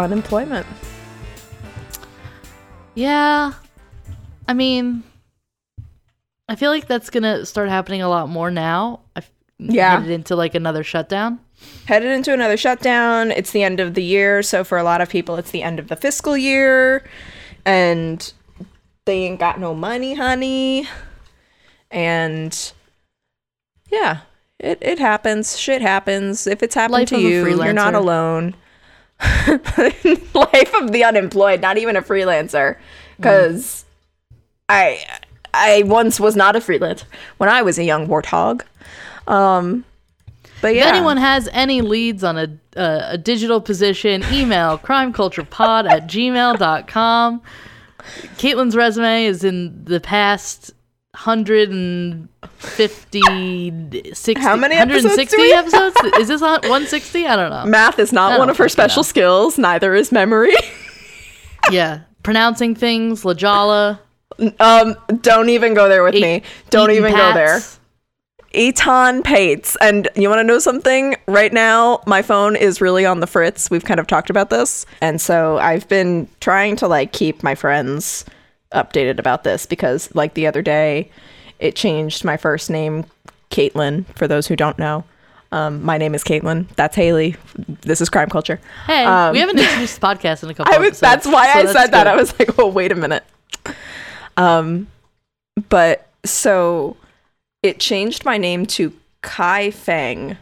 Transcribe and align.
unemployment. 0.00 0.66
Yeah. 2.94 3.52
I 4.48 4.52
mean, 4.52 5.02
I 6.48 6.56
feel 6.56 6.70
like 6.70 6.86
that's 6.88 7.10
going 7.10 7.22
to 7.22 7.46
start 7.46 7.68
happening 7.68 8.02
a 8.02 8.08
lot 8.08 8.28
more 8.28 8.50
now. 8.50 9.00
I've 9.14 9.30
Yeah. 9.58 9.96
headed 9.98 10.10
into 10.10 10.34
like 10.36 10.54
another 10.54 10.82
shutdown. 10.82 11.38
Headed 11.86 12.10
into 12.10 12.32
another 12.32 12.56
shutdown. 12.56 13.30
It's 13.30 13.52
the 13.52 13.62
end 13.62 13.80
of 13.80 13.94
the 13.94 14.02
year, 14.02 14.42
so 14.42 14.64
for 14.64 14.78
a 14.78 14.82
lot 14.82 15.00
of 15.00 15.08
people, 15.10 15.36
it's 15.36 15.50
the 15.50 15.62
end 15.62 15.78
of 15.78 15.88
the 15.88 15.96
fiscal 15.96 16.34
year, 16.36 17.04
and 17.66 18.32
they 19.04 19.24
ain't 19.24 19.38
got 19.38 19.60
no 19.60 19.74
money, 19.74 20.14
honey. 20.14 20.88
And 21.90 22.72
yeah, 23.90 24.20
it, 24.58 24.78
it 24.80 24.98
happens. 24.98 25.58
Shit 25.58 25.82
happens. 25.82 26.46
If 26.46 26.62
it's 26.62 26.74
happened 26.74 26.92
Life 26.92 27.08
to 27.10 27.20
you, 27.20 27.46
you're 27.46 27.72
not 27.74 27.94
alone. 27.94 28.54
Life 30.34 30.74
of 30.80 30.92
the 30.92 31.04
unemployed, 31.04 31.60
not 31.60 31.78
even 31.78 31.96
a 31.96 32.02
freelancer. 32.02 32.76
Because 33.16 33.84
I 34.68 35.04
I 35.52 35.82
once 35.84 36.18
was 36.18 36.36
not 36.36 36.56
a 36.56 36.60
freelancer 36.60 37.04
when 37.36 37.48
I 37.48 37.62
was 37.62 37.78
a 37.78 37.84
young 37.84 38.06
warthog. 38.06 38.62
Um, 39.26 39.84
but 40.62 40.74
yeah, 40.74 40.88
If 40.88 40.94
anyone 40.94 41.16
has 41.16 41.48
any 41.52 41.80
leads 41.80 42.24
on 42.24 42.38
a, 42.38 42.58
a, 42.76 43.12
a 43.12 43.18
digital 43.18 43.60
position, 43.60 44.24
email 44.32 44.78
crimeculturepod 44.78 45.90
at 45.90 46.06
gmail.com. 46.06 47.42
Caitlin's 48.38 48.76
resume 48.76 49.24
is 49.24 49.44
in 49.44 49.84
the 49.84 50.00
past 50.00 50.72
150, 51.14 54.14
60, 54.14 54.40
How 54.40 54.54
many 54.54 54.76
episodes 54.76 55.16
160 55.16 55.50
episodes? 55.50 55.96
Is 56.18 56.28
this 56.28 56.40
on 56.40 56.60
160? 56.62 57.26
I 57.26 57.34
don't 57.34 57.50
know. 57.50 57.64
math 57.66 57.98
is 57.98 58.12
not 58.12 58.38
one 58.38 58.48
of 58.48 58.56
her 58.58 58.68
special 58.68 59.00
know. 59.00 59.08
skills. 59.08 59.58
Neither 59.58 59.96
is 59.96 60.12
memory. 60.12 60.54
yeah. 61.70 62.02
Pronouncing 62.22 62.76
things, 62.76 63.24
Lajala. 63.24 63.98
um, 64.60 64.94
don't 65.20 65.48
even 65.48 65.74
go 65.74 65.88
there 65.88 66.04
with 66.04 66.14
me. 66.14 66.42
Don't 66.70 66.92
even 66.92 67.10
go 67.12 67.34
there. 67.34 67.54
Pats. 67.54 67.80
Eton 68.52 69.24
Pates. 69.24 69.76
And 69.80 70.08
you 70.14 70.28
want 70.28 70.38
to 70.38 70.44
know 70.44 70.60
something? 70.60 71.16
Right 71.26 71.52
now, 71.52 72.04
my 72.06 72.22
phone 72.22 72.54
is 72.54 72.80
really 72.80 73.04
on 73.04 73.18
the 73.18 73.26
fritz. 73.26 73.68
We've 73.68 73.84
kind 73.84 73.98
of 73.98 74.06
talked 74.06 74.30
about 74.30 74.50
this. 74.50 74.86
And 75.00 75.20
so 75.20 75.58
I've 75.58 75.88
been 75.88 76.28
trying 76.40 76.76
to 76.76 76.86
like 76.86 77.12
keep 77.12 77.42
my 77.42 77.56
friends 77.56 78.24
updated 78.72 79.18
about 79.18 79.44
this 79.44 79.66
because 79.66 80.14
like 80.14 80.34
the 80.34 80.46
other 80.46 80.62
day, 80.62 81.10
it 81.58 81.76
changed 81.76 82.24
my 82.24 82.36
first 82.36 82.70
name, 82.70 83.04
Caitlin, 83.50 84.04
for 84.16 84.26
those 84.28 84.46
who 84.46 84.56
don't 84.56 84.78
know. 84.78 85.04
Um, 85.52 85.82
my 85.84 85.98
name 85.98 86.14
is 86.14 86.22
Caitlin. 86.22 86.68
That's 86.76 86.94
Haley. 86.94 87.34
This 87.82 88.00
is 88.00 88.08
Crime 88.08 88.28
Culture. 88.30 88.60
Hey, 88.86 89.04
Um, 89.04 89.32
we 89.32 89.40
haven't 89.40 89.58
introduced 89.60 90.00
the 90.00 90.06
podcast 90.06 90.44
in 90.44 90.50
a 90.50 90.54
couple 90.54 90.72
I 90.72 90.78
was, 90.78 91.00
that's 91.00 91.26
why 91.26 91.52
so 91.52 91.58
I 91.58 91.62
that's 91.64 91.72
said 91.72 91.86
that. 91.88 92.06
I 92.06 92.14
was 92.14 92.38
like, 92.38 92.56
oh, 92.58 92.68
wait 92.68 92.92
a 92.92 92.94
minute. 92.94 93.24
Um, 94.36 94.86
but 95.68 96.08
so 96.24 96.96
it 97.62 97.80
changed 97.80 98.24
my 98.24 98.38
name 98.38 98.64
to 98.66 98.92
Kai 99.22 99.70
Feng, 99.72 100.36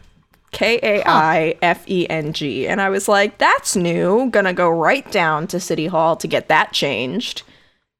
K 0.51 0.79
A 0.83 1.03
I 1.07 1.55
F 1.61 1.83
E 1.89 2.07
N 2.09 2.31
G, 2.31 2.67
and 2.67 2.79
I 2.79 2.89
was 2.89 3.07
like, 3.07 3.39
that's 3.39 3.75
new. 3.75 4.29
Gonna 4.29 4.53
go 4.53 4.69
right 4.69 5.09
down 5.11 5.47
to 5.47 5.59
City 5.59 5.87
Hall 5.87 6.15
to 6.17 6.27
get 6.27 6.47
that 6.49 6.71
changed. 6.71 7.41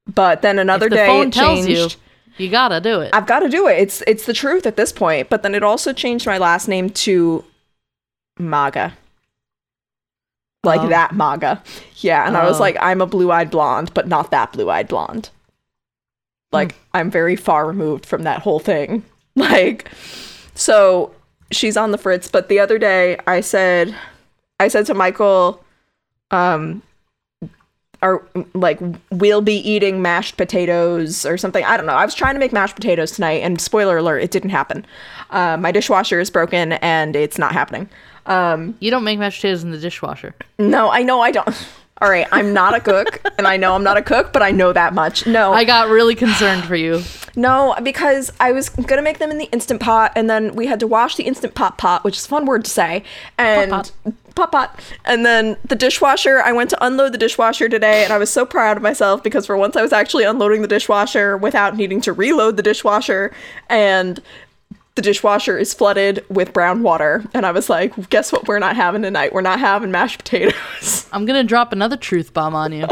But 0.06 0.42
then 0.42 0.58
another 0.58 0.88
the 0.88 0.96
day 0.96 1.06
phone 1.06 1.28
it 1.28 1.32
tells 1.32 1.66
changed. 1.66 1.96
you, 2.36 2.44
you 2.46 2.50
gotta 2.50 2.80
do 2.80 3.00
it. 3.00 3.10
I've 3.12 3.26
got 3.26 3.40
to 3.40 3.48
do 3.48 3.66
it. 3.68 3.78
It's 3.78 4.02
it's 4.06 4.26
the 4.26 4.32
truth 4.32 4.66
at 4.66 4.76
this 4.76 4.92
point. 4.92 5.28
But 5.30 5.42
then 5.42 5.54
it 5.54 5.62
also 5.62 5.92
changed 5.92 6.26
my 6.26 6.38
last 6.38 6.68
name 6.68 6.90
to 6.90 7.44
Maga. 8.38 8.94
Like 10.64 10.80
Oh. 10.82 10.88
that 10.88 11.14
Maga. 11.14 11.62
Yeah, 11.96 12.26
and 12.26 12.36
I 12.36 12.44
was 12.44 12.58
Oh. 12.58 12.60
like, 12.60 12.76
I'm 12.80 13.00
a 13.00 13.06
blue-eyed 13.06 13.50
blonde, 13.50 13.92
but 13.94 14.08
not 14.08 14.30
that 14.30 14.52
blue-eyed 14.52 14.88
blonde. 14.88 15.30
Like 16.52 16.74
I'm 16.92 17.10
very 17.10 17.36
far 17.36 17.66
removed 17.66 18.04
from 18.04 18.22
that 18.24 18.40
whole 18.42 18.58
thing. 18.60 19.04
Like 19.36 19.88
so 20.54 21.14
she's 21.52 21.76
on 21.76 21.92
the 21.92 21.98
fritz, 21.98 22.28
but 22.28 22.48
the 22.48 22.58
other 22.58 22.78
day 22.78 23.16
I 23.28 23.40
said 23.40 23.94
I 24.58 24.66
said 24.68 24.86
to 24.86 24.94
Michael 24.94 25.64
um 26.32 26.82
are 28.02 28.22
like 28.54 28.80
we'll 29.10 29.42
be 29.42 29.56
eating 29.56 30.00
mashed 30.02 30.36
potatoes 30.36 31.26
or 31.26 31.36
something. 31.36 31.64
I 31.64 31.76
don't 31.76 31.86
know. 31.86 31.92
I 31.94 32.04
was 32.04 32.14
trying 32.14 32.34
to 32.34 32.40
make 32.40 32.52
mashed 32.52 32.74
potatoes 32.76 33.12
tonight, 33.12 33.42
and 33.42 33.60
spoiler 33.60 33.98
alert, 33.98 34.20
it 34.20 34.30
didn't 34.30 34.50
happen. 34.50 34.86
Uh, 35.30 35.56
my 35.58 35.70
dishwasher 35.72 36.18
is 36.20 36.30
broken, 36.30 36.72
and 36.74 37.14
it's 37.16 37.38
not 37.38 37.52
happening. 37.52 37.88
Um, 38.26 38.74
You 38.80 38.90
don't 38.90 39.04
make 39.04 39.18
mashed 39.18 39.38
potatoes 39.40 39.62
in 39.64 39.70
the 39.70 39.78
dishwasher. 39.78 40.34
no, 40.58 40.90
I 40.90 41.02
know 41.02 41.20
I 41.20 41.30
don't. 41.30 41.48
All 42.02 42.08
right, 42.08 42.26
I'm 42.32 42.54
not 42.54 42.74
a 42.74 42.80
cook, 42.80 43.20
and 43.36 43.46
I 43.46 43.58
know 43.58 43.74
I'm 43.74 43.82
not 43.82 43.98
a 43.98 44.02
cook, 44.02 44.32
but 44.32 44.40
I 44.42 44.52
know 44.52 44.72
that 44.72 44.94
much. 44.94 45.26
No, 45.26 45.52
I 45.52 45.64
got 45.64 45.90
really 45.90 46.14
concerned 46.14 46.64
for 46.64 46.74
you. 46.74 47.02
no, 47.36 47.76
because 47.82 48.32
I 48.40 48.52
was 48.52 48.70
gonna 48.70 49.02
make 49.02 49.18
them 49.18 49.30
in 49.30 49.36
the 49.36 49.50
instant 49.52 49.82
pot, 49.82 50.12
and 50.16 50.30
then 50.30 50.54
we 50.54 50.64
had 50.66 50.80
to 50.80 50.86
wash 50.86 51.16
the 51.16 51.24
instant 51.24 51.54
pot 51.54 51.76
pot, 51.76 52.02
which 52.02 52.16
is 52.16 52.24
a 52.24 52.28
fun 52.28 52.46
word 52.46 52.64
to 52.64 52.70
say, 52.70 53.02
and 53.36 53.70
Pot 53.70 53.92
pot 54.02 54.14
pot, 54.46 54.52
pot. 54.52 54.80
and 55.04 55.24
then 55.24 55.56
the 55.64 55.74
dishwasher. 55.74 56.40
I 56.40 56.52
went 56.52 56.70
to 56.70 56.84
unload 56.84 57.12
the 57.12 57.18
dishwasher 57.18 57.68
today, 57.68 58.04
and 58.04 58.12
I 58.12 58.18
was 58.18 58.30
so 58.30 58.46
proud 58.46 58.76
of 58.76 58.82
myself 58.82 59.22
because 59.22 59.46
for 59.46 59.56
once 59.56 59.76
I 59.76 59.82
was 59.82 59.92
actually 59.92 60.24
unloading 60.24 60.62
the 60.62 60.68
dishwasher 60.68 61.36
without 61.36 61.76
needing 61.76 62.00
to 62.02 62.12
reload 62.12 62.56
the 62.56 62.62
dishwasher, 62.62 63.32
and 63.68 64.20
the 64.94 65.02
dishwasher 65.02 65.56
is 65.56 65.72
flooded 65.72 66.24
with 66.28 66.52
brown 66.52 66.82
water, 66.82 67.24
and 67.32 67.46
I 67.46 67.52
was 67.52 67.70
like, 67.70 68.10
guess 68.10 68.32
what? 68.32 68.48
We're 68.48 68.58
not 68.58 68.76
having 68.76 69.02
tonight. 69.02 69.32
We're 69.32 69.40
not 69.40 69.60
having 69.60 69.90
mashed 69.90 70.18
potatoes. 70.18 71.08
I'm 71.12 71.26
gonna 71.26 71.44
drop 71.44 71.72
another 71.72 71.96
truth 71.96 72.34
bomb 72.34 72.54
on 72.54 72.72
you. 72.72 72.86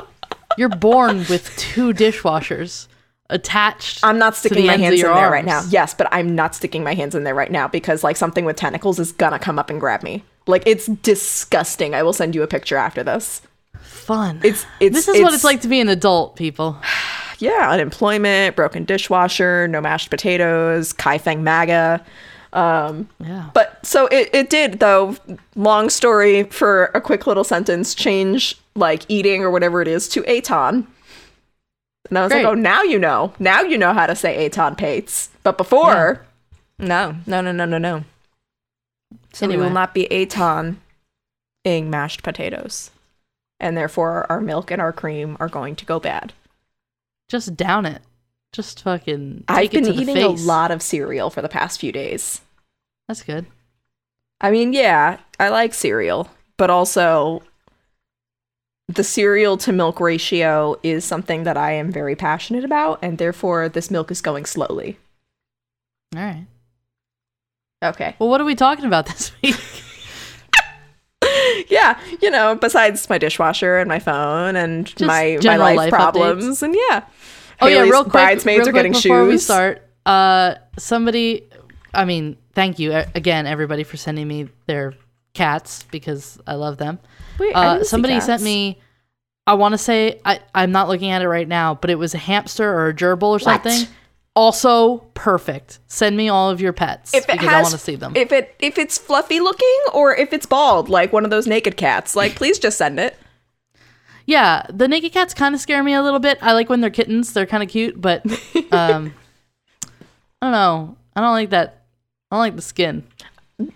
You're 0.56 0.69
born 0.69 1.19
with 1.28 1.54
two 1.56 1.92
dishwashers 1.92 2.88
attached. 3.30 4.00
I'm 4.03 4.19
not 4.19 4.34
to 4.34 4.41
sticking 4.41 4.66
my 4.66 4.76
hands 4.76 4.94
in 4.94 5.00
your 5.00 5.15
there 5.15 5.30
right 5.30 5.44
now. 5.44 5.62
Yes, 5.69 5.94
but 5.94 6.09
I'm 6.10 6.34
not 6.34 6.54
sticking 6.54 6.82
my 6.82 6.94
hands 6.94 7.15
in 7.15 7.25
there 7.25 7.34
right 7.34 7.50
now 7.50 7.69
because 7.69 8.03
like 8.03 8.16
something 8.16 8.44
with 8.44 8.56
tentacles 8.56 8.98
is 8.98 9.12
gonna 9.12 9.38
come 9.38 9.59
up 9.59 9.70
and 9.70 9.80
grab 9.80 10.03
me. 10.03 10.25
Like 10.48 10.62
it's 10.66 10.86
disgusting. 10.86 11.94
I 11.94 12.03
will 12.03 12.12
send 12.12 12.34
you 12.34 12.42
a 12.42 12.47
picture 12.48 12.76
after 12.76 13.04
this. 13.04 13.42
Fun. 13.81 14.41
It's 14.42 14.66
it's 14.81 14.94
this 14.94 15.09
is 15.09 15.22
what 15.22 15.34
it's 15.34 15.44
like 15.44 15.60
to 15.60 15.69
be 15.69 15.81
an 15.81 15.88
adult, 15.88 16.34
people. 16.36 16.76
Yeah, 17.41 17.70
unemployment, 17.70 18.56
broken 18.56 18.82
dishwasher, 18.84 19.69
no 19.69 19.81
mashed 19.81 20.10
potatoes, 20.10 20.92
Kaifeng 20.92 21.42
MAGA. 21.42 22.04
Um, 22.53 23.09
Yeah. 23.25 23.50
but 23.54 23.78
so 23.86 24.09
it, 24.09 24.28
it 24.32 24.50
did 24.50 24.81
though. 24.81 25.14
Long 25.54 25.88
story 25.88 26.42
for 26.42 26.86
a 26.94 27.00
quick 27.00 27.28
little 27.28 27.44
sentence. 27.44 27.94
Change 27.94 28.56
like 28.75 29.04
eating 29.09 29.44
or 29.44 29.53
whatever 29.53 29.80
it 29.80 29.86
is 29.86 30.09
to 30.09 30.25
Aton. 30.28 30.88
And 32.09 32.19
I 32.19 32.22
was 32.25 32.32
Great. 32.32 32.42
like, 32.42 32.50
oh, 32.50 32.54
now 32.54 32.82
you 32.82 32.98
know. 32.98 33.32
Now 33.38 33.60
you 33.60 33.78
know 33.78 33.92
how 33.92 34.06
to 34.06 34.16
say 34.16 34.44
Aton 34.47 34.75
Pates. 34.75 35.28
But 35.44 35.56
before, 35.56 36.26
no, 36.80 37.15
no, 37.25 37.41
no, 37.41 37.53
no, 37.53 37.65
no, 37.66 37.78
no. 37.78 38.03
So 39.33 39.49
we 39.49 39.57
will 39.57 39.71
not 39.71 39.95
be 39.95 40.07
Aton 40.07 40.81
ing 41.65 41.91
mashed 41.91 42.23
potatoes. 42.23 42.91
And 43.61 43.77
therefore, 43.77 44.31
our 44.31 44.41
milk 44.41 44.71
and 44.71 44.81
our 44.81 44.93
cream 44.93 45.37
are 45.41 45.49
going 45.49 45.75
to 45.77 45.85
go 45.85 45.99
bad. 45.99 46.33
Just 47.29 47.57
down 47.57 47.87
it. 47.87 48.03
Just 48.53 48.83
fucking. 48.83 49.45
Take 49.49 49.75
I've 49.75 49.75
it 49.75 49.84
been 49.84 49.95
eating 49.95 50.16
a 50.16 50.28
lot 50.28 50.71
of 50.71 50.83
cereal 50.83 51.31
for 51.31 51.43
the 51.43 51.49
past 51.49 51.81
few 51.81 51.93
days. 51.93 52.41
That's 53.07 53.22
good. 53.22 53.47
I 54.41 54.51
mean, 54.51 54.72
yeah, 54.72 55.19
I 55.41 55.49
like 55.49 55.75
cereal, 55.75 56.31
but 56.57 56.71
also 56.71 57.43
the 58.87 59.04
cereal 59.04 59.57
to 59.59 59.72
milk 59.72 60.01
ratio 60.01 60.77
is 60.83 61.04
something 61.04 61.43
that 61.43 61.57
I 61.57 61.72
am 61.72 61.93
very 61.93 62.15
passionate 62.15 62.65
about, 62.65 63.01
and 63.03 63.19
therefore 63.19 63.69
this 63.69 63.91
milk 63.91 64.11
is 64.11 64.21
going 64.21 64.47
slowly. 64.47 64.99
All 66.16 66.22
right. 66.22 66.47
Okay. 67.83 68.16
Well, 68.19 68.28
what 68.28 68.41
are 68.41 68.45
we 68.45 68.54
talking 68.54 68.84
about 68.84 69.07
this 69.07 69.33
week? 69.42 69.57
Yeah, 71.69 72.01
you 72.22 72.30
know, 72.30 72.54
besides 72.54 73.09
my 73.10 73.19
dishwasher 73.19 73.78
and 73.78 73.89
my 73.89 73.98
phone 73.98 74.57
and 74.57 74.86
Just 74.86 75.01
my 75.03 75.39
my 75.42 75.57
life, 75.57 75.77
life 75.77 75.91
problems, 75.91 76.63
and 76.63 76.75
yeah. 76.75 77.04
Oh 77.60 77.66
yeah, 77.66 77.83
real 77.83 78.03
quick. 78.03 78.13
Bridesmaids 78.13 78.60
real 78.60 78.69
are 78.69 78.72
getting 78.72 78.92
quick 78.92 79.03
before 79.03 79.25
shoes. 79.25 79.33
we 79.33 79.39
start. 79.39 79.86
Uh, 80.07 80.54
somebody, 80.78 81.48
I 81.92 82.04
mean, 82.04 82.36
thank 82.54 82.78
you 82.78 82.92
again, 82.92 83.47
everybody, 83.47 83.83
for 83.84 83.97
sending 83.97 84.27
me 84.27 84.48
their 84.66 84.95
cats 85.34 85.84
because 85.91 86.39
I 86.47 86.54
love 86.54 86.78
them. 86.78 86.98
Wait, 87.39 87.54
I 87.54 87.78
Uh, 87.78 87.84
somebody 87.84 88.21
sent 88.21 88.42
me. 88.42 88.80
I 89.47 89.54
want 89.54 89.72
to 89.72 89.78
say 89.78 90.21
I 90.25 90.41
I'm 90.54 90.72
not 90.72 90.89
looking 90.89 91.10
at 91.10 91.22
it 91.22 91.28
right 91.28 91.48
now, 91.48 91.75
but 91.75 91.91
it 91.91 91.97
was 91.97 92.15
a 92.15 92.19
hamster 92.19 92.69
or 92.69 92.89
a 92.89 92.95
gerbil 92.95 93.25
or 93.25 93.39
something. 93.39 93.86
Also 94.36 94.98
perfect. 95.15 95.80
Send 95.89 96.16
me 96.16 96.28
all 96.28 96.48
of 96.51 96.60
your 96.60 96.72
pets 96.72 97.13
If 97.13 97.28
it 97.28 97.33
because 97.33 97.48
I 97.48 97.60
want 97.60 97.72
to 97.72 97.78
see 97.78 97.97
them. 97.97 98.15
If 98.15 98.30
it 98.30 98.54
if 98.60 98.78
it's 98.78 98.97
fluffy 98.97 99.41
looking 99.41 99.80
or 99.92 100.15
if 100.15 100.33
it's 100.33 100.47
bald, 100.47 100.89
like 100.89 101.13
one 101.13 101.25
of 101.25 101.30
those 101.30 101.47
naked 101.47 101.77
cats, 101.77 102.15
like 102.15 102.36
please 102.36 102.59
just 102.59 102.78
send 102.78 103.01
it. 103.01 103.19
yeah, 104.27 104.65
the 104.72 104.86
naked 104.86 105.13
cats 105.13 105.34
kind 105.34 105.54
of 105.54 105.60
scare 105.60 105.83
me 105.83 105.92
a 105.95 106.03
little 106.03 106.21
bit. 106.21 106.39
I 106.41 106.53
like 106.53 106.69
when 106.71 106.80
they're 106.80 106.91
kittens; 106.91 107.33
they're 107.33 107.47
kind 107.47 107.63
of 107.63 107.69
cute, 107.69 108.01
but 108.01 108.25
um, 108.72 109.13
I 110.41 110.47
don't 110.47 110.53
know. 110.53 110.97
I 111.16 111.21
don't 111.21 111.33
like 111.33 111.51
that. 111.51 111.83
I 112.30 112.36
don't 112.36 112.41
like 112.41 112.57
the 112.57 112.63
skin. 112.63 113.03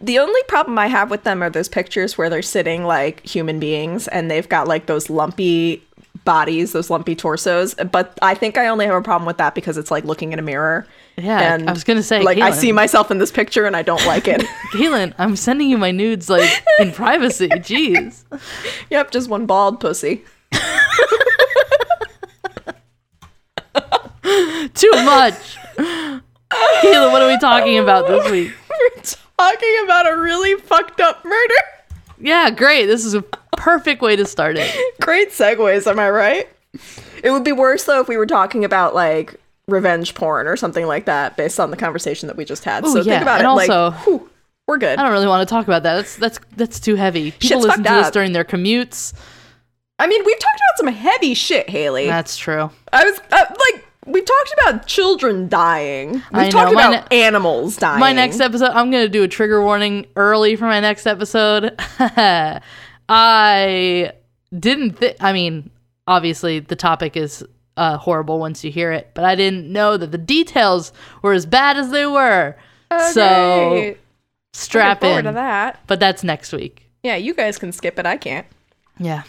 The 0.01 0.21
only 0.21 0.41
problem 0.47 0.79
I 0.79 0.87
have 0.87 1.11
with 1.11 1.25
them 1.25 1.43
are 1.43 1.51
those 1.51 1.69
pictures 1.69 2.17
where 2.17 2.31
they're 2.31 2.41
sitting 2.41 2.85
like 2.85 3.27
human 3.27 3.59
beings 3.59 4.07
and 4.07 4.31
they've 4.31 4.49
got 4.49 4.69
like 4.69 4.87
those 4.87 5.11
lumpy 5.11 5.83
bodies, 6.25 6.73
those 6.73 6.91
lumpy 6.91 7.15
torsos. 7.15 7.75
But 7.75 8.19
I 8.23 8.35
think 8.35 8.59
I 8.59 8.69
only 8.69 8.87
have 8.87 8.95
a 8.95 9.03
problem 9.03 9.27
with 9.27 9.39
that 9.39 9.55
because 9.55 9.77
it's 9.77 9.91
like 9.91 10.05
looking 10.05 10.33
in 10.33 10.39
a 10.39 10.43
mirror. 10.43 10.87
Yeah, 11.17 11.55
and 11.55 11.69
I 11.69 11.73
was 11.73 11.85
gonna 11.85 12.03
say, 12.03 12.23
like 12.23 12.39
I 12.39 12.51
see 12.51 12.73
myself 12.73 13.11
in 13.11 13.19
this 13.19 13.31
picture 13.31 13.67
and 13.67 13.77
I 13.77 13.83
don't 13.83 14.05
like 14.07 14.29
it. 14.29 14.41
Caitlin, 14.73 15.15
I'm 15.19 15.37
sending 15.37 15.69
you 15.69 15.79
my 15.79 15.91
nudes 15.91 16.29
like 16.31 16.51
in 16.79 16.93
privacy. 16.93 17.49
Jeez. 17.53 18.25
yep, 18.91 19.11
just 19.11 19.29
one 19.29 19.47
bald 19.47 19.81
pussy. 19.81 20.25
Too 24.75 24.93
much. 25.05 25.57
Caitlin, 25.77 27.13
what 27.13 27.23
are 27.23 27.29
we 27.29 27.39
talking 27.39 27.79
about 27.79 28.07
this 28.07 28.31
week? 28.31 28.53
We're 28.71 29.03
talking 29.37 29.81
about 29.85 30.11
a 30.11 30.17
really 30.17 30.55
fucked 30.61 31.01
up 31.01 31.25
murder. 31.25 31.55
Yeah, 32.19 32.51
great. 32.51 32.87
This 32.87 33.05
is 33.05 33.15
a 33.15 33.23
perfect 33.57 34.01
way 34.01 34.17
to 34.17 34.25
start 34.25 34.57
it. 34.59 34.92
Great 35.03 35.31
segues, 35.31 35.87
am 35.87 35.99
I 35.99 36.11
right? 36.11 36.49
It 37.23 37.31
would 37.31 37.45
be 37.45 37.53
worse 37.53 37.85
though 37.85 38.01
if 38.01 38.09
we 38.09 38.17
were 38.17 38.27
talking 38.27 38.65
about 38.65 38.95
like 38.95 39.35
revenge 39.69 40.15
porn 40.15 40.47
or 40.47 40.57
something 40.57 40.87
like 40.87 41.05
that 41.05 41.37
based 41.37 41.61
on 41.61 41.71
the 41.71 41.77
conversation 41.77 42.27
that 42.29 42.37
we 42.37 42.45
just 42.45 42.65
had. 42.65 42.85
Ooh, 42.85 42.93
so 42.93 42.99
yeah, 42.99 43.05
think 43.05 43.23
about 43.23 43.41
and 43.41 43.45
it 43.45 43.47
also- 43.47 43.91
like 43.91 44.07
whew, 44.07 44.31
we're 44.67 44.79
good. 44.79 44.99
I 44.99 45.03
don't 45.03 45.13
really 45.13 45.27
want 45.27 45.47
to 45.47 45.53
talk 45.53 45.67
about 45.67 45.83
that. 45.83 45.97
That's 45.97 46.17
that's 46.17 46.41
that's 46.57 46.81
too 46.81 46.95
heavy. 46.95 47.33
People 47.33 47.49
Shit's 47.49 47.65
listen 47.65 47.83
to 47.83 47.89
fucked 47.89 48.05
this 48.05 48.11
during 48.13 48.33
their 48.33 48.45
commutes. 48.45 49.13
I 49.99 50.07
mean, 50.07 50.25
we've 50.25 50.39
talked 50.39 50.57
about 50.57 50.79
some 50.79 50.87
heavy 50.95 51.35
shit, 51.35 51.69
Haley. 51.69 52.07
That's 52.07 52.37
true. 52.37 52.71
I 52.93 53.05
was 53.05 53.21
uh, 53.31 53.45
like, 53.49 53.85
we've 54.07 54.25
talked 54.25 54.55
about 54.55 54.87
children 54.87 55.49
dying. 55.49 56.13
We've 56.13 56.25
I 56.33 56.45
know, 56.47 56.51
talked 56.51 56.73
about 56.73 57.13
animals 57.13 57.77
dying. 57.77 58.01
My 58.01 58.13
next 58.13 58.41
episode, 58.41 58.71
I'm 58.71 58.91
going 58.91 59.05
to 59.05 59.09
do 59.09 59.23
a 59.23 59.29
trigger 59.29 59.63
warning 59.63 60.07
early 60.17 60.57
for 60.57 60.65
my 60.65 60.81
next 60.81 61.07
episode. 61.07 61.77
I 63.09 64.13
didn't 64.59 64.93
think, 64.99 65.17
I 65.21 65.33
mean, 65.33 65.71
obviously 66.07 66.61
the 66.61 66.77
topic 66.77 67.17
is 67.17 67.45
uh, 67.77 67.97
horrible 67.97 68.39
once 68.39 68.65
you 68.65 68.71
hear 68.71 68.93
it, 68.93 69.11
but 69.15 69.25
I 69.25 69.35
didn't 69.35 69.71
know 69.73 69.97
that 69.97 70.13
the 70.13 70.19
details 70.19 70.93
were 71.23 71.33
as 71.33 71.47
bad 71.47 71.77
as 71.77 71.91
they 71.91 72.07
were. 72.07 72.57
So 73.13 73.95
strap 74.53 75.03
in. 75.03 75.25
to 75.25 75.33
that. 75.33 75.81
But 75.87 75.99
that's 76.01 76.23
next 76.23 76.53
week. 76.53 76.91
Yeah, 77.03 77.17
you 77.17 77.35
guys 77.35 77.59
can 77.59 77.73
skip 77.73 77.99
it. 77.99 78.07
I 78.07 78.17
can't. 78.17 78.47
Yeah. 78.99 79.23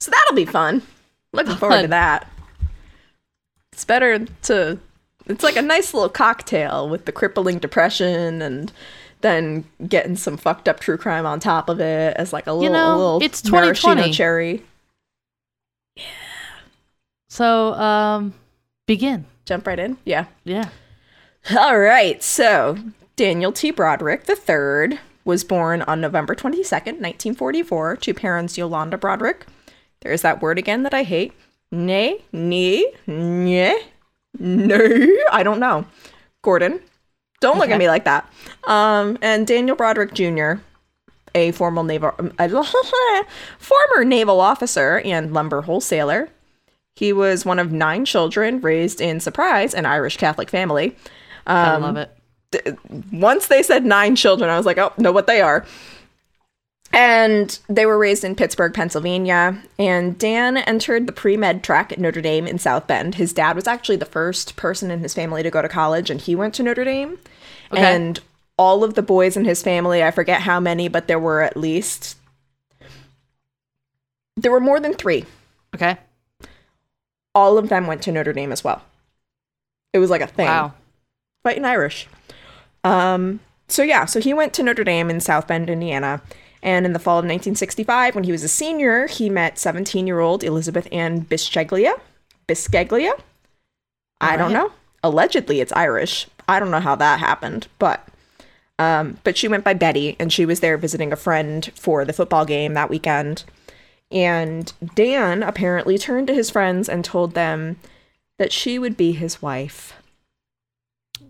So 0.00 0.10
that'll 0.10 0.36
be 0.36 0.44
fun. 0.44 0.82
Looking 1.32 1.56
forward 1.56 1.82
to 1.82 1.88
that. 1.88 2.30
It's 3.72 3.84
better 3.84 4.18
to. 4.42 4.78
It's 5.26 5.44
like 5.44 5.56
a 5.56 5.62
nice 5.62 5.92
little 5.92 6.08
cocktail 6.08 6.88
with 6.88 7.04
the 7.04 7.12
crippling 7.12 7.58
depression 7.58 8.40
and 8.40 8.72
then 9.20 9.64
getting 9.86 10.16
some 10.16 10.36
fucked 10.36 10.68
up 10.68 10.80
true 10.80 10.96
crime 10.96 11.26
on 11.26 11.40
top 11.40 11.68
of 11.68 11.80
it 11.80 12.16
as 12.16 12.32
like 12.32 12.46
a 12.46 12.52
little, 12.52 12.72
know, 12.72 12.94
a 12.94 12.96
little 12.96 13.22
it's 13.22 13.42
2020. 13.42 14.12
cherry. 14.12 14.62
Yeah. 15.96 16.04
So, 17.28 17.74
um, 17.74 18.34
begin. 18.86 19.26
Jump 19.44 19.66
right 19.66 19.78
in. 19.78 19.96
Yeah. 20.04 20.26
Yeah. 20.44 20.68
All 21.56 21.78
right. 21.78 22.22
So 22.22 22.78
Daniel 23.16 23.52
T. 23.52 23.70
Broderick 23.70 24.28
III 24.28 24.98
was 25.24 25.44
born 25.44 25.82
on 25.82 26.00
November 26.00 26.34
22nd, 26.34 27.00
1944, 27.00 27.96
to 27.96 28.14
parents 28.14 28.56
Yolanda 28.56 28.96
Broderick. 28.96 29.46
There's 30.00 30.22
that 30.22 30.40
word 30.40 30.58
again 30.58 30.84
that 30.84 30.94
I 30.94 31.02
hate. 31.02 31.32
Nay, 31.70 32.24
nee, 32.32 32.90
nye, 33.06 33.82
no, 34.38 35.06
I 35.30 35.42
don't 35.42 35.60
know. 35.60 35.84
Gordon. 36.40 36.80
Don't 37.40 37.58
look 37.58 37.70
at 37.70 37.78
me 37.78 37.88
like 37.88 38.04
that. 38.04 38.28
Um, 38.66 39.16
and 39.22 39.46
Daniel 39.46 39.76
Broderick 39.76 40.12
Jr., 40.14 40.54
a 41.34 41.52
former 41.52 41.82
naval, 41.84 42.12
former 43.58 44.04
naval 44.04 44.40
officer 44.40 45.00
and 45.04 45.32
lumber 45.32 45.62
wholesaler. 45.62 46.28
He 46.96 47.12
was 47.12 47.44
one 47.44 47.60
of 47.60 47.70
nine 47.70 48.04
children 48.04 48.60
raised 48.60 49.00
in 49.00 49.20
Surprise, 49.20 49.72
an 49.72 49.86
Irish 49.86 50.16
Catholic 50.16 50.50
family. 50.50 50.96
I 51.46 51.74
Um, 51.74 51.82
love 51.82 51.96
it. 51.96 52.76
once 53.12 53.46
they 53.46 53.62
said 53.62 53.84
nine 53.84 54.16
children, 54.16 54.50
I 54.50 54.56
was 54.56 54.66
like, 54.66 54.78
oh, 54.78 54.92
know 54.98 55.12
what 55.12 55.26
they 55.28 55.40
are. 55.40 55.64
And 56.92 57.58
they 57.68 57.84
were 57.84 57.98
raised 57.98 58.24
in 58.24 58.34
Pittsburgh, 58.34 58.72
Pennsylvania. 58.72 59.62
And 59.78 60.18
Dan 60.18 60.56
entered 60.56 61.06
the 61.06 61.12
pre 61.12 61.36
med 61.36 61.62
track 61.62 61.92
at 61.92 61.98
Notre 61.98 62.22
Dame 62.22 62.46
in 62.46 62.58
South 62.58 62.86
Bend. 62.86 63.16
His 63.16 63.32
dad 63.32 63.56
was 63.56 63.66
actually 63.66 63.96
the 63.96 64.06
first 64.06 64.56
person 64.56 64.90
in 64.90 65.00
his 65.00 65.14
family 65.14 65.42
to 65.42 65.50
go 65.50 65.62
to 65.62 65.68
college, 65.68 66.10
and 66.10 66.20
he 66.20 66.34
went 66.34 66.54
to 66.54 66.62
Notre 66.62 66.84
Dame. 66.84 67.18
Okay. 67.72 67.82
And 67.82 68.20
all 68.56 68.82
of 68.82 68.94
the 68.94 69.02
boys 69.02 69.36
in 69.36 69.44
his 69.44 69.62
family, 69.62 70.02
I 70.02 70.10
forget 70.10 70.42
how 70.42 70.60
many, 70.60 70.88
but 70.88 71.08
there 71.08 71.18
were 71.18 71.42
at 71.42 71.56
least. 71.56 72.16
There 74.36 74.52
were 74.52 74.60
more 74.60 74.80
than 74.80 74.94
three. 74.94 75.24
Okay. 75.74 75.98
All 77.34 77.58
of 77.58 77.68
them 77.68 77.86
went 77.86 78.02
to 78.02 78.12
Notre 78.12 78.32
Dame 78.32 78.52
as 78.52 78.64
well. 78.64 78.82
It 79.92 79.98
was 79.98 80.10
like 80.10 80.20
a 80.20 80.26
thing. 80.26 80.46
Wow. 80.46 80.72
fighting 81.42 81.64
Irish. 81.64 82.08
Um, 82.84 83.40
so 83.68 83.82
yeah, 83.82 84.06
so 84.06 84.20
he 84.20 84.32
went 84.32 84.52
to 84.54 84.62
Notre 84.62 84.84
Dame 84.84 85.10
in 85.10 85.20
South 85.20 85.46
Bend, 85.46 85.68
Indiana, 85.68 86.22
and 86.62 86.84
in 86.84 86.92
the 86.92 86.98
fall 86.98 87.18
of 87.18 87.24
1965, 87.24 88.14
when 88.14 88.24
he 88.24 88.32
was 88.32 88.42
a 88.42 88.48
senior, 88.48 89.06
he 89.06 89.30
met 89.30 89.56
17-year-old 89.56 90.42
Elizabeth 90.42 90.88
Ann 90.90 91.24
Bisceglia. 91.24 92.00
Bisceglia. 92.48 93.12
I 94.20 94.36
don't 94.36 94.52
know. 94.52 94.72
Allegedly, 95.04 95.60
it's 95.60 95.72
Irish. 95.72 96.26
I 96.48 96.58
don't 96.58 96.70
know 96.70 96.80
how 96.80 96.96
that 96.96 97.20
happened, 97.20 97.68
but 97.78 98.08
um, 98.80 99.18
but 99.24 99.36
she 99.36 99.48
went 99.48 99.64
by 99.64 99.74
Betty, 99.74 100.16
and 100.20 100.32
she 100.32 100.46
was 100.46 100.60
there 100.60 100.76
visiting 100.76 101.12
a 101.12 101.16
friend 101.16 101.70
for 101.74 102.04
the 102.04 102.12
football 102.12 102.44
game 102.44 102.74
that 102.74 102.90
weekend. 102.90 103.44
And 104.10 104.72
Dan 104.94 105.42
apparently 105.42 105.98
turned 105.98 106.28
to 106.28 106.34
his 106.34 106.50
friends 106.50 106.88
and 106.88 107.04
told 107.04 107.34
them 107.34 107.76
that 108.38 108.52
she 108.52 108.78
would 108.78 108.96
be 108.96 109.12
his 109.12 109.42
wife. 109.42 109.94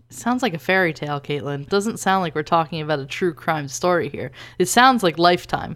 Sounds 0.09 0.41
like 0.41 0.53
a 0.55 0.59
fairy 0.59 0.91
tale, 0.93 1.21
Caitlin. 1.21 1.67
Doesn't 1.69 1.97
sound 1.97 2.21
like 2.23 2.33
we're 2.33 2.41
talking 2.43 2.81
about 2.81 2.99
a 2.99 3.05
true 3.05 3.33
crime 3.33 3.67
story 3.67 4.09
here. 4.09 4.31
It 4.57 4.65
sounds 4.67 5.03
like 5.03 5.19
Lifetime. 5.19 5.75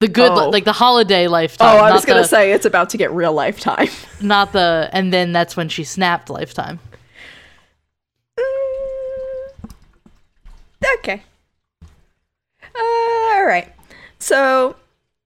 The 0.00 0.08
good, 0.08 0.30
Oh. 0.32 0.50
like 0.50 0.64
the 0.64 0.72
holiday 0.72 1.26
Lifetime. 1.26 1.74
Oh, 1.74 1.78
I 1.78 1.92
was 1.92 2.04
gonna 2.04 2.24
say 2.24 2.52
it's 2.52 2.66
about 2.66 2.90
to 2.90 2.98
get 2.98 3.10
real 3.12 3.32
lifetime. 3.32 3.88
not 4.20 4.52
the, 4.52 4.90
and 4.92 5.10
then 5.12 5.32
that's 5.32 5.56
when 5.56 5.70
she 5.70 5.84
snapped 5.84 6.28
Lifetime. 6.28 6.78
okay. 10.98 11.22
Uh, 12.62 13.32
all 13.34 13.46
right. 13.46 13.72
So, 14.18 14.76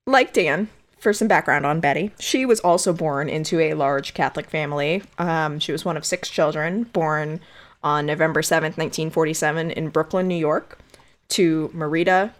like 0.07 0.33
Dan, 0.33 0.69
for 0.99 1.12
some 1.12 1.26
background 1.29 1.67
on 1.67 1.81
Betty, 1.81 2.12
she 2.21 2.47
was 2.47 2.61
also 2.61 2.93
born 2.93 3.29
into 3.29 3.59
a 3.59 3.75
large 3.75 4.15
Catholic 4.15 4.49
family. 4.49 5.03
Um, 5.19 5.59
she 5.59 5.73
was 5.73 5.85
one 5.85 5.97
of 5.97 6.05
six 6.05 6.29
children, 6.31 6.85
born 6.85 7.41
on 7.83 8.07
November 8.07 8.43
7th, 8.43 8.77
1947, 8.77 9.71
in 9.71 9.89
Brooklyn, 9.89 10.29
New 10.29 10.37
York, 10.37 10.79
to 11.31 11.71
Marita 11.75 12.33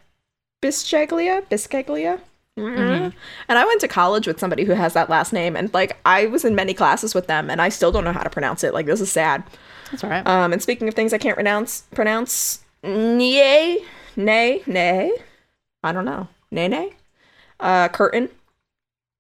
Bisceglia. 0.63 1.43
Bisceglia? 1.49 2.21
Mhm. 2.59 3.13
And 3.49 3.59
I 3.59 3.65
went 3.65 3.81
to 3.81 3.89
college 3.89 4.27
with 4.27 4.39
somebody 4.39 4.65
who 4.65 4.73
has 4.73 4.93
that 4.93 5.09
last 5.09 5.33
name, 5.33 5.57
and 5.57 5.73
like 5.73 5.97
I 6.05 6.27
was 6.27 6.45
in 6.45 6.55
many 6.55 6.75
classes 6.75 7.15
with 7.15 7.27
them, 7.27 7.49
and 7.49 7.63
I 7.63 7.69
still 7.71 7.91
don't 7.93 8.05
know 8.05 8.13
how 8.13 8.23
to 8.23 8.29
pronounce 8.31 8.63
it. 8.65 8.75
Like 8.75 8.87
this 8.87 9.01
is 9.01 9.11
sad. 9.11 9.43
That's 9.91 10.05
all 10.05 10.11
right. 10.11 10.27
Um, 10.27 10.53
and 10.53 10.61
speaking 10.61 10.87
of 10.89 10.95
things 10.95 11.13
I 11.15 11.19
can't 11.19 11.37
pronounce, 11.37 11.83
pronounce 11.95 12.61
nay, 12.83 13.79
nay, 14.17 14.63
nay. 14.67 15.13
I 15.83 15.93
don't 15.93 16.05
know. 16.05 16.29
Nay, 16.51 16.69
nay. 16.69 16.93
Uh, 17.59 17.89
curtain. 17.89 18.29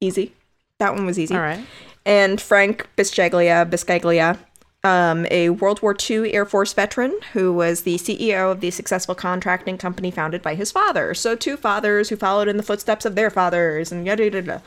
Easy. 0.00 0.34
That 0.78 0.94
one 0.94 1.06
was 1.06 1.18
easy. 1.18 1.34
all 1.34 1.40
right. 1.40 1.64
And 2.04 2.40
Frank 2.40 2.88
Bisceglia, 2.96 3.68
Biscaglia, 3.70 4.38
um, 4.82 5.26
a 5.30 5.50
World 5.50 5.82
War 5.82 5.94
II 6.08 6.32
Air 6.32 6.46
Force 6.46 6.72
veteran 6.72 7.18
who 7.32 7.52
was 7.52 7.82
the 7.82 7.96
CEO 7.96 8.50
of 8.50 8.60
the 8.60 8.70
successful 8.70 9.14
contracting 9.14 9.76
company 9.76 10.10
founded 10.10 10.42
by 10.42 10.54
his 10.54 10.72
father. 10.72 11.12
So 11.14 11.36
two 11.36 11.56
fathers 11.56 12.08
who 12.08 12.16
followed 12.16 12.48
in 12.48 12.56
the 12.56 12.62
footsteps 12.62 13.04
of 13.04 13.14
their 13.14 13.30
fathers, 13.30 13.92
and 13.92 14.06
yada 14.06 14.30
yada. 14.30 14.62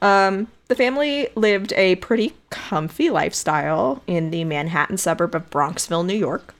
Um, 0.00 0.46
the 0.68 0.76
family 0.76 1.28
lived 1.34 1.72
a 1.72 1.96
pretty 1.96 2.34
comfy 2.50 3.10
lifestyle 3.10 4.02
in 4.06 4.30
the 4.30 4.44
Manhattan 4.44 4.96
suburb 4.96 5.34
of 5.34 5.50
Bronxville, 5.50 6.06
New 6.06 6.14
York. 6.14 6.54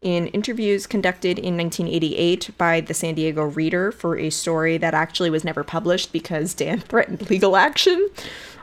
In 0.00 0.26
interviews 0.28 0.88
conducted 0.88 1.38
in 1.38 1.56
1988 1.56 2.50
by 2.58 2.80
the 2.80 2.92
San 2.92 3.14
Diego 3.14 3.44
Reader 3.44 3.92
for 3.92 4.18
a 4.18 4.30
story 4.30 4.76
that 4.78 4.94
actually 4.94 5.30
was 5.30 5.44
never 5.44 5.62
published 5.62 6.12
because 6.12 6.54
Dan 6.54 6.80
threatened 6.88 7.30
legal 7.30 7.56
action. 7.56 8.08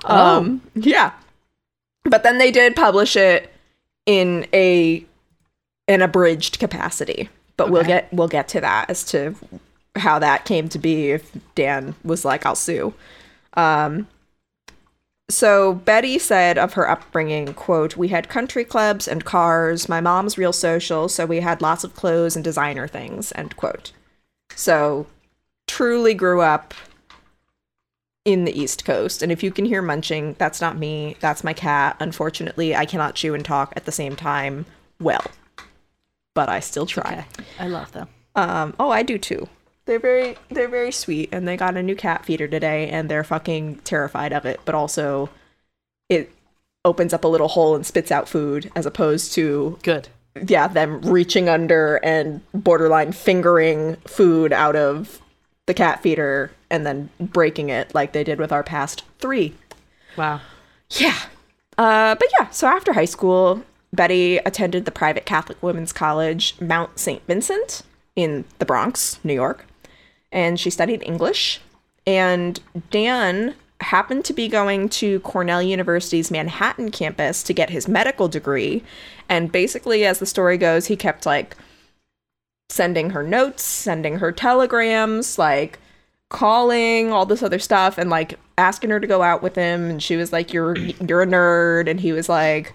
Um, 0.04 0.62
yeah. 0.76 1.14
But 2.04 2.24
then 2.24 2.40
they 2.40 2.52
did 2.52 2.76
publish 2.76 3.16
it 3.16 3.54
in 4.10 4.48
a 4.56 5.06
an 5.88 6.02
abridged 6.02 6.58
capacity. 6.60 7.30
But 7.58 7.70
we'll 7.70 7.84
get 7.84 8.12
we'll 8.12 8.28
get 8.28 8.48
to 8.50 8.62
that 8.62 8.90
as 8.90 9.04
to 9.06 9.36
how 9.96 10.18
that 10.18 10.46
came 10.46 10.68
to 10.70 10.80
be 10.80 11.12
if 11.12 11.32
Dan 11.54 11.94
was 12.04 12.26
like, 12.26 12.44
I'll 12.44 12.56
sue. 12.56 12.96
Um 13.54 14.08
so 15.30 15.76
Betty 15.76 16.18
said 16.18 16.58
of 16.58 16.74
her 16.74 16.90
upbringing, 16.90 17.54
quote, 17.54 17.96
"We 17.96 18.08
had 18.08 18.30
country 18.30 18.66
clubs 18.66 19.08
and 19.08 19.24
cars. 19.24 19.88
My 19.88 20.02
mom's 20.02 20.40
real 20.40 20.54
social, 20.54 21.08
so 21.08 21.28
we 21.28 21.42
had 21.42 21.62
lots 21.62 21.84
of 21.84 21.94
clothes 21.94 22.36
and 22.36 22.44
designer 22.44 22.88
things." 22.88 23.32
End 23.36 23.56
quote. 23.56 23.92
So 24.56 25.06
truly 25.68 26.16
grew 26.16 26.42
up 26.42 26.74
in 28.32 28.46
the 28.46 28.60
East 28.60 28.86
Coast. 28.86 29.24
And 29.24 29.32
if 29.32 29.42
you 29.42 29.50
can 29.50 29.66
hear 29.66 29.82
munching, 29.82 30.36
that's 30.38 30.62
not 30.62 30.78
me, 30.78 31.16
that's 31.20 31.44
my 31.44 31.54
cat. 31.54 31.98
Unfortunately, 32.00 32.76
I 32.76 32.86
cannot 32.86 33.16
chew 33.16 33.34
and 33.34 33.44
talk 33.44 33.74
at 33.76 33.86
the 33.86 33.92
same 33.92 34.16
time 34.16 34.68
well. 35.00 35.26
But 36.36 36.48
I 36.48 36.60
still 36.60 36.86
try. 36.86 37.26
Okay. 37.34 37.46
I 37.60 37.68
love 37.68 37.92
them. 37.92 38.08
Um, 38.36 38.76
oh, 38.80 38.92
I 38.92 39.02
do 39.02 39.18
too. 39.18 39.50
They're 39.86 40.00
very 40.00 40.38
they're 40.52 40.68
very 40.68 40.92
sweet 40.92 41.30
and 41.32 41.48
they 41.48 41.58
got 41.58 41.76
a 41.76 41.82
new 41.82 41.96
cat 41.96 42.24
feeder 42.24 42.48
today 42.48 42.90
and 42.90 43.10
they're 43.10 43.24
fucking 43.24 43.78
terrified 43.78 44.32
of 44.32 44.46
it, 44.46 44.60
but 44.64 44.76
also 44.76 45.32
it 46.10 46.32
opens 46.86 47.12
up 47.12 47.24
a 47.24 47.28
little 47.28 47.48
hole 47.48 47.76
and 47.76 47.86
spits 47.86 48.12
out 48.12 48.30
food 48.30 48.72
as 48.76 48.86
opposed 48.86 49.34
to 49.34 49.80
Good. 49.82 50.08
yeah, 50.48 50.68
them 50.68 51.02
reaching 51.02 51.50
under 51.50 51.96
and 52.04 52.42
borderline 52.54 53.12
fingering 53.12 53.96
food 54.06 54.54
out 54.54 54.76
of 54.76 55.20
the 55.66 55.74
cat 55.74 56.04
feeder 56.04 56.52
and 56.70 56.86
then 56.86 57.10
breaking 57.20 57.70
it 57.70 57.94
like 57.94 58.14
they 58.14 58.24
did 58.24 58.40
with 58.40 58.52
our 58.52 58.64
past 58.64 59.04
3. 59.20 59.54
Wow. 60.18 60.42
Yeah. 60.92 61.18
Uh, 61.78 62.16
but 62.16 62.28
yeah, 62.40 62.50
so 62.50 62.68
after 62.68 62.94
high 62.94 63.06
school, 63.06 63.64
Betty 63.94 64.38
attended 64.38 64.86
the 64.86 64.92
private 64.92 65.26
Catholic 65.26 65.62
women's 65.64 65.94
college, 65.94 66.56
Mount 66.60 67.00
St. 67.00 67.26
Vincent, 67.26 67.84
in 68.16 68.46
the 68.60 68.66
Bronx, 68.66 69.20
New 69.24 69.34
York. 69.34 69.66
And 70.32 70.60
she 70.60 70.70
studied 70.70 71.04
English. 71.04 71.62
And 72.06 72.60
Dan 72.92 73.56
happened 73.82 74.26
to 74.26 74.34
be 74.34 74.48
going 74.48 74.90
to 74.90 75.20
Cornell 75.22 75.62
University's 75.62 76.30
Manhattan 76.30 76.92
campus 76.92 77.42
to 77.44 77.54
get 77.54 77.70
his 77.70 77.88
medical 77.88 78.28
degree. 78.28 78.84
And 79.30 79.52
basically, 79.52 80.06
as 80.06 80.20
the 80.20 80.26
story 80.26 80.58
goes, 80.58 80.88
he 80.88 80.96
kept 80.96 81.26
like 81.26 81.56
sending 82.70 83.12
her 83.12 83.24
notes, 83.24 83.64
sending 83.64 84.20
her 84.20 84.32
telegrams, 84.32 85.38
like 85.40 85.80
calling, 86.30 87.12
all 87.12 87.26
this 87.26 87.44
other 87.44 87.60
stuff, 87.60 87.98
and 87.98 88.10
like 88.10 88.40
asking 88.58 88.90
her 88.92 89.00
to 89.00 89.08
go 89.08 89.22
out 89.22 89.42
with 89.42 89.56
him. 89.56 89.90
And 89.90 90.02
she 90.02 90.16
was 90.16 90.32
like, 90.32 90.54
"You're 90.54 90.76
you're 90.78 91.24
a 91.24 91.28
nerd," 91.28 91.90
and 91.90 92.00
he 92.00 92.12
was 92.12 92.30
like, 92.30 92.74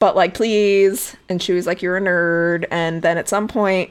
"But 0.00 0.16
like, 0.16 0.34
please." 0.34 1.16
And 1.28 1.42
she 1.42 1.52
was 1.52 1.66
like, 1.66 1.82
"You're 1.82 1.96
a 1.96 2.00
nerd." 2.00 2.66
And 2.70 3.02
then 3.02 3.18
at 3.18 3.28
some 3.28 3.48
point, 3.48 3.90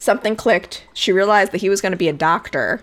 something 0.00 0.36
clicked. 0.36 0.84
She 0.94 1.12
realized 1.12 1.52
that 1.52 1.60
he 1.60 1.68
was 1.70 1.80
going 1.80 1.92
to 1.92 1.98
be 1.98 2.08
a 2.08 2.12
doctor, 2.12 2.82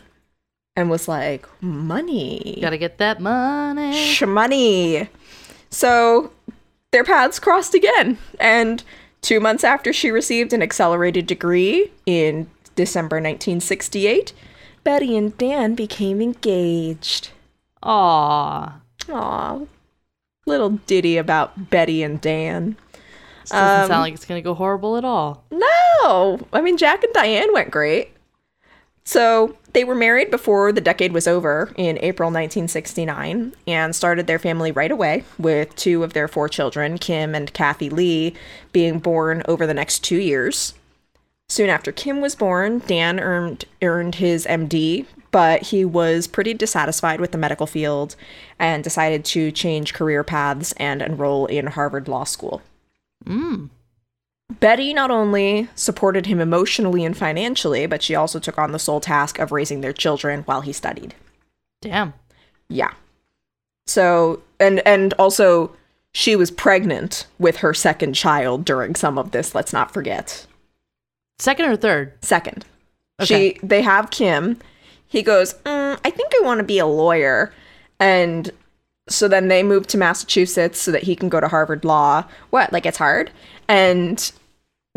and 0.75 0.89
was 0.89 1.07
like, 1.07 1.47
"Money, 1.61 2.59
Gotta 2.61 2.77
get 2.77 2.97
that 2.97 3.19
money. 3.19 3.93
shmoney." 3.93 5.09
So 5.69 6.31
their 6.91 7.03
paths 7.03 7.39
crossed 7.39 7.73
again, 7.73 8.17
and 8.39 8.83
two 9.21 9.39
months 9.39 9.63
after 9.63 9.91
she 9.91 10.11
received 10.11 10.53
an 10.53 10.61
accelerated 10.61 11.27
degree 11.27 11.91
in 12.05 12.49
December 12.75 13.17
1968, 13.17 14.33
Betty 14.83 15.17
and 15.17 15.37
Dan 15.37 15.75
became 15.75 16.21
engaged. 16.21 17.29
Aw. 17.83 18.73
Aw, 19.09 19.59
little 20.45 20.69
ditty 20.69 21.17
about 21.17 21.69
Betty 21.69 22.03
and 22.03 22.19
Dan. 22.21 22.77
This 23.41 23.51
doesn't 23.51 23.83
Um, 23.83 23.87
sound 23.87 24.01
like 24.01 24.13
it's 24.13 24.25
gonna 24.25 24.41
go 24.41 24.53
horrible 24.55 24.97
at 24.97 25.05
all. 25.05 25.43
No, 25.51 26.39
I 26.51 26.61
mean 26.61 26.77
Jack 26.77 27.03
and 27.03 27.13
Diane 27.13 27.53
went 27.53 27.71
great. 27.71 28.11
So 29.07 29.55
they 29.73 29.83
were 29.83 29.93
married 29.93 30.31
before 30.31 30.71
the 30.71 30.81
decade 30.81 31.11
was 31.13 31.27
over 31.27 31.71
in 31.75 31.99
April 32.01 32.31
1969 32.31 33.53
and 33.67 33.95
started 33.95 34.25
their 34.25 34.39
family 34.39 34.71
right 34.71 34.89
away 34.89 35.23
with 35.37 35.75
two 35.75 36.03
of 36.03 36.13
their 36.13 36.27
four 36.27 36.49
children, 36.49 36.97
Kim 36.97 37.35
and 37.35 37.53
Kathy 37.53 37.89
Lee, 37.91 38.33
being 38.71 38.97
born 38.97 39.43
over 39.47 39.67
the 39.67 39.75
next 39.75 39.99
two 40.03 40.17
years. 40.17 40.73
Soon 41.47 41.69
after 41.69 41.91
Kim 41.91 42.21
was 42.21 42.35
born, 42.35 42.79
Dan 42.87 43.19
earned 43.19 43.65
earned 43.81 44.15
his 44.15 44.45
MD, 44.45 45.05
but 45.31 45.61
he 45.63 45.85
was 45.85 46.27
pretty 46.27 46.53
dissatisfied 46.53 47.21
with 47.21 47.31
the 47.31 47.37
medical 47.37 47.67
field 47.67 48.15
and 48.57 48.83
decided 48.83 49.23
to 49.25 49.51
change 49.51 49.93
career 49.93 50.23
paths 50.23 50.71
and 50.77 51.01
enroll 51.01 51.45
in 51.45 51.67
Harvard 51.67 52.07
Law 52.07 52.23
School. 52.23 52.61
Mm. 53.25 53.69
Betty 54.59 54.93
not 54.93 55.11
only 55.11 55.69
supported 55.75 56.25
him 56.25 56.39
emotionally 56.39 57.03
and 57.03 57.17
financially, 57.17 57.85
but 57.85 58.03
she 58.03 58.15
also 58.15 58.39
took 58.39 58.57
on 58.57 58.71
the 58.71 58.79
sole 58.79 58.99
task 58.99 59.39
of 59.39 59.51
raising 59.51 59.81
their 59.81 59.93
children 59.93 60.41
while 60.43 60.61
he 60.61 60.71
studied. 60.71 61.15
Damn. 61.81 62.13
Yeah. 62.69 62.93
So, 63.87 64.41
and 64.59 64.79
and 64.87 65.13
also 65.19 65.75
she 66.13 66.35
was 66.35 66.49
pregnant 66.49 67.27
with 67.39 67.57
her 67.57 67.73
second 67.73 68.13
child 68.13 68.65
during 68.65 68.95
some 68.95 69.17
of 69.17 69.31
this, 69.31 69.53
let's 69.53 69.73
not 69.73 69.91
forget. 69.91 70.47
Second 71.39 71.65
or 71.65 71.75
third? 71.75 72.13
Second. 72.21 72.65
Okay. 73.21 73.25
She 73.25 73.59
they 73.65 73.81
have 73.81 74.11
Kim. 74.11 74.59
He 75.07 75.21
goes, 75.21 75.53
mm, 75.65 75.99
"I 76.03 76.09
think 76.09 76.33
I 76.35 76.43
want 76.43 76.59
to 76.59 76.63
be 76.65 76.79
a 76.79 76.85
lawyer." 76.85 77.53
And 77.99 78.51
so 79.07 79.27
then 79.27 79.47
they 79.47 79.63
move 79.63 79.87
to 79.87 79.97
Massachusetts 79.97 80.79
so 80.79 80.91
that 80.91 81.03
he 81.03 81.15
can 81.15 81.29
go 81.29 81.39
to 81.39 81.47
Harvard 81.47 81.85
Law. 81.85 82.25
What? 82.49 82.73
Like 82.73 82.85
it's 82.85 82.97
hard? 82.97 83.31
And 83.67 84.31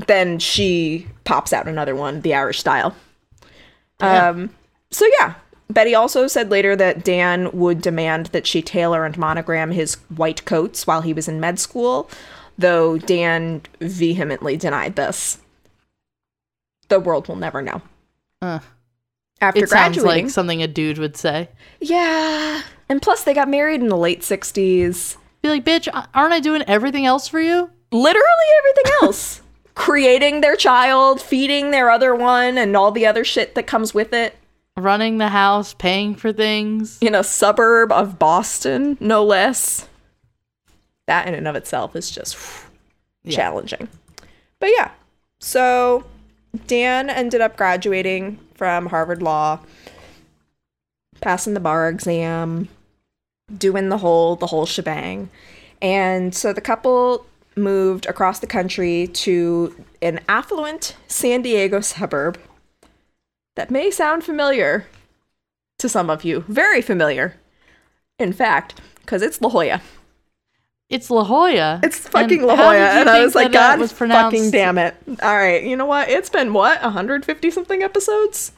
then 0.07 0.38
she 0.38 1.07
pops 1.25 1.52
out 1.52 1.68
another 1.68 1.95
one, 1.95 2.23
the 2.23 2.35
Irish 2.35 2.59
style. 2.59 2.95
Um 4.00 4.50
so 4.90 5.07
yeah, 5.21 5.35
Betty 5.71 5.95
also 5.95 6.26
said 6.26 6.50
later 6.50 6.75
that 6.76 7.04
Dan 7.04 7.50
would 7.52 7.83
demand 7.83 8.26
that 8.26 8.47
she 8.47 8.62
tailor 8.62 9.04
and 9.04 9.18
monogram 9.18 9.71
his 9.71 9.97
white 10.16 10.45
coats 10.45 10.87
while 10.87 11.02
he 11.02 11.12
was 11.12 11.28
in 11.28 11.40
med 11.40 11.59
school, 11.59 12.09
though 12.57 12.97
Dan 12.99 13.62
vehemently 13.80 14.57
denied 14.57 14.97
this. 14.97 15.38
The 16.88 17.00
world 17.00 17.28
will 17.28 17.37
never 17.37 17.61
know. 17.62 17.83
Uh, 18.40 18.61
After 19.40 19.64
it 19.64 19.68
sounds 19.68 19.97
graduating, 19.97 20.25
like 20.26 20.33
something 20.33 20.62
a 20.62 20.66
dude 20.66 20.99
would 20.99 21.16
say. 21.16 21.49
yeah, 21.80 22.62
and 22.88 23.02
plus 23.02 23.25
they 23.25 23.35
got 23.35 23.49
married 23.49 23.80
in 23.80 23.88
the 23.88 23.97
late 23.97 24.21
'60s. 24.23 25.16
Be 25.42 25.49
like, 25.49 25.64
bitch, 25.64 25.88
aren't 26.14 26.33
I 26.33 26.40
doing 26.40 26.62
everything 26.66 27.07
else 27.07 27.28
for 27.28 27.40
you? 27.40 27.71
Literally 27.92 28.47
everything 28.59 28.92
else, 29.02 29.42
creating 29.75 30.40
their 30.40 30.57
child, 30.57 31.21
feeding 31.23 31.71
their 31.71 31.90
other 31.90 32.14
one, 32.14 32.59
and 32.59 32.76
all 32.76 32.90
the 32.90 33.07
other 33.07 33.25
shit 33.25 33.54
that 33.54 33.66
comes 33.66 33.92
with 33.95 34.12
it. 34.12 34.35
Running 34.76 35.18
the 35.18 35.28
house, 35.28 35.75
paying 35.75 36.14
for 36.14 36.33
things. 36.33 36.99
in 37.00 37.14
a 37.14 37.25
suburb 37.25 37.90
of 37.92 38.18
Boston, 38.18 38.97
no 39.00 39.25
less. 39.25 39.88
That 41.07 41.26
in 41.26 41.35
and 41.35 41.49
of 41.49 41.57
itself 41.57 41.97
is 41.97 42.11
just 42.11 42.37
Yeah. 43.25 43.37
challenging. 43.37 43.88
But 44.61 44.71
yeah, 44.76 44.90
so 45.40 46.04
Dan 46.67 47.09
ended 47.11 47.41
up 47.41 47.57
graduating 47.57 48.38
from 48.55 48.87
Harvard 48.87 49.23
Law, 49.23 49.61
passing 51.21 51.55
the 51.55 51.61
bar 51.61 51.88
exam, 51.88 52.69
doing 53.57 53.88
the 53.88 53.99
whole 53.99 54.37
the 54.37 54.47
whole 54.47 54.67
shebang. 54.67 55.31
And 55.81 56.35
so 56.35 56.53
the 56.53 56.61
couple 56.61 57.27
moved 57.57 58.07
across 58.07 58.38
the 58.38 58.47
country 58.47 59.09
to 59.09 59.85
an 60.00 60.21
affluent 60.29 60.97
San 61.07 61.43
Diego 61.43 61.81
suburb 61.81 62.38
that 63.57 63.71
may 63.71 63.91
sound 63.91 64.25
familiar 64.25 64.87
to 65.79 65.88
some 65.88 66.11
of 66.11 66.25
you. 66.25 66.45
Very 66.49 66.83
familiar. 66.83 67.35
In 68.19 68.33
fact, 68.33 68.81
because 69.00 69.23
it's 69.23 69.41
La 69.41 69.49
Jolla. 69.49 69.81
It's 70.88 71.11
La 71.11 71.23
Jolla. 71.23 71.80
It's 71.83 71.99
fucking 72.09 72.42
La 72.42 72.57
Jolla. 72.57 72.76
And 72.76 73.09
I 73.11 73.23
was 73.23 73.35
like, 73.35 73.52
God 73.52 73.78
was 73.78 73.92
fucking 73.92 74.50
damn 74.50 74.78
it. 74.78 74.97
All 75.23 75.37
right, 75.37 75.62
you 75.62 75.76
know 75.76 75.87
what? 75.87 76.09
It's 76.09 76.30
been 76.30 76.54
what? 76.54 76.83
150 76.83 77.50
something 77.50 77.83
episodes? 77.83 78.52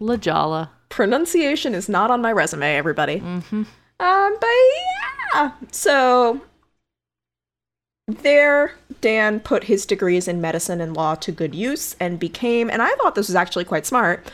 La 0.00 0.16
Jolla. 0.16 0.70
Pronunciation 0.88 1.74
is 1.74 1.88
not 1.88 2.10
on 2.10 2.20
my 2.20 2.32
resume, 2.32 2.74
everybody. 2.74 3.20
Mm-hmm. 3.20 3.62
Um, 4.00 4.36
but 4.40 4.48
yeah. 5.34 5.52
So 5.70 6.40
there, 8.08 8.74
Dan 9.00 9.38
put 9.38 9.64
his 9.64 9.86
degrees 9.86 10.26
in 10.26 10.40
medicine 10.40 10.80
and 10.80 10.96
law 10.96 11.14
to 11.16 11.30
good 11.30 11.54
use 11.54 11.94
and 12.00 12.18
became, 12.18 12.68
and 12.68 12.82
I 12.82 12.90
thought 12.96 13.14
this 13.14 13.28
was 13.28 13.36
actually 13.36 13.64
quite 13.64 13.86
smart, 13.86 14.26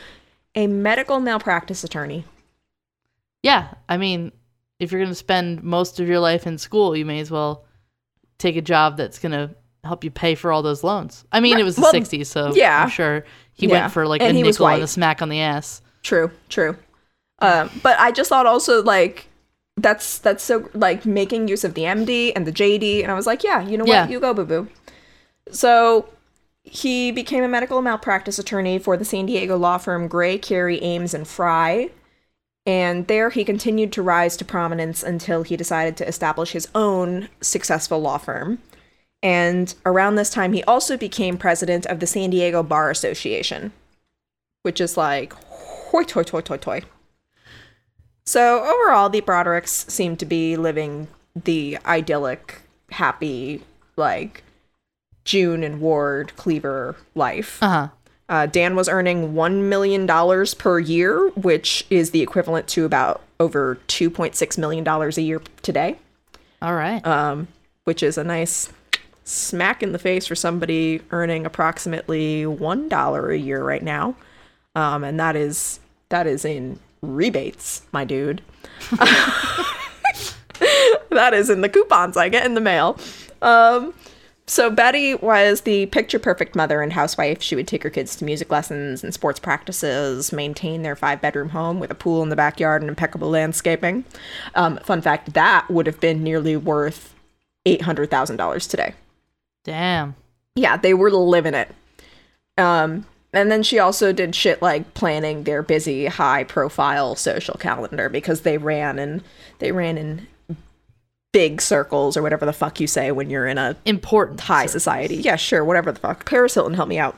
a 0.55 0.65
medical 0.65 1.19
malpractice 1.19 1.83
attorney. 1.83 2.25
Yeah, 3.43 3.67
I 3.87 3.97
mean, 3.97 4.31
if 4.79 4.91
you're 4.91 4.99
going 5.01 5.09
to 5.11 5.15
spend 5.15 5.63
most 5.63 5.99
of 5.99 6.07
your 6.07 6.19
life 6.19 6.45
in 6.47 6.57
school, 6.57 6.95
you 6.95 7.05
may 7.05 7.19
as 7.19 7.31
well 7.31 7.65
take 8.37 8.55
a 8.55 8.61
job 8.61 8.97
that's 8.97 9.19
going 9.19 9.31
to 9.31 9.55
help 9.83 10.03
you 10.03 10.11
pay 10.11 10.35
for 10.35 10.51
all 10.51 10.61
those 10.61 10.83
loans. 10.83 11.23
I 11.31 11.39
mean, 11.39 11.57
it 11.57 11.63
was 11.63 11.75
the 11.75 11.81
Well, 11.81 11.93
60s, 11.93 12.27
so 12.27 12.53
yeah. 12.55 12.83
I'm 12.83 12.89
sure 12.89 13.23
he 13.53 13.67
Yeah. 13.67 13.81
went 13.81 13.93
for 13.93 14.05
like 14.07 14.21
And 14.21 14.37
a 14.37 14.41
nickel 14.41 14.67
and 14.67 14.83
a 14.83 14.87
smack 14.87 15.21
on 15.21 15.29
the 15.29 15.39
ass. 15.39 15.81
True, 16.03 16.31
true. 16.49 16.77
Um, 17.39 17.69
but 17.83 17.99
I 17.99 18.11
just 18.11 18.29
thought 18.29 18.45
also 18.45 18.81
like 18.83 19.27
that's 19.77 20.17
that's 20.17 20.43
so 20.43 20.69
like 20.73 21.05
making 21.05 21.47
use 21.47 21.63
of 21.63 21.75
the 21.75 21.83
MD 21.83 22.31
and 22.35 22.47
the 22.47 22.51
JD, 22.51 23.03
and 23.03 23.11
I 23.11 23.13
was 23.15 23.27
like, 23.27 23.43
yeah, 23.43 23.61
you 23.61 23.77
know 23.77 23.85
Yeah. 23.85 24.01
what, 24.03 24.11
you 24.11 24.19
go, 24.19 24.33
boo 24.33 24.45
boo. 24.45 24.67
So 25.51 26.09
he 26.63 27.11
became 27.11 27.43
a 27.43 27.47
medical 27.47 27.81
malpractice 27.81 28.39
attorney 28.39 28.79
for 28.79 28.97
the 28.97 29.05
San 29.05 29.25
Diego 29.27 29.57
law 29.57 29.77
firm 29.77 30.07
Gray, 30.07 30.37
Cary, 30.37 30.81
Ames, 30.81 31.13
and 31.13 31.27
Frye. 31.27 31.91
And 32.67 33.07
there 33.07 33.29
he 33.29 33.45
continued 33.45 33.93
to 33.93 34.01
rise 34.01 34.35
to 34.37 34.45
prominence 34.45 35.01
until 35.01 35.43
he 35.43 35.55
decided 35.55 35.95
to 35.97 36.07
establish 36.07 36.51
his 36.51 36.67
own 36.75 37.29
successful 37.39 38.01
law 38.01 38.17
firm. 38.17 38.59
And 39.23 39.73
around 39.85 40.15
this 40.15 40.29
time, 40.29 40.51
he 40.51 40.63
also 40.65 40.97
became 40.97 41.37
president 41.37 41.85
of 41.85 42.01
the 42.01 42.05
San 42.05 42.29
Diego 42.29 42.61
Bar 42.63 42.91
Association, 42.91 43.71
which 44.63 44.81
is 44.81 44.97
like, 44.97 45.31
hoi 45.33 46.03
toi 46.03 46.23
toi 46.23 46.41
toi 46.41 46.57
toi. 46.57 46.81
So 48.25 48.59
overall, 48.59 49.07
the 49.07 49.21
Brodericks 49.21 49.89
seem 49.89 50.17
to 50.17 50.25
be 50.25 50.57
living 50.57 51.07
the 51.45 51.77
idyllic, 51.85 52.63
happy, 52.91 53.63
like 53.95 54.43
June 55.23 55.63
and 55.63 55.79
Ward 55.79 56.35
Cleaver 56.35 56.97
life. 57.15 57.63
Uh 57.63 57.69
huh. 57.69 57.87
Uh, 58.29 58.45
Dan 58.45 58.75
was 58.75 58.89
earning 58.89 59.33
$1 59.33 59.61
million 59.63 60.05
per 60.57 60.79
year, 60.79 61.29
which 61.29 61.85
is 61.89 62.11
the 62.11 62.21
equivalent 62.21 62.67
to 62.69 62.83
about 62.85 63.21
over 63.39 63.77
$2.6 63.87 64.57
million 64.57 64.85
a 64.87 65.21
year 65.21 65.41
today, 65.61 65.95
All 66.61 66.75
right. 66.75 67.05
um, 67.05 67.47
which 67.85 68.03
is 68.03 68.17
a 68.17 68.23
nice 68.23 68.71
smack 69.23 69.81
in 69.83 69.91
the 69.91 69.99
face 69.99 70.27
for 70.27 70.35
somebody 70.35 71.01
earning 71.11 71.45
approximately 71.45 72.43
$1 72.43 73.29
a 73.33 73.37
year 73.37 73.63
right 73.63 73.83
now. 73.83 74.15
Um, 74.75 75.03
and 75.03 75.19
that 75.19 75.35
is 75.35 75.79
that 76.09 76.27
is 76.27 76.45
in 76.45 76.79
rebates, 77.01 77.81
my 77.91 78.05
dude. 78.05 78.41
that 81.09 81.33
is 81.33 81.49
in 81.49 81.61
the 81.61 81.69
coupons 81.69 82.15
I 82.15 82.29
get 82.29 82.45
in 82.45 82.53
the 82.53 82.61
mail. 82.61 82.97
Um, 83.41 83.93
so 84.47 84.69
Betty 84.69 85.15
was 85.15 85.61
the 85.61 85.87
picture 85.87 86.19
perfect 86.19 86.55
mother 86.55 86.81
and 86.81 86.93
housewife. 86.93 87.41
She 87.41 87.55
would 87.55 87.67
take 87.67 87.83
her 87.83 87.89
kids 87.89 88.15
to 88.15 88.25
music 88.25 88.49
lessons 88.49 89.03
and 89.03 89.13
sports 89.13 89.39
practices, 89.39 90.31
maintain 90.31 90.81
their 90.81 90.95
five 90.95 91.21
bedroom 91.21 91.49
home 91.49 91.79
with 91.79 91.91
a 91.91 91.95
pool 91.95 92.23
in 92.23 92.29
the 92.29 92.35
backyard 92.35 92.81
and 92.81 92.89
impeccable 92.89 93.29
landscaping. 93.29 94.05
Um, 94.55 94.77
fun 94.77 95.01
fact: 95.01 95.33
that 95.33 95.69
would 95.69 95.85
have 95.85 95.99
been 95.99 96.23
nearly 96.23 96.55
worth 96.55 97.13
eight 97.65 97.81
hundred 97.81 98.09
thousand 98.09 98.37
dollars 98.37 98.67
today. 98.67 98.93
Damn. 99.63 100.15
Yeah, 100.55 100.77
they 100.77 100.93
were 100.93 101.11
living 101.11 101.53
it. 101.53 101.69
Um, 102.57 103.05
and 103.33 103.51
then 103.51 103.61
she 103.61 103.77
also 103.77 104.13
did 104.13 104.33
shit 104.33 104.61
like 104.61 104.93
planning 104.93 105.43
their 105.43 105.61
busy, 105.61 106.05
high 106.05 106.43
profile 106.43 107.15
social 107.15 107.55
calendar 107.55 108.09
because 108.09 108.41
they 108.41 108.57
ran 108.57 108.97
and 108.97 109.21
they 109.59 109.71
ran 109.71 109.97
in 109.97 110.27
big 111.37 111.61
circles 111.61 112.17
or 112.17 112.23
whatever 112.23 112.47
the 112.47 112.53
fuck 112.53 112.79
you 112.79 112.87
say 112.87 113.11
when 113.11 113.29
you're 113.29 113.45
in 113.45 113.59
a 113.59 113.75
Important. 113.85 114.39
high 114.41 114.65
society. 114.65 115.17
Yeah, 115.17 115.35
sure, 115.35 115.63
whatever 115.63 115.91
the 115.91 115.99
fuck. 115.99 116.25
Paris 116.25 116.55
Hilton, 116.55 116.73
help 116.73 116.89
me 116.89 116.97
out. 116.97 117.15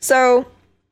So, 0.00 0.46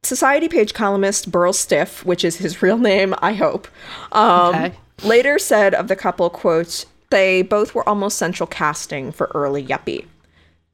Society 0.05 0.49
page 0.49 0.73
columnist 0.73 1.33
Burl 1.33 1.53
Stiff, 1.53 2.05
which 2.05 2.25
is 2.25 2.37
his 2.37 2.63
real 2.67 2.79
name, 2.79 3.15
I 3.21 3.33
hope, 3.33 3.67
um, 4.13 4.55
Okay. 4.55 4.73
later 5.03 5.41
said 5.41 5.75
of 5.75 5.89
the 5.89 5.97
couple, 5.97 6.31
quote, 6.31 6.85
they 7.11 7.43
both 7.43 7.75
were 7.75 7.89
almost 7.89 8.17
central 8.17 8.47
casting 8.47 9.11
for 9.11 9.29
early 9.35 9.65
Yuppie. 9.65 10.07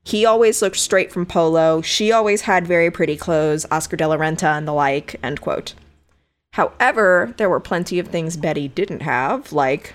He 0.04 0.26
always 0.26 0.60
looked 0.60 0.76
straight 0.76 1.10
from 1.10 1.24
polo. 1.24 1.80
She 1.80 2.12
always 2.12 2.42
had 2.42 2.66
very 2.66 2.90
pretty 2.90 3.16
clothes, 3.16 3.64
Oscar 3.70 3.96
de 3.96 4.06
la 4.06 4.16
Renta 4.18 4.58
and 4.58 4.68
the 4.68 4.72
like, 4.74 5.16
end 5.22 5.40
quote. 5.40 5.72
However, 6.52 7.32
there 7.38 7.48
were 7.48 7.60
plenty 7.60 7.98
of 7.98 8.08
things 8.08 8.36
Betty 8.36 8.68
didn't 8.68 9.00
have, 9.00 9.52
like 9.52 9.94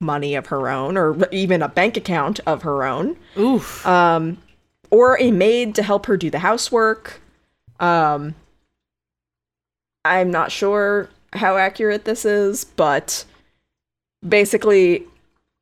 money 0.00 0.34
of 0.34 0.46
her 0.46 0.68
own 0.68 0.96
or 0.96 1.16
even 1.32 1.62
a 1.62 1.68
bank 1.68 1.96
account 1.96 2.40
of 2.46 2.62
her 2.62 2.84
own 2.84 3.16
Oof. 3.36 3.84
or 4.90 5.18
a 5.20 5.30
maid 5.30 5.74
to 5.74 5.82
help 5.82 6.06
her 6.06 6.16
do 6.16 6.30
the 6.30 6.38
housework. 6.38 7.20
Um, 7.80 8.34
I'm 10.04 10.30
not 10.30 10.52
sure 10.52 11.10
how 11.32 11.56
accurate 11.56 12.04
this 12.04 12.24
is, 12.24 12.64
but 12.64 13.24
basically, 14.26 15.04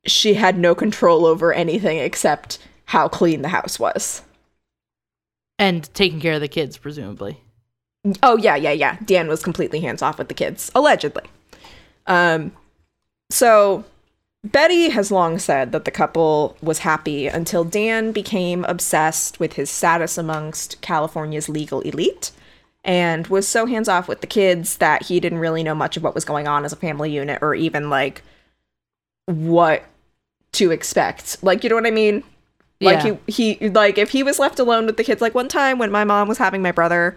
she 0.06 0.34
had 0.34 0.58
no 0.58 0.74
control 0.74 1.26
over 1.26 1.52
anything 1.52 1.98
except 1.98 2.58
how 2.84 3.08
clean 3.08 3.42
the 3.42 3.48
house 3.48 3.78
was. 3.78 4.22
and 5.58 5.92
taking 5.94 6.20
care 6.20 6.34
of 6.34 6.40
the 6.40 6.48
kids, 6.48 6.76
presumably. 6.76 7.40
Oh 8.22 8.36
yeah, 8.36 8.54
yeah, 8.54 8.72
yeah. 8.72 8.98
Dan 9.04 9.26
was 9.26 9.42
completely 9.42 9.80
hands 9.80 10.02
off 10.02 10.18
with 10.18 10.28
the 10.28 10.34
kids, 10.34 10.70
allegedly. 10.74 11.24
Um, 12.06 12.52
so 13.30 13.84
Betty 14.52 14.90
has 14.90 15.10
long 15.10 15.38
said 15.38 15.72
that 15.72 15.84
the 15.84 15.90
couple 15.90 16.56
was 16.62 16.80
happy 16.80 17.26
until 17.26 17.64
Dan 17.64 18.12
became 18.12 18.64
obsessed 18.64 19.40
with 19.40 19.54
his 19.54 19.70
status 19.70 20.16
amongst 20.16 20.80
California's 20.82 21.48
legal 21.48 21.80
elite 21.80 22.30
and 22.84 23.26
was 23.26 23.48
so 23.48 23.66
hands 23.66 23.88
off 23.88 24.06
with 24.06 24.20
the 24.20 24.26
kids 24.26 24.76
that 24.76 25.04
he 25.04 25.18
didn't 25.18 25.40
really 25.40 25.64
know 25.64 25.74
much 25.74 25.96
of 25.96 26.04
what 26.04 26.14
was 26.14 26.24
going 26.24 26.46
on 26.46 26.64
as 26.64 26.72
a 26.72 26.76
family 26.76 27.10
unit 27.10 27.40
or 27.42 27.54
even 27.54 27.90
like 27.90 28.22
what 29.24 29.84
to 30.52 30.70
expect. 30.70 31.42
Like, 31.42 31.64
you 31.64 31.70
know 31.70 31.76
what 31.76 31.86
I 31.86 31.90
mean? 31.90 32.22
Like 32.80 33.04
Yeah. 33.04 33.16
he 33.26 33.56
he 33.56 33.68
like 33.70 33.98
if 33.98 34.10
he 34.10 34.22
was 34.22 34.38
left 34.38 34.58
alone 34.58 34.86
with 34.86 34.96
the 34.96 35.04
kids 35.04 35.20
like 35.22 35.34
one 35.34 35.48
time 35.48 35.78
when 35.78 35.90
my 35.90 36.04
mom 36.04 36.28
was 36.28 36.38
having 36.38 36.62
my 36.62 36.72
brother, 36.72 37.16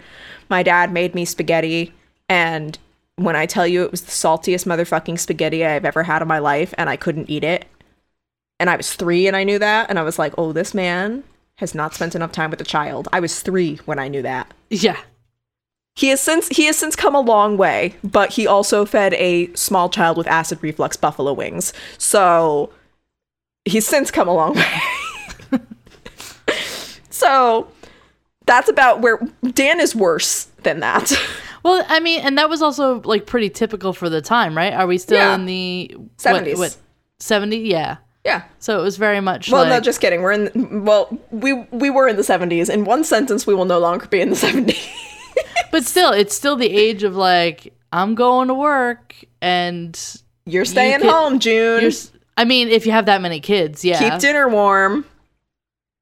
my 0.50 0.63
dad 0.63 0.92
made 0.92 1.13
me 1.13 1.26
spaghetti 1.26 1.94
and 2.28 2.80
when 3.19 3.36
I 3.36 3.45
tell 3.45 3.67
you 3.67 3.84
it 3.84 3.91
was 3.91 4.01
the 4.01 4.12
saltiest 4.12 4.65
motherfucking 4.65 5.19
spaghetti 5.19 5.65
I've 5.65 5.86
ever 5.86 6.03
had 6.03 6.21
in 6.21 6.27
my 6.27 6.39
life 6.39 6.73
and 6.77 6.89
I 6.89 6.95
couldn't 6.95 7.29
eat 7.29 7.43
it. 7.43 7.65
And 8.60 8.69
I 8.69 8.75
was 8.75 8.93
3 8.93 9.27
and 9.27 9.36
I 9.36 9.43
knew 9.43 9.60
that 9.60 9.89
and 9.89 9.99
I 9.99 10.03
was 10.03 10.19
like, 10.19 10.34
"Oh, 10.38 10.51
this 10.51 10.73
man 10.73 11.23
has 11.58 11.75
not 11.75 11.93
spent 11.93 12.15
enough 12.15 12.32
time 12.32 12.49
with 12.49 12.62
a 12.62 12.65
child." 12.65 13.08
I 13.12 13.19
was 13.19 13.41
3 13.41 13.77
when 13.86 13.99
I 13.99 14.08
knew 14.08 14.21
that. 14.21 14.53
Yeah. 14.69 14.97
He 15.95 16.08
has 16.10 16.21
since 16.21 16.47
he 16.47 16.65
has 16.65 16.77
since 16.77 16.95
come 16.95 17.15
a 17.15 17.19
long 17.19 17.58
way, 17.58 17.95
but 18.03 18.34
he 18.34 18.47
also 18.47 18.86
fed 18.86 19.13
a 19.15 19.53
small 19.53 19.89
child 19.89 20.17
with 20.17 20.27
acid 20.27 20.60
reflux 20.62 20.95
buffalo 20.95 21.34
wings. 21.34 21.73
So 21.97 22.71
he's 23.65 23.86
since 23.86 24.12
come 24.12 24.27
a 24.27 24.34
long 24.34 24.55
way. 25.51 25.60
so 27.10 27.67
that's 28.45 28.69
about 28.69 29.01
where 29.01 29.19
Dan 29.51 29.79
is 29.79 29.95
worse 29.95 30.45
than 30.63 30.79
that. 30.79 31.12
Well, 31.63 31.84
I 31.88 32.00
mean, 32.00 32.22
and 32.22 32.38
that 32.38 32.50
was 32.50 32.62
also 32.62 33.02
like 33.02 33.26
pretty 33.26 33.50
typical 33.50 33.93
for 33.93 34.10
the 34.10 34.22
time, 34.22 34.56
right? 34.56 34.74
Are 34.74 34.88
we 34.88 34.98
still 34.98 35.17
Yeah. 35.17 35.36
in 35.36 35.45
the 35.45 35.95
70s. 36.17 36.50
What, 36.52 36.58
what 36.58 36.78
70? 37.19 37.58
Yeah. 37.58 37.98
yeah. 38.26 38.43
So 38.60 38.80
it 38.80 38.84
was 38.84 38.98
very 38.98 39.19
much 39.22 39.52
Well, 39.52 39.63
like 39.63 39.69
no, 39.69 39.80
just 39.82 40.00
kidding. 40.02 40.22
We're 40.22 40.32
in 40.34 40.86
well, 40.86 41.10
we 41.32 41.54
we 41.72 41.89
were 41.89 42.08
in 42.08 42.15
the 42.15 42.22
70s. 42.24 42.69
In 42.69 42.86
one 42.86 43.04
sentence, 43.04 43.45
we 43.45 43.54
will 43.56 43.65
no 43.65 43.80
longer 43.80 44.06
be 44.08 44.22
in 44.22 44.30
the 44.30 44.36
70s. 44.36 44.88
but 45.72 45.84
still 45.86 46.12
it's 46.12 46.34
still 46.36 46.56
the 46.56 46.69
age 46.69 47.04
of 47.04 47.15
like 47.15 47.74
I'm 47.91 48.15
going 48.15 48.48
to 48.50 48.54
work 48.54 49.15
and 49.41 50.00
You're 50.45 50.65
staying 50.65 51.00
could- 51.00 51.10
home, 51.10 51.39
June. 51.39 51.91
I 52.38 52.45
mean, 52.45 52.69
if 52.69 52.86
you 52.86 52.93
have 52.93 53.08
that 53.08 53.22
many 53.22 53.41
kids, 53.41 53.84
yeah. 53.84 54.00
Keep 54.00 54.22
dinner 54.22 54.48
warm. 54.48 55.04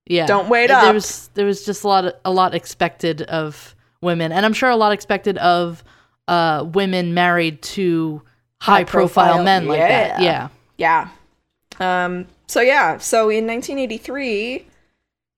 yeah. 0.06 0.28
don't 0.28 0.50
wait 0.50 0.67
There 0.67 0.78
up. 0.78 0.93
was 0.93 1.30
there 1.34 1.46
was 1.48 1.65
just 1.65 1.84
a 1.84 1.88
lot 1.88 2.06
of, 2.06 2.13
a 2.26 2.32
lot 2.32 2.54
expected 2.54 3.24
of 3.24 3.74
women 4.01 4.31
and 4.31 4.45
I'm 4.45 4.53
sure 4.53 4.69
a 4.69 4.75
lot 4.75 4.91
expected 4.91 5.38
of 5.38 5.83
uh 6.27 6.65
women 6.73 7.13
married 7.13 7.62
to 7.62 8.21
high 8.60 8.83
profile, 8.83 9.27
profile, 9.27 9.43
men 9.43 9.67
like 9.67 9.79
that. 9.79 10.21
yeah. 10.21 10.49
Yeah. 10.77 11.10
Yeah. 11.79 12.05
Um, 12.05 12.27
so 12.47 12.62
yeah, 12.62 12.97
so 12.97 13.29
in 13.29 13.45
1983, 13.45 14.65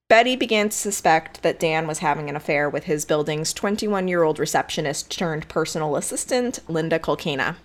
Betty 0.10 0.36
began 0.36 0.70
to 0.70 0.76
suspect 0.76 1.44
that 1.44 1.60
Dan 1.60 1.88
was 1.88 2.00
having 2.00 2.30
an 2.30 2.36
affair 2.36 2.70
with 2.70 2.86
his 2.86 3.06
building's 3.06 3.54
21-year-old 3.54 4.40
receptionist 4.40 5.18
turned 5.18 5.48
personal 5.50 5.96
assistant, 5.96 6.60
Linda 6.68 6.98
Kolkena, 7.00 7.56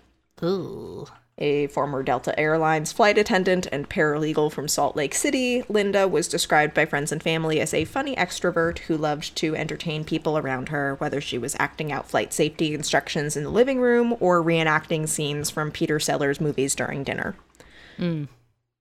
Ooh. 0.42 1.06
A 1.38 1.66
former 1.68 2.02
Delta 2.02 2.38
Airlines 2.38 2.92
flight 2.92 3.18
attendant 3.18 3.66
and 3.72 3.88
paralegal 3.88 4.52
from 4.52 4.68
Salt 4.68 4.96
Lake 4.96 5.14
City. 5.14 5.64
Linda 5.68 6.06
was 6.06 6.28
described 6.28 6.74
by 6.74 6.86
friends 6.86 7.10
and 7.10 7.22
family 7.22 7.60
as 7.60 7.74
a 7.74 7.84
funny 7.84 8.14
extrovert 8.16 8.78
who 8.80 8.96
loved 8.96 9.34
to 9.36 9.56
entertain 9.56 10.04
people 10.04 10.38
around 10.38 10.68
her, 10.68 10.94
whether 10.96 11.20
she 11.20 11.38
was 11.38 11.56
acting 11.58 11.90
out 11.90 12.08
flight 12.08 12.32
safety 12.32 12.74
instructions 12.74 13.36
in 13.36 13.42
the 13.42 13.50
living 13.50 13.80
room 13.80 14.16
or 14.20 14.42
reenacting 14.42 15.08
scenes 15.08 15.50
from 15.50 15.70
Peter 15.70 15.98
Sellers 15.98 16.40
movies 16.40 16.74
during 16.74 17.02
dinner 17.02 17.34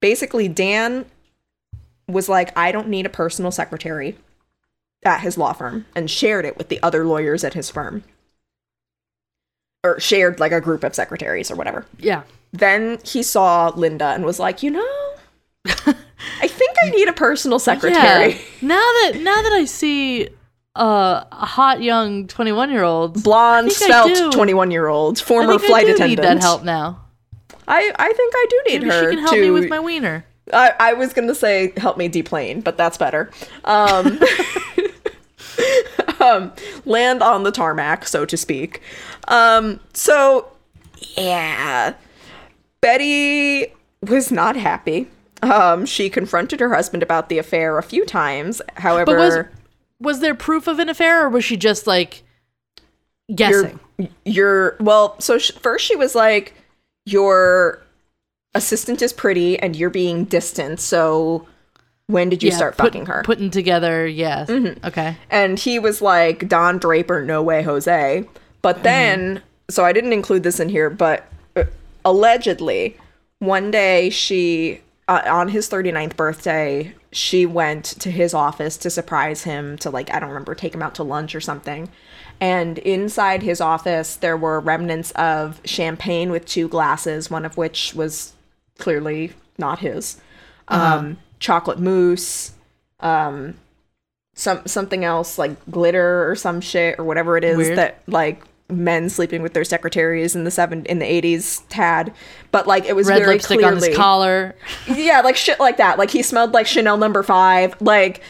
basically 0.04 0.48
Dan 0.48 1.06
was 2.06 2.28
like, 2.28 2.56
I 2.58 2.72
don't 2.72 2.88
need 2.88 3.06
a 3.06 3.10
personal 3.10 3.50
secretary 3.50 4.18
at 5.02 5.20
his 5.20 5.38
law 5.38 5.54
firm 5.54 5.86
and 5.94 6.10
shared 6.10 6.44
it 6.44 6.58
with 6.58 6.68
the 6.68 6.82
other 6.82 7.06
lawyers 7.06 7.42
at 7.42 7.54
his 7.54 7.70
firm. 7.70 8.04
Or 9.82 9.98
shared 10.00 10.40
like 10.40 10.52
a 10.52 10.60
group 10.60 10.84
of 10.84 10.94
secretaries 10.94 11.50
or 11.50 11.56
whatever. 11.56 11.86
Yeah. 11.98 12.22
Then 12.54 12.98
he 13.04 13.24
saw 13.24 13.72
Linda 13.74 14.06
and 14.06 14.24
was 14.24 14.38
like, 14.38 14.62
you 14.62 14.70
know, 14.70 15.14
I 15.66 16.46
think 16.46 16.76
I 16.84 16.90
need 16.90 17.08
a 17.08 17.12
personal 17.12 17.58
secretary. 17.70 18.32
Yeah. 18.34 18.38
Now 18.62 18.76
that 18.76 19.12
now 19.20 19.42
that 19.42 19.52
I 19.52 19.64
see 19.64 20.28
uh, 20.76 21.24
a 21.32 21.46
hot 21.46 21.82
young 21.82 22.28
21 22.28 22.70
year 22.70 22.84
old 22.84 23.22
Blonde, 23.24 23.72
svelte, 23.72 24.32
21 24.32 24.70
year 24.70 24.86
old, 24.86 25.18
I 25.18 25.22
former 25.22 25.58
think 25.58 25.64
flight 25.64 25.84
I 25.84 25.88
do 25.88 25.94
attendant. 25.94 26.10
need 26.20 26.24
that 26.28 26.40
help 26.40 26.62
now. 26.62 27.00
I, 27.66 27.92
I 27.98 28.12
think 28.12 28.34
I 28.36 28.46
do 28.50 28.62
need 28.68 28.82
Maybe 28.82 28.90
her 28.94 29.10
she 29.10 29.16
can 29.16 29.18
help 29.24 29.34
to 29.34 29.40
me 29.40 29.50
with 29.50 29.68
my 29.68 29.80
wiener. 29.80 30.24
I, 30.52 30.72
I 30.78 30.92
was 30.92 31.12
gonna 31.12 31.34
say 31.34 31.72
help 31.76 31.96
me 31.96 32.06
deplane, 32.08 32.60
but 32.60 32.76
that's 32.76 32.98
better. 32.98 33.30
Um, 33.64 34.20
um, 36.20 36.52
land 36.84 37.22
on 37.22 37.42
the 37.42 37.50
tarmac, 37.50 38.06
so 38.06 38.24
to 38.26 38.36
speak. 38.36 38.80
Um, 39.28 39.80
so 39.92 40.52
Yeah. 41.16 41.94
Betty 42.84 43.72
was 44.02 44.30
not 44.30 44.56
happy. 44.56 45.08
Um, 45.42 45.86
she 45.86 46.10
confronted 46.10 46.60
her 46.60 46.74
husband 46.74 47.02
about 47.02 47.30
the 47.30 47.38
affair 47.38 47.78
a 47.78 47.82
few 47.82 48.04
times. 48.04 48.60
However, 48.76 49.06
But 49.06 49.16
was 49.18 49.44
was 50.00 50.20
there 50.20 50.34
proof 50.34 50.66
of 50.66 50.78
an 50.78 50.90
affair, 50.90 51.24
or 51.24 51.30
was 51.30 51.44
she 51.46 51.56
just 51.56 51.86
like 51.86 52.22
guessing? 53.34 53.80
you're, 53.96 54.08
you're 54.26 54.76
well. 54.80 55.18
So 55.18 55.38
sh- 55.38 55.52
first, 55.52 55.86
she 55.86 55.96
was 55.96 56.14
like, 56.14 56.54
"Your 57.06 57.82
assistant 58.54 59.00
is 59.00 59.14
pretty, 59.14 59.58
and 59.58 59.74
you're 59.74 59.88
being 59.88 60.24
distant. 60.24 60.78
So 60.78 61.46
when 62.06 62.28
did 62.28 62.42
you 62.42 62.50
start 62.50 62.76
put- 62.76 62.88
fucking 62.88 63.06
her?" 63.06 63.22
Putting 63.24 63.50
together, 63.50 64.06
yes. 64.06 64.50
Mm-hmm. 64.50 64.84
Okay. 64.86 65.16
And 65.30 65.58
he 65.58 65.78
was 65.78 66.02
like, 66.02 66.48
Don 66.50 66.76
Draper, 66.78 67.24
no 67.24 67.42
way, 67.42 67.62
Jose. 67.62 68.28
But 68.60 68.82
then, 68.82 69.42
so 69.70 69.86
I 69.86 69.94
didn't 69.94 70.12
include 70.12 70.42
this 70.42 70.60
in 70.60 70.68
here, 70.68 70.90
but 70.90 71.26
allegedly, 72.04 72.96
one 73.38 73.70
day 73.70 74.10
she, 74.10 74.80
uh, 75.08 75.22
on 75.26 75.48
his 75.48 75.68
39th 75.68 76.16
birthday, 76.16 76.94
she 77.12 77.46
went 77.46 77.84
to 77.84 78.10
his 78.10 78.34
office 78.34 78.76
to 78.78 78.90
surprise 78.90 79.44
him 79.44 79.76
to, 79.78 79.90
like, 79.90 80.12
I 80.12 80.20
don't 80.20 80.30
remember, 80.30 80.54
take 80.54 80.74
him 80.74 80.82
out 80.82 80.94
to 80.96 81.02
lunch 81.02 81.34
or 81.34 81.40
something. 81.40 81.88
And 82.40 82.78
inside 82.78 83.42
his 83.42 83.60
office, 83.60 84.16
there 84.16 84.36
were 84.36 84.60
remnants 84.60 85.12
of 85.12 85.60
champagne 85.64 86.30
with 86.30 86.46
two 86.46 86.68
glasses, 86.68 87.30
one 87.30 87.44
of 87.44 87.56
which 87.56 87.94
was 87.94 88.32
clearly 88.78 89.32
not 89.56 89.78
his. 89.78 90.20
Um, 90.66 91.18
chocolate 91.38 91.78
mousse, 91.78 92.52
um, 93.00 93.54
some 94.34 94.66
something 94.66 95.04
else 95.04 95.38
like 95.38 95.52
glitter 95.70 96.28
or 96.28 96.34
some 96.34 96.60
shit 96.60 96.98
or 96.98 97.04
whatever 97.04 97.36
it 97.36 97.44
is 97.44 97.56
Weird. 97.56 97.78
that 97.78 98.02
like 98.06 98.42
men 98.70 99.10
sleeping 99.10 99.42
with 99.42 99.52
their 99.52 99.64
secretaries 99.64 100.34
in 100.34 100.44
the 100.44 100.50
seven 100.50 100.84
in 100.86 100.98
the 100.98 101.04
eighties 101.04 101.62
had. 101.70 102.12
But 102.50 102.66
like 102.66 102.84
it 102.86 102.96
was 102.96 103.08
Red 103.08 103.18
very 103.18 103.34
lipstick 103.34 103.58
clearly 103.58 103.76
on 103.76 103.82
his 103.82 103.96
collar. 103.96 104.54
yeah, 104.88 105.20
like 105.20 105.36
shit 105.36 105.60
like 105.60 105.76
that. 105.76 105.98
Like 105.98 106.10
he 106.10 106.22
smelled 106.22 106.52
like 106.52 106.66
Chanel 106.66 106.96
number 106.96 107.22
five. 107.22 107.80
Like 107.80 108.22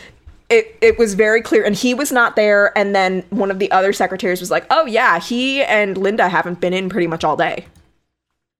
it 0.51 0.77
it 0.81 0.99
was 0.99 1.15
very 1.15 1.41
clear 1.41 1.65
and 1.65 1.75
he 1.75 1.95
was 1.95 2.13
not 2.13 2.37
there 2.37 2.77
and 2.77 2.95
then 2.95 3.25
one 3.31 3.51
of 3.51 3.59
the 3.59 3.71
other 3.71 3.93
secretaries 3.93 4.41
was 4.41 4.51
like, 4.51 4.67
"Oh 4.71 4.87
yeah, 4.87 5.19
he 5.19 5.63
and 5.63 5.97
Linda 5.97 6.29
haven't 6.29 6.61
been 6.61 6.73
in 6.73 6.89
pretty 6.89 7.07
much 7.07 7.25
all 7.25 7.37
day." 7.37 7.67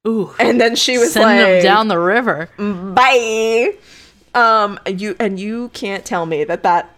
Ooh. 0.07 0.35
And 0.39 0.61
then 0.61 0.77
she 0.77 0.99
was 0.99 1.13
Sending 1.13 1.39
like, 1.39 1.47
them 1.47 1.63
down 1.63 1.89
the 1.89 1.99
river. 1.99 2.49
"Bye." 2.59 3.75
Um 4.35 4.79
you 4.87 5.17
and 5.19 5.39
you 5.39 5.71
can't 5.71 6.05
tell 6.05 6.27
me 6.27 6.45
that 6.45 6.63
that 6.63 6.91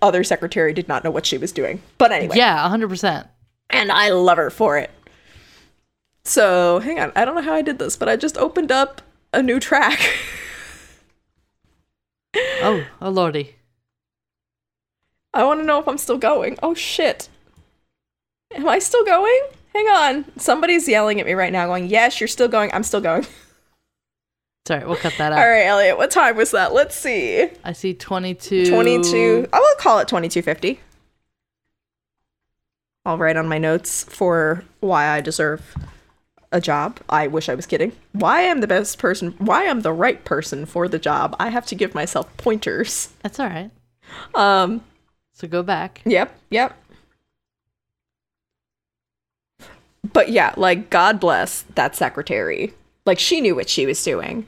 other 0.00 0.22
secretary 0.22 0.72
did 0.72 0.86
not 0.88 1.02
know 1.04 1.10
what 1.10 1.26
she 1.26 1.36
was 1.38 1.52
doing. 1.52 1.82
But 1.98 2.12
anyway, 2.12 2.36
Yeah, 2.36 2.68
hundred 2.68 2.88
percent. 2.88 3.26
And 3.74 3.92
I 3.92 4.10
love 4.10 4.38
her 4.38 4.50
for 4.50 4.78
it. 4.78 4.90
So, 6.24 6.78
hang 6.78 6.98
on. 6.98 7.12
I 7.14 7.24
don't 7.24 7.34
know 7.34 7.42
how 7.42 7.52
I 7.54 7.62
did 7.62 7.78
this, 7.78 7.96
but 7.96 8.08
I 8.08 8.16
just 8.16 8.38
opened 8.38 8.72
up 8.72 9.02
a 9.32 9.42
new 9.42 9.60
track. 9.60 10.00
Oh, 12.62 12.84
oh 13.00 13.10
lordy. 13.10 13.54
I 15.32 15.44
want 15.44 15.60
to 15.60 15.66
know 15.66 15.78
if 15.78 15.86
I'm 15.86 15.98
still 15.98 16.18
going. 16.18 16.58
Oh 16.64 16.74
shit. 16.74 17.28
Am 18.52 18.66
I 18.68 18.80
still 18.80 19.04
going? 19.04 19.40
Hang 19.72 19.86
on. 19.86 20.24
Somebody's 20.36 20.88
yelling 20.88 21.20
at 21.20 21.26
me 21.26 21.34
right 21.34 21.52
now 21.52 21.66
going, 21.66 21.86
"Yes, 21.86 22.20
you're 22.20 22.26
still 22.26 22.48
going." 22.48 22.70
I'm 22.72 22.82
still 22.82 23.00
going. 23.00 23.24
Sorry, 24.66 24.84
we'll 24.84 24.96
cut 24.96 25.14
that 25.18 25.32
out. 25.32 25.38
All 25.38 25.48
right, 25.48 25.64
Elliot. 25.66 25.96
What 25.96 26.10
time 26.10 26.36
was 26.36 26.50
that? 26.52 26.72
Let's 26.72 26.96
see. 26.96 27.48
I 27.62 27.72
see 27.72 27.94
twenty-two. 27.94 28.66
22. 28.66 29.48
I 29.52 29.58
will 29.60 29.76
call 29.78 29.98
it 30.00 30.08
2250. 30.08 30.80
I'll 33.04 33.18
write 33.18 33.36
on 33.36 33.48
my 33.48 33.58
notes 33.58 34.04
for 34.04 34.64
why 34.80 35.08
I 35.08 35.20
deserve 35.20 35.74
a 36.52 36.60
job. 36.60 37.00
I 37.08 37.26
wish 37.26 37.48
I 37.48 37.54
was 37.54 37.66
kidding. 37.66 37.92
Why 38.12 38.48
I'm 38.48 38.60
the 38.60 38.66
best 38.66 38.98
person, 38.98 39.32
why 39.38 39.68
I'm 39.68 39.80
the 39.80 39.92
right 39.92 40.24
person 40.24 40.66
for 40.66 40.88
the 40.88 40.98
job. 40.98 41.36
I 41.38 41.48
have 41.50 41.66
to 41.66 41.74
give 41.74 41.94
myself 41.94 42.34
pointers. 42.36 43.10
That's 43.22 43.38
all 43.40 43.48
right. 43.48 43.70
Um, 44.34 44.82
So 45.32 45.48
go 45.48 45.62
back. 45.62 46.00
Yep, 46.04 46.34
yep. 46.50 46.76
But 50.12 50.30
yeah, 50.30 50.54
like 50.56 50.90
God 50.90 51.18
bless 51.18 51.62
that 51.74 51.96
secretary. 51.96 52.72
Like 53.06 53.18
she 53.18 53.40
knew 53.40 53.54
what 53.54 53.68
she 53.68 53.86
was 53.86 54.02
doing. 54.02 54.46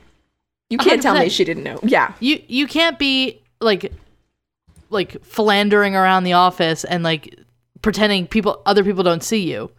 You 0.69 0.77
can't 0.77 1.01
tell 1.01 1.17
me 1.17 1.29
she 1.29 1.43
didn't 1.43 1.63
know. 1.63 1.79
Yeah. 1.83 2.13
You 2.19 2.41
you 2.47 2.67
can't 2.67 2.99
be 2.99 3.41
like 3.59 3.91
like 4.89 5.21
philandering 5.23 5.95
around 5.95 6.23
the 6.23 6.33
office 6.33 6.83
and 6.83 7.03
like 7.03 7.35
pretending 7.81 8.27
people 8.27 8.61
other 8.65 8.83
people 8.83 9.03
don't 9.03 9.23
see 9.23 9.49
you. 9.49 9.71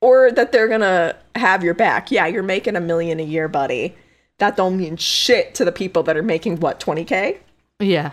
Or 0.00 0.32
that 0.32 0.52
they're 0.52 0.68
gonna 0.68 1.16
have 1.36 1.62
your 1.62 1.74
back. 1.74 2.10
Yeah, 2.10 2.26
you're 2.26 2.42
making 2.42 2.76
a 2.76 2.80
million 2.80 3.20
a 3.20 3.24
year, 3.24 3.48
buddy. 3.48 3.94
That 4.38 4.56
don't 4.56 4.78
mean 4.78 4.96
shit 4.96 5.54
to 5.56 5.64
the 5.64 5.72
people 5.72 6.02
that 6.04 6.16
are 6.16 6.22
making 6.22 6.60
what, 6.60 6.80
20k? 6.80 7.38
Yeah. 7.78 8.12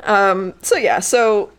Um, 0.00 0.54
so 0.62 0.76
yeah, 0.76 1.00
so 1.00 1.50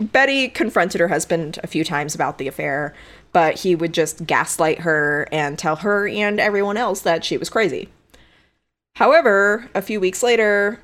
Betty 0.00 0.48
confronted 0.48 1.00
her 1.00 1.08
husband 1.08 1.58
a 1.62 1.66
few 1.66 1.84
times 1.84 2.14
about 2.14 2.38
the 2.38 2.48
affair, 2.48 2.94
but 3.32 3.60
he 3.60 3.74
would 3.74 3.94
just 3.94 4.26
gaslight 4.26 4.80
her 4.80 5.28
and 5.30 5.58
tell 5.58 5.76
her 5.76 6.08
and 6.08 6.40
everyone 6.40 6.76
else 6.76 7.00
that 7.02 7.24
she 7.24 7.36
was 7.36 7.48
crazy. 7.48 7.88
However, 8.96 9.68
a 9.74 9.82
few 9.82 10.00
weeks 10.00 10.22
later, 10.22 10.80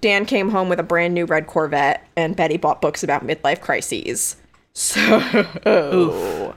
Dan 0.00 0.26
came 0.26 0.50
home 0.50 0.68
with 0.68 0.78
a 0.78 0.84
brand 0.84 1.14
new 1.14 1.24
red 1.24 1.46
Corvette, 1.46 2.06
and 2.16 2.36
Betty 2.36 2.56
bought 2.56 2.80
books 2.80 3.02
about 3.02 3.26
midlife 3.26 3.60
crises. 3.60 4.36
So, 4.74 6.54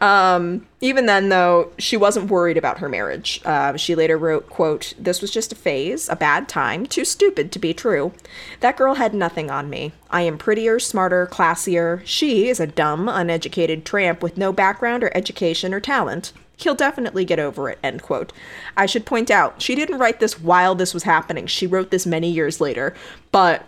um, 0.00 0.66
even 0.80 1.06
then, 1.06 1.28
though, 1.28 1.70
she 1.78 1.96
wasn't 1.96 2.30
worried 2.30 2.56
about 2.56 2.78
her 2.78 2.88
marriage. 2.88 3.40
Uh, 3.44 3.76
she 3.76 3.94
later 3.94 4.16
wrote, 4.18 4.48
"quote 4.48 4.94
This 4.98 5.20
was 5.20 5.30
just 5.30 5.52
a 5.52 5.56
phase, 5.56 6.08
a 6.08 6.16
bad 6.16 6.48
time, 6.48 6.86
too 6.86 7.04
stupid 7.04 7.52
to 7.52 7.58
be 7.58 7.74
true. 7.74 8.12
That 8.60 8.76
girl 8.76 8.94
had 8.94 9.14
nothing 9.14 9.50
on 9.50 9.70
me. 9.70 9.92
I 10.10 10.22
am 10.22 10.38
prettier, 10.38 10.78
smarter, 10.78 11.26
classier. 11.26 12.00
She 12.04 12.48
is 12.48 12.60
a 12.60 12.66
dumb, 12.66 13.08
uneducated 13.08 13.84
tramp 13.84 14.22
with 14.22 14.36
no 14.38 14.52
background 14.52 15.04
or 15.04 15.16
education 15.16 15.72
or 15.74 15.80
talent." 15.80 16.32
He'll 16.56 16.74
definitely 16.76 17.24
get 17.24 17.40
over 17.40 17.68
it. 17.68 17.78
End 17.82 18.00
quote. 18.02 18.32
I 18.76 18.86
should 18.86 19.04
point 19.04 19.28
out, 19.30 19.60
she 19.60 19.74
didn't 19.74 19.98
write 19.98 20.20
this 20.20 20.40
while 20.40 20.74
this 20.76 20.94
was 20.94 21.02
happening. 21.02 21.46
She 21.48 21.66
wrote 21.66 21.90
this 21.90 22.06
many 22.06 22.30
years 22.30 22.60
later, 22.60 22.94
but 23.32 23.64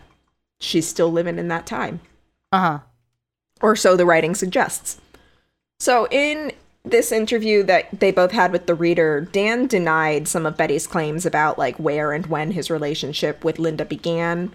she's 0.60 0.86
still 0.86 1.10
living 1.10 1.38
in 1.38 1.48
that 1.48 1.66
time 1.66 2.00
Uh-huh. 2.52 2.78
Or 3.60 3.76
so 3.76 3.96
the 3.96 4.06
writing 4.06 4.34
suggests. 4.34 5.00
So, 5.78 6.08
in 6.10 6.52
this 6.84 7.10
interview 7.10 7.62
that 7.64 8.00
they 8.00 8.12
both 8.12 8.30
had 8.30 8.52
with 8.52 8.66
the 8.66 8.74
reader, 8.74 9.20
Dan 9.32 9.66
denied 9.66 10.28
some 10.28 10.46
of 10.46 10.56
Betty's 10.56 10.86
claims 10.86 11.26
about 11.26 11.58
like 11.58 11.76
where 11.76 12.12
and 12.12 12.26
when 12.26 12.52
his 12.52 12.70
relationship 12.70 13.44
with 13.44 13.58
Linda 13.58 13.84
began, 13.84 14.54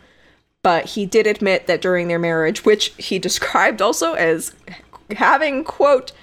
but 0.64 0.86
he 0.86 1.06
did 1.06 1.28
admit 1.28 1.68
that 1.68 1.82
during 1.82 2.08
their 2.08 2.20
marriage, 2.20 2.64
which 2.64 2.94
he 2.98 3.20
described 3.28 3.82
also 3.82 4.14
as 4.14 4.54
having 5.12 5.64
quote 5.64 6.14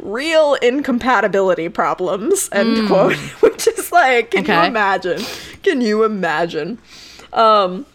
real 0.00 0.54
incompatibility 0.54 1.70
problems 1.70 2.50
end 2.52 2.86
quote 2.86 3.14
which 3.40 3.66
is 3.66 3.90
like 3.90 4.32
can 4.32 4.44
you 4.44 4.68
imagine? 4.68 5.22
Can 5.62 5.80
you 5.80 6.04
imagine? 6.04 6.78
Um 7.32 7.86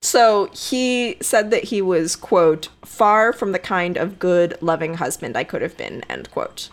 so 0.00 0.48
he 0.52 1.16
said 1.20 1.50
that 1.50 1.64
he 1.64 1.82
was, 1.82 2.16
quote, 2.16 2.68
far 2.84 3.32
from 3.32 3.52
the 3.52 3.58
kind 3.58 3.96
of 3.96 4.18
good, 4.18 4.56
loving 4.60 4.94
husband 4.94 5.36
I 5.36 5.44
could 5.44 5.62
have 5.62 5.76
been, 5.76 6.02
end 6.08 6.30
quote. 6.30 6.70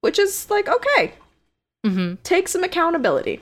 Which 0.00 0.18
is 0.18 0.48
like, 0.50 0.68
okay, 0.68 1.14
Mm-hmm. 1.84 2.14
take 2.24 2.48
some 2.48 2.64
accountability. 2.64 3.40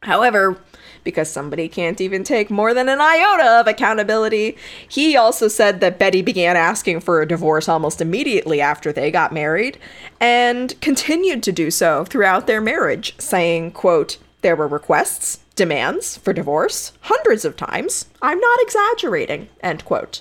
However, 0.00 0.58
because 1.04 1.30
somebody 1.30 1.68
can't 1.68 2.00
even 2.00 2.24
take 2.24 2.48
more 2.50 2.72
than 2.72 2.88
an 2.88 3.00
iota 3.00 3.60
of 3.60 3.66
accountability, 3.66 4.56
he 4.88 5.16
also 5.16 5.46
said 5.48 5.80
that 5.80 5.98
Betty 5.98 6.22
began 6.22 6.56
asking 6.56 7.00
for 7.00 7.20
a 7.20 7.28
divorce 7.28 7.68
almost 7.68 8.00
immediately 8.00 8.60
after 8.60 8.92
they 8.92 9.10
got 9.10 9.32
married 9.32 9.78
and 10.20 10.78
continued 10.80 11.42
to 11.42 11.52
do 11.52 11.70
so 11.70 12.04
throughout 12.04 12.46
their 12.46 12.60
marriage, 12.60 13.14
saying, 13.18 13.72
quote, 13.72 14.16
there 14.42 14.56
were 14.56 14.68
requests, 14.68 15.40
demands 15.56 16.16
for 16.16 16.32
divorce 16.32 16.92
hundreds 17.00 17.44
of 17.44 17.56
times. 17.56 18.06
I'm 18.22 18.38
not 18.38 18.58
exaggerating, 18.62 19.48
end 19.60 19.84
quote. 19.84 20.20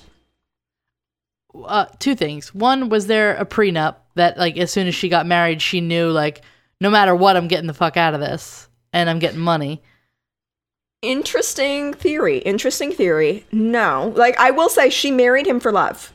Uh, 1.53 1.85
two 1.99 2.15
things. 2.15 2.53
One, 2.55 2.89
was 2.89 3.07
there 3.07 3.35
a 3.35 3.45
prenup 3.45 3.97
that 4.15 4.37
like 4.37 4.57
as 4.57 4.71
soon 4.71 4.87
as 4.87 4.95
she 4.95 5.09
got 5.09 5.25
married, 5.25 5.61
she 5.61 5.81
knew 5.81 6.09
like 6.09 6.41
no 6.81 6.89
matter 6.89 7.15
what, 7.15 7.37
I'm 7.37 7.47
getting 7.47 7.67
the 7.67 7.73
fuck 7.73 7.97
out 7.97 8.13
of 8.13 8.19
this 8.19 8.67
and 8.91 9.09
I'm 9.09 9.19
getting 9.19 9.39
money. 9.39 9.81
Interesting 11.01 11.93
theory. 11.93 12.39
Interesting 12.39 12.91
theory. 12.91 13.45
No. 13.51 14.13
Like 14.15 14.37
I 14.39 14.51
will 14.51 14.69
say 14.69 14.89
she 14.89 15.11
married 15.11 15.47
him 15.47 15.59
for 15.59 15.71
love. 15.71 16.13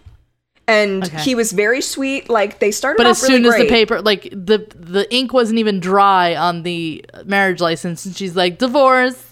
And 0.71 1.05
Okay. 1.05 1.19
he 1.19 1.35
was 1.35 1.53
very 1.53 1.81
sweet. 1.81 2.29
Like 2.29 2.59
they 2.61 2.71
started 2.71 2.97
But 2.99 3.07
off 3.07 3.17
as 3.17 3.23
really 3.23 3.35
soon 3.37 3.47
as 3.47 3.55
great. 3.55 3.63
the 3.69 3.75
paper, 3.75 4.01
like 4.03 4.23
the 4.31 4.67
the 4.77 5.07
ink 5.15 5.33
wasn't 5.33 5.59
even 5.59 5.81
dry 5.81 6.35
on 6.37 6.63
the 6.63 7.05
marriage 7.25 7.61
license, 7.61 8.05
and 8.07 8.17
she's 8.17 8.37
like 8.37 8.59
divorce. 8.59 9.23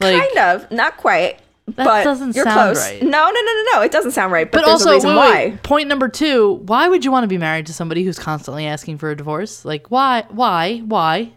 Like 0.00 0.18
kind 0.34 0.38
of, 0.38 0.70
not 0.70 0.96
quite. 0.96 1.38
That 1.66 1.84
but 1.86 2.04
doesn't 2.04 2.34
you're 2.36 2.44
sound 2.44 2.74
close. 2.76 2.90
right. 2.90 3.02
No, 3.02 3.08
no, 3.08 3.30
no, 3.30 3.52
no, 3.52 3.64
no. 3.74 3.80
It 3.82 3.90
doesn't 3.90 4.10
sound 4.10 4.32
right. 4.32 4.50
But, 4.50 4.64
But 4.64 4.70
also, 4.70 4.90
wait, 4.90 5.04
why. 5.04 5.30
wait, 5.46 5.62
point 5.62 5.88
number 5.88 6.08
two: 6.08 6.54
Why 6.66 6.88
would 6.88 7.04
you 7.06 7.10
want 7.12 7.24
to 7.24 7.28
be 7.28 7.38
married 7.38 7.66
to 7.66 7.72
somebody 7.72 8.04
who's 8.04 8.18
constantly 8.18 8.66
asking 8.66 8.98
for 8.98 9.10
a 9.10 9.16
divorce? 9.16 9.64
Like, 9.64 9.90
why, 9.90 10.26
why, 10.30 10.78
why? 10.84 11.32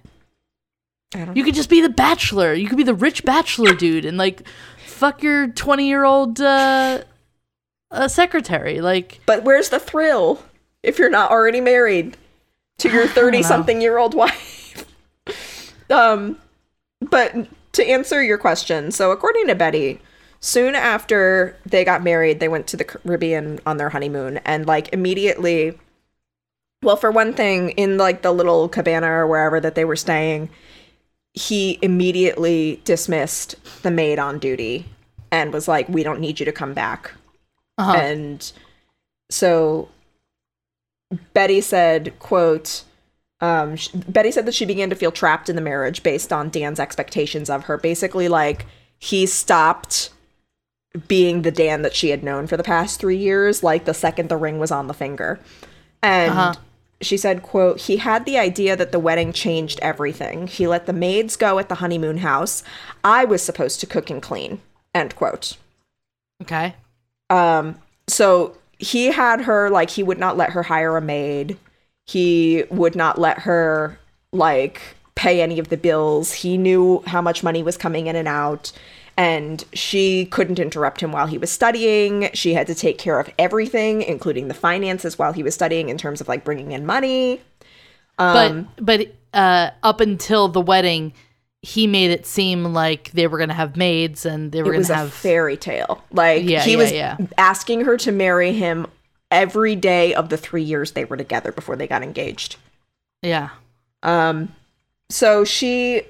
I 1.15 1.23
don't 1.23 1.37
You 1.37 1.43
could 1.45 1.55
just 1.55 1.69
be 1.69 1.79
the 1.81 1.87
bachelor. 1.89 2.53
You 2.53 2.67
could 2.67 2.77
be 2.77 2.83
the 2.83 2.93
rich 2.93 3.23
bachelor 3.23 3.73
dude, 3.73 4.03
and 4.03 4.17
like, 4.17 4.41
fuck 4.85 5.23
your 5.23 5.47
twenty-year-old 5.47 6.41
uh, 6.41 7.03
uh, 7.91 8.07
secretary. 8.07 8.81
Like, 8.81 9.19
But 9.25 9.43
where's 9.43 9.69
the 9.69 9.79
thrill 9.79 10.43
if 10.83 10.99
you're 10.99 11.09
not 11.09 11.31
already 11.31 11.61
married 11.61 12.17
to 12.79 12.89
your 12.89 13.07
30 13.07 13.43
something 13.43 13.81
year 13.81 13.97
old 13.97 14.13
wife? 14.13 14.85
um, 15.89 16.37
but 17.01 17.33
to 17.73 17.85
answer 17.85 18.23
your 18.23 18.37
question, 18.37 18.91
so 18.91 19.11
according 19.11 19.47
to 19.47 19.55
Betty, 19.55 19.99
soon 20.39 20.75
after 20.75 21.55
they 21.65 21.83
got 21.83 22.03
married, 22.03 22.39
they 22.39 22.47
went 22.47 22.67
to 22.67 22.77
the 22.77 22.83
Caribbean 22.83 23.59
on 23.65 23.77
their 23.77 23.89
honeymoon 23.89 24.37
and 24.45 24.65
like 24.65 24.91
immediately 24.93 25.77
well, 26.83 26.95
for 26.95 27.11
one 27.11 27.33
thing, 27.33 27.71
in 27.71 27.97
like 27.97 28.21
the 28.21 28.31
little 28.31 28.69
cabana 28.69 29.07
or 29.07 29.27
wherever 29.27 29.59
that 29.59 29.75
they 29.75 29.85
were 29.85 29.95
staying, 29.95 30.49
he 31.33 31.79
immediately 31.81 32.81
dismissed 32.83 33.55
the 33.81 33.91
maid 33.91 34.19
on 34.19 34.39
duty 34.39 34.85
and 35.31 35.51
was 35.51 35.67
like, 35.67 35.89
"We 35.89 36.03
don't 36.03 36.19
need 36.19 36.39
you 36.39 36.45
to 36.45 36.51
come 36.51 36.73
back." 36.73 37.13
Uh 37.77 37.95
and 38.01 38.51
so 39.29 39.89
betty 41.33 41.61
said 41.61 42.17
quote 42.19 42.83
um, 43.39 43.75
sh- 43.75 43.89
betty 43.89 44.31
said 44.31 44.47
that 44.47 44.55
she 44.55 44.65
began 44.65 44.89
to 44.89 44.95
feel 44.95 45.11
trapped 45.11 45.47
in 45.47 45.55
the 45.55 45.61
marriage 45.61 46.01
based 46.01 46.33
on 46.33 46.49
dan's 46.49 46.79
expectations 46.79 47.51
of 47.51 47.65
her. 47.65 47.77
Basically 47.77 48.27
like 48.27 48.65
he 48.97 49.27
stopped 49.27 50.09
being 51.07 51.43
the 51.43 51.51
dan 51.51 51.83
that 51.83 51.95
she 51.95 52.09
had 52.09 52.23
known 52.23 52.47
for 52.47 52.57
the 52.57 52.63
past 52.63 52.99
three 52.99 53.15
years 53.17 53.61
like 53.61 53.85
the 53.85 53.93
second 53.93 54.29
the 54.29 54.37
ring 54.37 54.57
was 54.57 54.71
on 54.71 54.87
the 54.87 54.93
finger. 54.93 55.39
And 56.01 56.31
Uh-huh. 56.31 56.53
she 56.99 57.15
said 57.15 57.43
quote 57.43 57.81
he 57.81 57.97
had 57.97 58.25
the 58.25 58.39
idea 58.39 58.75
that 58.75 58.91
the 58.91 58.97
wedding 58.97 59.31
changed 59.33 59.79
everything. 59.83 60.47
He 60.47 60.65
let 60.65 60.87
the 60.87 60.93
maids 60.93 61.35
go 61.35 61.59
at 61.59 61.69
the 61.69 61.75
honeymoon 61.75 62.17
house. 62.17 62.63
I 63.03 63.23
was 63.23 63.43
supposed 63.43 63.79
to 63.81 63.85
cook 63.85 64.09
and 64.09 64.19
clean 64.19 64.61
end 64.95 65.15
quote. 65.15 65.57
Okay, 66.41 66.73
um 67.29 67.75
so 68.07 68.55
he 68.79 69.07
had 69.07 69.41
her 69.41 69.69
like 69.69 69.89
he 69.89 70.03
would 70.03 70.19
not 70.19 70.37
let 70.37 70.51
her 70.51 70.63
hire 70.63 70.97
a 70.97 71.01
maid. 71.01 71.57
He 72.05 72.63
would 72.69 72.95
not 72.95 73.19
let 73.19 73.39
her 73.39 73.99
like 74.31 74.81
pay 75.15 75.41
any 75.41 75.59
of 75.59 75.69
the 75.69 75.77
bills. 75.77 76.31
He 76.31 76.57
knew 76.57 77.03
how 77.07 77.21
much 77.21 77.43
money 77.43 77.63
was 77.63 77.75
coming 77.77 78.07
in 78.07 78.15
and 78.15 78.27
out 78.27 78.71
and 79.17 79.65
she 79.73 80.25
couldn't 80.27 80.59
interrupt 80.59 81.01
him 81.01 81.11
while 81.11 81.25
he 81.25 81.39
was 81.39 81.51
studying. 81.51 82.29
She 82.33 82.53
had 82.53 82.67
to 82.67 82.75
take 82.75 82.97
care 82.99 83.19
of 83.19 83.29
everything 83.39 84.03
including 84.03 84.47
the 84.47 84.53
finances 84.53 85.17
while 85.17 85.33
he 85.33 85.43
was 85.43 85.55
studying 85.55 85.89
in 85.89 85.97
terms 85.97 86.21
of 86.21 86.27
like 86.27 86.43
bringing 86.43 86.71
in 86.71 86.85
money. 86.85 87.41
Um, 88.19 88.69
but 88.77 88.85
but 88.85 89.15
uh, 89.33 89.71
up 89.83 90.01
until 90.01 90.47
the 90.47 90.61
wedding, 90.61 91.13
he 91.61 91.87
made 91.87 92.11
it 92.11 92.25
seem 92.25 92.63
like 92.65 93.11
they 93.11 93.27
were 93.27 93.37
gonna 93.37 93.53
have 93.53 93.75
maids 93.75 94.25
and 94.25 94.51
they 94.51 94.59
were 94.61 94.69
gonna 94.69 94.77
was 94.79 94.89
a 94.89 94.95
have 94.95 95.13
fairy 95.13 95.57
tale 95.57 96.03
like 96.11 96.43
Yeah, 96.43 96.61
he 96.61 96.71
yeah, 96.73 96.77
was 96.77 96.91
yeah. 96.91 97.17
asking 97.37 97.81
her 97.85 97.97
to 97.97 98.11
marry 98.11 98.53
him 98.53 98.87
every 99.31 99.75
day 99.75 100.13
of 100.13 100.29
the 100.29 100.37
three 100.37 100.63
years 100.63 100.91
they 100.91 101.03
were 101.05 101.17
together 101.17 101.51
before 101.51 101.75
they 101.75 101.87
got 101.87 102.03
engaged 102.03 102.57
yeah. 103.21 103.49
Um, 104.03 104.55
so 105.09 105.43
she 105.43 106.03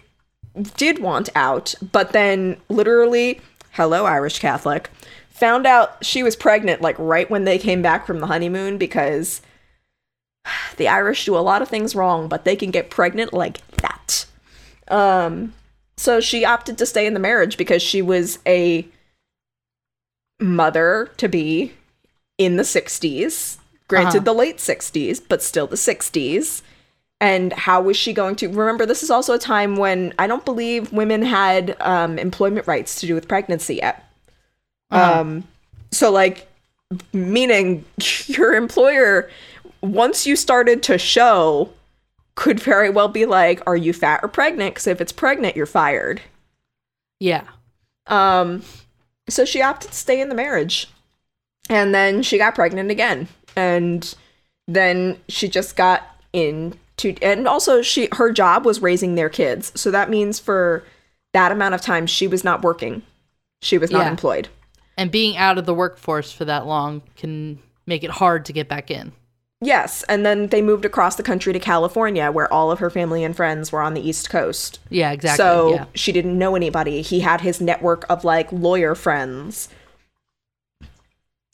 did 0.75 0.99
want 0.99 1.29
out, 1.36 1.73
but 1.91 2.12
then 2.12 2.57
literally, 2.69 3.41
hello, 3.71 4.05
Irish 4.05 4.39
Catholic, 4.39 4.89
found 5.29 5.65
out 5.65 6.03
she 6.03 6.23
was 6.23 6.36
pregnant 6.36 6.81
like 6.81 6.95
right 6.99 7.29
when 7.29 7.45
they 7.45 7.57
came 7.57 7.81
back 7.81 8.05
from 8.05 8.19
the 8.19 8.27
honeymoon 8.27 8.77
because 8.77 9.41
the 10.77 10.88
Irish 10.88 11.25
do 11.25 11.38
a 11.38 11.39
lot 11.39 11.62
of 11.62 11.69
things 11.69 11.95
wrong, 11.95 12.27
but 12.27 12.43
they 12.43 12.55
can 12.55 12.71
get 12.71 12.89
pregnant 12.89 13.33
like 13.33 13.65
that. 13.77 14.27
Um, 14.89 15.54
so 15.97 16.19
she 16.19 16.45
opted 16.45 16.78
to 16.78 16.86
stay 16.86 17.06
in 17.06 17.13
the 17.13 17.19
marriage 17.19 17.58
because 17.58 17.82
she 17.82 18.02
was 18.02 18.39
a 18.45 18.88
mother 20.39 21.10
to 21.17 21.28
be 21.28 21.73
in 22.38 22.58
the 22.58 22.63
60s. 22.63 23.58
Granted, 23.88 24.17
Uh-huh. 24.17 24.23
the 24.26 24.34
late 24.34 24.60
60s, 24.60 25.19
but 25.28 25.41
still 25.41 25.65
the 25.67 25.78
60s. 25.78 26.62
And 27.19 27.52
how 27.54 27.82
was 27.82 27.97
she 27.97 28.13
going 28.13 28.36
to 28.38 28.47
remember? 28.47 28.86
This 28.86 29.02
is 29.02 29.10
also 29.10 29.34
a 29.34 29.39
time 29.39 29.76
when 29.76 30.13
I 30.19 30.28
don't 30.28 30.45
believe 30.45 30.91
women 30.93 31.23
had 31.23 31.76
um, 31.80 32.19
employment 32.19 32.67
rights 32.67 33.00
to 33.00 33.08
do 33.08 33.15
with 33.15 33.28
pregnancy 33.28 33.76
yet. 33.76 34.04
Uh-huh. 34.91 35.21
Um, 35.21 35.43
so, 35.91 36.12
like, 36.12 36.47
meaning 37.13 37.86
your 38.28 38.54
employer, 38.54 39.30
once 39.82 40.28
you 40.28 40.36
started 40.36 40.84
to 40.84 41.00
show, 41.00 41.69
could 42.38 42.60
very 42.62 42.89
well 42.89 43.10
be 43.10 43.26
like, 43.26 43.62
"Are 43.67 43.76
you 43.76 43.91
fat 43.91 44.21
or 44.23 44.30
pregnant?" 44.30 44.76
Because 44.76 44.88
if 44.88 45.02
it's 45.02 45.12
pregnant, 45.12 45.58
you're 45.58 45.65
fired. 45.65 46.21
Yeah. 47.19 47.43
Um, 48.06 48.63
so 49.28 49.43
she 49.43 49.62
opted 49.62 49.91
to 49.91 49.97
stay 49.97 50.21
in 50.21 50.30
the 50.30 50.36
marriage, 50.36 50.88
and 51.69 51.93
then 51.93 52.23
she 52.23 52.38
got 52.38 52.56
pregnant 52.56 52.91
again, 52.91 53.28
and 53.58 54.15
then 54.69 55.17
she 55.28 55.50
just 55.50 55.76
got 55.76 56.04
into, 56.32 57.15
and 57.21 57.47
also 57.47 57.82
she 57.82 58.08
her 58.13 58.32
job 58.32 58.65
was 58.65 58.82
raising 58.82 59.15
their 59.15 59.30
kids, 59.30 59.73
so 59.76 59.91
that 59.91 60.10
means 60.10 60.39
for 60.39 60.86
that 61.34 61.52
amount 61.52 61.76
of 61.76 61.82
time 61.82 62.08
she 62.08 62.28
was 62.28 62.43
not 62.43 62.62
working, 62.62 63.02
she 63.62 63.78
was 63.78 63.91
not 63.91 64.06
Yeah. 64.06 64.12
employed. 64.12 64.47
And 64.95 65.12
being 65.12 65.36
out 65.38 65.58
of 65.58 65.65
the 65.65 65.73
workforce 65.73 66.32
for 66.32 66.45
that 66.45 66.65
long 66.65 67.02
can 67.15 67.60
make 67.86 68.04
it 68.04 68.10
hard 68.10 68.45
to 68.45 68.54
get 68.54 68.67
back 68.69 68.89
in. 68.89 69.12
Yes, 69.60 70.04
and 70.04 70.24
then 70.24 70.48
they 70.48 70.62
moved 70.62 70.86
across 70.86 71.15
the 71.15 71.24
country 71.24 71.52
to 71.52 71.60
California, 71.60 72.32
where 72.32 72.52
all 72.54 72.72
of 72.72 72.78
her 72.78 72.91
family 72.91 73.24
and 73.24 73.36
friends 73.36 73.72
were 73.72 73.82
on 73.82 73.96
the 73.96 74.08
East 74.08 74.30
Coast. 74.30 74.80
Yeah, 74.89 75.12
exactly. 75.12 75.38
So 75.38 75.74
yeah. 75.74 75.86
she 75.96 76.12
didn't 76.12 76.38
know 76.38 76.56
anybody. 76.56 77.02
He 77.02 77.22
had 77.22 77.41
his 77.41 77.60
network 77.60 78.06
of 78.08 78.24
like 78.24 78.52
lawyer 78.52 78.93
friends. 78.93 79.70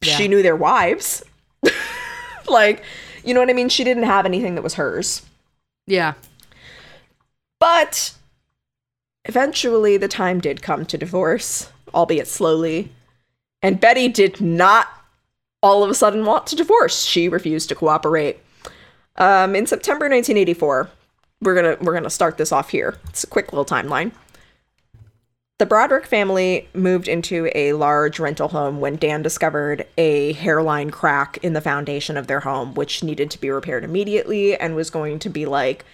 Yeah. 0.02 0.18
She 0.18 0.28
knew 0.28 0.44
their 0.44 0.56
wives. 0.56 1.24
like, 2.48 2.84
you 3.24 3.34
know 3.34 3.40
what 3.40 3.50
I 3.50 3.54
mean? 3.54 3.70
She 3.70 3.86
didn't 3.86 4.04
have 4.04 4.26
anything 4.26 4.56
that 4.56 4.64
was 4.64 4.74
hers. 4.74 5.22
Yeah. 5.88 6.16
But 7.58 8.14
eventually 9.24 9.96
the 9.96 10.10
time 10.10 10.42
did 10.42 10.62
come 10.62 10.86
to 10.88 10.98
divorce, 10.98 11.72
albeit 11.94 12.28
slowly. 12.28 12.92
And 13.62 13.80
Betty 13.80 14.10
did 14.10 14.42
not 14.42 14.90
all 15.64 15.84
of 15.84 15.90
a 15.90 15.96
sudden 15.96 16.26
want 16.26 16.46
to 16.48 16.56
divorce. 16.56 17.04
She 17.06 17.30
refused 17.30 17.70
to 17.70 17.76
cooperate. 17.76 18.40
Um, 19.16 19.56
in 19.56 19.66
September 19.66 20.06
1984, 20.06 20.90
we're 21.42 21.56
gonna 21.56 21.78
we're 21.82 21.94
gonna 21.94 22.10
start 22.10 22.38
this 22.38 22.52
off 22.52 22.70
here. 22.70 22.98
It's 23.10 23.24
a 23.24 23.28
quick 23.28 23.52
little 23.52 23.66
timeline. 23.66 24.12
The 25.60 25.66
Broderick 25.66 26.06
family 26.06 26.68
moved 26.74 27.08
into 27.08 27.50
a 27.56 27.74
large 27.74 28.20
rental 28.20 28.50
home 28.50 28.82
when 28.82 28.98
Dan 28.98 29.22
discovered 29.22 29.88
a 29.98 30.34
hairline 30.34 30.90
crack 30.90 31.38
in 31.42 31.54
the 31.54 31.62
foundation 31.62 32.18
of 32.18 32.28
their 32.28 32.42
home, 32.42 32.74
which 32.74 33.04
needed 33.04 33.32
to 33.32 33.40
be 33.40 33.50
repaired 33.50 33.86
immediately 33.86 34.58
and 34.58 34.76
was 34.76 34.90
going 34.90 35.20
to 35.20 35.30
be 35.30 35.46
like 35.46 35.86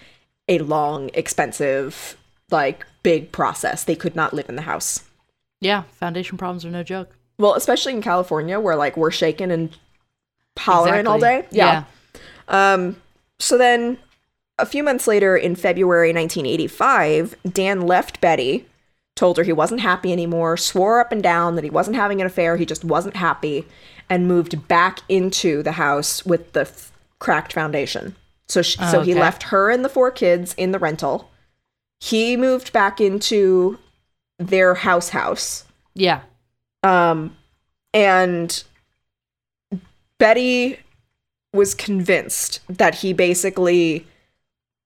a 0.48 0.58
long, 0.58 1.10
expensive, 1.14 2.16
like 2.50 2.84
big 3.02 3.30
process. 3.30 3.84
They 3.84 3.94
could 3.94 4.16
not 4.16 4.32
live 4.32 4.48
in 4.48 4.56
the 4.56 4.62
house. 4.62 5.04
Yeah. 5.60 5.82
Foundation 5.92 6.38
problems 6.38 6.64
are 6.64 6.70
no 6.70 6.82
joke. 6.82 7.14
Well, 7.40 7.54
especially 7.54 7.92
in 7.92 8.02
California 8.02 8.60
where 8.60 8.76
like 8.76 8.96
we're 8.96 9.10
shaking 9.10 9.50
and 9.50 9.76
hollering 10.58 11.06
all 11.06 11.18
day. 11.18 11.38
Exactly. 11.38 11.58
Yeah. 11.58 11.84
Um 12.48 12.96
so 13.38 13.56
then 13.58 13.98
a 14.58 14.66
few 14.66 14.82
months 14.82 15.06
later 15.06 15.36
in 15.36 15.56
February 15.56 16.12
1985, 16.12 17.34
Dan 17.50 17.80
left 17.86 18.20
Betty, 18.20 18.66
told 19.16 19.38
her 19.38 19.42
he 19.42 19.52
wasn't 19.52 19.80
happy 19.80 20.12
anymore, 20.12 20.56
swore 20.56 21.00
up 21.00 21.12
and 21.12 21.22
down 21.22 21.54
that 21.54 21.64
he 21.64 21.70
wasn't 21.70 21.96
having 21.96 22.20
an 22.20 22.26
affair, 22.26 22.56
he 22.56 22.66
just 22.66 22.84
wasn't 22.84 23.16
happy, 23.16 23.66
and 24.10 24.28
moved 24.28 24.68
back 24.68 25.00
into 25.08 25.62
the 25.62 25.72
house 25.72 26.26
with 26.26 26.52
the 26.52 26.62
f- 26.62 26.92
cracked 27.18 27.52
foundation. 27.54 28.14
So 28.48 28.62
sh 28.62 28.76
so 28.90 29.00
he 29.00 29.14
left 29.14 29.44
her 29.44 29.70
and 29.70 29.84
the 29.84 29.88
four 29.88 30.10
kids 30.10 30.54
in 30.58 30.72
the 30.72 30.78
rental. 30.78 31.30
He 32.00 32.36
moved 32.36 32.72
back 32.72 33.00
into 33.00 33.78
their 34.38 34.74
house 34.74 35.10
house. 35.10 35.64
Yeah. 35.94 36.20
Um, 36.82 37.36
and 37.92 38.62
Betty 40.18 40.78
was 41.52 41.74
convinced 41.74 42.60
that 42.68 42.96
he 42.96 43.12
basically 43.12 44.06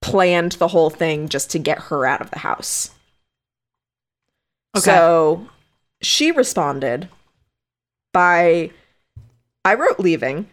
planned 0.01 0.53
the 0.53 0.69
whole 0.69 0.89
thing 0.89 1.29
just 1.29 1.49
to 1.51 1.59
get 1.59 1.79
her 1.79 2.05
out 2.05 2.21
of 2.21 2.31
the 2.31 2.39
house. 2.39 2.91
Okay. 4.75 4.83
So 4.83 5.49
she 6.01 6.31
responded 6.31 7.09
by 8.13 8.71
I 9.63 9.73
wrote 9.73 9.99
leaving. 9.99 10.49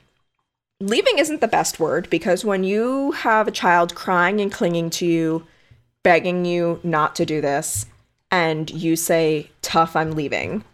Leaving 0.80 1.18
isn't 1.18 1.40
the 1.40 1.48
best 1.48 1.78
word 1.78 2.08
because 2.10 2.44
when 2.44 2.64
you 2.64 3.12
have 3.12 3.46
a 3.46 3.52
child 3.52 3.94
crying 3.94 4.40
and 4.40 4.50
clinging 4.50 4.90
to 4.90 5.06
you, 5.06 5.46
begging 6.02 6.44
you 6.44 6.80
not 6.82 7.14
to 7.16 7.26
do 7.26 7.40
this, 7.40 7.86
and 8.30 8.70
you 8.70 8.96
say, 8.96 9.50
tough, 9.60 9.94
I'm 9.94 10.12
leaving, 10.12 10.64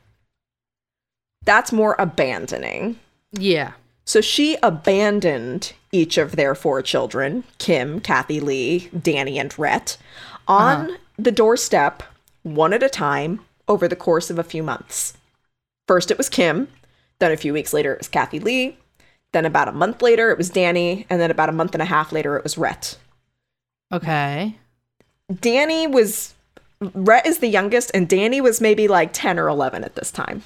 That's 1.48 1.72
more 1.72 1.96
abandoning. 1.98 2.98
Yeah. 3.32 3.72
So 4.04 4.20
she 4.20 4.58
abandoned 4.62 5.72
each 5.92 6.18
of 6.18 6.36
their 6.36 6.54
four 6.54 6.82
children 6.82 7.42
Kim, 7.56 8.00
Kathy 8.00 8.38
Lee, 8.38 8.90
Danny, 8.90 9.38
and 9.38 9.58
Rhett 9.58 9.96
on 10.46 10.90
uh-huh. 10.90 10.98
the 11.18 11.32
doorstep, 11.32 12.02
one 12.42 12.74
at 12.74 12.82
a 12.82 12.90
time, 12.90 13.40
over 13.66 13.88
the 13.88 13.96
course 13.96 14.28
of 14.28 14.38
a 14.38 14.44
few 14.44 14.62
months. 14.62 15.16
First, 15.86 16.10
it 16.10 16.18
was 16.18 16.28
Kim. 16.28 16.68
Then, 17.18 17.32
a 17.32 17.36
few 17.38 17.54
weeks 17.54 17.72
later, 17.72 17.94
it 17.94 18.00
was 18.00 18.08
Kathy 18.08 18.40
Lee. 18.40 18.76
Then, 19.32 19.46
about 19.46 19.68
a 19.68 19.72
month 19.72 20.02
later, 20.02 20.30
it 20.30 20.36
was 20.36 20.50
Danny. 20.50 21.06
And 21.08 21.18
then, 21.18 21.30
about 21.30 21.48
a 21.48 21.52
month 21.52 21.74
and 21.74 21.80
a 21.80 21.86
half 21.86 22.12
later, 22.12 22.36
it 22.36 22.44
was 22.44 22.58
Rhett. 22.58 22.98
Okay. 23.90 24.54
Danny 25.40 25.86
was. 25.86 26.34
Rhett 26.92 27.26
is 27.26 27.38
the 27.38 27.48
youngest, 27.48 27.90
and 27.94 28.06
Danny 28.06 28.42
was 28.42 28.60
maybe 28.60 28.86
like 28.86 29.14
10 29.14 29.38
or 29.38 29.48
11 29.48 29.82
at 29.82 29.94
this 29.94 30.10
time. 30.10 30.42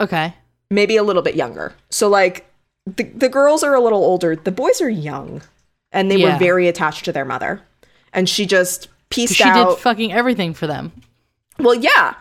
Okay. 0.00 0.34
maybe 0.70 0.96
a 0.96 1.02
little 1.02 1.22
bit 1.22 1.34
younger. 1.34 1.72
So 1.90 2.08
like 2.08 2.46
the 2.86 3.04
the 3.04 3.28
girls 3.28 3.62
are 3.62 3.74
a 3.74 3.80
little 3.80 4.04
older. 4.04 4.36
The 4.36 4.52
boys 4.52 4.80
are 4.80 4.88
young, 4.88 5.42
and 5.92 6.10
they 6.10 6.16
Yeah. 6.16 6.32
were 6.34 6.38
very 6.38 6.68
attached 6.68 7.04
to 7.06 7.12
their 7.12 7.24
mother. 7.24 7.60
And 8.12 8.28
she 8.28 8.46
just 8.46 8.88
pieced 9.10 9.34
She 9.36 9.44
out. 9.44 9.54
She 9.70 9.74
did 9.74 9.82
fucking 9.82 10.12
everything 10.12 10.54
for 10.54 10.66
them. 10.66 10.92
well, 11.58 11.74
yeah, 11.74 12.14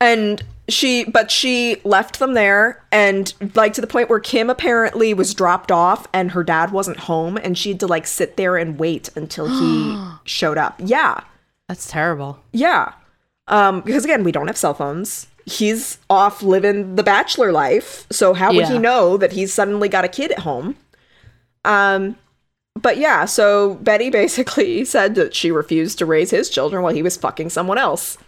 and 0.00 0.42
she 0.68 1.04
but 1.04 1.30
she 1.30 1.76
left 1.84 2.18
them 2.18 2.34
there, 2.34 2.82
and 2.92 3.32
like 3.54 3.72
to 3.74 3.80
the 3.80 3.86
point 3.86 4.08
where 4.10 4.20
Kim 4.20 4.50
apparently 4.50 5.14
was 5.14 5.32
dropped 5.34 5.70
off, 5.72 6.06
and 6.12 6.32
her 6.32 6.42
dad 6.44 6.72
wasn't 6.72 6.98
home, 7.00 7.36
and 7.36 7.56
she 7.56 7.70
had 7.70 7.80
to 7.80 7.86
like 7.86 8.06
sit 8.06 8.36
there 8.36 8.56
and 8.56 8.78
wait 8.78 9.10
until 9.16 9.46
he 9.48 9.96
showed 10.24 10.58
up. 10.58 10.74
Yeah. 10.78 11.20
That's 11.68 11.90
terrible. 11.90 12.38
Yeah. 12.52 12.92
Um, 13.48 13.80
because 13.80 14.04
again, 14.04 14.24
we 14.24 14.32
don't 14.32 14.46
have 14.46 14.56
cell 14.58 14.74
phones. 14.74 15.26
He's 15.44 15.98
off 16.08 16.42
living 16.42 16.96
the 16.96 17.02
bachelor 17.02 17.52
life. 17.52 18.06
So 18.10 18.34
how 18.34 18.54
would 18.54 18.68
he 18.68 18.78
know 18.78 19.16
that 19.16 19.32
he's 19.32 19.52
suddenly 19.52 19.88
got 19.88 20.04
a 20.04 20.08
kid 20.08 20.32
at 20.32 20.40
home? 20.40 20.76
Um, 21.64 22.16
but 22.80 22.96
yeah, 22.96 23.24
so 23.24 23.74
Betty 23.74 24.10
basically 24.22 24.84
said 24.84 25.14
that 25.16 25.34
she 25.34 25.50
refused 25.50 25.98
to 25.98 26.06
raise 26.06 26.30
his 26.30 26.48
children 26.48 26.82
while 26.82 26.94
he 26.94 27.02
was 27.02 27.16
fucking 27.16 27.50
someone 27.50 27.78
else. 27.78 28.18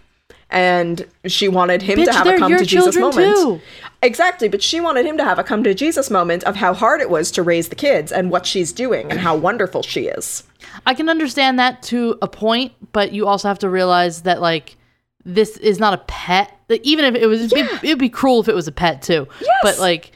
And 0.50 1.06
she 1.26 1.48
wanted 1.48 1.82
him 1.82 1.98
Bitch, 1.98 2.04
to 2.04 2.12
have 2.12 2.26
a 2.26 2.38
come 2.38 2.56
to 2.56 2.64
Jesus 2.64 2.96
moment. 2.96 3.36
too. 3.36 3.60
Exactly, 4.02 4.48
but 4.48 4.62
she 4.62 4.80
wanted 4.80 5.06
him 5.06 5.16
to 5.16 5.24
have 5.24 5.38
a 5.38 5.42
come 5.42 5.64
to 5.64 5.74
Jesus 5.74 6.10
moment 6.10 6.44
of 6.44 6.56
how 6.56 6.74
hard 6.74 7.00
it 7.00 7.08
was 7.08 7.30
to 7.32 7.42
raise 7.42 7.70
the 7.70 7.74
kids 7.74 8.12
and 8.12 8.30
what 8.30 8.46
she's 8.46 8.70
doing 8.70 9.10
and 9.10 9.18
how 9.18 9.34
wonderful 9.34 9.82
she 9.82 10.02
is. 10.06 10.44
I 10.86 10.94
can 10.94 11.08
understand 11.08 11.58
that 11.58 11.82
to 11.84 12.18
a 12.20 12.28
point, 12.28 12.72
but 12.92 13.12
you 13.12 13.26
also 13.26 13.48
have 13.48 13.58
to 13.60 13.70
realize 13.70 14.22
that 14.22 14.40
like 14.40 14.76
this 15.24 15.56
is 15.56 15.78
not 15.78 15.94
a 15.94 15.98
pet. 16.06 16.53
Even 16.68 17.04
if 17.04 17.14
it 17.14 17.26
was, 17.26 17.52
it'd, 17.52 17.80
be, 17.80 17.88
it'd 17.88 17.98
be 17.98 18.08
cruel 18.08 18.40
if 18.40 18.48
it 18.48 18.54
was 18.54 18.66
a 18.68 18.72
pet 18.72 19.02
too. 19.02 19.28
But 19.62 19.78
like 19.78 20.12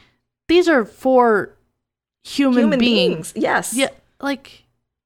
these 0.47 0.67
are 0.67 0.83
four 0.85 1.55
human, 2.23 2.59
Human 2.59 2.79
beings. 2.79 3.31
beings, 3.33 3.43
yes. 3.43 3.73
Yeah, 3.75 3.89
like 4.19 4.63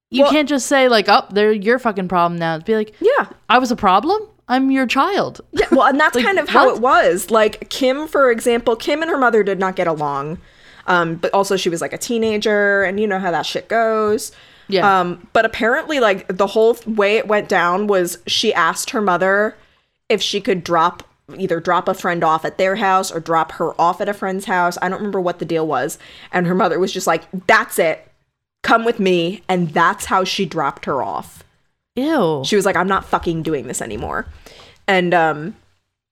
you 0.09 0.23
Well- 0.23 0.31
can't 0.31 0.47
just 0.49 0.67
say 0.67 0.87
like, 0.89 1.05
"Oh, 1.09 1.25
they're 1.31 1.51
your 1.51 1.79
fucking 1.79 2.07
problem 2.07 2.39
now." 2.39 2.55
It'd 2.55 2.65
be 2.65 2.75
like, 2.75 2.93
Yeah. 2.99 3.27
I 3.49 3.57
was 3.59 3.71
a 3.71 3.75
problem. 3.75 4.21
I'm 4.47 4.71
your 4.71 4.85
child." 4.87 5.41
Yeah, 5.51 5.67
well, 5.71 5.83
and 5.87 5.99
that's 5.99 6.15
Like, 6.15 6.25
kind 6.25 6.39
of 6.39 6.49
how 6.49 6.67
what? 6.67 6.75
it 6.77 6.81
was. 6.81 7.31
Like 7.31 7.69
Kim, 7.69 8.07
for 8.07 8.31
example, 8.31 8.75
Kim 8.75 9.01
and 9.01 9.09
her 9.11 9.17
mother 9.17 9.43
did 9.43 9.59
not 9.59 9.75
get 9.75 9.87
along. 9.87 10.39
Um, 10.85 11.15
but 11.15 11.33
also 11.33 11.55
she 11.55 11.69
was 11.69 11.79
like 11.81 11.93
a 11.93 11.97
teenager, 11.97 12.83
and 12.83 12.99
you 12.99 13.07
know 13.07 13.19
how 13.19 13.31
that 13.31 13.45
shit 13.45 13.69
goes. 13.69 14.31
Yeah. 14.67 14.99
Um, 15.01 15.27
but 15.33 15.45
apparently, 15.45 15.99
like 15.99 16.27
the 16.35 16.47
whole 16.47 16.77
way 16.85 17.17
it 17.17 17.27
went 17.27 17.47
down 17.49 17.87
was 17.87 18.17
she 18.27 18.53
asked 18.53 18.89
her 18.91 19.01
mother 19.01 19.55
if 20.09 20.21
she 20.21 20.41
could 20.41 20.63
drop 20.63 21.03
either 21.37 21.59
drop 21.59 21.87
a 21.87 21.93
friend 21.93 22.23
off 22.23 22.45
at 22.45 22.57
their 22.57 22.75
house 22.75 23.11
or 23.11 23.19
drop 23.19 23.53
her 23.53 23.79
off 23.79 24.01
at 24.01 24.09
a 24.09 24.13
friend's 24.13 24.45
house. 24.45 24.77
I 24.81 24.89
don't 24.89 24.99
remember 24.99 25.21
what 25.21 25.39
the 25.39 25.45
deal 25.45 25.65
was. 25.65 25.97
And 26.31 26.47
her 26.47 26.55
mother 26.55 26.79
was 26.79 26.91
just 26.91 27.07
like, 27.07 27.23
"That's 27.47 27.79
it, 27.79 28.07
come 28.61 28.83
with 28.85 28.99
me," 28.99 29.43
and 29.47 29.69
that's 29.69 30.05
how 30.05 30.23
she 30.23 30.45
dropped 30.45 30.85
her 30.85 31.01
off. 31.01 31.43
Ew. 31.95 32.41
she 32.43 32.55
was 32.55 32.65
like 32.65 32.75
i'm 32.75 32.87
not 32.87 33.05
fucking 33.05 33.43
doing 33.43 33.67
this 33.67 33.81
anymore. 33.81 34.25
And 34.87 35.13
um 35.13 35.55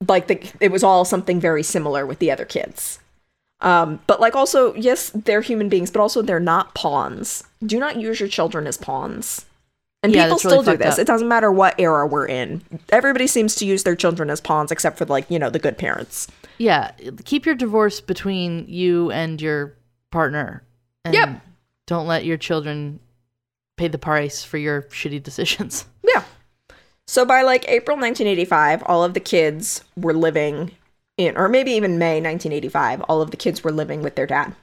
like 0.08 0.28
the 0.28 0.40
it 0.60 0.72
was 0.72 0.84
all 0.84 1.06
something 1.06 1.40
very 1.40 1.64
similar 1.64 2.06
with 2.06 2.20
the 2.20 2.30
other 2.32 2.46
kids. 2.46 3.00
Um 3.62 4.00
but 4.06 4.22
like 4.22 4.36
also 4.36 4.76
yes 4.76 5.12
they're 5.16 5.42
human 5.42 5.70
beings 5.70 5.90
but 5.90 6.00
also 6.00 6.22
they're 6.22 6.40
not 6.40 6.76
pawns. 6.76 7.44
Do 7.66 7.80
not 7.80 7.98
use 7.98 8.20
your 8.20 8.30
children 8.30 8.68
as 8.68 8.78
pawns 8.78 9.46
and 10.04 10.14
Yeah, 10.14 10.24
people 10.24 10.38
that's 10.38 10.46
really 10.46 10.64
still 10.64 10.74
do 10.74 10.78
this 10.84 10.94
up. 10.96 11.00
it 11.00 11.08
doesn't 11.08 11.28
matter 11.28 11.52
what 11.52 11.76
era 11.80 12.08
we're 12.08 12.26
in 12.28 12.62
everybody 12.90 13.28
seems 13.28 13.56
to 13.56 13.66
use 13.66 13.84
their 13.84 13.96
children 13.96 14.30
as 14.30 14.42
pawns 14.42 14.72
except 14.72 14.98
for 14.98 15.06
like 15.06 15.30
you 15.30 15.38
know 15.40 15.50
the 15.50 15.60
good 15.60 15.78
parents 15.78 16.28
Yeah, 16.58 16.92
keep 17.26 17.46
your 17.46 17.56
divorce 17.56 18.02
between 18.02 18.66
you 18.68 19.12
and 19.12 19.42
your 19.42 19.76
partner. 20.12 20.64
And 21.06 21.14
Yep. 21.16 21.42
Don't 21.88 22.06
let 22.08 22.24
your 22.26 22.38
children 22.38 23.00
pay 23.78 23.88
the 23.88 23.98
price 23.98 24.44
for 24.44 24.58
your 24.58 24.82
shitty 24.92 25.22
decisions. 25.24 25.86
Yeah. 26.04 26.24
So 27.08 27.26
by 27.26 27.42
like 27.42 27.68
April 27.68 27.98
1985, 27.98 28.84
all 28.86 29.04
of 29.04 29.14
the 29.14 29.20
kids 29.20 29.84
were 29.98 30.14
living 30.14 30.72
in, 31.18 31.36
or 31.38 31.50
maybe 31.50 31.72
even 31.72 31.98
May 31.98 32.22
1985, 32.22 33.02
all 33.10 33.22
of 33.22 33.32
the 33.32 33.38
kids 33.38 33.64
were 33.64 33.72
living 33.72 34.02
with 34.04 34.16
their 34.16 34.28
dad. 34.28 34.56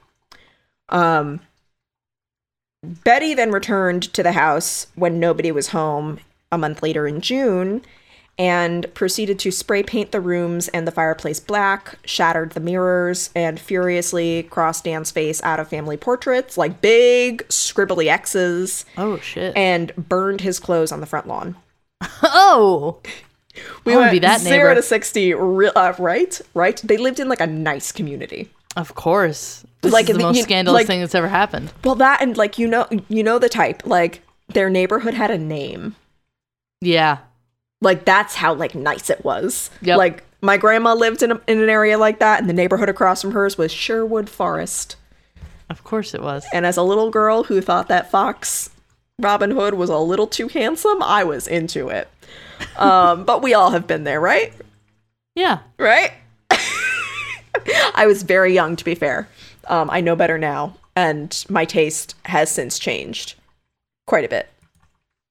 Um, 0.89 1.41
Betty 2.83 3.33
then 3.33 3.51
returned 3.51 4.03
to 4.13 4.23
the 4.23 4.31
house 4.31 4.87
when 4.95 5.19
nobody 5.19 5.51
was 5.51 5.69
home 5.69 6.19
a 6.51 6.57
month 6.57 6.81
later 6.81 7.05
in 7.07 7.21
June 7.21 7.81
and 8.37 8.91
proceeded 8.93 9.37
to 9.39 9.51
spray 9.51 9.83
paint 9.83 10.13
the 10.13 10.21
rooms 10.21 10.69
and 10.69 10.87
the 10.87 10.91
fireplace 10.91 11.41
black, 11.41 11.99
shattered 12.05 12.53
the 12.53 12.61
mirrors, 12.61 13.31
and 13.35 13.59
furiously 13.59 14.43
crossed 14.43 14.85
Dan's 14.85 15.11
face 15.11 15.43
out 15.43 15.59
of 15.59 15.67
family 15.67 15.97
portraits 15.97 16.57
like 16.57 16.79
big 16.79 17.45
scribbly 17.49 18.07
X's 18.07 18.85
Oh 18.97 19.17
shit. 19.19 19.55
and 19.57 19.93
burned 19.97 20.39
his 20.39 20.57
clothes 20.57 20.93
on 20.93 21.01
the 21.01 21.05
front 21.05 21.27
lawn. 21.27 21.57
oh. 22.23 22.99
We 23.83 23.93
would 23.93 24.11
be 24.11 24.19
that 24.19 24.39
zero 24.39 24.69
neighbor. 24.69 24.75
to 24.75 24.81
sixty, 24.81 25.33
re- 25.33 25.71
uh, 25.75 25.91
right? 25.99 26.39
Right? 26.53 26.77
They 26.81 26.95
lived 26.95 27.19
in 27.19 27.27
like 27.27 27.41
a 27.41 27.47
nice 27.47 27.91
community. 27.91 28.49
Of 28.77 28.95
course. 28.95 29.65
This 29.81 29.93
Like, 29.93 30.09
is 30.09 30.17
the 30.17 30.23
most 30.23 30.37
you- 30.37 30.43
scandalous 30.43 30.79
like- 30.81 30.87
thing 30.87 30.99
that's 30.99 31.15
ever 31.15 31.27
happened. 31.29 31.71
Well, 31.83 31.95
that 31.95 32.21
and 32.21 32.35
like 32.37 32.57
you 32.57 32.67
know, 32.67 32.87
you 33.07 33.23
know 33.23 33.39
the 33.39 33.49
type. 33.49 33.83
Like 33.85 34.21
their 34.53 34.69
neighborhood 34.69 35.13
had 35.13 35.31
a 35.31 35.37
name. 35.37 35.95
Yeah. 36.81 37.19
Like 37.81 38.03
that's 38.05 38.35
how 38.35 38.53
like 38.53 38.75
nice 38.75 39.09
it 39.09 39.23
was. 39.23 39.69
Yep. 39.81 39.97
Like 39.97 40.23
my 40.41 40.57
grandma 40.57 40.93
lived 40.93 41.23
in 41.23 41.31
a, 41.31 41.41
in 41.47 41.61
an 41.61 41.69
area 41.69 41.97
like 41.97 42.19
that, 42.19 42.39
and 42.39 42.49
the 42.49 42.53
neighborhood 42.53 42.89
across 42.89 43.21
from 43.21 43.31
hers 43.31 43.57
was 43.57 43.71
Sherwood 43.71 44.29
Forest. 44.29 44.95
Of 45.69 45.83
course 45.83 46.13
it 46.13 46.21
was. 46.21 46.45
And 46.51 46.65
as 46.65 46.77
a 46.77 46.81
little 46.83 47.09
girl 47.11 47.43
who 47.43 47.61
thought 47.61 47.87
that 47.89 48.09
Fox 48.11 48.69
Robin 49.19 49.51
Hood 49.51 49.75
was 49.75 49.89
a 49.89 49.97
little 49.97 50.27
too 50.27 50.47
handsome, 50.47 51.01
I 51.03 51.23
was 51.23 51.47
into 51.47 51.89
it. 51.89 52.07
Um, 52.77 53.23
but 53.23 53.41
we 53.41 53.53
all 53.53 53.71
have 53.71 53.87
been 53.87 54.03
there, 54.03 54.19
right? 54.19 54.51
Yeah. 55.35 55.59
right? 55.77 56.11
I 57.95 58.05
was 58.05 58.23
very 58.23 58.53
young, 58.53 58.75
to 58.75 58.83
be 58.85 58.95
fair. 58.95 59.27
Um, 59.69 59.89
I 59.89 60.01
know 60.01 60.15
better 60.15 60.37
now, 60.37 60.75
and 60.95 61.45
my 61.47 61.63
taste 61.63 62.15
has 62.25 62.51
since 62.51 62.77
changed 62.79 63.35
quite 64.07 64.25
a 64.25 64.29
bit. 64.29 64.49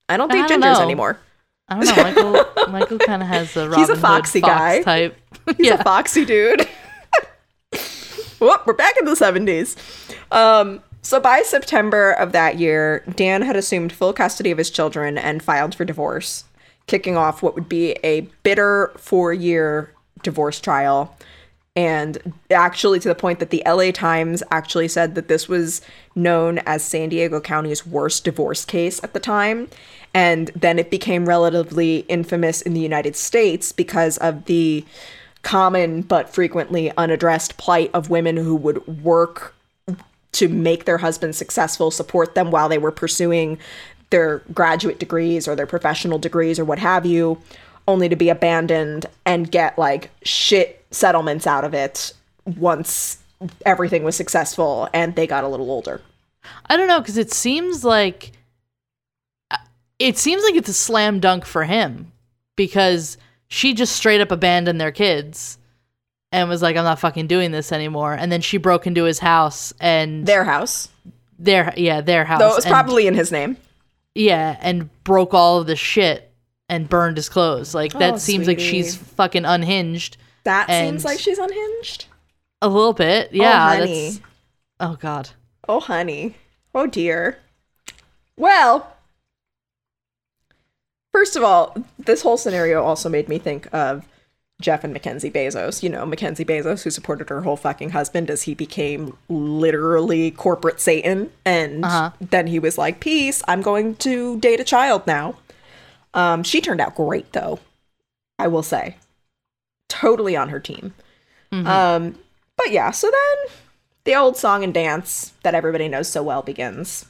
I 0.09 0.16
don't 0.16 0.31
date 0.31 0.42
I 0.42 0.46
don't 0.46 0.62
gingers 0.62 0.79
know. 0.79 0.83
anymore. 0.83 1.20
I 1.68 1.85
don't 1.85 1.96
know. 1.96 2.03
Michael 2.03 2.68
Michael 2.72 2.98
kind 2.98 3.22
of 3.22 3.29
has 3.29 3.55
a 3.57 3.68
Robin 3.68 3.79
He's 3.81 3.90
a 3.90 3.94
Hood 3.94 4.01
foxy 4.01 4.40
fox 4.40 4.53
guy. 4.53 4.83
type. 4.83 5.18
He's 5.57 5.66
yeah. 5.66 5.74
a 5.74 5.85
foxy 5.85 6.24
dude. 6.24 6.66
Whoop, 8.38 8.66
we're 8.66 8.72
back 8.72 8.94
in 8.98 9.05
the 9.05 9.12
70s. 9.12 9.77
Um, 10.33 10.81
so 11.03 11.18
by 11.18 11.42
September 11.42 12.12
of 12.12 12.33
that 12.33 12.59
year, 12.59 13.03
Dan 13.16 13.42
had 13.42 13.57
assumed 13.57 13.92
full 13.92 14.12
custody 14.12 14.51
of 14.53 14.59
his 14.59 14.71
children 14.71 15.19
and 15.19 15.42
filed 15.42 15.75
for 15.75 15.85
divorce, 15.85 16.44
kicking 16.87 17.17
off 17.17 17.42
what 17.42 17.54
would 17.56 17.69
be 17.69 17.92
a 18.04 18.21
bitter 18.44 18.92
four 18.96 19.33
year 19.33 19.92
divorce 20.23 20.60
trial. 20.60 21.17
And 21.79 22.35
actually, 22.50 22.98
to 22.98 23.06
the 23.06 23.14
point 23.14 23.38
that 23.38 23.50
the 23.50 23.62
LA 23.64 23.92
Times 23.92 24.42
actually 24.50 24.88
said 24.88 25.14
that 25.14 25.29
this 25.29 25.48
was 25.48 25.81
known 26.16 26.58
as 26.66 26.83
San 26.83 27.08
Diego 27.08 27.40
County's 27.40 27.87
worst 27.87 28.24
divorce 28.24 28.64
case 28.64 29.00
at 29.04 29.12
the 29.12 29.20
time. 29.20 29.68
And 30.12 30.48
then 30.56 30.81
it 30.81 30.90
became 30.90 31.29
relatively 31.29 31.98
infamous 32.08 32.62
in 32.62 32.74
the 32.74 32.81
United 32.81 33.14
States 33.14 33.70
because 33.70 34.18
of 34.18 34.46
the 34.46 34.85
common 35.42 36.02
but 36.02 36.29
frequently 36.29 36.90
unaddressed 36.96 37.58
plight 37.58 37.92
of 37.94 38.10
women 38.10 38.37
who 38.37 38.56
would 38.56 38.85
work 39.04 39.54
to 40.33 40.48
make 40.48 40.85
their 40.85 40.98
husbands 40.98 41.38
successful, 41.38 41.92
support 41.92 42.35
them 42.35 42.50
while 42.50 42.68
they 42.68 42.79
were 42.79 42.90
pursuing 42.90 43.56
their 44.10 44.38
graduate 44.52 44.98
degrees 44.98 45.46
or 45.46 45.54
their 45.54 45.64
professional 45.64 46.18
degrees 46.18 46.58
or 46.58 46.64
what 46.64 46.81
have 46.81 47.06
you, 47.06 47.40
only 47.87 48.08
to 48.08 48.16
be 48.16 48.31
abandoned 48.31 49.06
and 49.24 49.52
get 49.52 49.79
like 49.79 50.10
shit 50.24 50.77
settlements 50.90 51.46
out 51.46 51.64
of 51.64 51.74
it 51.74 52.12
once 52.56 53.18
everything 53.66 54.02
was 54.04 54.16
successful 54.16 54.88
and 54.92 55.14
they 55.14 55.26
got 55.26 55.44
a 55.44 55.48
little 55.48 55.70
older. 55.70 56.00
I 56.66 56.76
don't 56.76 56.88
know 56.88 57.00
because 57.00 57.16
it 57.18 57.32
seems 57.32 57.84
like 57.84 58.32
uh, 59.50 59.56
it 59.98 60.16
seems 60.18 60.42
like 60.42 60.54
it's 60.54 60.68
a 60.68 60.72
slam 60.74 61.20
dunk 61.20 61.44
for 61.44 61.64
him 61.64 62.10
because 62.56 63.18
she 63.48 63.74
just 63.74 63.94
straight 63.96 64.20
up 64.20 64.30
abandoned 64.30 64.80
their 64.80 64.92
kids 64.92 65.58
and 66.32 66.48
was 66.48 66.60
like, 66.62 66.76
I'm 66.76 66.84
not 66.84 66.98
fucking 66.98 67.26
doing 67.26 67.50
this 67.52 67.72
anymore. 67.72 68.12
And 68.14 68.30
then 68.30 68.40
she 68.40 68.56
broke 68.58 68.86
into 68.86 69.04
his 69.04 69.18
house 69.18 69.72
and 69.80 70.26
Their 70.26 70.44
house. 70.44 70.88
their 71.38 71.72
yeah, 71.76 72.00
their 72.00 72.24
house. 72.24 72.38
Though 72.40 72.52
it 72.52 72.56
was 72.56 72.64
and- 72.64 72.72
probably 72.72 73.06
in 73.06 73.14
his 73.14 73.30
name. 73.32 73.56
Yeah, 74.14 74.56
and 74.60 74.90
broke 75.04 75.32
all 75.32 75.60
of 75.60 75.66
the 75.68 75.76
shit 75.76 76.30
and 76.68 76.88
burned 76.88 77.16
his 77.16 77.28
clothes. 77.28 77.72
Like 77.74 77.92
that 77.94 78.14
Oh, 78.14 78.18
seems 78.18 78.46
like 78.48 78.58
she's 78.58 78.96
fucking 78.96 79.44
unhinged. 79.44 80.16
That 80.49 80.71
And- 80.71 80.88
seems 80.94 81.05
like 81.05 81.19
she's 81.19 81.38
unhinged. 81.38 82.07
A 82.63 82.69
little 82.69 82.94
bit. 82.94 83.33
Yeah. 83.33 83.53
oh, 83.67 83.77
honey. 83.79 84.11
that's 84.11 84.21
Oh 84.81 84.96
god. 84.99 85.29
Oh, 85.69 85.81
honey. 85.81 86.37
Oh, 86.75 86.87
dear. 86.87 87.38
Well, 88.37 88.94
first 91.13 91.37
of 91.37 91.42
all, 91.42 91.77
this 91.99 92.23
whole 92.23 92.38
scenario 92.38 92.83
also 92.83 93.09
made 93.11 93.29
me 93.29 93.38
think 93.38 93.69
of 93.75 94.07
Jeff 94.61 94.85
and 94.85 94.92
Mackenzie 94.92 95.31
Bezos. 95.31 95.83
You 95.83 95.90
know, 95.90 96.07
Mackenzie 96.07 96.44
Bezos, 96.44 96.83
who 96.83 96.90
supported 96.90 97.29
her 97.29 97.42
whole 97.42 97.57
fucking 97.57 97.90
husband 97.90 98.31
as 98.31 98.42
he 98.44 98.55
became 98.55 99.17
literally 99.29 100.31
corporate 100.31 100.81
Satan. 100.81 101.31
And 101.44 101.85
Uh-huh. 101.85 102.11
then 102.21 102.46
he 102.46 102.59
was 102.59 102.79
like, 102.79 103.01
Peace, 103.01 103.42
I'm 103.46 103.61
going 103.63 103.96
to 103.96 104.38
date 104.40 104.61
a 104.61 104.65
child 104.65 105.07
now. 105.07 105.37
Um, 106.15 106.42
she 106.42 106.61
turned 106.61 106.81
out 106.81 106.94
great, 106.94 107.33
though, 107.35 107.59
I 108.38 108.49
will 108.49 108.63
say. 108.63 108.96
Totally 109.88 110.36
on 110.36 110.48
her 110.50 110.60
team. 110.60 110.94
Um, 111.66 112.18
but 112.56 112.70
yeah, 112.72 112.90
so 112.90 113.10
then 113.10 113.54
the 114.04 114.14
old 114.14 114.36
song 114.36 114.62
and 114.64 114.74
dance 114.74 115.32
that 115.42 115.54
everybody 115.54 115.88
knows 115.88 116.08
so 116.08 116.22
well 116.22 116.42
begins. 116.42 117.06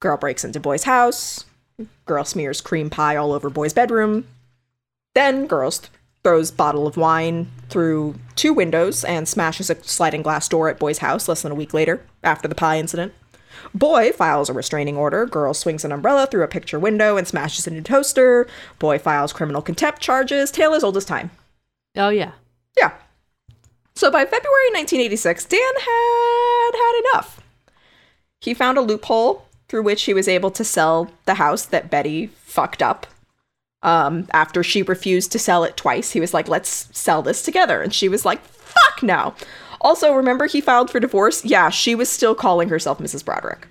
Girl 0.00 0.16
breaks 0.16 0.44
into 0.44 0.58
boy's 0.60 0.84
house. 0.84 1.44
Girl 2.06 2.24
smears 2.24 2.60
cream 2.60 2.90
pie 2.90 3.16
all 3.16 3.32
over 3.32 3.50
boy's 3.50 3.72
bedroom. 3.72 4.26
Then 5.14 5.46
girl 5.46 5.70
th- 5.70 5.90
throws 6.22 6.50
bottle 6.50 6.86
of 6.86 6.96
wine 6.96 7.50
through 7.68 8.16
two 8.36 8.52
windows 8.52 9.04
and 9.04 9.28
smashes 9.28 9.70
a 9.70 9.82
sliding 9.82 10.22
glass 10.22 10.48
door 10.48 10.68
at 10.68 10.78
boy's 10.78 10.98
house 10.98 11.28
less 11.28 11.42
than 11.42 11.52
a 11.52 11.54
week 11.54 11.72
later 11.72 12.04
after 12.22 12.46
the 12.48 12.54
pie 12.54 12.78
incident. 12.78 13.12
Boy 13.74 14.12
files 14.12 14.48
a 14.48 14.52
restraining 14.52 14.96
order. 14.96 15.26
Girl 15.26 15.54
swings 15.54 15.84
an 15.84 15.92
umbrella 15.92 16.26
through 16.26 16.44
a 16.44 16.48
picture 16.48 16.78
window 16.78 17.16
and 17.16 17.26
smashes 17.26 17.66
it 17.66 17.72
into 17.72 17.88
toaster. 17.90 18.46
Boy 18.78 18.98
files 18.98 19.32
criminal 19.32 19.62
contempt 19.62 20.00
charges. 20.00 20.50
Tale 20.50 20.74
as 20.74 20.84
old 20.84 20.96
as 20.96 21.04
time. 21.04 21.30
Oh 21.96 22.08
yeah. 22.08 22.32
Yeah. 22.76 22.92
So 23.94 24.10
by 24.10 24.24
February 24.24 24.70
1986, 24.72 25.44
Dan 25.44 25.60
had 25.60 26.70
had 26.74 27.00
enough. 27.04 27.40
He 28.40 28.54
found 28.54 28.78
a 28.78 28.82
loophole 28.82 29.46
through 29.68 29.82
which 29.82 30.04
he 30.04 30.14
was 30.14 30.28
able 30.28 30.50
to 30.52 30.64
sell 30.64 31.10
the 31.26 31.34
house 31.34 31.66
that 31.66 31.90
Betty 31.90 32.28
fucked 32.44 32.82
up. 32.82 33.06
Um, 33.82 34.26
after 34.32 34.62
she 34.62 34.82
refused 34.82 35.32
to 35.32 35.38
sell 35.38 35.64
it 35.64 35.76
twice, 35.76 36.10
he 36.12 36.20
was 36.20 36.34
like, 36.34 36.48
let's 36.48 36.88
sell 36.96 37.22
this 37.22 37.42
together. 37.42 37.80
And 37.80 37.94
she 37.94 38.08
was 38.08 38.24
like, 38.24 38.42
fuck 38.42 39.02
no. 39.02 39.34
Also, 39.80 40.12
remember 40.12 40.46
he 40.46 40.60
filed 40.60 40.90
for 40.90 41.00
divorce? 41.00 41.44
Yeah, 41.44 41.70
she 41.70 41.94
was 41.94 42.08
still 42.10 42.34
calling 42.34 42.68
herself 42.68 42.98
Mrs. 42.98 43.24
Broderick. 43.24 43.66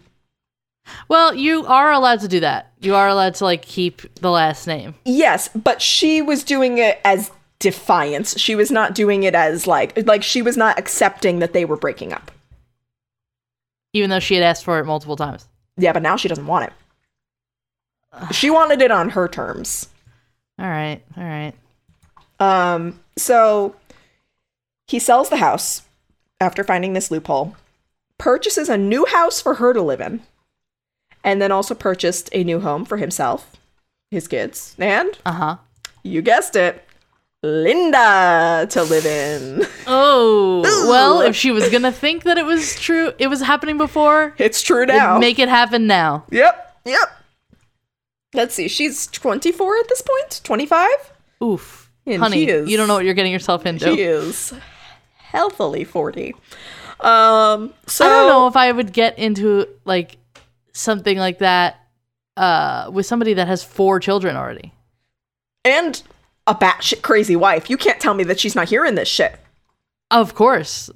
Well, 1.07 1.35
you 1.35 1.65
are 1.67 1.91
allowed 1.91 2.21
to 2.21 2.27
do 2.27 2.39
that. 2.39 2.71
You 2.79 2.95
are 2.95 3.07
allowed 3.07 3.35
to 3.35 3.43
like 3.43 3.61
keep 3.61 4.01
the 4.15 4.31
last 4.31 4.65
name. 4.65 4.95
Yes, 5.05 5.49
but 5.49 5.81
she 5.81 6.21
was 6.21 6.43
doing 6.43 6.79
it 6.79 6.99
as 7.05 7.29
defiance. 7.59 8.37
She 8.39 8.55
was 8.55 8.71
not 8.71 8.95
doing 8.95 9.23
it 9.23 9.35
as 9.35 9.67
like 9.67 10.05
like 10.07 10.23
she 10.23 10.41
was 10.41 10.55
not 10.57 10.79
accepting 10.79 11.39
that 11.39 11.53
they 11.53 11.65
were 11.65 11.77
breaking 11.77 12.13
up. 12.13 12.31
Even 13.93 14.09
though 14.09 14.19
she 14.19 14.35
had 14.35 14.43
asked 14.43 14.63
for 14.63 14.79
it 14.79 14.85
multiple 14.85 15.15
times. 15.15 15.47
Yeah, 15.77 15.93
but 15.93 16.01
now 16.03 16.15
she 16.15 16.27
doesn't 16.27 16.45
want 16.47 16.65
it. 16.67 18.33
She 18.33 18.49
wanted 18.49 18.81
it 18.81 18.91
on 18.91 19.09
her 19.09 19.27
terms. 19.27 19.87
All 20.59 20.65
right. 20.67 21.01
All 21.17 21.23
right. 21.23 21.53
Um, 22.39 22.99
so 23.17 23.75
he 24.87 24.99
sells 24.99 25.29
the 25.29 25.37
house 25.37 25.83
after 26.41 26.63
finding 26.63 26.93
this 26.93 27.11
loophole, 27.11 27.55
purchases 28.17 28.69
a 28.69 28.77
new 28.77 29.05
house 29.05 29.41
for 29.41 29.55
her 29.55 29.73
to 29.73 29.81
live 29.81 30.01
in, 30.01 30.21
and 31.23 31.41
then 31.41 31.51
also 31.51 31.75
purchased 31.75 32.29
a 32.33 32.43
new 32.43 32.59
home 32.61 32.85
for 32.85 32.97
himself, 32.97 33.55
his 34.09 34.27
kids, 34.27 34.75
and 34.79 35.17
Uh-huh. 35.25 35.57
you 36.03 36.21
guessed 36.21 36.55
it, 36.55 36.83
Linda 37.41 38.67
to 38.69 38.83
live 38.83 39.05
in. 39.05 39.65
Oh. 39.87 40.61
Well, 40.89 41.21
if 41.21 41.35
she 41.35 41.51
was 41.51 41.69
going 41.69 41.83
to 41.83 41.91
think 41.91 42.23
that 42.23 42.37
it 42.37 42.45
was 42.45 42.75
true, 42.79 43.13
it 43.17 43.27
was 43.27 43.41
happening 43.41 43.77
before, 43.77 44.33
It's 44.37 44.61
true 44.61 44.85
now. 44.85 45.17
make 45.19 45.39
it 45.39 45.49
happen 45.49 45.87
now. 45.87 46.25
yep, 46.31 46.77
yep. 46.85 47.09
Let's 48.33 48.53
see, 48.53 48.67
she's 48.67 49.07
24 49.07 49.77
at 49.77 49.87
this 49.89 50.01
point? 50.01 50.41
25? 50.43 50.89
Oof. 51.43 51.91
And 52.05 52.21
Honey, 52.21 52.45
is- 52.47 52.69
you 52.69 52.77
don't 52.77 52.87
know 52.87 52.95
what 52.95 53.05
you're 53.05 53.13
getting 53.15 53.31
yourself 53.31 53.65
into. 53.65 53.85
She 53.95 54.01
is 54.01 54.53
healthily 55.17 55.83
40. 55.83 56.33
Um, 56.99 57.73
so 57.87 58.05
I 58.05 58.09
don't 58.09 58.27
know 58.29 58.47
if 58.47 58.55
I 58.57 58.71
would 58.71 58.91
get 58.93 59.17
into 59.17 59.65
like 59.85 60.17
something 60.73 61.17
like 61.17 61.39
that 61.39 61.77
uh 62.37 62.89
with 62.93 63.05
somebody 63.05 63.33
that 63.35 63.47
has 63.47 63.63
four 63.63 63.99
children 63.99 64.35
already. 64.35 64.73
and 65.65 66.01
a 66.49 66.55
batshit 66.55 67.03
crazy 67.03 67.35
wife. 67.35 67.69
You 67.69 67.77
can't 67.77 67.99
tell 67.99 68.15
me 68.15 68.23
that 68.25 68.39
she's 68.39 68.55
not 68.55 68.69
hearing 68.69 68.95
this 68.95 69.07
shit. 69.07 69.39
Of 70.09 70.33
course. 70.33 70.89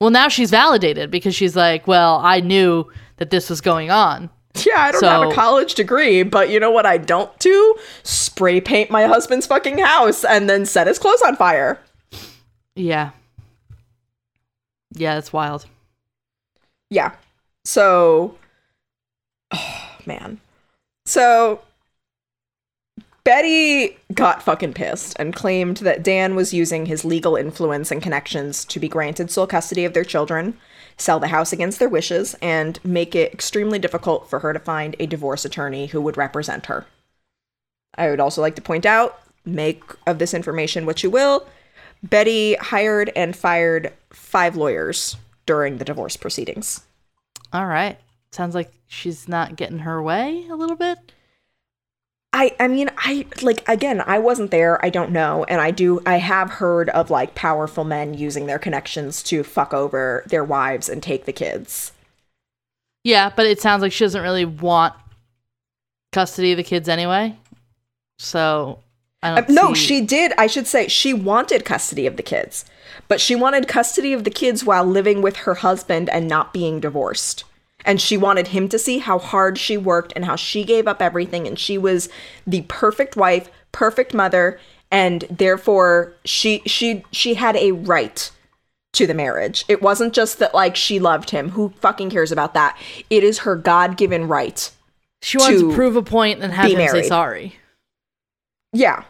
Well, 0.00 0.10
now 0.10 0.28
she's 0.28 0.50
validated 0.50 1.10
because 1.10 1.34
she's 1.34 1.56
like, 1.56 1.86
well, 1.86 2.20
I 2.22 2.40
knew 2.40 2.90
that 3.16 3.30
this 3.30 3.50
was 3.50 3.60
going 3.60 3.90
on. 3.90 4.30
Yeah, 4.64 4.80
I 4.80 4.92
don't 4.92 5.04
have 5.04 5.30
a 5.30 5.34
college 5.34 5.74
degree, 5.74 6.22
but 6.22 6.50
you 6.50 6.58
know 6.58 6.70
what 6.70 6.86
I 6.86 6.98
don't 6.98 7.36
do? 7.38 7.76
Spray 8.02 8.60
paint 8.60 8.90
my 8.90 9.04
husband's 9.04 9.46
fucking 9.46 9.78
house 9.78 10.24
and 10.24 10.48
then 10.48 10.64
set 10.66 10.86
his 10.86 10.98
clothes 10.98 11.22
on 11.22 11.36
fire. 11.36 11.80
Yeah. 12.74 13.10
Yeah, 14.94 15.18
it's 15.18 15.32
wild. 15.32 15.66
Yeah. 16.90 17.12
So, 17.64 18.36
oh, 19.52 19.90
man. 20.06 20.40
So, 21.06 21.60
Betty 23.24 23.98
got 24.14 24.42
fucking 24.42 24.72
pissed 24.72 25.14
and 25.18 25.34
claimed 25.34 25.78
that 25.78 26.02
Dan 26.02 26.34
was 26.34 26.54
using 26.54 26.86
his 26.86 27.04
legal 27.04 27.36
influence 27.36 27.90
and 27.90 28.02
connections 28.02 28.64
to 28.66 28.80
be 28.80 28.88
granted 28.88 29.30
sole 29.30 29.46
custody 29.46 29.84
of 29.84 29.92
their 29.92 30.04
children, 30.04 30.56
sell 30.96 31.20
the 31.20 31.28
house 31.28 31.52
against 31.52 31.78
their 31.78 31.88
wishes, 31.88 32.34
and 32.40 32.78
make 32.84 33.14
it 33.14 33.32
extremely 33.32 33.78
difficult 33.78 34.28
for 34.28 34.38
her 34.40 34.52
to 34.52 34.58
find 34.58 34.96
a 34.98 35.06
divorce 35.06 35.44
attorney 35.44 35.86
who 35.86 36.00
would 36.00 36.16
represent 36.16 36.66
her. 36.66 36.86
I 37.94 38.08
would 38.08 38.20
also 38.20 38.40
like 38.40 38.56
to 38.56 38.62
point 38.62 38.86
out 38.86 39.20
make 39.44 39.82
of 40.06 40.18
this 40.18 40.34
information 40.34 40.86
what 40.86 41.02
you 41.02 41.10
will. 41.10 41.46
Betty 42.02 42.54
hired 42.54 43.10
and 43.14 43.36
fired 43.36 43.92
five 44.10 44.56
lawyers 44.56 45.16
during 45.44 45.78
the 45.78 45.84
divorce 45.84 46.16
proceedings. 46.16 46.82
All 47.52 47.66
right. 47.66 47.98
Sounds 48.32 48.54
like 48.54 48.72
she's 48.86 49.28
not 49.28 49.56
getting 49.56 49.80
her 49.80 50.02
way 50.02 50.46
a 50.48 50.54
little 50.54 50.76
bit. 50.76 51.12
I 52.32 52.54
I 52.60 52.68
mean 52.68 52.90
I 52.96 53.26
like 53.42 53.68
again 53.68 54.02
I 54.06 54.18
wasn't 54.18 54.50
there 54.52 54.82
I 54.84 54.88
don't 54.90 55.10
know 55.10 55.44
and 55.48 55.60
I 55.60 55.70
do 55.72 56.00
I 56.06 56.16
have 56.18 56.50
heard 56.50 56.88
of 56.90 57.10
like 57.10 57.34
powerful 57.34 57.82
men 57.84 58.14
using 58.14 58.46
their 58.46 58.58
connections 58.58 59.22
to 59.24 59.42
fuck 59.42 59.74
over 59.74 60.24
their 60.28 60.44
wives 60.44 60.88
and 60.88 61.02
take 61.02 61.24
the 61.24 61.32
kids. 61.32 61.92
Yeah, 63.02 63.32
but 63.34 63.46
it 63.46 63.60
sounds 63.60 63.82
like 63.82 63.92
she 63.92 64.04
doesn't 64.04 64.22
really 64.22 64.44
want 64.44 64.94
custody 66.12 66.52
of 66.52 66.56
the 66.58 66.62
kids 66.64 66.88
anyway. 66.88 67.36
So 68.18 68.78
I 69.22 69.30
Uh, 69.32 69.40
don't 69.40 69.50
no, 69.50 69.74
see- 69.74 69.80
she 69.86 70.00
did. 70.02 70.32
I 70.38 70.46
should 70.46 70.66
say 70.66 70.86
she 70.88 71.12
wanted 71.14 71.64
custody 71.64 72.06
of 72.06 72.16
the 72.16 72.22
kids, 72.22 72.64
but 73.08 73.20
she 73.20 73.34
wanted 73.34 73.66
custody 73.68 74.12
of 74.12 74.24
the 74.24 74.30
kids 74.30 74.64
while 74.64 74.84
living 74.84 75.20
with 75.22 75.36
her 75.38 75.54
husband 75.56 76.08
and 76.10 76.28
not 76.28 76.52
being 76.52 76.78
divorced. 76.80 77.44
And 77.84 78.00
she 78.00 78.16
wanted 78.16 78.48
him 78.48 78.68
to 78.68 78.78
see 78.78 78.98
how 78.98 79.18
hard 79.18 79.58
she 79.58 79.76
worked 79.76 80.12
and 80.14 80.24
how 80.24 80.36
she 80.36 80.64
gave 80.64 80.86
up 80.86 81.00
everything 81.00 81.46
and 81.46 81.58
she 81.58 81.78
was 81.78 82.08
the 82.46 82.62
perfect 82.62 83.16
wife, 83.16 83.50
perfect 83.72 84.14
mother, 84.14 84.58
and 84.90 85.22
therefore 85.30 86.14
she 86.24 86.62
she 86.66 87.04
she 87.12 87.34
had 87.34 87.56
a 87.56 87.72
right 87.72 88.30
to 88.92 89.06
the 89.06 89.14
marriage. 89.14 89.64
It 89.68 89.82
wasn't 89.82 90.12
just 90.12 90.38
that 90.40 90.54
like 90.54 90.76
she 90.76 90.98
loved 90.98 91.30
him. 91.30 91.50
Who 91.50 91.72
fucking 91.80 92.10
cares 92.10 92.32
about 92.32 92.54
that? 92.54 92.76
It 93.08 93.22
is 93.22 93.40
her 93.40 93.56
God-given 93.56 94.26
right 94.26 94.70
she 95.22 95.38
wants 95.38 95.60
to 95.60 95.68
to 95.68 95.74
prove 95.74 95.96
a 95.96 96.02
point 96.02 96.42
and 96.42 96.52
have 96.52 96.66
him 96.66 96.72
say 96.72 96.76
married. 96.76 97.06
sorry. 97.06 97.56
Yeah. 98.72 99.04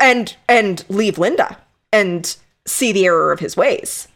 And 0.00 0.36
and 0.48 0.84
leave 0.88 1.18
Linda 1.18 1.58
and 1.92 2.36
see 2.66 2.92
the 2.92 3.06
error 3.06 3.32
of 3.32 3.40
his 3.40 3.56
ways. 3.56 4.08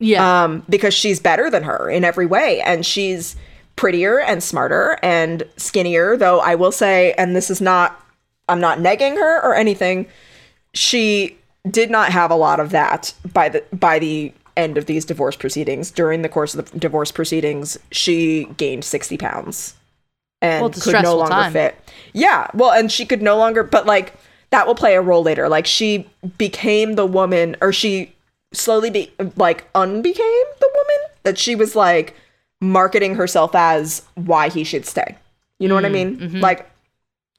Yeah. 0.00 0.44
Um 0.44 0.64
because 0.68 0.92
she's 0.94 1.20
better 1.20 1.48
than 1.50 1.62
her 1.62 1.88
in 1.88 2.04
every 2.04 2.26
way 2.26 2.60
and 2.62 2.84
she's 2.84 3.36
prettier 3.76 4.18
and 4.20 4.42
smarter 4.42 4.98
and 5.02 5.44
skinnier 5.56 6.16
though 6.16 6.40
I 6.40 6.54
will 6.56 6.72
say 6.72 7.12
and 7.16 7.36
this 7.36 7.48
is 7.50 7.60
not 7.60 8.04
I'm 8.48 8.60
not 8.60 8.78
negging 8.78 9.14
her 9.14 9.40
or 9.42 9.54
anything. 9.54 10.06
She 10.74 11.36
did 11.70 11.90
not 11.90 12.10
have 12.12 12.30
a 12.30 12.34
lot 12.36 12.58
of 12.60 12.70
that 12.70 13.12
by 13.32 13.48
the 13.48 13.62
by 13.72 13.98
the 13.98 14.32
end 14.56 14.76
of 14.76 14.86
these 14.86 15.04
divorce 15.04 15.36
proceedings. 15.36 15.90
During 15.90 16.22
the 16.22 16.28
course 16.28 16.54
of 16.54 16.70
the 16.70 16.78
divorce 16.78 17.12
proceedings, 17.12 17.78
she 17.92 18.44
gained 18.56 18.84
60 18.84 19.16
pounds 19.18 19.74
and 20.42 20.62
Well, 20.62 20.70
could 20.70 21.02
no 21.02 21.16
longer 21.16 21.32
time. 21.32 21.52
fit. 21.52 21.76
Yeah, 22.12 22.48
well, 22.54 22.70
and 22.72 22.90
she 22.90 23.04
could 23.06 23.22
no 23.22 23.36
longer, 23.36 23.62
but 23.62 23.86
like 23.86 24.14
that 24.50 24.66
will 24.66 24.74
play 24.74 24.94
a 24.96 25.00
role 25.02 25.22
later. 25.22 25.48
Like 25.48 25.66
she 25.66 26.08
became 26.38 26.94
the 26.94 27.06
woman, 27.06 27.56
or 27.60 27.72
she 27.72 28.12
slowly 28.52 28.90
be 28.90 29.12
like 29.36 29.72
unbecame 29.74 30.14
the 30.14 30.70
woman 30.74 31.10
that 31.22 31.38
she 31.38 31.54
was 31.54 31.76
like 31.76 32.14
marketing 32.60 33.14
herself 33.14 33.54
as 33.54 34.02
why 34.14 34.48
he 34.48 34.64
should 34.64 34.86
stay. 34.86 35.16
You 35.58 35.68
know 35.68 35.74
what 35.74 35.84
I 35.84 35.88
mm, 35.88 35.92
mean? 35.92 36.18
Mm-hmm. 36.18 36.40
Like 36.40 36.70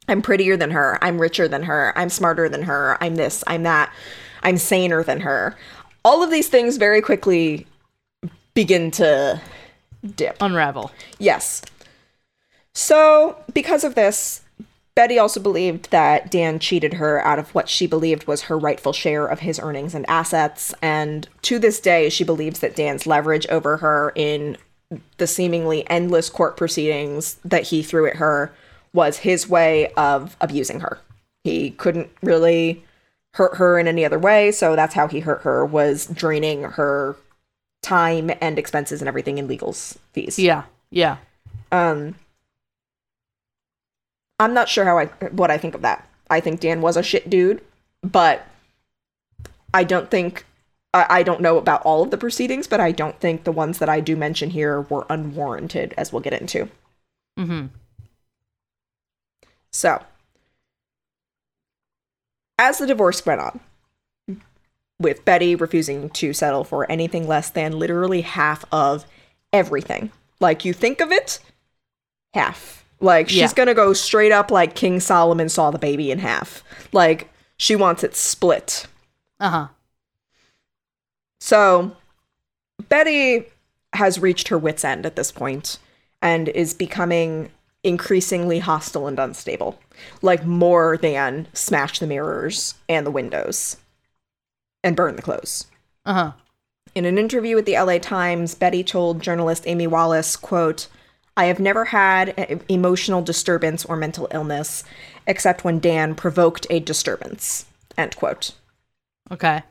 I'm 0.07 0.22
prettier 0.22 0.57
than 0.57 0.72
her. 0.72 0.97
I'm 1.01 1.20
richer 1.20 1.47
than 1.47 1.64
her. 1.64 1.93
I'm 1.95 2.09
smarter 2.09 2.49
than 2.49 2.64
her. 2.64 2.97
I'm 3.01 3.16
this. 3.16 3.43
I'm 3.47 3.64
that. 3.64 3.93
I'm 4.43 4.57
saner 4.57 5.03
than 5.03 5.22
her. 5.22 5.55
All 6.03 6.24
of 6.24 6.32
these 6.32 6.49
things 6.49 6.78
very 6.78 7.01
quickly 7.01 7.68
begin 8.53 8.91
to 8.91 9.39
dip. 10.16 10.38
Unravel. 10.41 10.91
Yes. 11.20 11.62
So, 12.74 13.38
because 13.53 13.84
of 13.84 13.95
this, 13.95 14.41
Betty 14.94 15.18
also 15.18 15.39
believed 15.39 15.89
that 15.92 16.30
Dan 16.30 16.60
cheated 16.60 16.96
her 16.96 17.24
out 17.26 17.39
of 17.39 17.54
what 17.56 17.70
she 17.70 17.88
believed 17.88 18.28
was 18.28 18.44
her 18.44 18.58
rightful 18.58 18.92
share 18.92 19.26
of 19.26 19.39
his 19.39 19.60
earnings 19.60 19.96
and 19.96 20.10
assets. 20.10 20.74
And 20.82 21.28
to 21.44 21.60
this 21.60 21.80
day, 21.80 22.10
she 22.10 22.24
believes 22.24 22.60
that 22.60 22.76
Dan's 22.76 23.08
leverage 23.08 23.48
over 23.48 23.78
her 23.78 24.12
in 24.16 24.58
the 25.18 25.28
seemingly 25.28 25.89
endless 25.89 26.30
court 26.30 26.58
proceedings 26.58 27.38
that 27.46 27.64
he 27.64 27.82
threw 27.82 28.06
at 28.06 28.18
her 28.18 28.54
was 28.94 29.20
his 29.20 29.48
way 29.48 29.94
of 29.94 30.36
abusing 30.42 30.82
her. 30.82 31.00
He 31.46 31.72
couldn't 31.72 32.10
really 32.22 32.84
hurt 33.36 33.56
her 33.56 33.80
in 33.80 33.88
any 33.88 34.04
other 34.04 34.20
way, 34.20 34.52
so 34.52 34.76
that's 34.76 34.94
how 34.94 35.08
he 35.08 35.22
hurt 35.22 35.44
her 35.44 35.66
was 35.66 36.06
draining 36.08 36.64
her 36.64 37.16
time 37.82 38.30
and 38.42 38.60
expenses 38.60 39.02
and 39.02 39.08
everything 39.08 39.38
in 39.38 39.48
legal 39.48 39.72
fees. 39.72 40.38
Yeah. 40.38 40.64
Yeah. 40.89 41.18
Um, 41.72 42.16
I'm 44.42 44.56
not 44.56 44.68
sure 44.68 44.86
how 44.86 44.98
I 44.98 45.06
what 45.32 45.52
I 45.52 45.58
think 45.60 45.76
of 45.76 45.84
that. 45.84 46.08
I 46.30 46.39
think 46.39 46.60
Dan 46.60 46.82
was 46.82 46.98
a 46.98 47.04
shit 47.04 47.30
dude, 47.30 47.62
but 48.02 48.48
I 49.72 49.84
don't 49.84 50.10
think 50.10 50.46
I, 50.96 51.06
I 51.10 51.24
don't 51.24 51.42
know 51.42 51.58
about 51.58 51.84
all 51.84 52.02
of 52.02 52.10
the 52.10 52.18
proceedings, 52.18 52.66
but 52.66 52.80
I 52.80 52.92
don't 52.92 53.20
think 53.20 53.44
the 53.44 53.52
ones 53.52 53.78
that 53.78 53.88
I 53.88 54.00
do 54.00 54.16
mention 54.16 54.50
here 54.50 54.82
were 54.82 55.06
unwarranted, 55.12 55.94
as 55.96 56.12
we'll 56.12 56.24
get 56.24 56.34
into. 56.34 56.70
Mm-hmm. 57.38 57.68
So, 59.72 60.02
as 62.58 62.80
the 62.80 62.88
divorce 62.88 63.24
went 63.24 63.42
on, 63.42 63.60
with 65.00 65.24
Betty 65.24 65.56
refusing 65.56 66.10
to 66.10 66.34
settle 66.34 66.64
for 66.64 66.92
anything 66.92 67.28
less 67.28 67.52
than 67.52 67.78
literally 67.78 68.22
half 68.22 68.66
of 68.72 69.06
everything. 69.54 70.12
Like 70.39 70.66
you 70.66 70.74
think 70.74 71.00
of 71.00 71.12
it, 71.12 71.39
half. 72.34 72.80
Like 73.02 73.30
she's 73.30 73.38
Yeah. 73.39 73.54
gonna 73.54 73.74
go 73.74 73.93
straight 73.93 74.32
up 74.32 74.52
like 74.52 74.76
King 74.76 74.99
Solomon 74.99 75.49
saw 75.49 75.72
the 75.72 75.80
baby 75.80 76.12
in 76.12 76.20
half. 76.20 76.64
Like 76.93 77.30
she 77.58 77.76
wants 77.76 78.04
it 78.04 78.16
split. 78.16 78.86
Uh 79.39 79.49
huh. 79.49 79.68
So 81.39 81.95
Betty 82.89 83.45
has 83.93 84.20
reached 84.20 84.47
her 84.49 84.58
wits' 84.58 84.86
end 84.86 85.06
at 85.06 85.16
this 85.16 85.32
point 85.32 85.78
and 86.22 86.47
is 86.49 86.74
becoming 86.74 87.52
increasingly 87.84 88.60
hostile 88.60 89.08
and 89.08 89.20
unstable. 89.20 89.80
Like 90.22 90.45
more 90.45 90.97
than 90.97 91.47
smash 91.54 91.99
the 91.99 92.08
mirrors 92.08 92.76
and 92.88 93.06
the 93.06 93.12
windows 93.12 93.78
and 94.84 94.95
burn 94.95 95.16
the 95.16 95.22
clothes. 95.22 95.66
Uh 96.06 96.14
huh. 96.14 96.32
In 96.93 97.06
an 97.06 97.18
interview 97.18 97.56
with 97.56 97.66
the 97.66 97.78
LA 97.78 97.97
Times, 97.97 98.54
Betty 98.54 98.84
told 98.84 99.22
journalist 99.22 99.64
Amy 99.66 99.88
Wallace, 99.88 100.36
quote, 100.36 100.88
I 101.38 101.45
have 101.45 101.59
never 101.59 101.86
had 101.86 102.63
emotional 102.67 103.21
disturbance 103.21 103.86
or 103.86 103.95
mental 103.95 104.27
illness 104.32 104.84
except 105.25 105.63
when 105.63 105.79
Dan 105.79 106.15
provoked 106.15 106.67
a 106.69 106.79
disturbance. 106.79 107.65
End 107.97 108.15
quote. 108.15 108.51
Okay. 109.32 109.63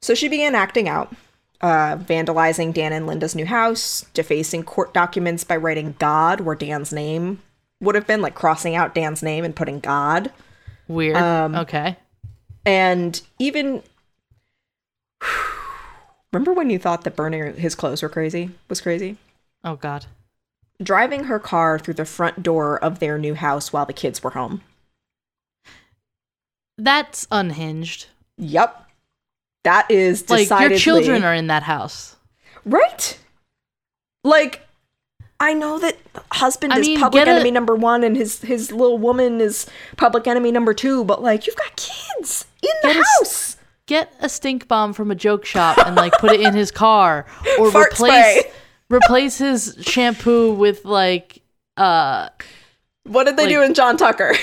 So 0.00 0.14
she 0.14 0.28
began 0.28 0.54
acting 0.54 0.88
out, 0.88 1.14
uh, 1.60 1.96
vandalizing 1.96 2.72
Dan 2.72 2.92
and 2.92 3.06
Linda's 3.06 3.34
new 3.34 3.44
house, 3.44 4.06
defacing 4.14 4.64
court 4.64 4.94
documents 4.94 5.44
by 5.44 5.56
writing 5.56 5.94
God 5.98 6.40
where 6.40 6.54
Dan's 6.54 6.92
name 6.92 7.42
would 7.80 7.94
have 7.94 8.06
been, 8.06 8.22
like 8.22 8.34
crossing 8.34 8.74
out 8.74 8.94
Dan's 8.94 9.22
name 9.22 9.44
and 9.44 9.54
putting 9.54 9.80
God. 9.80 10.32
Weird. 10.88 11.16
Um, 11.16 11.54
okay. 11.54 11.96
And 12.64 13.20
even. 13.38 13.82
Remember 16.32 16.52
when 16.52 16.70
you 16.70 16.78
thought 16.78 17.02
that 17.04 17.16
burning 17.16 17.56
his 17.56 17.74
clothes 17.74 18.02
were 18.02 18.08
crazy? 18.08 18.50
Was 18.68 18.80
crazy? 18.80 19.16
Oh 19.64 19.74
God. 19.76 20.06
Driving 20.82 21.24
her 21.24 21.38
car 21.38 21.78
through 21.78 21.94
the 21.94 22.04
front 22.04 22.42
door 22.42 22.82
of 22.82 22.98
their 23.00 23.18
new 23.18 23.34
house 23.34 23.72
while 23.72 23.84
the 23.86 23.92
kids 23.92 24.22
were 24.22 24.30
home. 24.30 24.62
That's 26.78 27.26
unhinged. 27.30 28.06
Yep. 28.38 28.86
That 29.64 29.90
is 29.90 30.28
Like 30.30 30.48
your 30.48 30.78
children 30.78 31.22
are 31.24 31.34
in 31.34 31.48
that 31.48 31.62
house. 31.64 32.16
Right? 32.64 33.18
Like, 34.24 34.66
I 35.38 35.52
know 35.54 35.78
that 35.78 35.98
husband 36.32 36.72
I 36.72 36.78
is 36.78 36.86
mean, 36.88 36.98
public 37.00 37.20
get 37.24 37.28
a- 37.28 37.32
enemy 37.32 37.50
number 37.50 37.74
one 37.74 38.02
and 38.04 38.16
his 38.16 38.40
his 38.42 38.72
little 38.72 38.98
woman 38.98 39.40
is 39.40 39.66
public 39.96 40.26
enemy 40.26 40.50
number 40.52 40.72
two, 40.74 41.04
but 41.04 41.22
like 41.22 41.46
you've 41.46 41.56
got 41.56 41.76
kids 41.76 42.46
in 42.62 42.70
the 42.82 42.88
Get 42.88 42.96
a 42.96 43.02
house. 43.20 43.56
Get 43.86 44.12
a 44.20 44.28
stink 44.28 44.68
bomb 44.68 44.92
from 44.92 45.10
a 45.10 45.14
joke 45.14 45.44
shop 45.44 45.78
and 45.78 45.96
like 45.96 46.12
put 46.18 46.32
it 46.32 46.40
in 46.40 46.54
his 46.54 46.70
car, 46.70 47.26
or 47.58 47.70
Fart 47.72 47.92
replace 47.92 48.38
spray. 48.40 48.52
Replace 48.90 49.38
his 49.38 49.76
shampoo 49.80 50.52
with 50.52 50.84
like 50.84 51.42
uh 51.76 52.28
What 53.04 53.24
did 53.24 53.36
they 53.36 53.48
do 53.48 53.62
in 53.62 53.74
John 53.74 53.96
Tucker? 53.96 54.34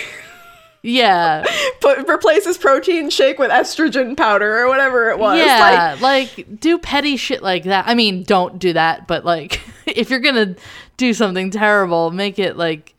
yeah 0.83 1.43
Put 1.81 2.07
replace 2.09 2.45
his 2.45 2.57
protein 2.57 3.09
shake 3.09 3.39
with 3.39 3.51
estrogen 3.51 4.15
powder 4.15 4.57
or 4.59 4.67
whatever 4.67 5.09
it 5.09 5.19
was. 5.19 5.37
Like, 5.37 5.45
yeah 5.45 5.97
like, 6.01 6.59
do 6.59 6.77
petty 6.77 7.17
shit 7.17 7.41
like 7.43 7.63
that. 7.63 7.85
I 7.87 7.93
mean, 7.95 8.23
don't 8.23 8.57
do 8.59 8.73
that, 8.73 9.07
but 9.07 9.25
like 9.25 9.61
if 9.85 10.09
you're 10.09 10.19
gonna 10.19 10.55
do 10.97 11.13
something 11.13 11.51
terrible, 11.51 12.11
make 12.11 12.39
it 12.39 12.57
like 12.57 12.93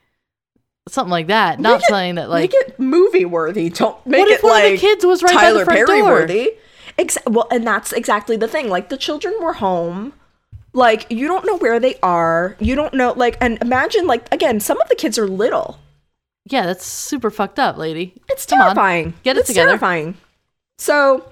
something 0.88 1.10
like 1.10 1.28
that. 1.28 1.60
Not 1.60 1.80
it- 1.80 1.86
something 1.86 2.16
that 2.16 2.28
like 2.30 2.52
make 2.52 2.54
it 2.54 2.78
movie 2.80 3.24
worthy. 3.24 3.68
Don't 3.70 4.04
make 4.06 4.20
What 4.20 4.30
it 4.30 4.34
if 4.34 4.42
one 4.42 4.64
of 4.64 4.70
the 4.72 4.78
kids 4.78 5.04
was 5.06 5.22
right 5.22 5.34
by 5.34 5.52
the 5.52 5.64
front 5.64 5.86
Perry 5.86 6.00
door? 6.00 6.10
worthy. 6.10 6.50
Ex- 6.98 7.18
well, 7.26 7.46
and 7.50 7.66
that's 7.66 7.92
exactly 7.92 8.36
the 8.36 8.48
thing. 8.48 8.68
Like 8.68 8.88
the 8.88 8.96
children 8.96 9.34
were 9.40 9.54
home. 9.54 10.12
Like 10.72 11.06
you 11.10 11.26
don't 11.26 11.44
know 11.46 11.56
where 11.58 11.80
they 11.80 11.96
are. 12.02 12.56
You 12.60 12.74
don't 12.74 12.94
know 12.94 13.12
like 13.16 13.36
and 13.40 13.58
imagine 13.62 14.06
like 14.06 14.32
again, 14.32 14.60
some 14.60 14.80
of 14.80 14.88
the 14.88 14.94
kids 14.94 15.18
are 15.18 15.26
little. 15.28 15.78
yeah, 16.46 16.66
that's 16.66 16.84
super 16.86 17.30
fucked 17.30 17.58
up, 17.58 17.76
lady. 17.78 18.14
It's 18.28 18.46
Come 18.46 18.60
on. 18.60 18.66
terrifying. 18.66 19.14
Get 19.24 19.36
it 19.36 19.40
it's 19.40 19.48
together. 19.48 19.68
terrifying. 19.70 20.16
So 20.78 21.30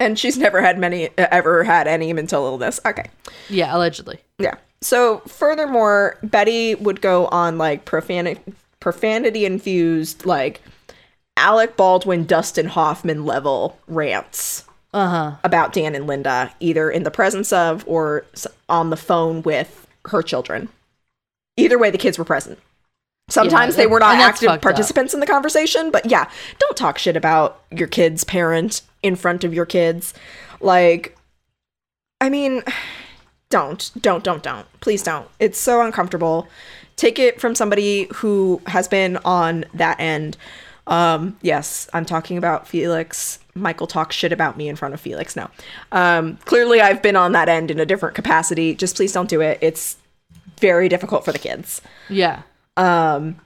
and 0.00 0.18
she's 0.18 0.36
never 0.36 0.60
had 0.60 0.78
many 0.78 1.10
ever 1.18 1.62
had 1.62 1.86
any 1.86 2.12
mental 2.12 2.44
illness. 2.46 2.80
Okay. 2.84 3.06
Yeah, 3.48 3.76
allegedly. 3.76 4.18
Yeah. 4.38 4.54
So 4.80 5.18
furthermore, 5.28 6.18
Betty 6.24 6.74
would 6.74 7.00
go 7.00 7.26
on 7.26 7.58
like 7.58 7.84
profanity 7.84 8.40
profanity 8.80 9.44
infused 9.44 10.26
like 10.26 10.60
Alec 11.36 11.76
Baldwin, 11.76 12.24
Dustin 12.26 12.66
Hoffman 12.66 13.24
level 13.24 13.78
rants 13.86 14.64
Uh 14.92 15.08
huh. 15.08 15.36
about 15.42 15.72
Dan 15.72 15.94
and 15.94 16.06
Linda, 16.06 16.52
either 16.60 16.90
in 16.90 17.02
the 17.02 17.10
presence 17.10 17.52
of 17.52 17.82
or 17.86 18.26
on 18.68 18.90
the 18.90 18.96
phone 18.96 19.42
with 19.42 19.86
her 20.06 20.22
children. 20.22 20.68
Either 21.56 21.78
way, 21.78 21.90
the 21.90 21.98
kids 21.98 22.18
were 22.18 22.24
present. 22.24 22.58
Sometimes 23.28 23.76
they 23.76 23.86
were 23.86 24.00
not 24.00 24.16
active 24.16 24.48
fucked 24.48 24.56
up. 24.58 24.62
participants 24.62 25.14
in 25.14 25.20
the 25.20 25.26
conversation, 25.26 25.90
but 25.90 26.04
yeah, 26.06 26.28
don't 26.58 26.76
talk 26.76 26.98
shit 26.98 27.16
about 27.16 27.62
your 27.70 27.88
kid's 27.88 28.24
parent 28.24 28.82
in 29.02 29.16
front 29.16 29.44
of 29.44 29.54
your 29.54 29.64
kids. 29.64 30.12
Like, 30.60 31.16
I 32.20 32.28
mean, 32.28 32.62
don't, 33.48 33.90
don't, 34.00 34.22
don't, 34.22 34.42
don't. 34.42 34.66
Please 34.80 35.02
don't. 35.02 35.28
It's 35.38 35.58
so 35.58 35.82
uncomfortable. 35.82 36.48
Take 36.96 37.18
it 37.18 37.40
from 37.40 37.54
somebody 37.54 38.08
who 38.16 38.60
has 38.66 38.88
been 38.88 39.16
on 39.18 39.64
that 39.72 39.98
end. 39.98 40.36
Um, 40.92 41.38
yes, 41.40 41.88
I'm 41.94 42.04
talking 42.04 42.36
about 42.36 42.68
Felix. 42.68 43.38
Michael 43.54 43.86
talks 43.86 44.14
shit 44.14 44.30
about 44.32 44.56
me 44.58 44.68
in 44.68 44.76
front 44.76 44.92
of 44.92 45.00
Felix. 45.00 45.34
No. 45.34 45.48
Um, 45.90 46.36
clearly 46.44 46.80
I've 46.82 47.00
been 47.02 47.16
on 47.16 47.32
that 47.32 47.48
end 47.48 47.70
in 47.70 47.80
a 47.80 47.86
different 47.86 48.14
capacity. 48.14 48.74
Just 48.74 48.96
please 48.96 49.12
don't 49.12 49.28
do 49.28 49.40
it. 49.40 49.58
It's 49.62 49.96
very 50.60 50.88
difficult 50.90 51.24
for 51.24 51.32
the 51.32 51.38
kids. 51.38 51.80
Yeah. 52.10 52.42
Um, 52.76 53.36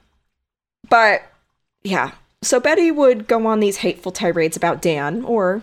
but 0.89 1.23
yeah, 1.83 2.11
so 2.41 2.59
Betty 2.59 2.91
would 2.91 3.27
go 3.27 3.47
on 3.47 3.61
these 3.61 3.77
hateful 3.77 4.11
tirades 4.11 4.57
about 4.57 4.81
Dan, 4.81 5.23
or 5.23 5.61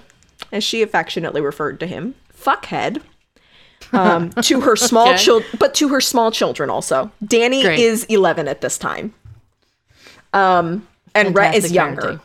as 0.52 0.64
she 0.64 0.80
affectionately 0.80 1.40
referred 1.42 1.78
to 1.80 1.86
him, 1.86 2.14
fuckhead. 2.34 3.02
Um, 3.92 4.30
to 4.42 4.62
her 4.62 4.74
small 4.76 5.08
Okay. 5.10 5.18
children, 5.18 5.50
but 5.58 5.74
to 5.74 5.88
her 5.90 6.00
small 6.00 6.30
children 6.30 6.70
also. 6.70 7.10
Danny 7.24 7.62
Great. 7.62 7.78
is 7.78 8.04
11 8.04 8.48
at 8.48 8.62
this 8.62 8.78
time. 8.78 9.12
Um, 10.32 10.88
and 11.14 11.34
Rhett 11.36 11.54
is 11.54 11.72
younger 11.72 12.02
parenting. 12.02 12.20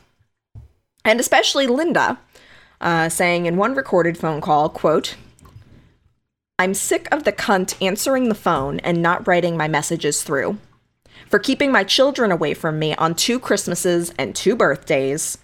and 1.06 1.20
especially 1.20 1.68
Linda, 1.68 2.20
uh, 2.82 3.10
saying 3.10 3.46
in 3.46 3.58
one 3.58 3.76
recorded 3.76 4.18
phone 4.18 4.42
call, 4.42 4.70
quote, 4.70 5.16
I'm 6.58 6.74
sick 6.74 7.08
of 7.12 7.24
the 7.24 7.32
cunt 7.32 7.82
answering 7.82 8.28
the 8.30 8.36
phone 8.36 8.80
and 8.80 9.02
not 9.02 9.28
writing 9.28 9.56
my 9.56 9.68
messages 9.68 10.24
through. 10.24 10.58
for 11.28 11.38
keeping 11.38 11.72
my 11.72 11.84
children 11.84 12.32
away 12.32 12.54
from 12.54 12.80
me 12.80 12.96
on 12.96 13.14
two 13.14 13.40
Christmases 13.40 14.12
and 14.18 14.36
two 14.36 14.56
birthdays. 14.56 15.38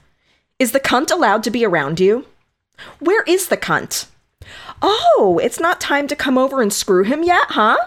Is 0.57 0.71
the 0.71 0.79
cunt 0.79 1.11
allowed 1.11 1.43
to 1.43 1.51
be 1.51 1.65
around 1.65 1.99
you? 1.99 2.25
Where 2.99 3.23
is 3.23 3.49
the 3.49 3.57
cunt? 3.57 4.07
Oh, 4.81 5.39
it's 5.43 5.59
not 5.59 5.79
time 5.79 6.07
to 6.07 6.15
come 6.15 6.37
over 6.37 6.61
and 6.61 6.73
screw 6.73 7.03
him 7.03 7.23
yet, 7.23 7.45
huh? 7.49 7.77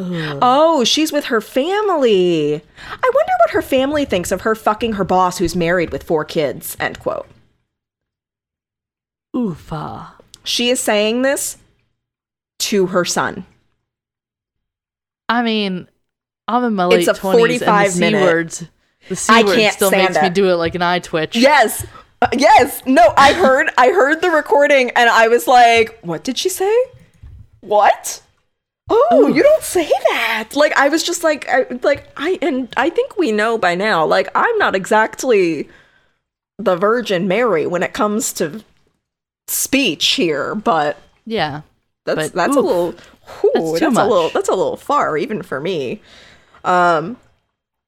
Oh, 0.00 0.84
she's 0.84 1.12
with 1.12 1.26
her 1.26 1.40
family. 1.40 2.54
I 2.54 3.10
wonder 3.14 3.32
what 3.40 3.50
her 3.50 3.62
family 3.62 4.04
thinks 4.04 4.32
of 4.32 4.42
her 4.42 4.54
fucking 4.54 4.94
her 4.94 5.04
boss 5.04 5.38
who's 5.38 5.54
married 5.54 5.90
with 5.90 6.02
four 6.02 6.24
kids. 6.24 6.76
End 6.80 6.98
quote. 6.98 7.28
Oofa. 9.34 10.08
She 10.44 10.70
is 10.70 10.80
saying 10.80 11.22
this 11.22 11.58
to 12.60 12.86
her 12.86 13.04
son. 13.04 13.44
I 15.28 15.42
mean, 15.42 15.88
I'm 16.48 16.64
in 16.64 16.74
my 16.74 16.86
late 16.86 17.06
It's 17.06 17.18
a 17.18 17.20
20s 17.20 17.32
and 17.32 17.38
45 17.38 17.86
the 17.86 17.92
C 17.92 18.14
words. 18.14 18.64
The 19.08 19.16
C 19.16 19.32
I 19.32 19.42
word 19.42 19.56
can't 19.56 19.74
still 19.74 19.90
makes 19.90 20.20
me 20.20 20.30
do 20.30 20.48
it 20.50 20.54
like 20.54 20.74
an 20.74 20.82
eye 20.82 20.98
twitch. 20.98 21.36
Yes. 21.36 21.86
Uh, 22.20 22.28
yes. 22.32 22.82
No, 22.86 23.14
I 23.16 23.32
heard 23.32 23.70
I 23.78 23.90
heard 23.90 24.20
the 24.20 24.30
recording 24.30 24.90
and 24.90 25.08
I 25.08 25.28
was 25.28 25.46
like, 25.46 25.98
what 26.02 26.24
did 26.24 26.36
she 26.36 26.48
say? 26.48 26.74
What? 27.60 28.22
Oh, 28.92 29.28
you 29.32 29.42
don't 29.42 29.62
say 29.62 29.88
that. 30.10 30.50
Like 30.54 30.72
I 30.76 30.88
was 30.88 31.02
just 31.04 31.22
like 31.22 31.48
I, 31.48 31.66
like 31.82 32.10
I 32.16 32.38
and 32.42 32.72
I 32.76 32.90
think 32.90 33.16
we 33.16 33.30
know 33.30 33.56
by 33.56 33.74
now. 33.74 34.04
Like 34.04 34.28
I'm 34.34 34.58
not 34.58 34.74
exactly 34.74 35.68
the 36.58 36.76
Virgin 36.76 37.28
Mary 37.28 37.66
when 37.66 37.82
it 37.82 37.92
comes 37.92 38.32
to 38.34 38.64
speech 39.46 40.06
here, 40.08 40.54
but 40.54 40.98
Yeah. 41.24 41.62
that's 42.04 42.30
But, 42.30 42.32
that's 42.34 42.56
a 42.56 42.60
little 42.60 42.92
whew, 43.40 43.52
that's 43.54 43.80
that's, 43.80 43.96
a 43.98 44.04
little 44.04 44.28
that's 44.30 44.48
a 44.48 44.54
little 44.54 44.76
far 44.76 45.16
even 45.16 45.42
for 45.42 45.60
me. 45.60 46.02
Um 46.64 47.16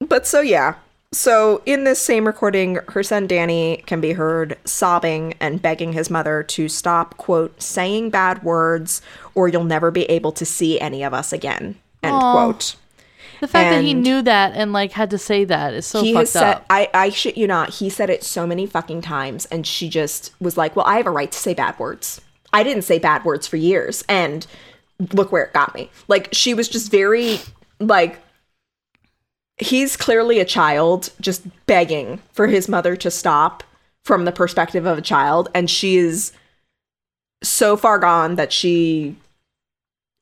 but 0.01 0.27
so 0.27 0.41
yeah. 0.41 0.75
So 1.15 1.61
in 1.67 1.85
this 1.85 2.01
same 2.01 2.27
recording, 2.27 2.79
her 2.89 3.03
son 3.03 3.27
Danny 3.27 3.83
can 3.87 4.01
be 4.01 4.13
heard 4.13 4.57
sobbing 4.65 5.35
and 5.41 5.61
begging 5.61 5.93
his 5.93 6.09
mother 6.09 6.43
to 6.45 6.69
stop, 6.71 7.19
quote, 7.19 7.61
saying 7.63 8.11
bad 8.11 8.43
words 8.43 9.03
or 9.35 9.47
you'll 9.47 9.65
never 9.65 9.91
be 9.91 10.05
able 10.05 10.33
to 10.33 10.47
see 10.47 10.81
any 10.81 11.03
of 11.03 11.13
us 11.13 11.33
again. 11.33 11.77
End 12.03 12.15
Aw. 12.15 12.33
quote. 12.33 12.77
The 13.41 13.49
fact 13.49 13.71
that 13.71 13.85
he 13.85 13.93
knew 13.93 14.23
that 14.23 14.53
and 14.55 14.73
like 14.73 14.93
had 14.93 15.11
to 15.11 15.19
say 15.19 15.45
that 15.45 15.75
is 15.75 15.85
so 15.85 16.03
he 16.03 16.13
fucked 16.13 16.21
has 16.21 16.31
said 16.31 16.43
up. 16.45 16.67
I, 16.71 16.89
I 16.95 17.09
shit 17.11 17.37
you 17.37 17.47
not, 17.47 17.71
he 17.71 17.91
said 17.91 18.09
it 18.09 18.23
so 18.23 18.47
many 18.47 18.67
fucking 18.67 19.03
times 19.03 19.47
and 19.47 19.67
she 19.67 19.89
just 19.89 20.33
was 20.41 20.57
like, 20.57 20.77
Well, 20.77 20.87
I 20.87 20.97
have 20.97 21.07
a 21.07 21.11
right 21.11 21.31
to 21.31 21.39
say 21.39 21.53
bad 21.53 21.79
words. 21.79 22.21
I 22.53 22.63
didn't 22.63 22.85
say 22.85 22.99
bad 22.99 23.25
words 23.25 23.47
for 23.47 23.57
years 23.57 24.05
and 24.09 24.47
look 25.13 25.33
where 25.33 25.45
it 25.45 25.53
got 25.53 25.75
me. 25.75 25.91
Like 26.09 26.29
she 26.33 26.55
was 26.55 26.69
just 26.69 26.91
very 26.91 27.41
like 27.81 28.22
he's 29.63 29.97
clearly 29.97 30.39
a 30.39 30.45
child 30.45 31.11
just 31.21 31.43
begging 31.67 32.21
for 32.33 32.47
his 32.47 32.69
mother 32.69 32.97
to 32.97 33.11
stop 33.11 33.63
from 34.05 34.25
the 34.25 34.33
perspective 34.33 34.87
of 34.87 34.99
a 34.99 35.03
child 35.03 35.49
and 35.55 35.71
she 35.71 35.97
is 35.97 36.33
so 37.43 37.77
far 37.77 37.99
gone 37.99 38.37
that 38.37 38.53
she 38.53 39.17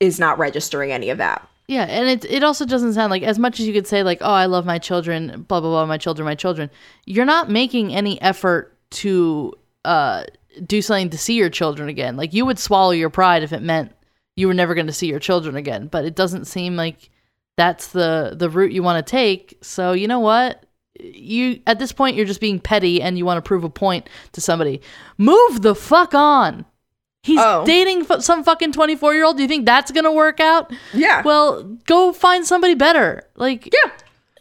is 0.01 0.18
not 0.18 0.38
registering 0.38 0.93
any 0.93 1.11
of 1.11 1.18
that. 1.18 1.47
Yeah, 1.68 1.84
and 1.84 2.09
it 2.09 2.24
it 2.24 2.43
also 2.43 2.64
doesn't 2.64 2.95
sound 2.95 3.11
like 3.12 3.22
as 3.22 3.38
much 3.38 3.61
as 3.61 3.66
you 3.66 3.72
could 3.72 3.86
say 3.86 4.03
like, 4.03 4.18
"Oh, 4.22 4.32
I 4.32 4.47
love 4.47 4.66
my 4.66 4.78
children," 4.78 5.45
blah 5.47 5.61
blah 5.61 5.70
blah, 5.70 5.86
my 5.86 5.99
children, 5.99 6.24
my 6.24 6.34
children. 6.34 6.68
You're 7.07 7.24
not 7.24 7.49
making 7.49 7.95
any 7.95 8.20
effort 8.20 8.76
to 8.91 9.55
uh 9.84 10.24
do 10.66 10.82
something 10.82 11.11
to 11.11 11.18
see 11.18 11.34
your 11.34 11.51
children 11.51 11.88
again. 11.88 12.16
Like 12.16 12.34
you 12.34 12.45
would 12.45 12.59
swallow 12.59 12.91
your 12.91 13.11
pride 13.11 13.45
if 13.45 13.53
it 13.53 13.62
meant 13.62 13.93
you 14.34 14.49
were 14.49 14.55
never 14.55 14.74
going 14.74 14.88
to 14.88 14.93
see 14.93 15.07
your 15.07 15.20
children 15.20 15.55
again, 15.55 15.86
but 15.86 16.05
it 16.05 16.16
doesn't 16.16 16.47
seem 16.47 16.74
like 16.74 17.11
that's 17.61 17.88
the 17.88 18.34
the 18.34 18.48
route 18.48 18.72
you 18.72 18.82
want 18.82 19.04
to 19.04 19.11
take. 19.11 19.58
So, 19.61 19.92
you 19.92 20.08
know 20.08 20.20
what? 20.20 20.64
You 20.98 21.61
at 21.66 21.78
this 21.78 21.92
point 21.92 22.16
you're 22.16 22.26
just 22.26 22.40
being 22.40 22.58
petty 22.58 23.00
and 23.02 23.16
you 23.18 23.24
want 23.26 23.36
to 23.38 23.46
prove 23.46 23.64
a 23.64 23.70
point 23.70 24.08
to 24.32 24.40
somebody. 24.40 24.80
Move 25.18 25.61
the 25.62 25.74
fuck 25.74 26.14
on. 26.14 26.64
He's 27.22 27.38
Oh. 27.40 27.64
dating 27.66 28.06
f- 28.11 28.22
some 28.22 28.42
fucking 28.44 28.72
24 28.72 29.14
year 29.14 29.24
old. 29.26 29.36
Do 29.36 29.42
you 29.42 29.48
think 29.48 29.66
that's 29.66 29.90
going 29.90 30.04
to 30.04 30.12
work 30.12 30.40
out? 30.40 30.72
Yeah. 30.94 31.20
Well, 31.22 31.64
go 31.86 32.12
find 32.14 32.46
somebody 32.46 32.74
better. 32.74 33.24
Like, 33.36 33.66
Yeah. 33.66 33.90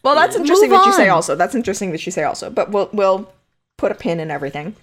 Well, 0.02 0.16
that's 0.16 0.36
interesting 0.38 0.70
that 0.70 0.86
you 0.86 0.94
say 0.94 1.10
also. 1.10 1.36
That's 1.36 1.56
interesting 1.56 1.92
that 1.92 2.06
you 2.06 2.12
say 2.14 2.24
also. 2.24 2.50
But 2.50 2.72
we'll 2.72 2.90
we'll 2.94 3.30
put 3.78 3.92
a 3.92 3.96
pin 3.96 4.20
in 4.22 4.32
everything. 4.32 4.76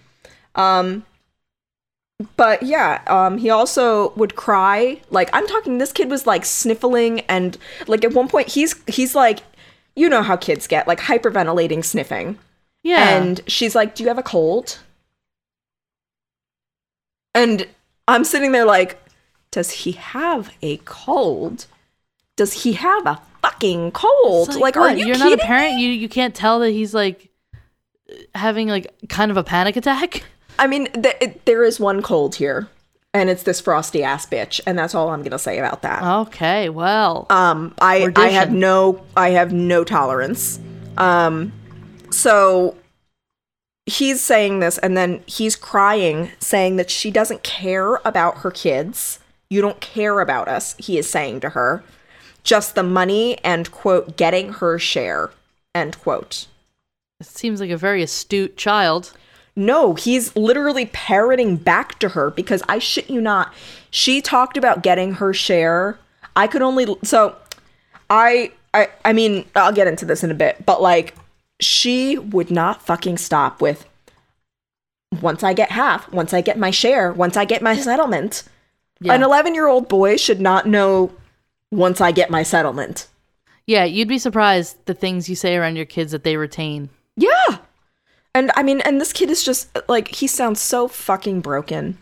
Um 0.54 1.04
but 2.36 2.62
yeah, 2.62 3.02
um 3.06 3.38
he 3.38 3.50
also 3.50 4.10
would 4.16 4.36
cry. 4.36 5.00
Like 5.10 5.30
I'm 5.32 5.46
talking 5.46 5.78
this 5.78 5.92
kid 5.92 6.10
was 6.10 6.26
like 6.26 6.44
sniffling 6.44 7.20
and 7.22 7.58
like 7.86 8.04
at 8.04 8.12
one 8.14 8.28
point 8.28 8.48
he's 8.48 8.74
he's 8.86 9.14
like 9.14 9.40
you 9.94 10.08
know 10.08 10.22
how 10.22 10.36
kids 10.36 10.66
get 10.66 10.86
like 10.86 11.00
hyperventilating 11.00 11.84
sniffing. 11.84 12.38
yeah. 12.82 13.16
And 13.18 13.40
she's 13.46 13.74
like, 13.74 13.94
"Do 13.94 14.02
you 14.02 14.08
have 14.08 14.18
a 14.18 14.22
cold?" 14.22 14.78
And 17.34 17.66
I'm 18.08 18.24
sitting 18.24 18.52
there 18.52 18.64
like, 18.64 19.02
"Does 19.50 19.70
he 19.70 19.92
have 19.92 20.52
a 20.62 20.78
cold? 20.78 21.66
Does 22.36 22.62
he 22.64 22.74
have 22.74 23.06
a 23.06 23.20
fucking 23.42 23.92
cold? 23.92 24.54
Like, 24.54 24.76
what, 24.76 24.94
are 24.94 24.96
you 24.96 25.06
You're 25.06 25.18
not 25.18 25.32
a 25.32 25.38
parent. 25.38 25.78
You 25.78 25.88
you 25.88 26.08
can't 26.08 26.34
tell 26.34 26.60
that 26.60 26.70
he's 26.70 26.94
like 26.94 27.30
having 28.34 28.68
like 28.68 28.94
kind 29.08 29.30
of 29.30 29.36
a 29.36 29.44
panic 29.44 29.76
attack. 29.76 30.24
I 30.58 30.66
mean, 30.66 30.86
th- 30.92 31.16
it, 31.20 31.44
there 31.44 31.62
is 31.64 31.78
one 31.80 32.02
cold 32.02 32.36
here, 32.36 32.68
and 33.14 33.28
it's 33.30 33.42
this 33.42 33.60
frosty 33.60 34.02
ass 34.02 34.26
bitch, 34.26 34.60
and 34.66 34.78
that's 34.78 34.94
all 34.94 35.10
I'm 35.10 35.22
gonna 35.22 35.38
say 35.38 35.58
about 35.58 35.82
that. 35.82 36.02
Okay, 36.02 36.68
well, 36.68 37.26
Um, 37.30 37.74
I 37.80 38.08
I 38.16 38.28
have 38.28 38.52
no 38.52 39.02
I 39.16 39.30
have 39.30 39.52
no 39.52 39.84
tolerance. 39.84 40.58
Um, 40.96 41.52
so 42.10 42.76
he's 43.86 44.20
saying 44.20 44.60
this, 44.60 44.78
and 44.78 44.96
then 44.96 45.22
he's 45.26 45.56
crying, 45.56 46.30
saying 46.40 46.76
that 46.76 46.90
she 46.90 47.10
doesn't 47.10 47.42
care 47.42 47.96
about 48.04 48.38
her 48.38 48.50
kids. 48.50 49.18
You 49.50 49.60
don't 49.60 49.80
care 49.80 50.20
about 50.20 50.48
us. 50.48 50.74
He 50.78 50.98
is 50.98 51.08
saying 51.08 51.40
to 51.40 51.50
her, 51.50 51.84
just 52.42 52.74
the 52.74 52.82
money 52.82 53.38
and 53.44 53.70
quote 53.70 54.16
getting 54.16 54.54
her 54.54 54.78
share. 54.78 55.30
End 55.74 55.98
quote. 56.00 56.46
it 57.20 57.26
seems 57.26 57.60
like 57.60 57.70
a 57.70 57.76
very 57.76 58.02
astute 58.02 58.56
child. 58.56 59.12
No, 59.56 59.94
he's 59.94 60.36
literally 60.36 60.86
parroting 60.86 61.56
back 61.56 61.98
to 62.00 62.10
her 62.10 62.30
because 62.30 62.62
I 62.68 62.78
shit 62.78 63.08
you 63.08 63.22
not. 63.22 63.54
She 63.90 64.20
talked 64.20 64.58
about 64.58 64.82
getting 64.82 65.14
her 65.14 65.32
share. 65.32 65.98
I 66.36 66.46
could 66.46 66.60
only 66.60 66.94
so 67.02 67.36
I 68.10 68.52
I 68.74 68.90
I 69.04 69.12
mean, 69.14 69.46
I'll 69.56 69.72
get 69.72 69.86
into 69.86 70.04
this 70.04 70.22
in 70.22 70.30
a 70.30 70.34
bit, 70.34 70.66
but 70.66 70.82
like 70.82 71.14
she 71.58 72.18
would 72.18 72.50
not 72.50 72.82
fucking 72.82 73.16
stop 73.16 73.62
with 73.62 73.86
once 75.22 75.42
I 75.42 75.54
get 75.54 75.70
half, 75.70 76.10
once 76.12 76.34
I 76.34 76.42
get 76.42 76.58
my 76.58 76.70
share, 76.70 77.12
once 77.12 77.36
I 77.36 77.46
get 77.46 77.62
my 77.62 77.76
settlement. 77.76 78.42
Yeah. 79.00 79.14
An 79.14 79.22
11-year-old 79.22 79.88
boy 79.88 80.16
should 80.16 80.40
not 80.40 80.66
know 80.66 81.12
once 81.70 82.00
I 82.00 82.12
get 82.12 82.30
my 82.30 82.42
settlement. 82.42 83.08
Yeah, 83.66 83.84
you'd 83.84 84.08
be 84.08 84.18
surprised 84.18 84.76
the 84.86 84.94
things 84.94 85.28
you 85.28 85.36
say 85.36 85.56
around 85.56 85.76
your 85.76 85.86
kids 85.86 86.12
that 86.12 86.24
they 86.24 86.36
retain. 86.36 86.88
Yeah. 87.16 87.58
And 88.36 88.52
I 88.54 88.62
mean, 88.62 88.82
and 88.82 89.00
this 89.00 89.14
kid 89.14 89.30
is 89.30 89.42
just 89.42 89.70
like, 89.88 90.08
he 90.08 90.26
sounds 90.26 90.60
so 90.60 90.88
fucking 90.88 91.40
broken. 91.40 91.96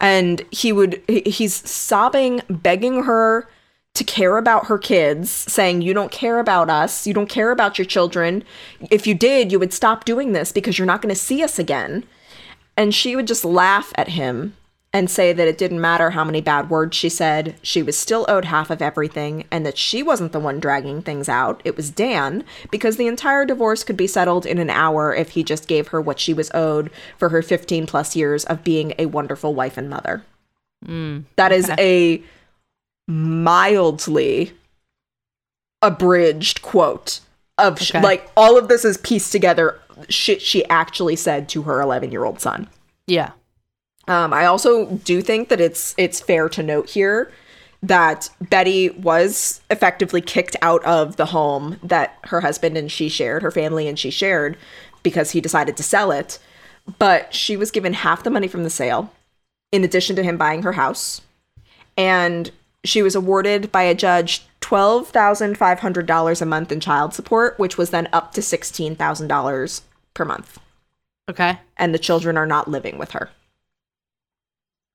And 0.00 0.42
he 0.50 0.72
would, 0.72 1.00
he's 1.06 1.54
sobbing, 1.54 2.42
begging 2.50 3.04
her 3.04 3.48
to 3.94 4.02
care 4.02 4.36
about 4.36 4.66
her 4.66 4.78
kids, 4.78 5.30
saying, 5.30 5.82
You 5.82 5.94
don't 5.94 6.10
care 6.10 6.40
about 6.40 6.68
us. 6.70 7.06
You 7.06 7.14
don't 7.14 7.28
care 7.28 7.52
about 7.52 7.78
your 7.78 7.84
children. 7.84 8.42
If 8.90 9.06
you 9.06 9.14
did, 9.14 9.52
you 9.52 9.60
would 9.60 9.72
stop 9.72 10.04
doing 10.04 10.32
this 10.32 10.50
because 10.50 10.76
you're 10.76 10.86
not 10.86 11.02
going 11.02 11.14
to 11.14 11.20
see 11.20 11.40
us 11.44 11.56
again. 11.56 12.02
And 12.76 12.92
she 12.92 13.14
would 13.14 13.28
just 13.28 13.44
laugh 13.44 13.92
at 13.94 14.08
him 14.08 14.56
and 14.96 15.10
say 15.10 15.30
that 15.30 15.46
it 15.46 15.58
didn't 15.58 15.82
matter 15.82 16.08
how 16.12 16.24
many 16.24 16.40
bad 16.40 16.70
words 16.70 16.96
she 16.96 17.10
said, 17.10 17.54
she 17.60 17.82
was 17.82 17.98
still 17.98 18.24
owed 18.28 18.46
half 18.46 18.70
of 18.70 18.80
everything, 18.80 19.44
and 19.50 19.66
that 19.66 19.76
she 19.76 20.02
wasn't 20.02 20.32
the 20.32 20.40
one 20.40 20.58
dragging 20.58 21.02
things 21.02 21.28
out. 21.28 21.60
It 21.66 21.76
was 21.76 21.90
Dan, 21.90 22.44
because 22.70 22.96
the 22.96 23.06
entire 23.06 23.44
divorce 23.44 23.84
could 23.84 23.98
be 23.98 24.06
settled 24.06 24.46
in 24.46 24.56
an 24.56 24.70
hour 24.70 25.14
if 25.14 25.30
he 25.30 25.44
just 25.44 25.68
gave 25.68 25.88
her 25.88 26.00
what 26.00 26.18
she 26.18 26.32
was 26.32 26.50
owed 26.54 26.90
for 27.18 27.28
her 27.28 27.42
15 27.42 27.86
plus 27.86 28.16
years 28.16 28.46
of 28.46 28.64
being 28.64 28.94
a 28.98 29.04
wonderful 29.04 29.52
wife 29.52 29.76
and 29.76 29.90
mother. 29.90 30.24
Mm, 30.82 31.24
that 31.36 31.52
is 31.52 31.70
a 31.78 32.22
mildly 33.06 34.54
abridged 35.82 36.62
quote 36.62 37.20
of 37.58 37.78
sh- 37.78 37.92
like 37.94 38.30
all 38.34 38.56
of 38.56 38.68
this 38.68 38.82
is 38.82 38.96
pieced 38.96 39.30
together 39.30 39.78
shit 40.08 40.40
she 40.40 40.64
actually 40.66 41.16
said 41.16 41.50
to 41.50 41.62
her 41.62 41.82
11 41.82 42.12
year 42.12 42.24
old 42.24 42.40
son. 42.40 42.66
Yeah. 43.06 43.32
Um, 44.08 44.32
I 44.32 44.46
also 44.46 44.86
do 44.86 45.20
think 45.20 45.48
that 45.48 45.60
it's 45.60 45.94
it's 45.96 46.20
fair 46.20 46.48
to 46.50 46.62
note 46.62 46.90
here 46.90 47.32
that 47.82 48.30
Betty 48.40 48.90
was 48.90 49.60
effectively 49.70 50.20
kicked 50.20 50.56
out 50.62 50.84
of 50.84 51.16
the 51.16 51.26
home 51.26 51.78
that 51.82 52.18
her 52.24 52.40
husband 52.40 52.76
and 52.76 52.90
she 52.90 53.08
shared, 53.08 53.42
her 53.42 53.50
family 53.50 53.86
and 53.86 53.98
she 53.98 54.10
shared, 54.10 54.56
because 55.02 55.32
he 55.32 55.40
decided 55.40 55.76
to 55.76 55.82
sell 55.82 56.10
it. 56.10 56.38
But 56.98 57.34
she 57.34 57.56
was 57.56 57.70
given 57.70 57.92
half 57.92 58.22
the 58.22 58.30
money 58.30 58.48
from 58.48 58.64
the 58.64 58.70
sale, 58.70 59.12
in 59.72 59.84
addition 59.84 60.16
to 60.16 60.22
him 60.22 60.36
buying 60.36 60.62
her 60.62 60.72
house, 60.72 61.20
and 61.96 62.50
she 62.84 63.02
was 63.02 63.14
awarded 63.14 63.72
by 63.72 63.82
a 63.82 63.94
judge 63.94 64.46
$12,500 64.60 66.42
a 66.42 66.46
month 66.46 66.72
in 66.72 66.80
child 66.80 67.14
support, 67.14 67.58
which 67.58 67.76
was 67.76 67.90
then 67.90 68.08
up 68.12 68.32
to 68.32 68.40
$16,000 68.40 69.80
per 70.14 70.24
month. 70.24 70.58
Okay. 71.28 71.58
And 71.76 71.94
the 71.94 71.98
children 71.98 72.36
are 72.36 72.46
not 72.46 72.68
living 72.68 72.98
with 72.98 73.12
her. 73.12 73.30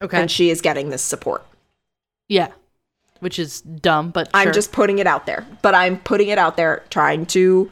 Okay. 0.01 0.19
And 0.19 0.29
she 0.31 0.49
is 0.49 0.61
getting 0.61 0.89
this 0.89 1.01
support. 1.01 1.45
yeah. 2.27 2.49
Which 3.19 3.37
is 3.37 3.61
dumb, 3.61 4.09
but 4.09 4.31
I'm 4.33 4.47
sure. 4.47 4.51
just 4.51 4.71
putting 4.71 4.97
it 4.97 5.05
out 5.05 5.27
there, 5.27 5.45
but 5.61 5.75
I'm 5.75 5.99
putting 5.99 6.29
it 6.29 6.39
out 6.39 6.57
there 6.57 6.83
trying 6.89 7.27
to 7.27 7.71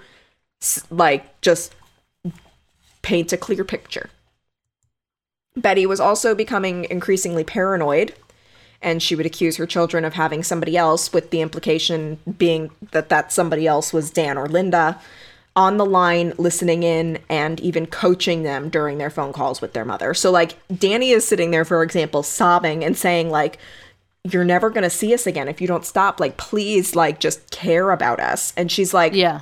like 0.92 1.42
just 1.42 1.74
paint 3.02 3.34
a 3.34 3.38
clear 3.38 3.64
picture. 3.64 4.12
Betty 5.56 5.88
was 5.88 6.00
also 6.00 6.36
becoming 6.36 6.86
increasingly 6.92 7.44
paranoid 7.44 8.14
and 8.82 9.02
she 9.02 9.16
would 9.16 9.26
accuse 9.26 9.58
her 9.58 9.66
children 9.66 10.06
of 10.06 10.14
having 10.14 10.44
somebody 10.44 10.78
else 10.78 11.12
with 11.12 11.32
the 11.32 11.42
implication 11.42 12.20
being 12.38 12.72
that 12.92 13.10
that 13.10 13.32
somebody 13.32 13.68
else 13.68 13.92
was 13.92 14.12
Dan 14.12 14.38
or 14.38 14.48
Linda 14.48 15.00
on 15.56 15.78
the 15.78 15.86
line 15.86 16.34
listening 16.38 16.84
in 16.84 17.20
and 17.30 17.60
even 17.60 17.86
coaching 17.86 18.44
them 18.44 18.70
during 18.70 18.98
their 18.98 19.10
phone 19.10 19.34
calls 19.34 19.62
with 19.62 19.74
their 19.74 19.84
mother. 19.86 20.14
So 20.14 20.32
like 20.32 20.56
Danny 20.74 21.10
is 21.12 21.28
sitting 21.28 21.52
there 21.52 21.66
for 21.66 21.84
example 21.84 22.24
sobbing 22.24 22.84
and 22.84 22.96
saying 22.98 23.30
like 23.30 23.58
you're 24.24 24.46
never 24.46 24.70
going 24.70 24.84
to 24.84 24.90
see 24.90 25.14
us 25.14 25.26
again 25.26 25.48
if 25.48 25.60
you 25.62 25.68
don't 25.68 25.86
stop 25.86 26.20
like 26.20 26.38
please 26.38 26.96
like 26.96 27.20
just 27.20 27.52
care 27.52 27.92
about 27.92 28.20
us. 28.20 28.54
And 28.56 28.72
she's 28.72 28.94
like 28.94 29.14
yeah. 29.14 29.42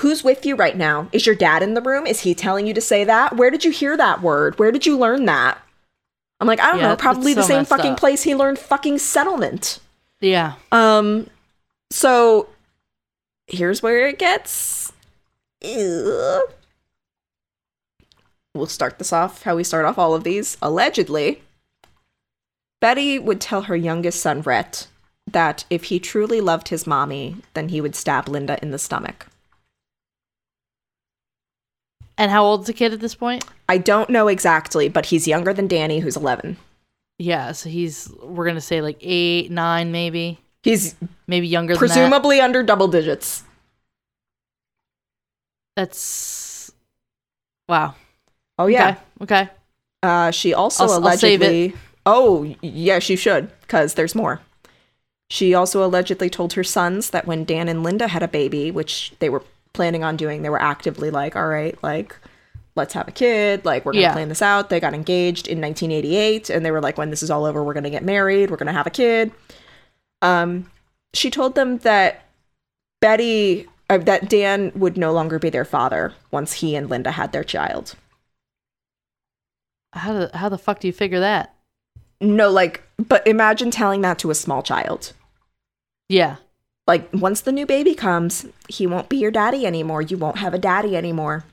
Who's 0.00 0.24
with 0.24 0.44
you 0.44 0.56
right 0.56 0.76
now? 0.76 1.08
Is 1.12 1.24
your 1.24 1.36
dad 1.36 1.62
in 1.62 1.74
the 1.74 1.80
room? 1.80 2.04
Is 2.04 2.20
he 2.20 2.34
telling 2.34 2.66
you 2.66 2.74
to 2.74 2.80
say 2.80 3.04
that? 3.04 3.36
Where 3.36 3.48
did 3.50 3.64
you 3.64 3.70
hear 3.70 3.96
that 3.96 4.22
word? 4.22 4.58
Where 4.58 4.72
did 4.72 4.86
you 4.86 4.98
learn 4.98 5.26
that? 5.26 5.56
I'm 6.40 6.48
like, 6.48 6.58
I 6.58 6.72
don't 6.72 6.80
Yeah, 6.80 6.88
know, 6.88 6.96
probably 6.96 7.30
it's 7.30 7.36
the 7.36 7.42
same 7.44 7.64
fucking 7.64 7.92
up. 7.92 8.00
place 8.00 8.24
he 8.24 8.34
learned 8.34 8.58
fucking 8.58 8.98
settlement. 8.98 9.78
Yeah. 10.20 10.54
Um 10.72 11.28
so 11.92 12.48
here's 13.46 13.82
where 13.84 14.08
it 14.08 14.18
gets. 14.18 14.92
We'll 18.54 18.66
start 18.66 18.98
this 18.98 19.12
off 19.12 19.42
how 19.42 19.56
we 19.56 19.64
start 19.64 19.84
off 19.84 19.98
all 19.98 20.14
of 20.14 20.24
these. 20.24 20.56
Allegedly, 20.62 21.42
Betty 22.80 23.18
would 23.18 23.40
tell 23.40 23.62
her 23.62 23.76
youngest 23.76 24.20
son, 24.20 24.42
Rhett, 24.42 24.88
that 25.30 25.64
if 25.70 25.84
he 25.84 25.98
truly 25.98 26.40
loved 26.40 26.68
his 26.68 26.86
mommy, 26.86 27.36
then 27.54 27.70
he 27.70 27.80
would 27.80 27.96
stab 27.96 28.28
Linda 28.28 28.58
in 28.62 28.70
the 28.70 28.78
stomach. 28.78 29.26
And 32.16 32.30
how 32.30 32.44
old's 32.44 32.66
the 32.68 32.72
kid 32.72 32.92
at 32.92 33.00
this 33.00 33.14
point? 33.14 33.44
I 33.68 33.78
don't 33.78 34.10
know 34.10 34.28
exactly, 34.28 34.88
but 34.88 35.06
he's 35.06 35.26
younger 35.26 35.52
than 35.52 35.66
Danny, 35.66 35.98
who's 35.98 36.16
11. 36.16 36.56
Yeah, 37.18 37.52
so 37.52 37.68
he's 37.68 38.12
we're 38.22 38.46
gonna 38.46 38.60
say 38.60 38.80
like 38.80 38.98
eight, 39.00 39.50
nine, 39.50 39.90
maybe, 39.90 40.38
He's 40.64 40.94
maybe 41.26 41.46
younger 41.46 41.74
than 41.74 41.78
presumably 41.78 42.40
under 42.40 42.62
double 42.62 42.88
digits. 42.88 43.43
That. 45.76 45.82
That's 45.82 46.72
wow. 47.68 47.94
Oh, 48.58 48.66
yeah. 48.66 48.96
Okay. 49.22 49.42
okay. 49.42 49.50
Uh, 50.02 50.30
she 50.30 50.52
also 50.54 50.84
I'll- 50.84 50.92
I'll 50.92 50.98
allegedly. 50.98 51.74
Oh, 52.06 52.42
y- 52.44 52.56
yes, 52.60 53.08
you 53.08 53.16
should, 53.16 53.50
because 53.62 53.94
there's 53.94 54.14
more. 54.14 54.40
She 55.30 55.54
also 55.54 55.82
allegedly 55.84 56.28
told 56.28 56.52
her 56.52 56.62
sons 56.64 57.10
that 57.10 57.26
when 57.26 57.44
Dan 57.44 57.68
and 57.68 57.82
Linda 57.82 58.08
had 58.08 58.22
a 58.22 58.28
baby, 58.28 58.70
which 58.70 59.14
they 59.20 59.30
were 59.30 59.42
planning 59.72 60.04
on 60.04 60.16
doing, 60.16 60.42
they 60.42 60.50
were 60.50 60.60
actively 60.60 61.10
like, 61.10 61.34
all 61.34 61.48
right, 61.48 61.82
like, 61.82 62.14
let's 62.76 62.92
have 62.92 63.08
a 63.08 63.12
kid. 63.12 63.64
Like, 63.64 63.84
we're 63.86 63.92
going 63.92 64.02
to 64.02 64.08
Yeah. 64.08 64.12
plan 64.12 64.28
this 64.28 64.42
out. 64.42 64.68
They 64.68 64.78
got 64.80 64.92
engaged 64.92 65.48
in 65.48 65.60
1988, 65.60 66.50
and 66.50 66.64
they 66.64 66.70
were 66.70 66.82
like, 66.82 66.98
when 66.98 67.08
this 67.10 67.22
is 67.22 67.30
all 67.30 67.46
over, 67.46 67.64
we're 67.64 67.72
going 67.72 67.84
to 67.84 67.90
get 67.90 68.04
married. 68.04 68.50
We're 68.50 68.58
going 68.58 68.66
to 68.66 68.72
have 68.72 68.86
a 68.86 68.90
kid. 68.90 69.32
Um, 70.20 70.70
she 71.14 71.30
told 71.30 71.54
them 71.54 71.78
that 71.78 72.26
Betty, 73.00 73.66
uh, 73.94 74.04
that 74.04 74.28
Dan 74.28 74.72
would 74.74 74.96
no 74.96 75.12
longer 75.12 75.38
be 75.38 75.50
their 75.50 75.64
father 75.64 76.14
once 76.30 76.54
he 76.54 76.76
and 76.76 76.88
Linda 76.88 77.12
had 77.12 77.32
their 77.32 77.44
child. 77.44 77.94
How 79.92 80.12
the 80.12 80.30
how 80.34 80.48
the 80.48 80.58
fuck 80.58 80.80
do 80.80 80.86
you 80.86 80.92
figure 80.92 81.20
that? 81.20 81.54
No, 82.20 82.50
like, 82.50 82.82
but 82.96 83.26
imagine 83.26 83.70
telling 83.70 84.00
that 84.00 84.18
to 84.20 84.30
a 84.30 84.34
small 84.34 84.62
child. 84.62 85.12
Yeah. 86.08 86.36
Like, 86.86 87.08
once 87.12 87.40
the 87.40 87.52
new 87.52 87.66
baby 87.66 87.94
comes, 87.94 88.46
he 88.68 88.86
won't 88.86 89.08
be 89.08 89.16
your 89.16 89.30
daddy 89.30 89.66
anymore. 89.66 90.02
You 90.02 90.18
won't 90.18 90.38
have 90.38 90.54
a 90.54 90.58
daddy 90.58 90.96
anymore. 90.96 91.44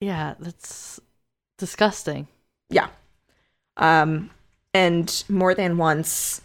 Yeah, 0.00 0.34
that's 0.38 1.00
disgusting. 1.56 2.28
Yeah. 2.70 2.88
Um, 3.76 4.30
and 4.74 5.24
more 5.28 5.54
than 5.54 5.78
once, 5.78 6.42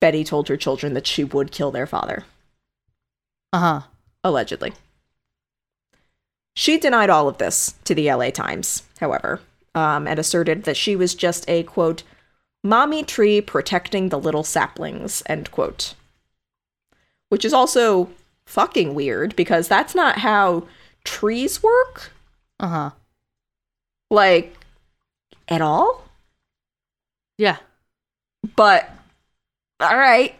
Betty 0.00 0.24
told 0.24 0.48
her 0.48 0.56
children 0.56 0.94
that 0.94 1.06
she 1.06 1.24
would 1.24 1.52
kill 1.52 1.70
their 1.70 1.86
father, 1.86 2.24
Uh 3.52 3.58
huh. 3.58 3.80
allegedly. 4.24 4.72
She 6.54 6.78
denied 6.78 7.10
all 7.10 7.28
of 7.28 7.38
this 7.38 7.74
to 7.84 7.94
the 7.94 8.12
LA 8.12 8.30
Times, 8.30 8.82
however, 9.00 9.40
um, 9.74 10.06
and 10.06 10.18
asserted 10.18 10.64
that 10.64 10.76
she 10.76 10.96
was 10.96 11.14
just 11.14 11.48
a 11.48 11.62
quote, 11.62 12.02
mommy 12.62 13.02
tree 13.02 13.40
protecting 13.40 14.08
the 14.08 14.18
little 14.18 14.44
saplings, 14.44 15.22
end 15.26 15.50
quote. 15.50 15.94
Which 17.30 17.44
is 17.44 17.52
also 17.52 18.10
fucking 18.44 18.94
weird 18.94 19.34
because 19.36 19.68
that's 19.68 19.94
not 19.94 20.18
how 20.18 20.66
trees 21.04 21.62
work. 21.62 22.12
Uh 22.60 22.68
huh. 22.68 22.90
Like, 24.10 24.54
at 25.48 25.62
all? 25.62 26.04
Yeah. 27.38 27.56
But, 28.56 28.90
all 29.80 29.96
right. 29.96 30.34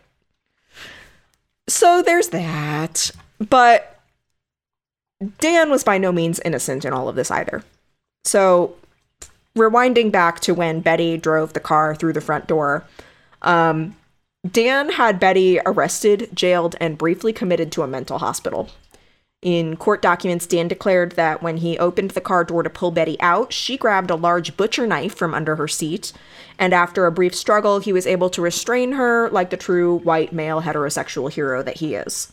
So 1.82 2.00
there's 2.00 2.28
that. 2.28 3.10
But 3.40 3.98
Dan 5.40 5.68
was 5.68 5.82
by 5.82 5.98
no 5.98 6.12
means 6.12 6.38
innocent 6.44 6.84
in 6.84 6.92
all 6.92 7.08
of 7.08 7.16
this 7.16 7.28
either. 7.28 7.64
So, 8.24 8.76
rewinding 9.56 10.12
back 10.12 10.38
to 10.42 10.54
when 10.54 10.78
Betty 10.78 11.16
drove 11.16 11.54
the 11.54 11.58
car 11.58 11.96
through 11.96 12.12
the 12.12 12.20
front 12.20 12.46
door, 12.46 12.84
um, 13.42 13.96
Dan 14.48 14.90
had 14.90 15.18
Betty 15.18 15.58
arrested, 15.66 16.30
jailed, 16.32 16.76
and 16.78 16.96
briefly 16.96 17.32
committed 17.32 17.72
to 17.72 17.82
a 17.82 17.88
mental 17.88 18.20
hospital. 18.20 18.70
In 19.42 19.76
court 19.76 20.00
documents, 20.00 20.46
Dan 20.46 20.68
declared 20.68 21.12
that 21.12 21.42
when 21.42 21.56
he 21.56 21.76
opened 21.76 22.12
the 22.12 22.20
car 22.20 22.44
door 22.44 22.62
to 22.62 22.70
pull 22.70 22.92
Betty 22.92 23.20
out, 23.20 23.52
she 23.52 23.76
grabbed 23.76 24.08
a 24.08 24.14
large 24.14 24.56
butcher 24.56 24.86
knife 24.86 25.16
from 25.16 25.34
under 25.34 25.56
her 25.56 25.66
seat, 25.66 26.12
and 26.60 26.72
after 26.72 27.06
a 27.06 27.12
brief 27.12 27.34
struggle, 27.34 27.80
he 27.80 27.92
was 27.92 28.06
able 28.06 28.30
to 28.30 28.40
restrain 28.40 28.92
her 28.92 29.28
like 29.30 29.50
the 29.50 29.56
true 29.56 29.98
white 29.98 30.32
male 30.32 30.62
heterosexual 30.62 31.28
hero 31.28 31.60
that 31.60 31.78
he 31.78 31.96
is. 31.96 32.30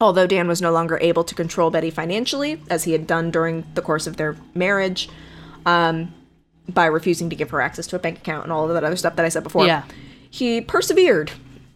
Although 0.00 0.26
Dan 0.26 0.48
was 0.48 0.60
no 0.60 0.72
longer 0.72 0.98
able 1.00 1.22
to 1.22 1.36
control 1.36 1.70
Betty 1.70 1.90
financially, 1.90 2.60
as 2.68 2.82
he 2.82 2.92
had 2.92 3.06
done 3.06 3.30
during 3.30 3.64
the 3.74 3.82
course 3.82 4.08
of 4.08 4.16
their 4.16 4.34
marriage, 4.54 5.08
um, 5.66 6.12
by 6.68 6.86
refusing 6.86 7.30
to 7.30 7.36
give 7.36 7.50
her 7.50 7.60
access 7.60 7.86
to 7.88 7.96
a 7.96 8.00
bank 8.00 8.18
account 8.18 8.42
and 8.42 8.52
all 8.52 8.66
of 8.66 8.74
that 8.74 8.82
other 8.82 8.96
stuff 8.96 9.14
that 9.14 9.24
I 9.24 9.28
said 9.28 9.44
before, 9.44 9.66
Yeah. 9.66 9.84
he 10.30 10.60
persevered 10.60 11.30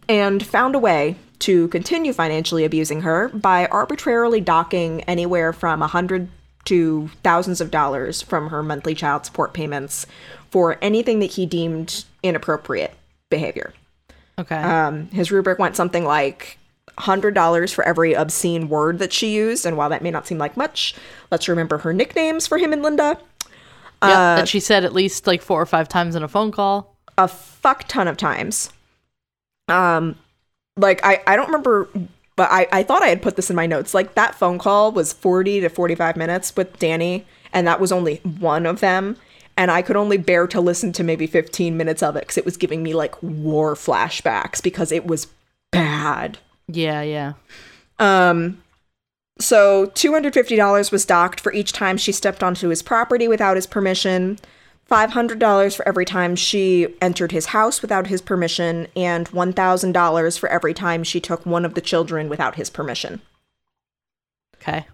and 0.09 0.45
found 0.45 0.75
a 0.75 0.79
way 0.79 1.15
to 1.39 1.67
continue 1.69 2.13
financially 2.13 2.65
abusing 2.65 3.01
her 3.01 3.29
by 3.29 3.67
arbitrarily 3.67 4.41
docking 4.41 5.01
anywhere 5.03 5.53
from 5.53 5.81
a 5.81 5.87
hundred 5.87 6.29
to 6.65 7.09
thousands 7.23 7.61
of 7.61 7.71
dollars 7.71 8.21
from 8.21 8.49
her 8.49 8.63
monthly 8.63 8.95
child 8.95 9.25
support 9.25 9.53
payments 9.53 10.05
for 10.49 10.77
anything 10.81 11.19
that 11.19 11.31
he 11.31 11.45
deemed 11.45 12.05
inappropriate 12.23 12.93
behavior. 13.29 13.73
Okay. 14.37 14.55
Um, 14.55 15.07
his 15.09 15.31
rubric 15.31 15.59
went 15.59 15.75
something 15.75 16.03
like 16.03 16.57
$100 16.97 17.73
for 17.73 17.83
every 17.83 18.13
obscene 18.13 18.69
word 18.69 18.99
that 18.99 19.13
she 19.13 19.33
used. 19.33 19.65
And 19.65 19.77
while 19.77 19.89
that 19.89 20.01
may 20.01 20.11
not 20.11 20.27
seem 20.27 20.37
like 20.37 20.57
much, 20.57 20.95
let's 21.31 21.47
remember 21.47 21.77
her 21.79 21.93
nicknames 21.93 22.47
for 22.47 22.57
him 22.57 22.73
and 22.73 22.83
Linda. 22.83 23.17
yeah. 24.01 24.35
that 24.35 24.47
she 24.47 24.59
said 24.59 24.83
at 24.83 24.93
least 24.93 25.27
like 25.27 25.41
four 25.41 25.61
or 25.61 25.65
five 25.65 25.87
times 25.87 26.15
in 26.15 26.23
a 26.23 26.27
phone 26.27 26.51
call. 26.51 26.95
a 27.17 27.27
fuck 27.27 27.85
ton 27.87 28.07
of 28.07 28.17
times. 28.17 28.71
Um, 29.67 30.15
like 30.77 31.03
I, 31.03 31.21
I 31.27 31.35
don't 31.35 31.47
remember, 31.47 31.89
but 32.35 32.51
I, 32.51 32.67
I 32.71 32.83
thought 32.83 33.01
I 33.01 33.07
had 33.07 33.21
put 33.21 33.35
this 33.35 33.49
in 33.49 33.55
my 33.55 33.65
notes. 33.65 33.93
Like 33.93 34.15
that 34.15 34.35
phone 34.35 34.57
call 34.57 34.91
was 34.91 35.13
40 35.13 35.61
to 35.61 35.69
45 35.69 36.17
minutes 36.17 36.55
with 36.55 36.77
Danny, 36.79 37.25
and 37.53 37.67
that 37.67 37.79
was 37.79 37.91
only 37.91 38.17
one 38.17 38.65
of 38.65 38.79
them. 38.79 39.17
And 39.57 39.71
I 39.71 39.81
could 39.81 39.95
only 39.95 40.17
bear 40.17 40.47
to 40.47 40.59
listen 40.59 40.91
to 40.93 41.03
maybe 41.03 41.27
15 41.27 41.77
minutes 41.77 42.03
of 42.03 42.17
it 42.17 42.21
because 42.21 42.37
it 42.37 42.43
was 42.43 42.57
giving 42.57 42.83
me 42.83 42.93
like 42.93 43.21
war 43.23 43.75
flashbacks 43.75 44.61
because 44.61 44.91
it 44.91 45.07
was 45.07 45.27
bad. 45.71 46.37
Yeah. 46.67 47.01
Yeah. 47.01 47.33
Um, 47.99 48.61
so 49.39 49.87
$250 49.87 50.91
was 50.91 51.05
docked 51.05 51.39
for 51.39 51.53
each 51.53 51.71
time 51.71 51.97
she 51.97 52.11
stepped 52.11 52.43
onto 52.43 52.69
his 52.69 52.81
property 52.81 53.27
without 53.27 53.55
his 53.55 53.67
permission, 53.67 54.39
$500 54.95 55.75
for 55.75 55.87
every 55.87 56.05
time 56.05 56.35
she 56.35 56.87
entered 57.01 57.31
his 57.31 57.47
house 57.47 57.81
without 57.81 58.07
his 58.07 58.21
permission, 58.21 58.87
and 58.95 59.29
$1,000 59.29 60.39
for 60.39 60.49
every 60.49 60.73
time 60.73 61.03
she 61.03 61.19
took 61.19 61.45
one 61.45 61.65
of 61.65 61.73
the 61.73 61.81
children 61.81 62.29
without 62.29 62.55
his 62.55 62.69
permission. 62.69 63.21
Okay. 64.55 64.85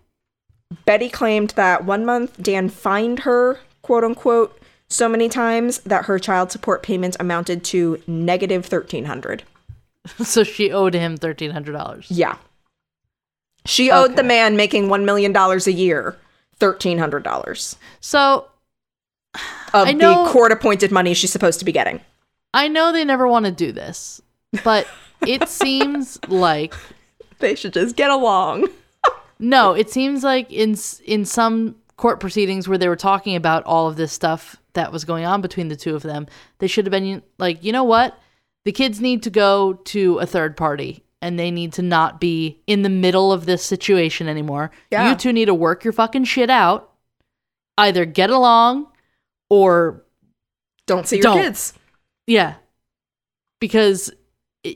Betty 0.86 1.10
claimed 1.10 1.52
that 1.52 1.86
one 1.86 2.06
month 2.06 2.42
Dan 2.42 2.70
fined 2.70 3.20
her, 3.20 3.60
quote 3.84 4.04
unquote, 4.04 4.60
so 4.88 5.08
many 5.08 5.30
times 5.30 5.80
that 5.80 6.06
her 6.06 6.18
child 6.18 6.52
support 6.52 6.82
payment 6.84 7.16
amounted 7.20 7.64
to 7.66 8.02
negative 8.08 8.64
1300 8.70 9.44
so 10.24 10.44
she 10.44 10.72
owed 10.72 10.96
him 10.96 11.16
thirteen 11.16 11.52
hundred 11.52 11.74
dollars. 11.74 12.08
Yeah. 12.10 12.38
She 13.66 13.92
owed 13.92 14.16
the 14.16 14.24
man 14.24 14.56
making 14.56 14.88
$1 14.88 15.06
million 15.06 15.36
a 15.38 15.70
year 15.70 16.18
$1,300 16.60 17.76
So 18.00 18.48
of 19.74 19.94
know- 19.96 20.26
the 20.26 20.30
court 20.32 20.52
appointed 20.52 20.92
money 20.92 21.14
she's 21.14 21.32
supposed 21.32 21.60
to 21.60 21.66
be 21.66 21.72
getting. 21.72 22.02
I 22.54 22.68
know 22.68 22.92
they 22.92 23.06
never 23.06 23.28
want 23.28 23.46
to 23.46 23.52
do 23.52 23.72
this, 23.72 24.22
but 24.64 24.86
it 25.26 25.48
seems 25.50 26.20
like 26.28 26.74
They 27.40 27.56
should 27.56 27.74
just 27.74 27.96
get 27.96 28.12
along. 28.12 28.68
no. 29.40 29.74
It 29.74 29.90
seems 29.90 30.24
like 30.24 30.52
in 30.52 30.76
in 31.06 31.26
some 31.26 31.76
court 31.98 32.20
proceedings 32.20 32.68
where 32.68 32.78
they 32.78 32.88
were 32.88 32.96
talking 32.96 33.36
about 33.36 33.64
all 33.64 33.88
of 33.88 33.96
this 33.96 34.12
stuff 34.12 34.58
that 34.74 34.92
was 34.92 35.06
going 35.06 35.24
on 35.26 35.40
between 35.42 35.68
the 35.70 35.76
two 35.76 35.96
of 35.96 36.02
them, 36.04 36.28
they 36.60 36.68
should 36.68 36.86
have 36.86 36.92
been 36.92 37.22
like, 37.38 37.64
you 37.64 37.72
know 37.72 37.84
what, 37.84 38.18
the 38.66 38.72
kids 38.72 39.00
need 39.00 39.24
to 39.24 39.30
go 39.30 39.74
to 39.86 40.18
a 40.20 40.26
third 40.26 40.58
party. 40.58 41.04
And 41.24 41.38
they 41.38 41.52
need 41.52 41.74
to 41.74 41.84
not 41.84 42.20
be 42.20 42.60
in 42.66 42.82
the 42.82 42.90
middle 42.90 43.32
of 43.32 43.46
this 43.46 43.64
situation 43.64 44.28
anymore. 44.28 44.72
Yeah. 44.90 45.08
You 45.12 45.16
two 45.16 45.32
need 45.32 45.46
to 45.46 45.54
work 45.54 45.84
your 45.84 45.94
fucking 45.94 46.24
shit 46.24 46.50
out. 46.50 46.90
Either 47.78 48.06
get 48.06 48.32
along 48.32 48.88
or 49.52 50.02
Don't 50.88 51.06
see 51.06 51.18
your 51.18 51.24
Don't. 51.24 51.42
kids. 51.42 51.74
Yeah. 52.26 52.56
Because 53.60 54.12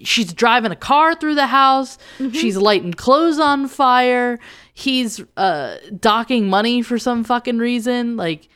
she's 0.04 0.34
driving 0.34 0.72
a 0.72 0.76
car 0.76 1.16
through 1.16 1.36
the 1.36 1.48
house. 1.48 1.98
Mm-hmm. 2.20 2.32
She's 2.36 2.58
lighting 2.58 2.94
clothes 2.94 3.40
on 3.40 3.68
fire. 3.70 4.38
He's 4.74 5.24
uh 5.38 5.78
docking 5.98 6.50
money 6.50 6.82
for 6.82 7.00
some 7.00 7.24
fucking 7.24 7.58
reason. 7.58 8.18
Like 8.18 8.50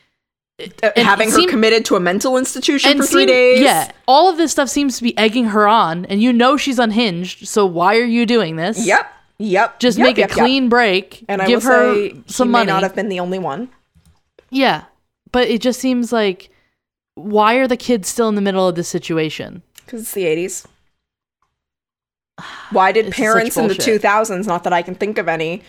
Uh, 0.82 0.90
having 0.96 1.30
her 1.30 1.48
committed 1.48 1.86
to 1.86 1.96
a 1.96 2.00
mental 2.00 2.36
institution 2.36 2.98
for 2.98 3.06
three 3.06 3.22
seem- 3.22 3.28
days. 3.28 3.60
Yeah. 3.62 3.90
All 4.06 4.28
of 4.28 4.36
this 4.36 4.52
stuff 4.52 4.68
seems 4.68 4.98
to 4.98 5.02
be 5.02 5.16
egging 5.16 5.46
her 5.46 5.66
on, 5.66 6.04
and 6.04 6.20
you 6.22 6.32
know 6.34 6.58
she's 6.58 6.78
unhinged, 6.78 7.48
so 7.48 7.64
why 7.64 7.96
are 7.96 8.04
you 8.04 8.26
doing 8.26 8.56
this? 8.56 8.84
Yep. 8.86 9.10
Yep. 9.38 9.80
Just 9.80 9.96
Yep, 9.96 10.04
make 10.06 10.18
yep, 10.18 10.30
a 10.30 10.34
yep. 10.36 10.44
clean 10.44 10.68
break. 10.68 11.24
And 11.28 11.40
give 11.46 11.62
her 11.62 12.10
some 12.26 12.50
money. 12.50 12.66
may 12.66 12.72
not 12.72 12.82
have 12.82 12.94
been 12.94 13.08
the 13.08 13.20
only 13.20 13.38
one. 13.38 13.70
yeah. 14.50 14.84
But 15.32 15.48
it 15.48 15.60
just 15.60 15.80
seems 15.80 16.12
like 16.12 16.50
why 17.14 17.54
are 17.56 17.68
the 17.68 17.76
kids 17.76 18.08
still 18.08 18.28
in 18.28 18.34
the 18.34 18.40
middle 18.40 18.68
of 18.68 18.74
this 18.74 18.88
situation? 18.88 19.62
Because 19.84 20.02
it's 20.02 20.12
the 20.12 20.24
80s. 20.24 20.66
Why 22.70 22.92
did 22.92 23.12
parents 23.12 23.56
in 23.56 23.68
the 23.68 23.74
2000s, 23.74 24.46
not 24.46 24.64
that 24.64 24.72
I 24.72 24.82
can 24.82 24.94
think 24.94 25.18
of 25.18 25.28
any, 25.28 25.62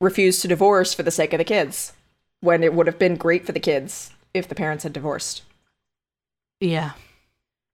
refuse 0.00 0.40
to 0.42 0.48
divorce 0.48 0.94
for 0.94 1.02
the 1.02 1.10
sake 1.10 1.32
of 1.32 1.38
the 1.38 1.44
kids? 1.44 1.92
When 2.40 2.62
it 2.62 2.74
would 2.74 2.86
have 2.86 2.98
been 2.98 3.16
great 3.16 3.46
for 3.46 3.52
the 3.52 3.60
kids 3.60 4.10
if 4.34 4.48
the 4.48 4.54
parents 4.54 4.82
had 4.82 4.92
divorced. 4.92 5.42
Yeah. 6.60 6.92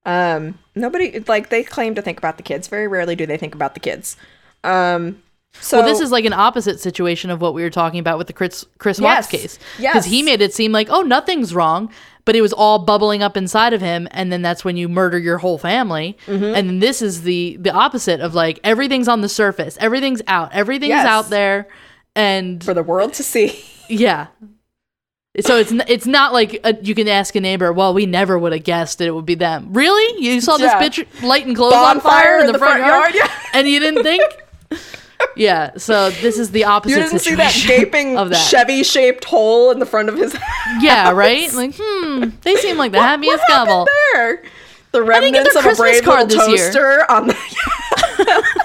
Um, 0.05 0.59
nobody, 0.74 1.20
like, 1.20 1.49
they 1.49 1.62
claim 1.62 1.95
to 1.95 2.03
think 2.03 2.18
about 2.18 2.36
the 2.36 2.43
kids. 2.43 2.68
Very 2.68 2.86
rarely 2.86 3.16
do 3.16 3.26
they 3.26 3.36
think 3.36 3.55
about 3.55 3.74
the 3.74 3.80
kids. 3.80 4.16
Um, 4.64 5.22
so 5.61 5.78
well, 5.78 5.86
this 5.88 6.01
is 6.01 6.11
like 6.12 6.24
an 6.24 6.32
opposite 6.32 6.78
situation 6.80 7.30
of 7.30 7.40
what 7.40 7.55
we 7.55 7.62
were 7.62 7.70
talking 7.70 7.99
about 8.01 8.18
with 8.18 8.26
the 8.26 8.32
Chris 8.32 8.64
Chris 8.78 9.01
Watts 9.01 9.32
Yes. 9.32 9.42
case. 9.42 9.59
Yes. 9.78 9.92
Because 9.94 10.05
he 10.07 10.22
made 10.22 10.40
it 10.40 10.55
seem 10.55 10.72
like, 10.72 10.88
oh, 10.90 11.03
nothing's 11.03 11.55
wrong, 11.55 11.90
but 12.24 12.36
it 12.36 12.42
was 12.42 12.53
all 12.53 12.78
bubbling 12.78 13.22
up 13.22 13.36
inside 13.36 13.72
of 13.72 13.80
him, 13.80 14.07
and 14.12 14.30
then 14.30 14.42
that's 14.42 14.64
when 14.64 14.76
you 14.76 14.88
murder 14.88 15.18
your 15.18 15.38
whole 15.38 15.59
family. 15.59 16.16
Mm-hmm. 16.26 16.55
And 16.55 16.82
this 16.82 17.03
is 17.03 17.22
the 17.22 17.57
the 17.61 17.70
opposite 17.72 18.20
of 18.20 18.34
like 18.34 18.61
everything's 18.62 19.09
on 19.09 19.20
the 19.22 19.28
surface, 19.28 19.76
everything's 19.80 20.22
out, 20.26 20.53
everything's 20.53 20.90
Yes. 20.90 21.07
out 21.07 21.30
there, 21.30 21.66
and 22.14 22.62
for 22.62 22.74
the 22.74 22.82
world 22.82 23.14
to 23.14 23.22
see. 23.22 23.64
yeah. 23.88 24.28
So 25.40 25.57
it's 25.57 25.70
n- 25.70 25.84
it's 25.88 26.07
not 26.07 26.32
like 26.32 26.61
a, 26.64 26.76
you 26.82 26.94
can 26.94 27.07
ask 27.09 27.34
a 27.36 27.40
neighbor. 27.40 27.72
Well, 27.72 27.94
we 27.94 28.07
never 28.07 28.38
would 28.38 28.53
have 28.53 28.64
guessed 28.64 28.99
that 28.99 29.07
it 29.07 29.12
would 29.14 29.26
be 29.26 29.36
them. 29.36 29.72
Really? 29.72 30.22
You 30.22 30.40
saw 30.40 30.57
this 30.57 30.72
Yeah. 30.72 30.82
bitch 30.82 31.22
lighting 31.22 31.55
clothes 31.55 31.74
on 31.74 32.01
fire 32.01 32.40
in 32.40 32.51
the, 32.53 32.59
front, 32.59 32.80
yard, 32.80 33.12
yeah. 33.14 33.30
and 33.55 33.68
you 33.68 33.78
didn't 33.80 34.03
think? 34.03 34.22
yeah. 35.36 35.70
So 35.76 36.10
this 36.10 36.38
is 36.38 36.50
the 36.50 36.64
opposite 36.64 36.96
You 36.96 37.02
didn't 37.04 37.18
see 37.20 37.34
that 37.34 37.54
gaping 37.66 38.16
of 38.16 38.30
that. 38.30 38.36
Chevy-shaped 38.48 39.24
hole 39.24 39.70
in 39.70 39.78
the 39.78 39.86
front 39.86 40.08
of 40.08 40.16
his 40.16 40.32
house. 40.36 40.82
yeah. 40.82 41.10
Right. 41.12 41.52
Like, 41.52 41.74
hmm. 41.78 42.30
They 42.42 42.56
seem 42.56 42.76
like 42.78 42.92
the 42.92 43.00
happiest 43.00 43.38
what 43.48 43.48
couple. 43.48 43.88
there? 44.14 44.42
The 44.92 45.02
remnants 45.02 45.54
of 45.54 45.66
a 45.66 45.74
brave 45.74 46.02
card 46.02 46.30
little 46.30 46.46
this 46.50 46.58
year. 46.58 46.66
toaster 46.72 47.10
on 47.10 47.26
the. 47.28 48.44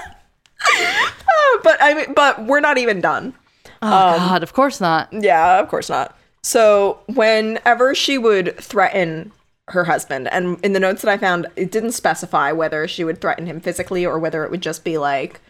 Oh, 1.36 1.60
but 1.62 1.76
I 1.80 1.94
mean, 1.94 2.14
but 2.14 2.44
we're 2.46 2.60
not 2.60 2.78
even 2.78 3.00
done. 3.00 3.34
Oh 3.82 3.86
Um, 3.88 4.18
God. 4.18 4.42
Of 4.42 4.52
course 4.54 4.80
not. 4.80 5.12
Yeah, 5.12 5.58
of 5.60 5.68
course 5.68 5.88
not. 5.90 6.16
So 6.42 7.00
whenever 7.06 7.94
she 7.94 8.16
would 8.18 8.56
threaten 8.58 9.32
her 9.68 9.84
husband, 9.84 10.28
and 10.28 10.58
in 10.64 10.72
the 10.72 10.80
notes 10.80 11.02
that 11.02 11.10
I 11.10 11.18
found, 11.18 11.46
it 11.56 11.70
didn't 11.70 11.92
specify 11.92 12.52
whether 12.52 12.86
she 12.88 13.04
would 13.04 13.20
threaten 13.20 13.46
him 13.46 13.60
physically 13.60 14.06
or 14.06 14.18
whether 14.18 14.44
it 14.44 14.50
would 14.50 14.60
just 14.62 14.84
be 14.84 14.96
like, 14.98 15.40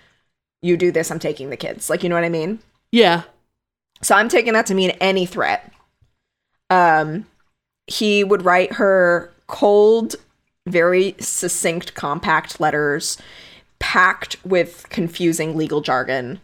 "You 0.64 0.76
do 0.76 0.90
this, 0.90 1.10
I'm 1.10 1.18
taking 1.18 1.50
the 1.50 1.56
kids." 1.56 1.90
Like, 1.90 2.02
you 2.02 2.08
know 2.08 2.14
what 2.14 2.24
I 2.24 2.30
mean? 2.30 2.58
Yeah. 2.90 3.22
So 4.02 4.14
I'm 4.14 4.28
taking 4.28 4.54
that 4.54 4.66
to 4.66 4.74
mean 4.74 4.90
any 5.00 5.26
threat. 5.26 5.70
Um, 6.70 7.26
he 7.86 8.24
would 8.24 8.44
write 8.44 8.74
her 8.74 9.32
cold, 9.46 10.16
very 10.66 11.14
succinct, 11.18 11.94
compact 11.94 12.60
letters, 12.60 13.18
packed 13.78 14.36
with 14.44 14.86
confusing 14.88 15.56
legal 15.56 15.80
jargon, 15.80 16.40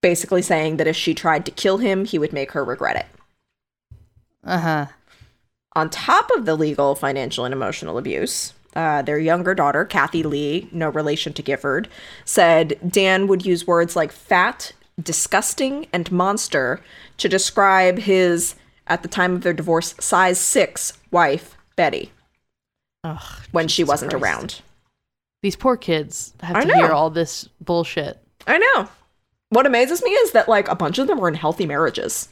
basically 0.00 0.42
saying 0.42 0.76
that 0.76 0.86
if 0.86 0.96
she 0.96 1.14
tried 1.14 1.44
to 1.46 1.50
kill 1.50 1.78
him, 1.78 2.04
he 2.04 2.18
would 2.18 2.32
make 2.32 2.52
her 2.52 2.64
regret 2.64 2.96
it. 2.96 3.06
Uh 4.44 4.58
huh. 4.58 4.86
On 5.74 5.88
top 5.88 6.30
of 6.36 6.44
the 6.44 6.54
legal, 6.54 6.94
financial, 6.94 7.44
and 7.44 7.52
emotional 7.52 7.98
abuse, 7.98 8.52
uh, 8.74 9.02
their 9.02 9.18
younger 9.18 9.54
daughter, 9.54 9.84
Kathy 9.84 10.22
Lee, 10.22 10.68
no 10.72 10.88
relation 10.88 11.32
to 11.34 11.42
Gifford, 11.42 11.88
said 12.24 12.78
Dan 12.86 13.26
would 13.26 13.44
use 13.44 13.66
words 13.66 13.96
like 13.96 14.12
fat, 14.12 14.72
disgusting, 15.02 15.86
and 15.92 16.10
monster 16.10 16.80
to 17.18 17.28
describe 17.28 17.98
his, 17.98 18.54
at 18.86 19.02
the 19.02 19.08
time 19.08 19.34
of 19.34 19.42
their 19.42 19.52
divorce, 19.52 19.94
size 20.00 20.38
six 20.38 20.94
wife, 21.10 21.56
Betty, 21.76 22.12
Ugh. 23.04 23.22
when 23.52 23.68
she 23.68 23.84
wasn't 23.84 24.10
Christ. 24.12 24.22
around. 24.24 24.60
These 25.42 25.56
poor 25.56 25.76
kids 25.76 26.32
have 26.40 26.56
I 26.56 26.64
to 26.64 26.74
hear 26.74 26.90
all 26.90 27.10
this 27.10 27.48
bullshit. 27.60 28.18
I 28.46 28.58
know. 28.58 28.88
What 29.50 29.66
amazes 29.66 30.02
me 30.02 30.10
is 30.10 30.32
that 30.32 30.48
like 30.48 30.68
a 30.68 30.74
bunch 30.74 30.98
of 30.98 31.08
them 31.08 31.18
were 31.18 31.28
in 31.28 31.34
healthy 31.34 31.66
marriages. 31.66 32.28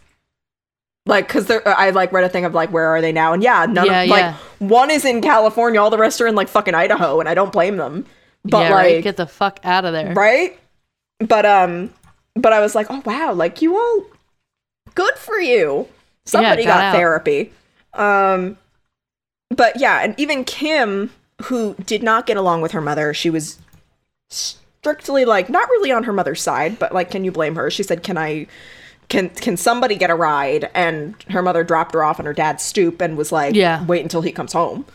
Like, 1.07 1.29
cause 1.29 1.47
they're, 1.47 1.67
I 1.67 1.91
like 1.91 2.13
read 2.13 2.25
a 2.25 2.29
thing 2.29 2.45
of 2.45 2.55
like, 2.55 2.71
where 2.73 2.87
are 2.87 3.01
they 3.01 3.11
now? 3.13 3.33
And 3.33 3.43
yeah, 3.43 3.67
none 3.67 3.87
Yeah, 3.87 4.03
of 4.03 4.09
like 4.11 4.21
yeah. 4.21 4.37
one 4.59 4.91
is 4.91 5.05
in 5.05 5.23
California, 5.23 5.81
all 5.81 5.91
the 5.91 5.99
rest 5.99 6.21
are 6.21 6.27
in 6.27 6.35
like 6.35 6.49
fucking 6.49 6.75
Idaho, 6.75 7.21
and 7.21 7.29
I 7.29 7.35
don't 7.35 7.53
blame 7.53 7.79
them. 7.79 8.07
But 8.45 8.59
yeah. 8.59 8.71
like, 8.71 8.73
right. 8.73 9.05
Get 9.05 9.17
the 9.17 9.27
fuck 9.27 9.61
out 9.65 9.85
of 9.85 9.93
there. 9.93 10.15
right? 10.15 10.59
But 11.19 11.45
um, 11.47 11.93
but 12.35 12.53
I 12.53 12.61
was 12.61 12.75
like, 12.75 12.87
oh 12.91 13.03
wow, 13.05 13.33
like 13.33 13.61
you 13.61 13.77
all, 13.77 14.05
good 14.95 15.15
for 15.17 15.39
you. 15.39 15.89
Somebody 16.25 16.65
got 16.65 16.93
got, 16.93 16.95
therapy. 16.97 17.53
Um, 17.95 18.57
but 19.51 19.79
yeah, 19.81 20.01
and 20.01 20.15
even 20.19 20.45
Kim, 20.45 21.11
who 21.45 21.75
did 21.87 22.03
not 22.03 22.27
get 22.27 22.37
along 22.37 22.63
with 22.63 22.73
her 22.73 22.81
mother, 22.81 23.13
she 23.13 23.31
was 23.31 23.59
strictly 24.31 25.25
like 25.25 25.49
not 25.51 25.69
really 25.69 25.91
on 25.93 26.05
her 26.05 26.13
mother's 26.13 26.41
side, 26.41 26.79
but 26.79 26.93
like, 26.93 27.11
can 27.11 27.25
you 27.25 27.33
blame 27.33 27.57
her? 27.57 27.71
She 27.71 27.83
said, 27.83 28.03
"Can 28.03 28.17
I?" 28.17 28.47
Can, 29.11 29.29
can 29.29 29.57
somebody 29.59 29.97
get 29.97 30.09
a 30.09 30.15
ride? 30.15 30.71
And 30.73 31.15
her 31.29 31.43
mother 31.43 31.63
dropped 31.65 31.93
her 31.95 32.03
off 32.03 32.19
on 32.19 32.25
her 32.27 32.33
dad's 32.33 32.63
stoop 32.63 33.03
and 33.03 33.19
was 33.19 33.31
like, 33.31 33.55
Yeah. 33.55 33.85
wait 33.85 34.03
until 34.03 34.23
he 34.23 34.33
comes 34.33 34.55
home. 34.55 34.87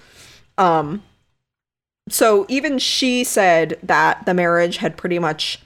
Um, 0.57 1.03
so 2.09 2.45
even 2.49 2.79
she 2.79 3.23
said 3.23 3.77
that 3.83 4.25
the 4.25 4.33
marriage 4.33 4.77
had 4.77 4.95
pretty 4.97 5.19
much 5.19 5.59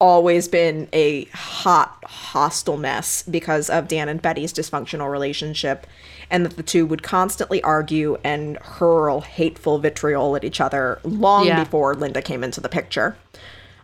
always 0.00 0.46
been 0.46 0.88
a 0.92 1.24
hot, 1.34 1.98
hostile 2.06 2.76
mess 2.76 3.24
because 3.24 3.68
of 3.68 3.88
Dan 3.88 4.08
and 4.08 4.22
Betty's 4.22 4.52
dysfunctional 4.52 5.10
relationship, 5.10 5.86
and 6.30 6.44
that 6.46 6.56
the 6.56 6.62
two 6.62 6.86
would 6.86 7.02
constantly 7.02 7.60
argue 7.64 8.16
and 8.22 8.58
hurl 8.58 9.22
hateful 9.22 9.78
vitriol 9.78 10.36
at 10.36 10.44
each 10.44 10.60
other 10.60 11.00
long 11.02 11.46
Yeah. 11.46 11.64
before 11.64 11.96
Linda 11.96 12.22
came 12.22 12.44
into 12.44 12.60
the 12.60 12.68
picture. 12.68 13.16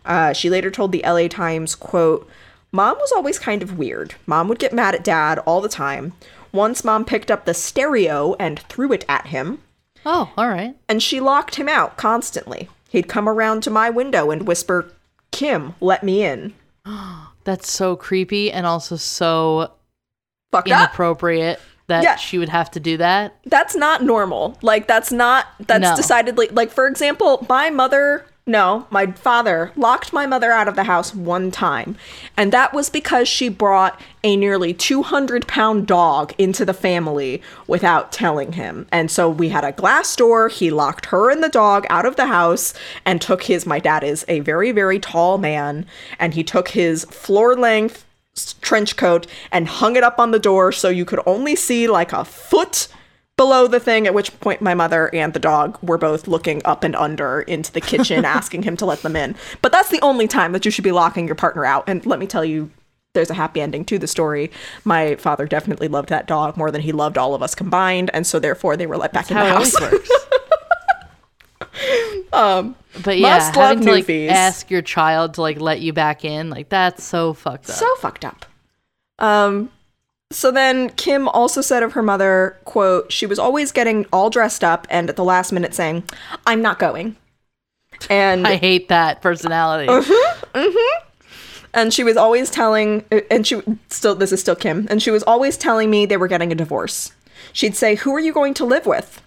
Uh, 0.05 0.31
she 0.31 0.49
later 0.49 0.71
told 0.71 0.93
the 0.93 1.03
LA 1.05 1.27
Times, 1.27 1.75
quote, 1.75 2.29
Mom 2.75 2.97
was 2.99 3.11
always 3.13 3.39
kind 3.39 3.63
of 3.63 3.77
weird. 3.77 4.15
Mom 4.25 4.49
would 4.49 4.59
get 4.59 4.73
mad 4.73 4.93
at 4.93 5.03
dad 5.03 5.39
all 5.39 5.61
the 5.61 5.69
time. 5.69 6.11
Once 6.51 6.83
mom 6.83 7.05
picked 7.05 7.31
up 7.31 7.45
the 7.45 7.53
stereo 7.53 8.35
and 8.37 8.59
threw 8.59 8.91
it 8.91 9.05
at 9.07 9.27
him, 9.27 9.59
Oh, 10.05 10.33
all 10.37 10.49
right. 10.49 10.75
and 10.89 11.01
she 11.01 11.21
locked 11.21 11.55
him 11.55 11.69
out 11.69 11.95
constantly. 11.95 12.67
He'd 12.89 13.07
come 13.07 13.29
around 13.29 13.63
to 13.63 13.69
my 13.69 13.89
window 13.89 14.29
and 14.29 14.45
whisper, 14.45 14.91
Kim, 15.31 15.73
let 15.79 16.03
me 16.03 16.23
in. 16.25 16.53
That's 17.45 17.71
so 17.71 17.95
creepy 17.95 18.51
and 18.51 18.65
also 18.65 18.97
so 18.97 19.71
Fucked 20.51 20.69
up. 20.71 20.79
inappropriate 20.89 21.61
that 21.87 22.03
Yeah. 22.03 22.15
she 22.17 22.37
would 22.37 22.49
have 22.49 22.71
to 22.71 22.79
do 22.81 22.97
that. 22.97 23.35
That's 23.45 23.75
not 23.75 24.03
normal. 24.03 24.57
Like, 24.61 24.87
that's 24.87 25.11
not, 25.13 25.45
that's 25.59 25.81
No. 25.81 25.95
decidedly, 25.95 26.47
like, 26.49 26.71
for 26.71 26.87
example, 26.87 27.45
my 27.47 27.69
mother 27.69 28.25
no, 28.47 28.85
my 28.91 29.11
father 29.11 29.71
locked 29.75 30.13
my 30.13 30.27
mother 30.27 30.51
out 30.51 30.67
of 30.67 30.75
the 30.75 30.83
house 30.83 31.15
one 31.15 31.49
time. 31.49 31.97
And 32.37 32.51
that 32.51 32.73
was 32.73 32.91
because 32.91 33.27
she 33.27 33.49
brought 33.49 33.99
a 34.23 34.37
nearly 34.37 34.71
200 34.71 35.47
pound 35.47 35.87
dog 35.87 36.31
into 36.37 36.63
the 36.63 36.73
family 36.73 37.41
without 37.65 38.11
telling 38.11 38.51
him. 38.51 38.85
And 38.91 39.09
so 39.09 39.27
we 39.27 39.49
had 39.49 39.63
a 39.63 39.71
glass 39.71 40.15
door. 40.15 40.47
He 40.49 40.69
locked 40.69 41.07
her 41.07 41.31
and 41.31 41.43
the 41.43 41.49
dog 41.49 41.87
out 41.89 42.05
of 42.05 42.17
the 42.17 42.27
house 42.27 42.75
and 43.03 43.19
took 43.19 43.43
his, 43.43 43.65
my 43.65 43.79
dad 43.79 44.03
is 44.03 44.23
a 44.27 44.41
very, 44.41 44.71
very 44.71 44.99
tall 44.99 45.39
man, 45.39 45.87
and 46.19 46.35
he 46.35 46.43
took 46.43 46.69
his 46.69 47.03
floor 47.05 47.55
length 47.55 48.05
trench 48.61 48.95
coat 48.97 49.25
and 49.51 49.67
hung 49.67 49.95
it 49.95 50.03
up 50.03 50.19
on 50.19 50.31
the 50.31 50.39
door 50.39 50.71
so 50.71 50.89
you 50.89 51.05
could 51.05 51.21
only 51.25 51.55
see 51.55 51.87
like 51.87 52.11
a 52.11 52.25
foot 52.25 52.89
below 53.37 53.67
the 53.67 53.79
thing, 53.79 54.07
at 54.07 54.13
which 54.13 54.37
point 54.39 54.61
my 54.61 54.73
mother 54.73 55.13
and 55.13 55.33
the 55.33 55.39
dog 55.39 55.77
were 55.81 55.97
both 55.97 56.27
looking 56.27 56.61
up 56.65 56.83
and 56.83 56.95
under 56.95 57.41
into 57.41 57.71
the 57.71 57.81
kitchen, 57.81 58.25
asking 58.25 58.63
him 58.63 58.77
to 58.77 58.85
let 58.85 59.01
them 59.01 59.15
in. 59.15 59.35
But 59.61 59.71
that's 59.71 59.89
the 59.89 60.01
only 60.01 60.27
time 60.27 60.51
that 60.53 60.65
you 60.65 60.71
should 60.71 60.83
be 60.83 60.91
locking 60.91 61.27
your 61.27 61.35
partner 61.35 61.65
out. 61.65 61.87
And 61.87 62.05
let 62.05 62.19
me 62.19 62.27
tell 62.27 62.45
you, 62.45 62.71
there's 63.13 63.29
a 63.29 63.33
happy 63.33 63.61
ending 63.61 63.85
to 63.85 63.97
the 63.97 64.07
story. 64.07 64.51
My 64.83 65.15
father 65.15 65.47
definitely 65.47 65.87
loved 65.87 66.09
that 66.09 66.27
dog 66.27 66.57
more 66.57 66.71
than 66.71 66.81
he 66.81 66.91
loved 66.91 67.17
all 67.17 67.33
of 67.33 67.41
us 67.41 67.55
combined, 67.55 68.09
and 68.13 68.27
so 68.27 68.39
therefore 68.39 68.75
they 68.77 68.87
were 68.87 68.97
let 68.97 69.13
back 69.13 69.31
in 69.31 69.37
the 69.37 69.45
house. 69.45 69.79
works. 69.79 70.09
um, 72.33 72.75
But 73.03 73.17
yeah, 73.17 73.37
Must 73.37 73.55
having 73.55 73.85
to 73.85 73.91
like 73.91 74.09
ask 74.09 74.69
your 74.69 74.81
child 74.81 75.35
to 75.35 75.41
like 75.41 75.59
let 75.59 75.81
you 75.81 75.93
back 75.93 76.25
in, 76.25 76.49
like 76.49 76.69
that's 76.69 77.03
so 77.03 77.33
fucked 77.33 77.69
up. 77.69 77.75
so 77.75 77.95
fucked 77.95 78.25
up. 78.25 78.45
Um, 79.19 79.71
so 80.31 80.51
then 80.51 80.89
Kim 80.91 81.27
also 81.29 81.61
said 81.61 81.83
of 81.83 81.93
her 81.93 82.01
mother, 82.01 82.57
quote, 82.65 83.11
she 83.11 83.25
was 83.25 83.39
always 83.39 83.71
getting 83.71 84.05
all 84.11 84.29
dressed 84.29 84.63
up 84.63 84.87
and 84.89 85.09
at 85.09 85.15
the 85.15 85.23
last 85.23 85.51
minute 85.51 85.73
saying, 85.73 86.03
I'm 86.47 86.61
not 86.61 86.79
going. 86.79 87.15
And 88.09 88.45
I 88.45 88.55
hate 88.55 88.89
that 88.89 89.21
personality. 89.21 89.87
Mhm, 89.87 90.33
mhm. 90.53 90.87
and 91.73 91.93
she 91.93 92.03
was 92.03 92.17
always 92.17 92.49
telling 92.49 93.05
and 93.31 93.47
she 93.47 93.61
still 93.89 94.15
this 94.15 94.31
is 94.31 94.41
still 94.41 94.55
Kim 94.55 94.87
and 94.89 95.01
she 95.01 95.11
was 95.11 95.23
always 95.23 95.57
telling 95.57 95.89
me 95.89 96.05
they 96.05 96.17
were 96.17 96.27
getting 96.27 96.51
a 96.51 96.55
divorce. 96.55 97.13
She'd 97.53 97.75
say, 97.75 97.95
"Who 97.95 98.13
are 98.13 98.19
you 98.19 98.33
going 98.33 98.53
to 98.55 98.65
live 98.65 98.85
with?" 98.85 99.21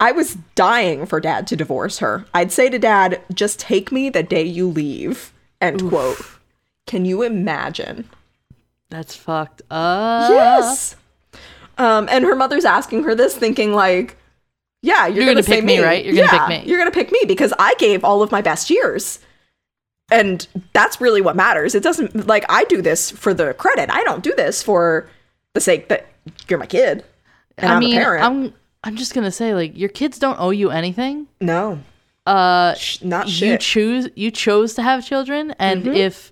I 0.00 0.12
was 0.12 0.36
dying 0.54 1.06
for 1.06 1.18
dad 1.20 1.46
to 1.46 1.56
divorce 1.56 1.98
her. 1.98 2.26
I'd 2.34 2.52
say 2.52 2.68
to 2.68 2.78
dad, 2.78 3.22
"Just 3.32 3.58
take 3.58 3.90
me 3.90 4.10
the 4.10 4.22
day 4.22 4.42
you 4.42 4.68
leave." 4.68 5.32
End 5.62 5.88
quote. 5.88 6.18
Can 6.86 7.06
you 7.06 7.22
imagine? 7.22 8.08
That's 8.94 9.16
fucked 9.16 9.62
up. 9.72 10.30
Yes. 10.30 10.94
Um, 11.78 12.08
and 12.08 12.24
her 12.24 12.36
mother's 12.36 12.64
asking 12.64 13.02
her 13.02 13.14
this, 13.16 13.36
thinking 13.36 13.74
like, 13.74 14.16
"Yeah, 14.82 15.06
you're, 15.08 15.16
You're 15.16 15.24
gonna, 15.24 15.34
gonna 15.34 15.42
say 15.42 15.56
pick 15.56 15.64
me, 15.64 15.80
right? 15.82 16.04
You're 16.04 16.14
gonna 16.14 16.28
pick 16.28 16.48
me." 16.48 16.70
You're 16.70 16.78
gonna 16.78 16.92
pick 16.92 17.10
me 17.10 17.20
because 17.26 17.52
I 17.58 17.74
gave 17.78 18.04
all 18.04 18.22
of 18.22 18.30
my 18.30 18.40
best 18.40 18.70
years, 18.70 19.18
and 20.12 20.46
that's 20.72 21.00
really 21.00 21.20
what 21.20 21.34
matters. 21.34 21.74
It 21.74 21.82
doesn't 21.82 22.28
like 22.28 22.44
I 22.48 22.62
do 22.66 22.80
this 22.82 23.10
for 23.10 23.34
the 23.34 23.52
credit. 23.54 23.90
I 23.90 24.04
don't 24.04 24.22
do 24.22 24.32
this 24.36 24.62
for 24.62 25.08
the 25.54 25.60
sake 25.60 25.88
that 25.88 26.06
you're 26.48 26.58
my 26.60 26.66
kid 26.66 27.04
and 27.58 27.70
I 27.72 27.74
am 27.74 27.80
mean, 27.80 27.96
a 27.96 28.00
parent. 28.00 28.24
I'm 28.24 28.54
I'm 28.84 28.94
just 28.96 29.12
gonna 29.12 29.32
say 29.32 29.54
like 29.54 29.76
your 29.76 29.88
kids 29.88 30.20
don't 30.20 30.38
owe 30.38 30.50
you 30.50 30.70
anything. 30.70 31.26
no, 31.40 31.80
Uh, 32.26 32.74
sh- 32.74 33.02
not 33.02 33.26
you 33.26 33.32
shit. 33.32 33.60
choose 33.60 34.08
you 34.14 34.30
chose 34.30 34.74
to 34.74 34.82
have 34.82 35.04
children, 35.04 35.54
and 35.58 35.84
Mhm. 35.84 35.96
if 35.96 36.30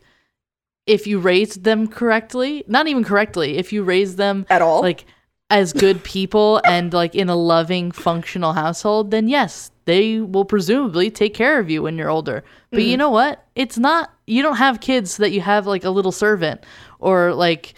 if 0.87 1.07
you 1.07 1.18
raised 1.18 1.64
them 1.64 1.87
correctly, 1.87 2.64
not 2.66 2.87
even 2.89 3.05
correctly, 3.05 3.57
if 3.59 3.72
you 3.72 3.83
raised 3.85 4.16
them 4.16 4.47
At 4.51 4.62
all? 4.62 4.80
like 4.83 5.05
as 5.51 5.72
good 5.72 6.03
people 6.03 6.61
and 6.64 6.93
like 6.93 7.14
in 7.14 7.28
a 7.28 7.37
loving, 7.37 7.93
functional 7.93 8.53
household, 8.55 9.11
then 9.11 9.28
yes, 9.28 9.70
they 9.85 10.20
will 10.20 10.45
presumably 10.45 11.11
take 11.11 11.35
care 11.35 11.59
of 11.61 11.68
you 11.70 11.83
when 11.83 11.97
you're 11.99 12.11
older. 12.11 12.43
But 12.70 12.80
Mm-hmm. 12.80 12.89
you 12.89 12.97
know 12.97 13.11
what? 13.11 13.47
It's 13.55 13.76
not. 13.78 14.11
You 14.26 14.43
don't 14.43 14.57
have 14.57 14.80
kids 14.80 15.12
so 15.12 15.22
that 15.24 15.30
you 15.33 15.41
have 15.43 15.66
like 15.66 15.85
a 15.85 15.91
little 15.91 16.12
servant 16.12 16.64
or 16.99 17.35
like. 17.35 17.74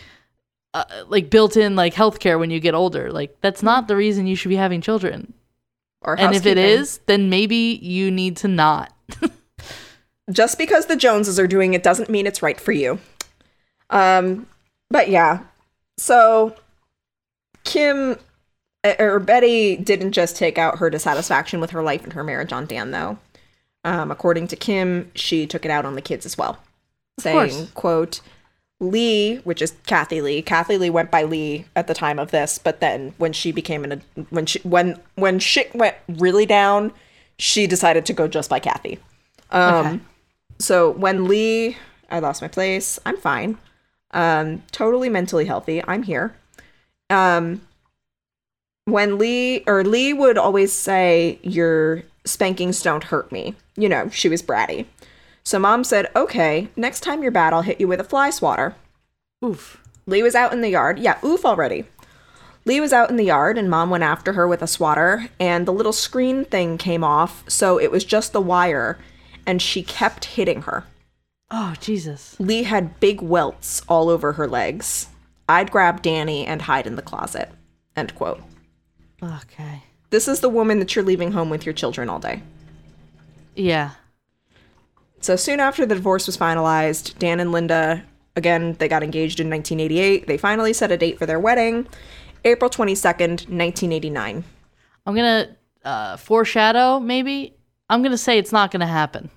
Uh, 0.73 0.83
like 1.07 1.31
built-in 1.31 1.77
like 1.77 1.95
healthcare 1.95 2.37
when 2.37 2.51
you 2.51 2.59
get 2.59 2.75
older 2.75 3.13
like 3.13 3.37
that's 3.41 3.63
not 3.63 3.87
the 3.87 3.95
reason 3.95 4.27
you 4.27 4.35
should 4.35 4.49
be 4.49 4.57
having 4.57 4.81
children 4.81 5.33
or 6.03 6.19
and 6.19 6.35
if 6.35 6.47
it 6.47 6.59
is, 6.59 6.99
then 7.07 7.31
maybe 7.31 7.79
you 7.81 8.11
need 8.11 8.37
to 8.39 8.49
not 8.49 8.93
just 10.31 10.59
because 10.59 10.87
the 10.87 10.97
Joneses 10.97 11.39
are 11.39 11.47
doing 11.47 11.75
it 11.75 11.83
doesn't 11.83 12.09
mean 12.09 12.27
it's 12.27 12.43
right 12.43 12.61
for 12.61 12.73
you. 12.73 12.99
Um, 13.91 14.47
but 14.91 15.09
yeah. 15.09 15.41
So 15.97 16.57
Kim 17.65 18.17
eh, 18.83 18.97
or 18.99 19.19
Betty 19.21 19.77
didn't 19.77 20.13
just 20.13 20.37
take 20.37 20.59
out 20.59 20.79
her 20.79 20.91
dissatisfaction 20.91 21.61
with 21.61 21.71
her 21.71 21.83
life 21.83 22.05
and 22.05 22.13
her 22.13 22.25
marriage 22.25 22.53
on 22.53 22.67
Dan 22.67 22.91
though. 22.91 23.19
Um, 23.85 24.11
according 24.11 24.49
to 24.49 24.57
Kim, 24.57 25.11
she 25.15 25.47
took 25.47 25.65
it 25.65 25.71
out 25.71 25.85
on 25.85 25.95
the 25.95 26.01
kids 26.01 26.25
as 26.25 26.39
well. 26.39 26.59
saying, 27.19 27.51
course. 27.51 27.71
quote, 27.73 28.21
Lee, 28.81 29.37
which 29.45 29.61
is 29.61 29.75
Kathy 29.87 30.21
Lee. 30.21 30.43
Kathy 30.43 30.79
Lee 30.79 30.91
went 30.91 31.11
by 31.11 31.23
Lee 31.25 31.67
at 31.77 31.87
the 31.87 31.95
time 31.95 32.19
of 32.19 32.31
this, 32.31 32.59
but 32.59 32.81
then 32.81 33.15
when 33.19 33.33
she 33.33 33.53
became 33.53 33.85
an 33.85 34.03
when 34.31 34.47
she 34.47 34.59
when 34.61 34.99
when 35.15 35.39
shit 35.39 35.75
went 35.75 35.97
really 36.09 36.47
down, 36.47 36.93
she 37.39 37.67
decided 37.67 38.07
to 38.07 38.13
go 38.13 38.27
just 38.27 38.51
by 38.51 38.59
Kathy. 38.59 38.99
Um 39.51 39.87
Okay. 39.87 40.01
So 40.59 40.91
when 40.91 41.27
Lee 41.27 41.77
I 42.11 42.19
lost 42.19 42.43
my 42.43 42.49
place, 42.49 42.99
I'm 43.05 43.17
fine. 43.17 43.59
Um 44.13 44.63
totally 44.71 45.09
mentally 45.09 45.47
healthy. 45.47 45.83
I'm 45.87 46.03
here. 46.03 46.35
Um 47.11 47.63
when 48.87 49.19
Lee 49.19 49.65
or 49.67 49.83
Lee 49.83 50.13
would 50.13 50.39
always 50.39 50.73
say 50.73 51.39
your 51.43 52.03
spankings 52.25 52.83
don't 52.83 53.05
hurt 53.05 53.33
me. 53.33 53.55
You 53.77 53.89
know, 53.89 54.09
she 54.11 54.29
was 54.29 54.43
bratty. 54.43 54.87
So 55.43 55.59
mom 55.59 55.85
said, 55.85 56.11
"Okay, 56.17 56.69
next 56.77 57.01
time 57.01 57.23
you're 57.23 57.33
bad, 57.33 57.53
I'll 57.53 57.63
hit 57.63 57.81
you 57.81 57.89
with 57.89 58.01
a 58.01 58.05
fly 58.05 58.31
swatter." 58.31 58.75
oof 59.45 59.79
Lee 60.07 60.23
was 60.23 60.35
out 60.35 60.53
in 60.53 60.61
the 60.61 60.69
yard. 60.69 60.99
Yeah, 60.99 61.19
oof 61.25 61.45
already. 61.45 61.85
Lee 62.67 62.81
was 62.81 62.93
out 62.93 63.11
in 63.11 63.17
the 63.17 63.25
yard 63.25 63.59
and 63.59 63.69
mom 63.69 63.91
went 63.91 64.05
after 64.05 64.35
her 64.35 64.49
with 64.49 64.63
a 64.63 64.67
swatter 64.67 65.29
and 65.39 65.67
the 65.67 65.73
little 65.73 65.93
screen 65.93 66.45
thing 66.45 66.79
came 66.79 67.05
off, 67.05 67.45
so 67.49 67.79
it 67.79 67.91
was 67.91 68.05
just 68.05 68.33
the 68.33 68.41
wire 68.41 68.99
and 69.47 69.61
she 69.63 69.83
kept 69.83 70.25
hitting 70.25 70.63
her. 70.63 70.85
oh 71.51 71.75
jesus 71.81 72.37
Lee 72.39 72.63
had 72.65 72.99
big 73.01 73.21
welts 73.21 73.83
all 73.89 74.09
over 74.09 74.33
her 74.33 74.47
legs. 74.49 75.09
I'd 75.49 75.71
grab 75.71 76.01
Danny 76.03 76.47
and 76.47 76.63
hide 76.63 76.87
in 76.87 76.97
the 76.97 77.03
closet. 77.03 77.51
End 77.97 78.15
quote. 78.15 78.41
okay 79.23 79.83
This 80.11 80.27
is 80.29 80.41
the 80.41 80.49
woman 80.49 80.79
that 80.79 80.95
you're 80.97 81.05
leaving 81.05 81.33
home 81.33 81.51
with 81.51 81.67
your 81.67 81.73
children 81.75 82.09
all 82.09 82.19
day. 82.19 82.43
yeah 83.55 83.91
So 85.21 85.37
soon 85.37 85.61
after 85.61 85.87
the 85.87 85.95
divorce 85.95 86.27
was 86.27 86.37
finalized, 86.37 87.19
Dan 87.19 87.41
and 87.41 87.53
Linda, 87.53 88.03
again, 88.37 88.75
they 88.79 88.89
got 88.89 89.03
engaged 89.03 89.41
in 89.41 89.49
1988. 89.49 90.27
They 90.27 90.37
finally 90.37 90.73
set 90.73 90.93
a 90.93 90.97
date 90.99 91.19
for 91.19 91.25
their 91.27 91.41
wedding, 91.41 91.87
April 92.45 92.69
22nd, 92.71 93.49
1989. 93.49 94.45
i'm 95.07 95.15
gonna 95.15 95.49
uh 95.85 96.17
foreshadow 96.17 96.99
maybe 96.99 97.55
i'm 97.91 98.03
gonna 98.03 98.19
say 98.19 98.39
it's 98.39 98.53
not 98.53 98.71
gonna 98.71 98.87
happen. 98.87 99.31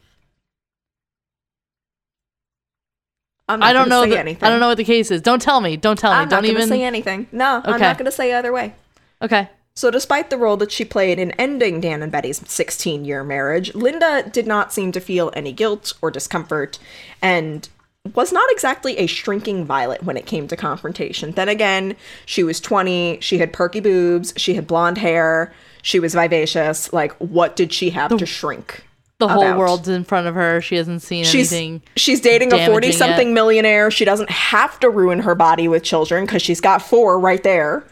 I'm 3.50 3.60
not 3.62 3.70
i 3.70 3.74
don't 3.74 3.88
gonna 3.88 4.02
know 4.02 4.04
say 4.04 4.10
the, 4.12 4.20
anything. 4.20 4.44
i 4.46 4.50
don't 4.50 4.60
know 4.60 4.68
what 4.68 4.78
the 4.78 4.84
case 4.84 5.10
is. 5.10 5.22
Don't 5.22 5.42
tell 5.42 5.62
me. 5.62 5.78
Don't 5.78 5.98
tell 5.98 6.12
me. 6.12 6.18
I'm 6.18 6.28
don't 6.28 6.44
not 6.44 6.50
even 6.50 6.68
say 6.68 6.84
anything. 6.84 7.28
No, 7.32 7.62
I'm 7.64 7.80
not 7.80 7.98
going 7.98 8.06
to 8.06 8.12
say 8.12 8.34
either 8.34 8.52
way. 8.52 8.74
okay. 9.22 9.50
So, 9.74 9.92
despite 9.92 10.32
the 10.32 10.38
role 10.38 10.58
that 10.58 10.72
she 10.72 10.84
played 10.84 11.20
in 11.20 11.32
ending 11.34 11.80
Dan 11.80 12.02
and 12.02 12.12
Betty's 12.12 12.42
16 12.50 13.06
year 13.06 13.24
marriage, 13.24 13.76
Linda 13.76 14.28
did 14.28 14.48
not 14.48 14.74
seem 14.74 14.92
to 14.92 15.00
feel 15.00 15.32
any 15.36 15.52
guilt 15.54 15.94
or 16.02 16.10
discomfort 16.10 16.80
and 17.22 17.70
was 18.16 18.32
not 18.34 18.50
exactly 18.52 18.98
a 18.98 19.06
shrinking 19.06 19.66
violet 19.66 20.04
when 20.04 20.18
it 20.18 20.26
came 20.26 20.48
to 20.48 20.56
confrontation. 20.56 21.32
Then 21.32 21.48
again, 21.48 21.96
she 22.26 22.44
was 22.44 22.60
20, 22.60 23.20
she 23.22 23.38
had 23.38 23.54
perky 23.54 23.80
boobs, 23.80 24.34
she 24.36 24.56
had 24.56 24.66
blonde 24.66 24.98
hair, 24.98 25.54
she 25.88 26.02
was 26.02 26.14
vivacious. 26.14 26.92
Like, 26.92 27.14
what 27.14 27.56
did 27.56 27.72
she 27.72 27.92
have 27.92 28.18
to 28.18 28.26
shrink? 28.26 28.84
the 29.20 29.28
whole 29.28 29.42
about? 29.42 29.58
world's 29.58 29.88
in 29.88 30.04
front 30.04 30.28
of 30.28 30.36
her 30.36 30.62
she 30.62 30.76
hasn't 30.76 31.02
seen 31.02 31.24
She's, 31.24 31.52
anything 31.52 31.82
she's 31.96 32.22
dating 32.22 32.54
a 32.54 32.68
40 32.68 32.92
something 32.92 33.34
millionaire. 33.34 33.90
She 33.90 34.06
doesn't 34.06 34.30
have 34.30 34.80
to 34.82 34.92
ruin 34.92 35.20
her 35.20 35.34
body 35.34 35.68
with 35.68 35.82
children 35.84 36.26
because 36.26 36.44
she's 36.44 36.62
got 36.62 36.84
four 36.84 37.20
right 37.20 37.42
there. 37.42 37.84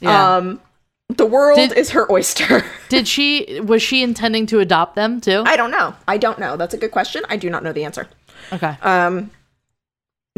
yeah. 0.00 0.36
Um, 0.36 0.60
the 1.08 1.26
world 1.26 1.58
Did- 1.58 1.76
is 1.76 1.90
her 1.90 2.10
oyster. 2.10 2.64
did 2.88 3.08
she 3.08 3.60
was 3.64 3.82
she 3.82 4.02
intending 4.02 4.46
to 4.46 4.60
adopt 4.60 4.94
them 4.94 5.20
too 5.20 5.42
I 5.44 5.56
don't 5.56 5.72
know. 5.72 5.94
I 6.06 6.16
don't 6.18 6.38
know. 6.38 6.56
That's 6.56 6.72
a 6.72 6.78
good 6.78 6.92
question. 6.92 7.24
I 7.28 7.36
do 7.36 7.50
not 7.50 7.64
know 7.64 7.72
the 7.72 7.84
answer. 7.84 8.06
okay 8.52 8.76
Um, 8.80 9.32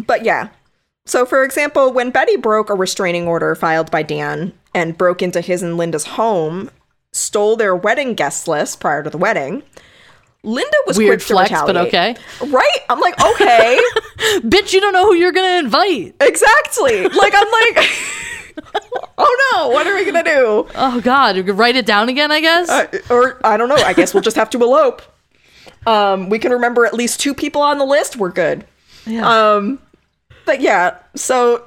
but 0.07 0.25
yeah. 0.25 0.49
So, 1.05 1.27
for 1.27 1.45
example, 1.45 1.93
when 1.93 2.11
Betty 2.11 2.37
broke 2.37 2.71
a 2.71 2.75
restraining 2.75 3.29
order 3.29 3.55
filed 3.55 3.91
by 3.91 4.03
Dan 4.03 4.53
and 4.75 4.97
broke 4.97 5.21
into 5.21 5.41
his 5.41 5.63
and 5.63 5.77
Linda's 5.77 6.07
home, 6.07 6.71
stole 7.13 7.57
their 7.57 7.77
wedding 7.77 8.15
guest 8.15 8.49
list 8.49 8.81
prior 8.81 9.03
to 9.03 9.11
the 9.11 9.19
wedding, 9.19 9.63
Linda 10.43 10.77
was 10.87 10.99
weird 10.99 11.19
quick 11.21 11.27
to 11.29 11.35
flex 11.35 11.51
but 11.67 11.77
okay 11.77 12.17
Right? 12.47 12.79
I'm 12.89 12.99
like, 13.01 13.15
okay, 13.35 13.79
bitch 14.41 14.73
you 14.73 14.81
don't 14.81 14.93
know 14.93 15.07
who 15.07 15.15
you're 15.15 15.33
gonna 15.33 15.59
invite 15.59 16.15
exactly. 16.21 17.03
Like, 17.09 17.33
I'm 17.37 17.77
like, 17.77 17.89
oh 19.19 19.53
no, 19.55 19.69
what 19.69 19.87
are 19.87 19.95
we 19.95 20.05
gonna 20.05 20.25
do? 20.25 20.67
oh 20.75 21.01
god 21.03 21.37
write 21.51 21.77
it 21.77 21.87
down 21.87 22.09
again 22.09 22.31
i 22.33 22.41
guess 22.41 22.69
Uh, 22.69 22.87
or 23.11 23.41
I 23.47 23.57
don't 23.57 23.69
know. 23.69 23.77
I 23.77 23.93
guess 23.93 24.15
we'll 24.15 24.23
just 24.23 24.37
have 24.37 24.51
to 24.51 24.59
elope. 24.63 25.03
Um, 25.87 26.29
we 26.29 26.39
can 26.39 26.53
remember 26.53 26.87
at 26.87 26.95
least 26.95 27.21
two 27.21 27.35
people 27.35 27.61
on 27.63 27.79
the 27.79 27.85
list. 27.85 28.17
We're 28.17 28.31
good. 28.31 28.65
Yeah. 29.07 29.27
Um, 29.55 29.81
but 30.45 30.61
yeah, 30.61 30.99
so 31.17 31.65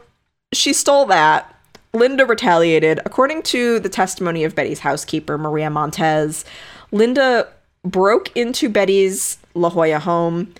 she 0.53 0.71
stole 0.73 1.05
that. 1.07 1.53
Linda 1.95 2.25
retaliated. 2.25 2.99
According 3.05 3.41
to 3.43 3.79
the 3.79 3.89
testimony 3.89 4.43
of 4.43 4.53
Betty's 4.55 4.79
housekeeper, 4.79 5.37
Maria 5.37 5.69
Montez, 5.69 6.45
Linda 6.91 7.47
broke 7.83 8.35
into 8.35 8.69
Betty's 8.69 9.37
La 9.53 9.69
Jolla 9.69 9.99
home, 9.99 10.53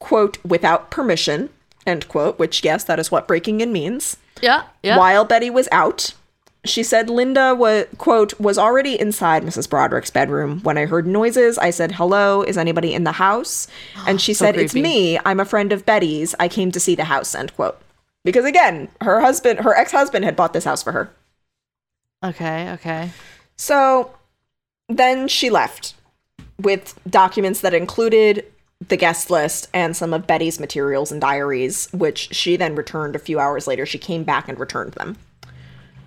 quote, 0.00 0.38
without 0.44 0.90
permission, 0.90 1.48
end 1.86 2.08
quote, 2.08 2.38
which, 2.38 2.64
yes, 2.64 2.84
that 2.84 2.98
is 2.98 3.10
what 3.10 3.28
breaking 3.28 3.60
in 3.60 3.72
means. 3.72 4.16
yeah. 4.42 4.64
Yeah. 4.82 4.98
While 4.98 5.24
Betty 5.24 5.48
was 5.50 5.68
out, 5.72 6.12
she 6.64 6.82
said 6.82 7.10
Linda 7.10 7.54
was 7.54 7.84
quote 7.98 8.38
was 8.40 8.56
already 8.56 8.98
inside 8.98 9.42
Mrs. 9.42 9.68
Broderick's 9.68 10.10
bedroom 10.10 10.60
when 10.62 10.78
I 10.78 10.86
heard 10.86 11.06
noises. 11.06 11.58
I 11.58 11.68
said, 11.68 11.92
"Hello, 11.92 12.40
is 12.42 12.56
anybody 12.56 12.94
in 12.94 13.04
the 13.04 13.12
house?" 13.12 13.68
And 14.06 14.18
she 14.20 14.32
So 14.34 14.46
said, 14.46 14.56
"It's 14.56 14.74
me. 14.74 15.18
I'm 15.26 15.40
a 15.40 15.44
friend 15.44 15.72
of 15.72 15.84
Betty's. 15.84 16.34
I 16.40 16.48
came 16.48 16.70
to 16.72 16.80
see 16.80 16.94
the 16.94 17.04
house." 17.04 17.34
End 17.34 17.54
quote. 17.54 17.78
Because 18.24 18.44
again, 18.44 18.88
her 19.00 19.20
husband, 19.20 19.60
her 19.60 19.74
ex-husband, 19.76 20.24
had 20.24 20.36
bought 20.36 20.52
this 20.52 20.64
house 20.64 20.82
for 20.82 20.92
her. 20.92 21.10
Okay. 22.24 22.70
Okay. 22.72 23.10
So 23.56 24.14
then 24.88 25.28
she 25.28 25.50
left 25.50 25.94
with 26.60 26.98
documents 27.08 27.60
that 27.60 27.74
included 27.74 28.46
the 28.88 28.96
guest 28.96 29.30
list 29.30 29.68
and 29.72 29.96
some 29.96 30.12
of 30.12 30.26
Betty's 30.26 30.58
materials 30.58 31.12
and 31.12 31.20
diaries, 31.20 31.88
which 31.92 32.34
she 32.34 32.56
then 32.56 32.74
returned 32.74 33.14
a 33.14 33.18
few 33.18 33.38
hours 33.38 33.66
later. 33.66 33.86
She 33.86 33.98
came 33.98 34.24
back 34.24 34.48
and 34.48 34.58
returned 34.58 34.92
them. 34.92 35.16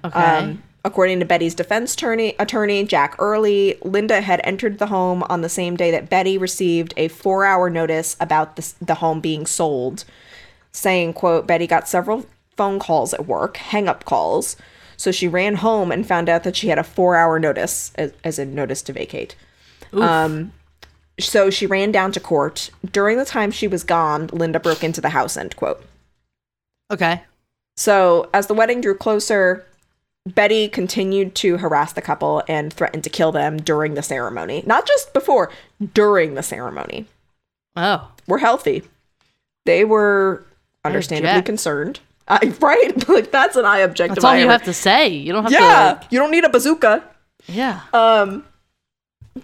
Okay. 0.04 0.20
Um, 0.20 0.64
according 0.84 1.20
to 1.20 1.26
Betty's 1.26 1.56
defense 1.56 1.94
attorney, 1.94 2.36
attorney, 2.40 2.84
Jack 2.84 3.16
Earley, 3.20 3.78
Linda 3.84 4.22
had 4.22 4.42
entered 4.44 4.80
the 4.80 4.88
home 4.88 5.24
on 5.24 5.42
the 5.42 5.50
same 5.50 5.76
day 5.76 5.92
that 5.92 6.10
Betty 6.10 6.38
received 6.38 6.94
a 6.98 7.08
four-hour 7.08 7.70
notice 7.70 8.16
about 8.20 8.56
the, 8.56 8.74
the 8.82 8.96
home 8.96 9.22
being 9.22 9.46
sold, 9.46 10.06
saying, 10.78 11.14
quote, 11.14 11.48
Betty 11.48 11.68
got 11.68 11.88
several 11.90 12.26
phone 12.56 12.80
calls 12.80 13.14
at 13.14 13.28
work, 13.28 13.58
hang-up 13.58 14.06
calls, 14.06 14.56
so 14.96 15.12
she 15.12 15.28
ran 15.28 15.56
home 15.56 15.92
and 15.92 16.08
found 16.08 16.30
out 16.30 16.44
that 16.44 16.56
she 16.56 16.70
had 16.70 16.80
a 16.80 16.84
four-hour 16.84 17.40
notice, 17.40 17.92
as, 17.96 18.14
as 18.24 18.40
a 18.40 18.46
notice 18.46 18.82
to 18.84 18.94
vacate. 18.94 19.36
Um, 19.94 20.54
so 21.20 21.50
she 21.50 21.66
ran 21.66 21.92
down 21.92 22.12
to 22.12 22.20
court. 22.20 22.70
During 22.92 23.18
the 23.18 23.26
time 23.26 23.52
she 23.52 23.68
was 23.68 23.84
gone, 23.84 24.28
Linda 24.28 24.60
broke 24.60 24.84
into 24.84 25.02
the 25.02 25.10
house, 25.10 25.38
end 25.38 25.56
quote. 25.56 25.84
okay. 26.92 27.24
So, 27.76 28.28
as 28.34 28.48
the 28.48 28.56
wedding 28.56 28.82
drew 28.82 28.96
closer, 28.96 29.64
Betty 30.26 30.68
continued 30.68 31.36
to 31.36 31.58
harass 31.58 31.94
the 31.94 32.02
couple 32.02 32.42
and 32.48 32.74
threatened 32.74 33.04
to 33.04 33.10
kill 33.10 33.32
them 33.32 33.58
during 33.58 33.94
the 33.94 34.02
ceremony. 34.02 34.64
Not 34.66 34.88
just 34.88 35.14
before, 35.14 35.52
during 35.94 36.34
the 36.34 36.42
ceremony. 36.42 37.06
Oh. 37.76 38.12
We're 38.26 38.40
healthy. 38.40 38.82
They 39.66 39.86
were 39.86 40.44
understandably 40.88 41.42
concerned. 41.44 42.00
I, 42.28 42.40
right? 42.60 43.08
like, 43.10 43.32
that's 43.32 43.56
an 43.56 43.66
I 43.66 43.80
objective. 43.80 44.16
That's 44.16 44.26
all 44.26 44.32
I 44.32 44.38
you 44.38 44.44
ever- 44.44 44.52
have 44.54 44.64
to 44.64 44.74
say. 44.74 45.08
You 45.10 45.32
don't 45.34 45.44
have 45.44 45.52
Yeah. 45.52 46.00
to. 46.02 46.08
you 46.10 46.20
don't 46.20 46.32
need 46.32 46.44
a 46.44 46.50
bazooka. 46.50 47.04
Yeah. 47.48 47.82
Um, 47.94 48.44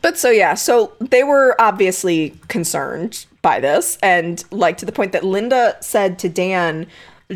but 0.01 0.17
so 0.17 0.29
yeah, 0.31 0.55
so 0.55 0.93
they 0.99 1.23
were 1.23 1.55
obviously 1.59 2.33
concerned 2.47 3.25
by 3.41 3.59
this, 3.59 3.97
and 4.01 4.43
like 4.51 4.77
to 4.77 4.85
the 4.85 4.91
point 4.91 5.11
that 5.11 5.23
Linda 5.23 5.77
said 5.81 6.17
to 6.19 6.29
Dan, 6.29 6.87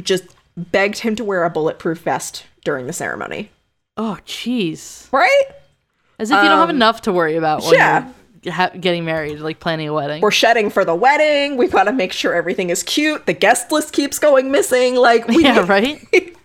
just 0.01 0.23
begged 0.57 0.99
him 0.99 1.15
to 1.15 1.23
wear 1.23 1.43
a 1.43 1.49
bulletproof 1.49 1.99
vest 1.99 2.45
during 2.65 2.87
the 2.87 2.93
ceremony. 2.93 3.51
Oh, 3.95 4.17
jeez. 4.25 5.11
Right? 5.13 5.43
As 6.19 6.31
if 6.31 6.35
you 6.35 6.49
don't 6.49 6.57
have 6.59 6.69
enough 6.71 7.01
to 7.03 7.13
worry 7.13 7.35
about 7.35 7.63
Um, 7.63 7.73
yeah. 7.73 8.11
Ha- 8.47 8.71
getting 8.79 9.05
married, 9.05 9.39
like 9.39 9.59
planning 9.59 9.87
a 9.87 9.93
wedding. 9.93 10.21
We're 10.21 10.31
shedding 10.31 10.69
for 10.69 10.83
the 10.85 10.95
wedding. 10.95 11.57
We've 11.57 11.71
got 11.71 11.85
to 11.85 11.93
make 11.93 12.13
sure 12.13 12.33
everything 12.33 12.69
is 12.69 12.83
cute. 12.83 13.25
The 13.25 13.33
guest 13.33 13.71
list 13.71 13.93
keeps 13.93 14.19
going 14.19 14.51
missing. 14.51 14.95
Like 14.95 15.27
we 15.27 15.43
yeah. 15.43 15.65
Right. 15.67 16.05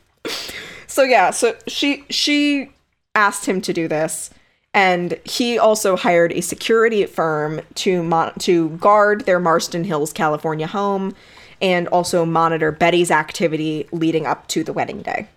So 0.93 1.05
yeah, 1.05 1.31
so 1.31 1.57
she 1.67 2.05
she 2.11 2.71
asked 3.15 3.47
him 3.47 3.63
to 3.63 3.73
do 3.73 3.89
this, 3.89 4.29
and 4.75 5.19
he 5.25 5.59
also 5.59 5.97
hired 5.97 6.33
a 6.33 6.43
security 6.43 7.07
firm 7.07 7.63
to 7.77 8.03
mon- 8.03 8.35
to 8.41 8.69
guard 8.77 9.25
their 9.25 9.41
Marston 9.41 9.85
Hills, 9.85 10.13
California 10.13 10.67
home, 10.67 11.15
and 11.63 11.89
also 11.89 12.27
monitor 12.27 12.71
Betty's 12.73 13.11
activity 13.11 13.89
leading 13.91 14.27
up 14.27 14.49
to 14.49 14.63
the 14.63 14.75
wedding 14.75 15.01
day. 15.01 15.29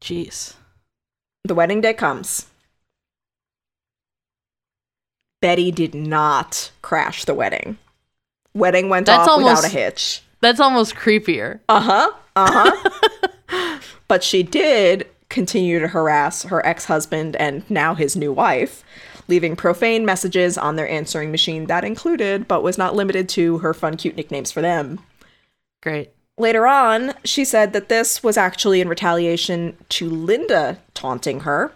Jeez. 0.00 0.54
The 1.44 1.54
wedding 1.54 1.82
day 1.82 1.92
comes. 1.92 2.46
Betty 5.46 5.70
did 5.70 5.94
not 5.94 6.72
crash 6.82 7.24
the 7.24 7.32
wedding. 7.32 7.78
Wedding 8.52 8.88
went 8.88 9.06
That's 9.06 9.28
off 9.28 9.38
without 9.38 9.64
a 9.64 9.68
hitch. 9.68 10.22
That's 10.40 10.58
almost 10.58 10.96
creepier. 10.96 11.60
Uh 11.68 11.80
huh. 11.80 12.10
Uh 12.34 12.72
huh. 13.48 13.78
but 14.08 14.24
she 14.24 14.42
did 14.42 15.06
continue 15.28 15.78
to 15.78 15.86
harass 15.86 16.42
her 16.42 16.66
ex 16.66 16.86
husband 16.86 17.36
and 17.36 17.62
now 17.70 17.94
his 17.94 18.16
new 18.16 18.32
wife, 18.32 18.82
leaving 19.28 19.54
profane 19.54 20.04
messages 20.04 20.58
on 20.58 20.74
their 20.74 20.88
answering 20.88 21.30
machine 21.30 21.66
that 21.66 21.84
included, 21.84 22.48
but 22.48 22.64
was 22.64 22.76
not 22.76 22.96
limited 22.96 23.28
to, 23.28 23.58
her 23.58 23.72
fun, 23.72 23.96
cute 23.96 24.16
nicknames 24.16 24.50
for 24.50 24.62
them. 24.62 24.98
Great. 25.80 26.10
Later 26.36 26.66
on, 26.66 27.14
she 27.22 27.44
said 27.44 27.72
that 27.72 27.88
this 27.88 28.20
was 28.20 28.36
actually 28.36 28.80
in 28.80 28.88
retaliation 28.88 29.76
to 29.90 30.10
Linda 30.10 30.78
taunting 30.92 31.42
her. 31.42 31.70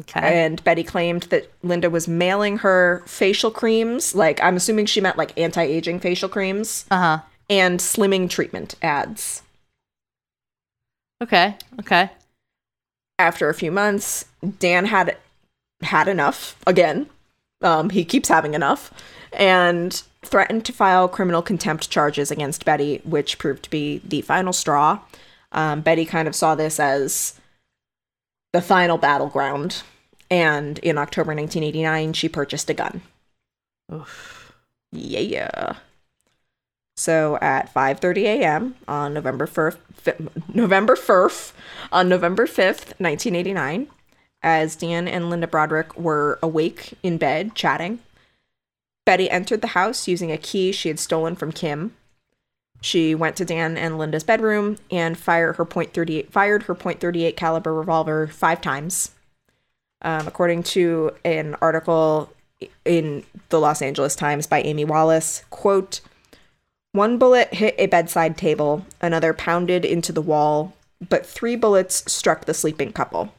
Okay. 0.00 0.44
And 0.44 0.62
Betty 0.64 0.82
claimed 0.82 1.24
that 1.24 1.50
Linda 1.62 1.88
was 1.88 2.08
mailing 2.08 2.58
her 2.58 3.02
facial 3.06 3.50
creams, 3.52 4.14
like, 4.14 4.42
I'm 4.42 4.56
assuming 4.56 4.86
she 4.86 5.00
meant 5.00 5.16
like 5.16 5.38
anti 5.38 5.62
aging 5.62 6.00
facial 6.00 6.28
creams, 6.28 6.84
Uh 6.90 6.98
huh. 6.98 7.18
and 7.48 7.78
slimming 7.78 8.28
treatment 8.28 8.74
ads. 8.82 9.42
Okay. 11.22 11.56
Okay. 11.80 12.10
after 13.20 13.48
a 13.48 13.54
few 13.54 13.70
months, 13.70 14.24
Dan 14.58 14.86
had 14.86 15.16
had 15.82 16.08
enough 16.08 16.56
again. 16.66 17.06
Um, 17.62 17.90
he 17.90 18.04
keeps 18.04 18.28
having 18.28 18.54
enough 18.54 18.92
and 19.32 20.02
threatened 20.22 20.64
to 20.64 20.72
file 20.72 21.08
criminal 21.08 21.40
contempt 21.40 21.88
charges 21.90 22.30
against 22.32 22.64
Betty, 22.64 23.00
which 23.04 23.38
proved 23.38 23.62
to 23.64 23.70
be 23.70 23.98
the 24.04 24.20
final 24.22 24.52
straw. 24.52 24.98
Um, 25.52 25.80
Betty 25.82 26.04
kind 26.04 26.26
of 26.26 26.34
saw 26.34 26.54
this 26.56 26.80
as 26.80 27.38
the 28.54 28.62
final 28.62 28.96
battleground, 28.96 29.82
and 30.30 30.78
in 30.78 30.96
October 30.96 31.34
1989, 31.34 32.12
she 32.12 32.28
purchased 32.28 32.70
a 32.70 32.74
gun. 32.74 33.02
Oof. 33.92 34.54
Yeah. 34.92 35.74
So 36.96 37.36
at 37.42 37.74
5:30 37.74 38.22
a.m. 38.22 38.76
on 38.86 39.12
November 39.12 39.48
1st, 39.48 40.54
November 40.54 40.94
1st, 40.94 41.52
on 41.90 42.08
November 42.08 42.46
5th, 42.46 42.94
1989, 43.00 43.88
as 44.40 44.76
Dan 44.76 45.08
and 45.08 45.28
Linda 45.28 45.48
Broderick 45.48 45.98
were 45.98 46.38
awake 46.40 46.94
in 47.02 47.18
bed 47.18 47.56
chatting, 47.56 47.98
Betty 49.04 49.28
entered 49.28 49.62
the 49.62 49.74
house 49.74 50.06
using 50.06 50.30
a 50.30 50.38
key 50.38 50.70
she 50.70 50.88
had 50.88 51.00
stolen 51.00 51.34
from 51.34 51.50
Kim. 51.50 51.96
She 52.84 53.14
went 53.14 53.36
to 53.36 53.46
Dan 53.46 53.78
and 53.78 53.96
Linda's 53.96 54.24
bedroom 54.24 54.76
and 54.90 55.16
fired 55.16 55.56
her 55.56 55.64
.38 55.64 56.28
fired 56.28 56.64
her 56.64 56.74
.38 56.74 57.34
caliber 57.34 57.72
revolver 57.72 58.26
five 58.26 58.60
times. 58.60 59.12
Um, 60.02 60.28
according 60.28 60.64
to 60.64 61.12
an 61.24 61.56
article 61.62 62.30
in 62.84 63.24
the 63.48 63.58
Los 63.58 63.80
Angeles 63.80 64.14
Times 64.14 64.46
by 64.46 64.60
Amy 64.60 64.84
Wallace, 64.84 65.44
quote, 65.48 66.02
one 66.92 67.16
bullet 67.16 67.54
hit 67.54 67.74
a 67.78 67.86
bedside 67.86 68.36
table, 68.36 68.84
another 69.00 69.32
pounded 69.32 69.86
into 69.86 70.12
the 70.12 70.20
wall, 70.20 70.74
but 71.08 71.24
three 71.24 71.56
bullets 71.56 72.12
struck 72.12 72.44
the 72.44 72.52
sleeping 72.52 72.92
couple. 72.92 73.32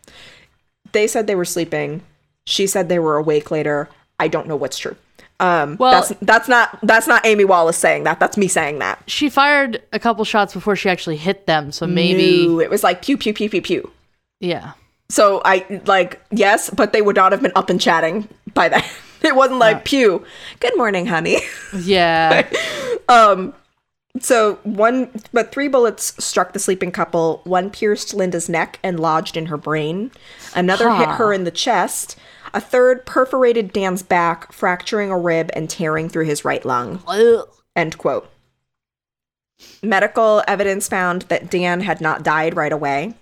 They 0.91 1.05
said 1.05 1.27
they 1.27 1.35
were 1.35 1.45
sleeping. 1.45 2.01
She 2.47 2.65
said 2.65 2.89
they 2.89 2.97
were 2.97 3.17
awake 3.17 3.51
later. 3.51 3.89
I 4.19 4.27
don't 4.27 4.47
know 4.47 4.55
what's 4.55 4.79
true. 4.79 4.95
Um, 5.39 5.75
Well- 5.79 5.91
that's 5.91 6.13
that's 6.21 6.47
not 6.47 6.79
that's 6.83 7.07
not 7.07 7.25
Amy 7.25 7.43
Wallace 7.45 7.77
saying 7.77 8.03
that. 8.05 8.19
That's 8.19 8.37
me 8.37 8.47
saying 8.47 8.79
that. 8.79 9.01
She 9.07 9.29
fired 9.29 9.81
a 9.91 9.99
couple 9.99 10.23
shots 10.25 10.53
before 10.53 10.75
she 10.75 10.89
actually 10.89 11.17
hit 11.17 11.45
them, 11.47 11.71
so 11.71 11.85
maybe. 11.85 12.47
No, 12.47 12.59
it 12.59 12.69
was 12.69 12.83
like 12.83 13.01
pew 13.01 13.17
pew 13.17 13.33
pew 13.33 13.49
pew 13.49 13.61
pew. 13.61 13.91
Yeah. 14.39 14.71
So 15.09 15.41
I 15.45 15.81
like 15.85 16.21
yes, 16.31 16.69
but 16.69 16.93
they 16.93 17.01
would 17.01 17.15
not 17.15 17.31
have 17.31 17.41
been 17.41 17.51
up 17.55 17.69
and 17.69 17.79
chatting 17.81 18.27
by 18.53 18.69
then. 18.69 18.83
It 19.23 19.35
wasn't 19.35 19.57
like 19.57 19.85
pew. 19.85 20.23
Good 20.59 20.77
morning, 20.77 21.07
honey. 21.07 21.39
Yeah. 21.79 22.47
Um 23.09 23.53
so 24.19 24.55
one, 24.63 25.09
but 25.33 25.51
three 25.51 25.67
bullets 25.67 26.13
struck 26.23 26.53
the 26.53 26.59
sleeping 26.59 26.91
couple. 26.91 27.41
One 27.43 27.69
pierced 27.69 28.13
Linda's 28.13 28.47
neck 28.47 28.79
and 28.83 28.99
lodged 28.99 29.35
in 29.35 29.47
her 29.47 29.57
brain. 29.57 30.11
Another 30.55 30.89
hit 30.93 31.09
her 31.09 31.33
in 31.33 31.43
the 31.43 31.51
chest. 31.51 32.15
A 32.55 32.61
third 32.61 33.05
perforated 33.05 33.73
Dan's 33.73 34.01
back, 34.01 34.53
fracturing 34.53 35.11
a 35.11 35.19
rib 35.19 35.51
and 35.53 35.69
tearing 35.69 36.07
through 36.07 36.23
his 36.23 36.45
right 36.45 36.63
lung. 36.63 37.03
End 37.75 37.97
quote. 37.97 38.31
Medical 39.83 40.41
evidence 40.47 40.87
found 40.87 41.23
that 41.23 41.51
Dan 41.51 41.81
had 41.81 41.99
not 41.99 42.23
died 42.23 42.55
right 42.55 42.71
away, 42.71 43.13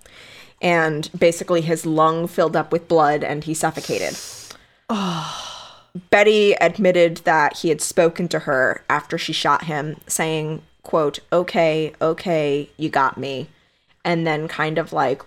and 0.62 1.10
basically 1.18 1.62
his 1.62 1.84
lung 1.84 2.28
filled 2.28 2.54
up 2.54 2.70
with 2.70 2.86
blood 2.86 3.24
and 3.24 3.42
he 3.42 3.54
suffocated. 3.54 4.16
Betty 6.10 6.52
admitted 6.60 7.16
that 7.24 7.58
he 7.58 7.70
had 7.70 7.80
spoken 7.80 8.28
to 8.28 8.40
her 8.40 8.84
after 8.88 9.18
she 9.18 9.32
shot 9.32 9.64
him, 9.64 9.96
saying, 10.06 10.62
quote, 10.84 11.18
okay, 11.32 11.92
okay, 12.00 12.70
you 12.76 12.88
got 12.88 13.18
me. 13.18 13.48
And 14.04 14.24
then 14.24 14.46
kind 14.46 14.78
of 14.78 14.92
like 14.92 15.24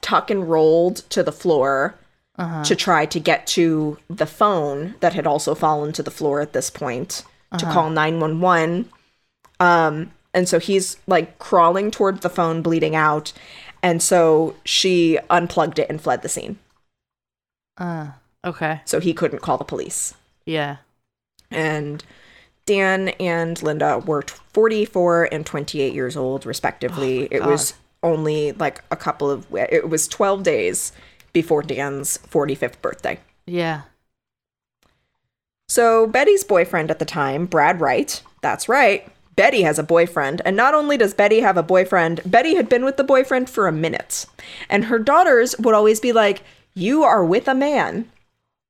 tuck 0.00 0.28
and 0.28 0.50
rolled 0.50 0.96
to 1.10 1.22
the 1.22 1.30
floor 1.30 1.94
Uh-huh. 2.38 2.62
to 2.62 2.76
try 2.76 3.04
to 3.04 3.18
get 3.18 3.48
to 3.48 3.98
the 4.08 4.24
phone 4.26 4.94
that 5.00 5.12
had 5.12 5.26
also 5.26 5.56
fallen 5.56 5.92
to 5.92 6.04
the 6.04 6.10
floor 6.10 6.40
at 6.40 6.52
this 6.52 6.70
point 6.70 7.24
to 7.58 7.64
call 7.66 7.90
911. 7.90 8.88
Um, 9.58 10.12
and 10.32 10.48
so 10.48 10.60
he's 10.60 10.98
like 11.08 11.38
crawling 11.40 11.90
toward 11.90 12.20
the 12.20 12.30
phone, 12.30 12.62
bleeding 12.62 12.94
out. 12.94 13.32
And 13.82 14.00
so 14.00 14.54
she 14.64 15.18
unplugged 15.30 15.80
it 15.80 15.88
and 15.90 16.00
fled 16.00 16.22
the 16.22 16.28
scene. 16.28 16.58
Uh, 17.76 18.08
okay. 18.44 18.82
So 18.84 19.00
he 19.00 19.12
couldn't 19.14 19.40
call 19.42 19.58
the 19.58 19.64
police. 19.64 20.14
Yeah. 20.46 20.76
And 21.50 22.04
Dan 22.66 23.08
and 23.18 23.60
Linda 23.62 23.98
were 23.98 24.22
t- 24.22 24.34
44 24.52 25.28
and 25.32 25.44
28 25.46 25.92
years 25.94 26.16
old, 26.16 26.44
respectively. 26.46 27.26
it 27.30 27.42
was 27.44 27.74
only 28.02 28.52
like 28.52 28.84
a 28.90 28.96
couple 28.96 29.30
of, 29.30 29.46
it 29.54 29.88
was 29.88 30.06
12 30.06 30.42
days 30.42 30.92
before 31.42 31.62
Dan's 31.62 32.18
45th 32.18 32.80
birthday. 32.82 33.20
Yeah. 33.46 33.82
So 35.68 36.06
Betty's 36.06 36.44
boyfriend 36.44 36.90
at 36.90 36.98
the 36.98 37.04
time, 37.04 37.46
Brad 37.46 37.80
Wright, 37.80 38.22
that's 38.42 38.68
right. 38.68 39.06
Betty 39.36 39.62
has 39.62 39.78
a 39.78 39.84
boyfriend, 39.84 40.42
and 40.44 40.56
not 40.56 40.74
only 40.74 40.96
does 40.96 41.14
Betty 41.14 41.40
have 41.40 41.56
a 41.56 41.62
boyfriend, 41.62 42.20
Betty 42.26 42.56
had 42.56 42.68
been 42.68 42.84
with 42.84 42.96
the 42.96 43.04
boyfriend 43.04 43.48
for 43.48 43.68
a 43.68 43.72
minute. 43.72 44.26
And 44.68 44.86
her 44.86 44.98
daughters 44.98 45.54
would 45.60 45.74
always 45.74 46.00
be 46.00 46.12
like, 46.12 46.42
You 46.74 47.04
are 47.04 47.24
with 47.24 47.46
a 47.46 47.54
man. 47.54 48.10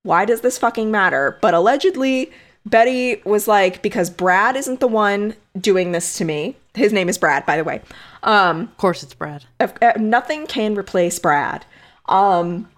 Why 0.03 0.25
does 0.27 0.43
this 0.43 0.59
fucking 0.59 0.91
matter? 0.91 1.39
But 1.41 1.55
allegedly, 1.55 2.31
Betty 2.67 3.23
was 3.25 3.49
like, 3.49 3.81
Because 3.81 4.11
Brad 4.11 4.57
isn't 4.57 4.81
the 4.81 4.89
one 4.89 5.35
doing 5.59 5.93
this 5.93 6.19
to 6.19 6.25
me. 6.27 6.57
His 6.75 6.93
name 6.93 7.09
is 7.09 7.17
Brad, 7.17 7.47
by 7.47 7.57
the 7.57 7.65
way. 7.65 7.81
Um, 8.23 8.63
Of 8.63 8.77
course 8.77 9.03
it's 9.03 9.15
Brad. 9.15 9.45
if- 9.59 9.73
uh, 9.83 9.93
nothing 9.97 10.47
can 10.47 10.75
replace 10.75 11.19
Brad. 11.19 11.65
Um, 12.09 12.69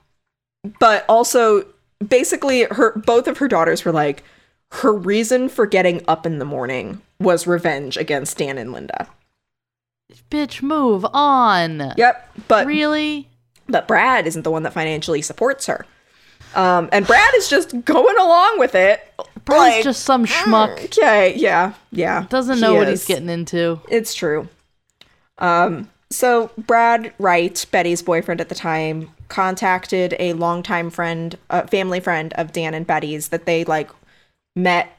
but 0.79 1.05
also, 1.09 1.65
basically, 2.07 2.65
her 2.65 2.97
both 2.99 3.29
of 3.29 3.39
her 3.39 3.49
daughters 3.49 3.85
were 3.85 3.93
like, 3.93 4.23
her 4.73 4.93
reason 4.93 5.49
for 5.49 5.67
getting 5.67 6.03
up 6.07 6.27
in 6.27 6.39
the 6.39 6.45
morning 6.45 7.01
was 7.19 7.47
revenge 7.47 7.97
against 7.97 8.39
Dan 8.39 8.59
and 8.59 8.73
Linda. 8.73 9.09
Bitch, 10.31 10.63
move 10.63 11.05
on. 11.13 11.93
Yep, 11.97 12.37
but 12.49 12.67
Really? 12.67 13.29
but 13.69 13.87
Brad 13.87 14.27
isn't 14.27 14.43
the 14.43 14.51
one 14.51 14.65
that 14.65 14.73
financially 14.73 15.23
supports 15.23 15.67
her. 15.67 15.87
Um, 16.55 16.89
and 16.93 17.07
Brad 17.07 17.33
is 17.37 17.49
just 17.49 17.85
going 17.85 18.17
along 18.19 18.59
with 18.59 18.75
it. 18.75 19.01
Brad's 19.45 19.77
like, 19.77 19.85
just 19.85 20.03
some 20.03 20.27
schmuck. 20.27 20.85
okay, 20.87 21.35
yeah, 21.37 21.75
yeah. 21.93 22.27
Doesn't 22.29 22.61
know 22.61 22.75
what 22.75 22.89
is. 22.89 23.07
he's 23.07 23.09
getting 23.09 23.29
into. 23.29 23.81
It's 23.89 24.15
true. 24.15 24.49
Um, 25.39 25.89
so 26.11 26.51
Brad 26.59 27.13
Wright, 27.19 27.65
Betty's 27.71 28.03
boyfriend 28.03 28.41
at 28.41 28.49
the 28.49 28.55
time, 28.55 29.11
contacted 29.29 30.15
a 30.19 30.33
longtime 30.33 30.91
friend, 30.91 31.39
a 31.51 31.67
family 31.69 32.01
friend 32.01 32.33
of 32.35 32.53
Dan 32.53 32.75
and 32.75 32.87
Betty's 32.87 33.29
that 33.29 33.47
they 33.47 33.65
like 33.65 33.91
met 34.57 34.97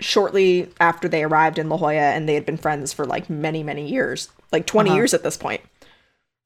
shortly 0.00 0.68
after 0.80 1.08
they 1.08 1.22
arrived 1.24 1.58
in 1.58 1.68
La 1.68 1.76
Jolla, 1.76 1.94
and 1.94 2.28
they 2.28 2.34
had 2.34 2.46
been 2.46 2.56
friends 2.56 2.92
for 2.92 3.04
like 3.06 3.28
many, 3.30 3.62
many 3.62 3.86
years, 3.88 4.28
like 4.52 4.66
20 4.66 4.90
Uh-huh. 4.90 4.96
years 4.96 5.14
at 5.14 5.22
this 5.22 5.36
point. 5.36 5.60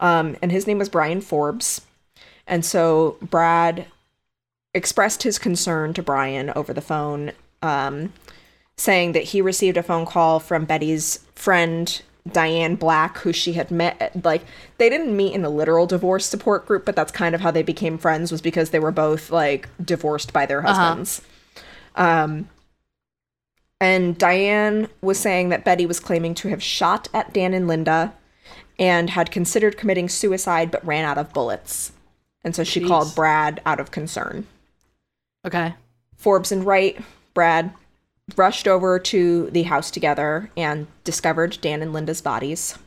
Um, 0.00 0.36
and 0.42 0.50
his 0.50 0.66
name 0.66 0.78
was 0.78 0.88
Brian 0.88 1.20
Forbes. 1.20 1.80
And 2.46 2.64
so 2.64 3.16
Brad 3.22 3.86
expressed 4.74 5.22
his 5.22 5.38
concern 5.38 5.94
to 5.94 6.02
Brian 6.02 6.50
over 6.50 6.72
the 6.72 6.80
phone, 6.80 7.32
um, 7.62 8.12
saying 8.76 9.12
that 9.12 9.22
he 9.24 9.40
received 9.40 9.76
a 9.76 9.82
phone 9.84 10.04
call 10.04 10.40
from 10.40 10.64
Betty's 10.64 11.20
friend 11.34 12.02
Diane 12.30 12.74
Black, 12.76 13.18
who 13.18 13.32
she 13.32 13.52
had 13.52 13.70
met. 13.70 14.24
Like 14.24 14.44
they 14.78 14.88
didn't 14.88 15.16
meet 15.16 15.34
in 15.34 15.44
a 15.44 15.50
literal 15.50 15.86
divorce 15.86 16.26
support 16.26 16.66
group, 16.66 16.84
but 16.84 16.96
that's 16.96 17.12
kind 17.12 17.34
of 17.34 17.40
how 17.40 17.50
they 17.50 17.62
became 17.62 17.98
friends. 17.98 18.32
Was 18.32 18.40
because 18.40 18.70
they 18.70 18.78
were 18.78 18.92
both 18.92 19.30
like 19.30 19.68
divorced 19.84 20.32
by 20.32 20.46
their 20.46 20.62
husbands. 20.62 21.22
Um, 21.96 22.48
and 23.80 24.16
Diane 24.16 24.88
was 25.02 25.18
saying 25.18 25.50
that 25.50 25.64
Betty 25.64 25.84
was 25.84 26.00
claiming 26.00 26.34
to 26.36 26.48
have 26.48 26.62
shot 26.62 27.08
at 27.12 27.34
Dan 27.34 27.52
and 27.52 27.68
Linda, 27.68 28.14
and 28.78 29.10
had 29.10 29.30
considered 29.30 29.76
committing 29.76 30.08
suicide 30.08 30.70
but 30.70 30.84
ran 30.86 31.04
out 31.04 31.18
of 31.18 31.32
bullets, 31.32 31.92
and 32.42 32.56
so 32.56 32.64
she 32.64 32.80
Jeez. 32.80 32.88
called 32.88 33.14
Brad 33.14 33.60
out 33.66 33.80
of 33.80 33.90
concern. 33.90 34.46
Okay. 35.46 35.74
Forbes 36.16 36.50
and 36.50 36.64
Wright, 36.64 36.98
Brad, 37.34 37.74
rushed 38.36 38.66
over 38.66 38.98
to 38.98 39.50
the 39.50 39.64
house 39.64 39.90
together 39.90 40.50
and 40.56 40.86
discovered 41.04 41.58
Dan 41.60 41.82
and 41.82 41.92
Linda's 41.92 42.22
bodies. 42.22 42.78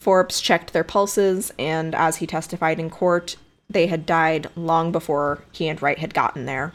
Forbes 0.00 0.40
checked 0.40 0.72
their 0.72 0.84
pulses, 0.84 1.52
and 1.58 1.94
as 1.94 2.16
he 2.16 2.26
testified 2.26 2.78
in 2.78 2.90
court, 2.90 3.36
they 3.68 3.86
had 3.86 4.06
died 4.06 4.48
long 4.54 4.92
before 4.92 5.42
he 5.52 5.68
and 5.68 5.80
Wright 5.80 5.98
had 5.98 6.14
gotten 6.14 6.44
there. 6.44 6.72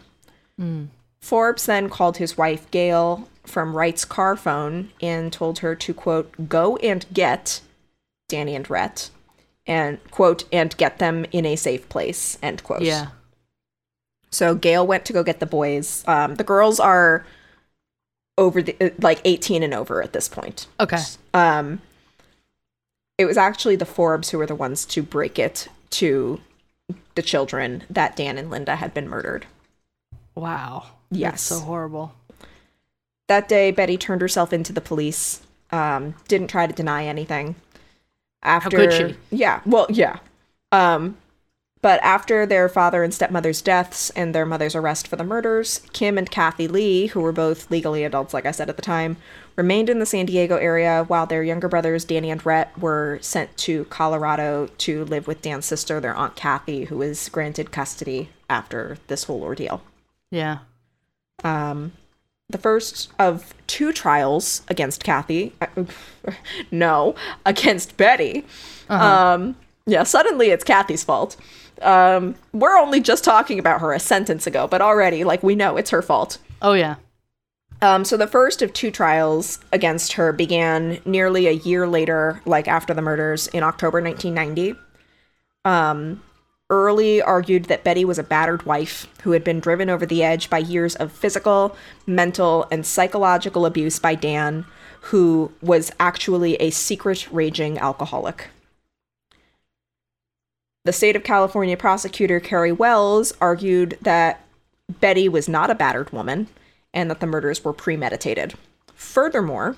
Forbes 1.21 1.67
then 1.67 1.87
called 1.87 2.17
his 2.17 2.37
wife, 2.37 2.69
Gail, 2.71 3.29
from 3.45 3.75
Wright's 3.75 4.05
car 4.05 4.35
phone 4.35 4.91
and 5.01 5.31
told 5.31 5.59
her 5.59 5.75
to, 5.75 5.93
quote, 5.93 6.49
go 6.49 6.77
and 6.77 7.05
get 7.13 7.61
Danny 8.27 8.55
and 8.55 8.69
Rhett, 8.69 9.11
and, 9.67 9.99
quote, 10.09 10.45
and 10.51 10.75
get 10.77 10.97
them 10.97 11.25
in 11.31 11.45
a 11.45 11.55
safe 11.55 11.87
place, 11.89 12.37
end 12.41 12.63
quote. 12.63 12.81
Yeah. 12.81 13.07
So 14.31 14.55
Gail 14.55 14.85
went 14.87 15.05
to 15.05 15.13
go 15.13 15.23
get 15.23 15.39
the 15.39 15.45
boys. 15.45 16.03
Um, 16.07 16.35
the 16.35 16.43
girls 16.43 16.79
are 16.79 17.25
over 18.37 18.61
the 18.61 18.75
uh, 18.81 18.89
like 18.99 19.21
18 19.25 19.63
and 19.63 19.73
over 19.73 20.01
at 20.01 20.13
this 20.13 20.27
point. 20.27 20.67
Okay. 20.79 21.01
Um, 21.33 21.81
it 23.17 23.25
was 23.25 23.37
actually 23.37 23.75
the 23.75 23.85
Forbes 23.85 24.29
who 24.29 24.37
were 24.37 24.45
the 24.45 24.55
ones 24.55 24.85
to 24.87 25.03
break 25.03 25.37
it 25.37 25.67
to 25.91 26.39
the 27.15 27.21
children 27.21 27.83
that 27.89 28.15
Dan 28.15 28.37
and 28.37 28.49
Linda 28.49 28.75
had 28.77 28.93
been 28.93 29.07
murdered. 29.07 29.45
Wow. 30.35 30.85
Yes. 31.11 31.31
That's 31.31 31.43
so 31.43 31.59
horrible. 31.59 32.13
That 33.27 33.47
day, 33.47 33.71
Betty 33.71 33.97
turned 33.97 34.21
herself 34.21 34.51
into 34.51 34.73
the 34.73 34.81
police. 34.81 35.41
Um, 35.71 36.15
didn't 36.27 36.49
try 36.49 36.67
to 36.67 36.73
deny 36.73 37.05
anything. 37.05 37.55
After, 38.43 38.75
could 38.75 38.93
she? 38.93 39.15
Yeah. 39.29 39.61
Well, 39.65 39.87
yeah. 39.89 40.19
Um, 40.71 41.17
but 41.81 41.99
after 42.03 42.45
their 42.45 42.69
father 42.69 43.03
and 43.03 43.13
stepmother's 43.13 43.61
deaths 43.61 44.09
and 44.11 44.35
their 44.35 44.45
mother's 44.45 44.75
arrest 44.75 45.07
for 45.07 45.15
the 45.15 45.23
murders, 45.23 45.81
Kim 45.93 46.17
and 46.17 46.29
Kathy 46.29 46.67
Lee, 46.67 47.07
who 47.07 47.21
were 47.21 47.31
both 47.31 47.71
legally 47.71 48.03
adults, 48.03 48.33
like 48.33 48.45
I 48.45 48.51
said 48.51 48.69
at 48.69 48.75
the 48.75 48.81
time, 48.83 49.17
remained 49.55 49.89
in 49.89 49.99
the 49.99 50.05
San 50.05 50.25
Diego 50.27 50.57
area 50.57 51.03
while 51.07 51.25
their 51.25 51.43
younger 51.43 51.67
brothers, 51.67 52.05
Danny 52.05 52.29
and 52.29 52.45
Rhett, 52.45 52.77
were 52.77 53.17
sent 53.21 53.55
to 53.57 53.85
Colorado 53.85 54.67
to 54.79 55.05
live 55.05 55.27
with 55.27 55.41
Dan's 55.41 55.65
sister, 55.65 55.99
their 55.99 56.13
Aunt 56.15 56.35
Kathy, 56.35 56.85
who 56.85 56.97
was 56.97 57.29
granted 57.29 57.71
custody 57.71 58.29
after 58.49 58.97
this 59.07 59.23
whole 59.25 59.41
ordeal 59.43 59.81
Yeah. 60.29 60.59
um, 61.43 61.93
the 62.49 62.57
first 62.57 63.11
of 63.17 63.53
two 63.65 63.93
trials 63.93 64.61
against 64.67 65.03
Kathy. 65.05 65.53
no, 66.71 67.15
against 67.45 67.95
Betty. 67.97 68.45
Um, 68.89 69.55
yeah, 69.85 70.03
suddenly 70.03 70.49
it's 70.49 70.65
Kathy's 70.65 71.03
fault. 71.03 71.37
Um, 71.81 72.35
we're 72.53 72.77
only 72.77 73.01
just 73.01 73.23
talking 73.23 73.59
about 73.59 73.81
her 73.81 73.93
a 73.93 73.99
sentence 73.99 74.47
ago, 74.47 74.67
but 74.67 74.81
already, 74.81 75.23
like, 75.23 75.43
we 75.43 75.55
know 75.55 75.77
it's 75.77 75.89
her 75.89 76.01
fault. 76.01 76.37
Oh 76.61 76.73
yeah. 76.73 76.95
Um, 77.81 78.05
so 78.05 78.15
the 78.15 78.27
first 78.27 78.61
of 78.61 78.73
two 78.73 78.91
trials 78.91 79.59
against 79.71 80.13
her 80.13 80.31
began 80.31 80.99
nearly 81.03 81.47
a 81.47 81.51
year 81.51 81.87
later, 81.87 82.41
like 82.45 82.67
after 82.67 82.93
the 82.93 83.01
murders 83.01 83.47
in 83.47 83.63
October 83.63 84.01
1990. 84.01 84.79
Um, 85.65 86.21
Earley 86.69 87.21
argued 87.21 87.65
that 87.65 87.83
Betty 87.83 88.05
was 88.05 88.17
a 88.17 88.23
battered 88.23 88.63
wife 88.63 89.07
who 89.23 89.31
had 89.31 89.43
been 89.43 89.59
driven 89.59 89.89
over 89.89 90.05
the 90.05 90.23
edge 90.23 90.49
by 90.49 90.59
years 90.59 90.95
of 90.95 91.11
physical, 91.11 91.75
mental, 92.05 92.65
and 92.71 92.85
psychological 92.85 93.65
abuse 93.65 93.99
by 93.99 94.15
Dan, 94.15 94.65
who 95.01 95.51
was 95.61 95.91
actually 95.99 96.55
a 96.55 96.69
secret 96.69 97.27
raging 97.31 97.77
alcoholic. 97.77 98.49
The 100.83 100.93
state 100.93 101.15
of 101.15 101.23
California 101.23 101.77
prosecutor 101.77 102.39
Kerry 102.39 102.71
Wells 102.71 103.33
argued 103.39 103.97
that 104.01 104.43
Betty 104.99 105.29
was 105.29 105.47
not 105.47 105.69
a 105.69 105.75
battered 105.75 106.11
woman 106.11 106.47
and 106.93 107.09
that 107.09 107.19
the 107.19 107.27
murders 107.27 107.63
were 107.63 107.73
premeditated. 107.73 108.55
Furthermore, 108.95 109.77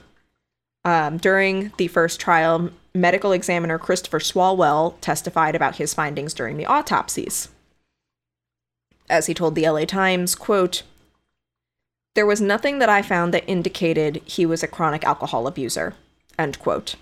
um, 0.85 1.17
during 1.17 1.73
the 1.77 1.87
first 1.87 2.19
trial, 2.19 2.69
medical 2.93 3.31
examiner 3.31 3.77
Christopher 3.77 4.19
Swalwell 4.19 4.95
testified 5.01 5.55
about 5.55 5.75
his 5.75 5.93
findings 5.93 6.33
during 6.33 6.57
the 6.57 6.65
autopsies. 6.65 7.49
As 9.09 9.25
he 9.25 9.33
told 9.33 9.55
the 9.55 9.67
LA 9.67 9.85
Times, 9.85 10.35
quote, 10.35 10.83
there 12.15 12.25
was 12.25 12.39
nothing 12.39 12.79
that 12.79 12.89
I 12.89 13.01
found 13.01 13.33
that 13.33 13.47
indicated 13.47 14.21
he 14.25 14.45
was 14.45 14.61
a 14.61 14.67
chronic 14.67 15.03
alcohol 15.03 15.47
abuser, 15.47 15.95
end 16.37 16.59
quote. 16.59 16.95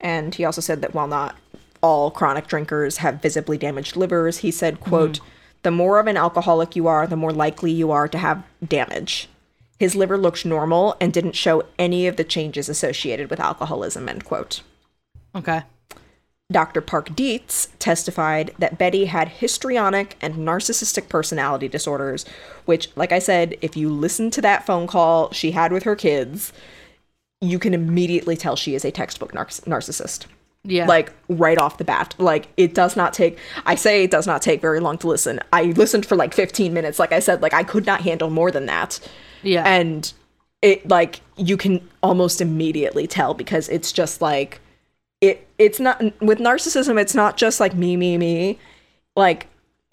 And 0.00 0.34
he 0.34 0.44
also 0.44 0.60
said 0.60 0.82
that 0.82 0.94
while 0.94 1.06
not 1.06 1.36
all 1.82 2.10
chronic 2.10 2.46
drinkers 2.46 2.98
have 2.98 3.22
visibly 3.22 3.58
damaged 3.58 3.96
livers, 3.96 4.38
he 4.38 4.50
said, 4.50 4.80
quote, 4.80 5.20
The 5.62 5.70
more 5.70 5.98
of 5.98 6.06
an 6.06 6.16
alcoholic 6.16 6.76
you 6.76 6.86
are, 6.86 7.06
the 7.06 7.16
more 7.16 7.32
likely 7.32 7.70
you 7.70 7.90
are 7.90 8.08
to 8.08 8.18
have 8.18 8.44
damage. 8.66 9.28
His 9.78 9.94
liver 9.94 10.16
looked 10.16 10.46
normal 10.46 10.96
and 11.00 11.12
didn't 11.12 11.36
show 11.36 11.64
any 11.78 12.06
of 12.06 12.16
the 12.16 12.24
changes 12.24 12.68
associated 12.68 13.28
with 13.28 13.40
alcoholism, 13.40 14.08
end 14.08 14.24
quote. 14.24 14.62
Okay. 15.34 15.62
Dr. 16.50 16.80
Park 16.80 17.14
Dietz 17.16 17.68
testified 17.78 18.54
that 18.58 18.78
Betty 18.78 19.06
had 19.06 19.28
histrionic 19.28 20.16
and 20.20 20.36
narcissistic 20.36 21.08
personality 21.08 21.66
disorders, 21.66 22.24
which, 22.66 22.88
like 22.94 23.10
I 23.10 23.18
said, 23.18 23.56
if 23.60 23.76
you 23.76 23.90
listen 23.90 24.30
to 24.30 24.40
that 24.42 24.64
phone 24.64 24.86
call 24.86 25.32
she 25.32 25.50
had 25.50 25.72
with 25.72 25.82
her 25.82 25.96
kids, 25.96 26.52
you 27.40 27.58
can 27.58 27.74
immediately 27.74 28.36
tell 28.36 28.54
she 28.54 28.74
is 28.74 28.84
a 28.84 28.92
textbook 28.92 29.34
nar- 29.34 29.46
narcissist. 29.46 30.26
Yeah. 30.66 30.86
Like 30.86 31.12
right 31.28 31.58
off 31.58 31.78
the 31.78 31.84
bat. 31.84 32.14
Like 32.18 32.48
it 32.56 32.74
does 32.74 32.96
not 32.96 33.12
take, 33.12 33.38
I 33.64 33.74
say 33.76 34.04
it 34.04 34.10
does 34.10 34.26
not 34.26 34.42
take 34.42 34.60
very 34.60 34.80
long 34.80 34.98
to 34.98 35.08
listen. 35.08 35.40
I 35.52 35.64
listened 35.64 36.04
for 36.04 36.16
like 36.16 36.34
15 36.34 36.74
minutes. 36.74 36.98
Like 36.98 37.12
I 37.12 37.20
said, 37.20 37.40
like 37.40 37.54
I 37.54 37.62
could 37.62 37.86
not 37.86 38.00
handle 38.00 38.30
more 38.30 38.50
than 38.50 38.66
that. 38.66 38.98
yeah. 39.42 39.64
And 39.64 40.12
it 40.62 40.88
like 40.88 41.20
you 41.36 41.56
can 41.56 41.86
almost 42.02 42.40
immediately 42.40 43.06
tell 43.06 43.34
because 43.34 43.68
it's 43.68 43.92
just 43.92 44.20
like 44.20 44.60
it 45.20 45.46
it's 45.58 45.78
not 45.80 46.00
with 46.20 46.38
narcissism 46.38 47.00
it's 47.00 47.14
not 47.14 47.36
just 47.36 47.60
like 47.60 47.74
me 47.74 47.96
me 47.96 48.18
me 48.18 48.58
like 49.14 49.46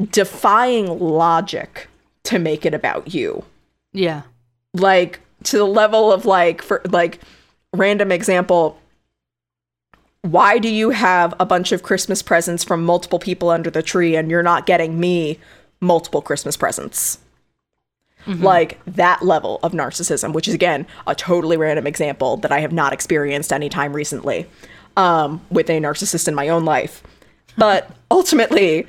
defying 0.10 1.00
logic 1.00 1.88
to 2.24 2.40
make 2.40 2.66
it 2.66 2.74
about 2.74 3.14
you 3.14 3.44
yeah. 3.92 4.24
like 4.74 5.20
to 5.44 5.58
the 5.58 5.68
level 5.68 6.12
of 6.12 6.26
like 6.26 6.62
for 6.62 6.82
like 6.90 7.20
random 7.74 8.12
example 8.12 8.80
why 10.24 10.58
do 10.58 10.70
you 10.70 10.90
have 10.90 11.34
a 11.40 11.46
bunch 11.46 11.72
of 11.72 11.84
christmas 11.84 12.22
presents 12.22 12.64
from 12.64 12.84
multiple 12.84 13.20
people 13.20 13.50
under 13.50 13.70
the 13.70 13.84
tree 13.84 14.16
and 14.16 14.32
you're 14.32 14.44
not 14.44 14.66
getting 14.66 15.00
me 15.00 15.40
multiple 15.80 16.22
christmas 16.22 16.58
presents? 16.58 17.20
Like 18.26 18.80
that 18.86 19.22
level 19.22 19.60
of 19.64 19.74
narcissism 19.74 20.34
which 20.34 20.48
is 20.48 20.54
again 20.54 20.88
a 21.06 21.14
totally 21.14 21.58
random 21.58 21.86
example 21.86 22.38
that 22.38 22.52
i 22.52 22.60
have 22.62 22.72
not 22.72 22.94
experienced 22.94 23.54
anytime 23.54 23.94
recently 23.94 24.48
um, 24.98 25.42
with 25.50 25.70
a 25.70 25.80
narcissist 25.80 26.28
in 26.28 26.36
my 26.36 26.50
own 26.50 26.66
life. 26.66 27.04
But 27.58 27.90
ultimately 28.12 28.88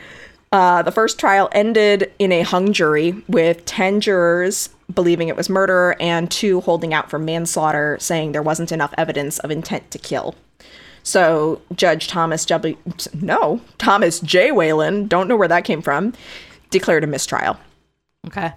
uh, 0.53 0.83
the 0.83 0.93
first 0.93 1.19
trial 1.19 1.49
ended 1.53 2.13
in 2.19 2.31
a 2.31 2.43
hung 2.43 2.73
jury 2.73 3.23
with 3.27 3.65
10 3.65 4.01
jurors 4.01 4.71
believing 4.95 5.29
it 5.29 5.37
was 5.37 5.49
murder 5.49 5.97
and 5.99 6.31
two 6.31 6.61
holding 6.61 6.95
out 6.95 7.11
for 7.11 7.19
manslaughter, 7.19 7.97
saying 7.99 8.33
there 8.33 8.43
wasn't 8.43 8.71
enough 8.71 8.95
evidence 8.97 9.39
of 9.41 9.51
intent 9.51 9.91
to 9.91 9.99
kill. 9.99 10.35
So 11.05 11.61
Judge 11.77 12.09
Thomas 12.09 12.45
W. 12.47 12.77
No, 13.13 13.61
Thomas 13.79 14.19
J. 14.21 14.51
Whalen, 14.51 15.07
don't 15.07 15.29
know 15.29 15.37
where 15.37 15.49
that 15.49 15.65
came 15.65 15.83
from, 15.83 16.15
declared 16.71 17.05
a 17.05 17.07
mistrial. 17.07 17.57
Okay. 18.27 18.53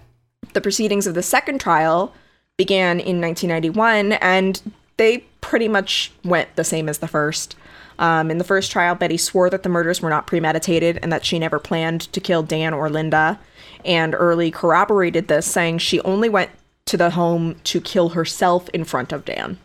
The 0.54 0.60
proceedings 0.60 1.06
of 1.06 1.14
the 1.14 1.22
second 1.22 1.60
trial 1.60 2.12
began 2.56 2.98
in 2.98 3.20
1991, 3.20 4.12
and 4.14 4.72
they 4.96 5.18
pretty 5.40 5.68
much 5.68 6.10
went 6.24 6.56
the 6.56 6.64
same 6.64 6.88
as 6.88 6.98
the 6.98 7.06
first. 7.06 7.54
Um, 7.98 8.30
in 8.30 8.38
the 8.38 8.44
first 8.44 8.72
trial, 8.72 8.94
Betty 8.94 9.16
swore 9.16 9.50
that 9.50 9.62
the 9.62 9.68
murders 9.68 10.00
were 10.00 10.10
not 10.10 10.26
premeditated 10.26 10.98
and 11.02 11.12
that 11.12 11.24
she 11.24 11.38
never 11.38 11.58
planned 11.58 12.12
to 12.12 12.20
kill 12.20 12.42
Dan 12.42 12.72
or 12.72 12.88
Linda. 12.88 13.38
And 13.84 14.14
Earley 14.14 14.50
corroborated 14.50 15.28
this, 15.28 15.46
saying 15.46 15.78
she 15.78 16.00
only 16.00 16.28
went 16.28 16.50
to 16.86 16.96
the 16.96 17.10
home 17.10 17.56
to 17.64 17.80
kill 17.80 18.10
herself 18.10 18.68
in 18.70 18.84
front 18.84 19.12
of 19.12 19.24
Dan. 19.24 19.58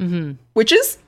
Mm-hmm. 0.00 0.32
Which 0.54 0.72
is 0.72 0.98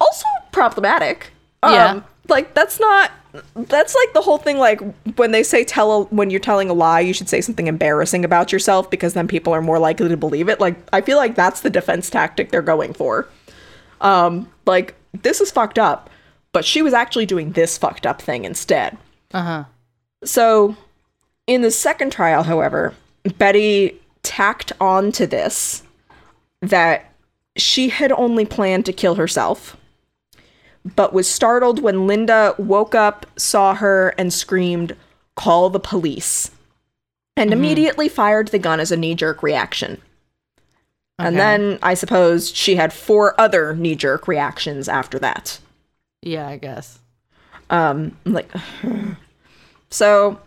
also 0.00 0.26
problematic. 0.52 1.30
Yeah. 1.62 1.90
Um, 1.90 2.04
like, 2.28 2.54
that's 2.54 2.78
not. 2.80 3.10
That's 3.54 3.94
like 3.94 4.14
the 4.14 4.22
whole 4.22 4.38
thing. 4.38 4.58
Like 4.58 4.80
when 5.16 5.32
they 5.32 5.42
say 5.42 5.62
tell 5.62 5.92
a, 5.92 6.04
when 6.06 6.30
you're 6.30 6.40
telling 6.40 6.70
a 6.70 6.72
lie, 6.72 7.00
you 7.00 7.12
should 7.12 7.28
say 7.28 7.40
something 7.40 7.66
embarrassing 7.66 8.24
about 8.24 8.52
yourself 8.52 8.90
because 8.90 9.12
then 9.14 9.28
people 9.28 9.52
are 9.52 9.60
more 9.60 9.78
likely 9.78 10.08
to 10.08 10.16
believe 10.16 10.48
it. 10.48 10.60
Like 10.60 10.76
I 10.92 11.02
feel 11.02 11.18
like 11.18 11.34
that's 11.34 11.60
the 11.60 11.70
defense 11.70 12.08
tactic 12.08 12.50
they're 12.50 12.62
going 12.62 12.94
for. 12.94 13.28
Um, 14.00 14.50
like 14.66 14.94
this 15.22 15.40
is 15.40 15.50
fucked 15.50 15.78
up, 15.78 16.08
but 16.52 16.64
she 16.64 16.82
was 16.82 16.94
actually 16.94 17.26
doing 17.26 17.52
this 17.52 17.76
fucked 17.76 18.06
up 18.06 18.20
thing 18.22 18.44
instead. 18.44 18.96
Uh 19.32 19.42
huh. 19.42 19.64
So, 20.24 20.76
in 21.46 21.62
the 21.62 21.70
second 21.70 22.10
trial, 22.10 22.42
however, 22.42 22.94
Betty 23.36 24.00
tacked 24.22 24.72
on 24.80 25.12
to 25.12 25.26
this 25.26 25.82
that 26.60 27.12
she 27.56 27.88
had 27.88 28.12
only 28.12 28.44
planned 28.44 28.86
to 28.86 28.92
kill 28.92 29.14
herself, 29.14 29.76
but 30.96 31.12
was 31.12 31.28
startled 31.28 31.80
when 31.80 32.06
Linda 32.06 32.54
woke 32.58 32.94
up, 32.94 33.26
saw 33.36 33.74
her, 33.74 34.14
and 34.18 34.32
screamed, 34.32 34.96
Call 35.34 35.70
the 35.70 35.80
police, 35.80 36.50
and 37.36 37.52
immediately 37.52 38.08
fired 38.08 38.48
the 38.48 38.58
gun 38.58 38.80
as 38.80 38.90
a 38.90 38.96
knee 38.96 39.14
jerk 39.14 39.42
reaction. 39.42 40.00
And 41.18 41.36
then 41.36 41.78
I 41.82 41.94
suppose 41.94 42.50
she 42.54 42.76
had 42.76 42.92
four 42.92 43.40
other 43.40 43.74
knee 43.74 43.96
jerk 43.96 44.28
reactions 44.28 44.88
after 44.88 45.18
that. 45.18 45.58
Yeah, 46.22 46.46
I 46.46 46.56
guess. 46.56 46.98
Um, 47.70 48.16
like, 48.24 48.50
so 49.90 50.40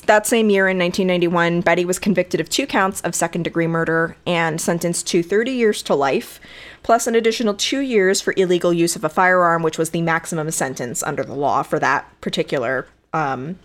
that 0.00 0.26
same 0.26 0.50
year 0.50 0.68
in 0.68 0.78
1991, 0.78 1.60
Betty 1.60 1.84
was 1.84 1.98
convicted 1.98 2.40
of 2.40 2.48
two 2.48 2.66
counts 2.66 3.00
of 3.02 3.14
second 3.14 3.42
degree 3.42 3.66
murder 3.66 4.16
and 4.26 4.60
sentenced 4.60 5.06
to 5.08 5.22
30 5.22 5.52
years 5.52 5.82
to 5.84 5.94
life, 5.94 6.40
plus 6.82 7.06
an 7.06 7.14
additional 7.14 7.54
two 7.54 7.80
years 7.80 8.20
for 8.20 8.34
illegal 8.36 8.72
use 8.72 8.96
of 8.96 9.04
a 9.04 9.08
firearm, 9.08 9.62
which 9.62 9.78
was 9.78 9.90
the 9.90 10.02
maximum 10.02 10.50
sentence 10.50 11.02
under 11.02 11.22
the 11.22 11.34
law 11.34 11.62
for 11.62 11.78
that 11.78 12.08
particular, 12.20 12.86
um, 13.12 13.58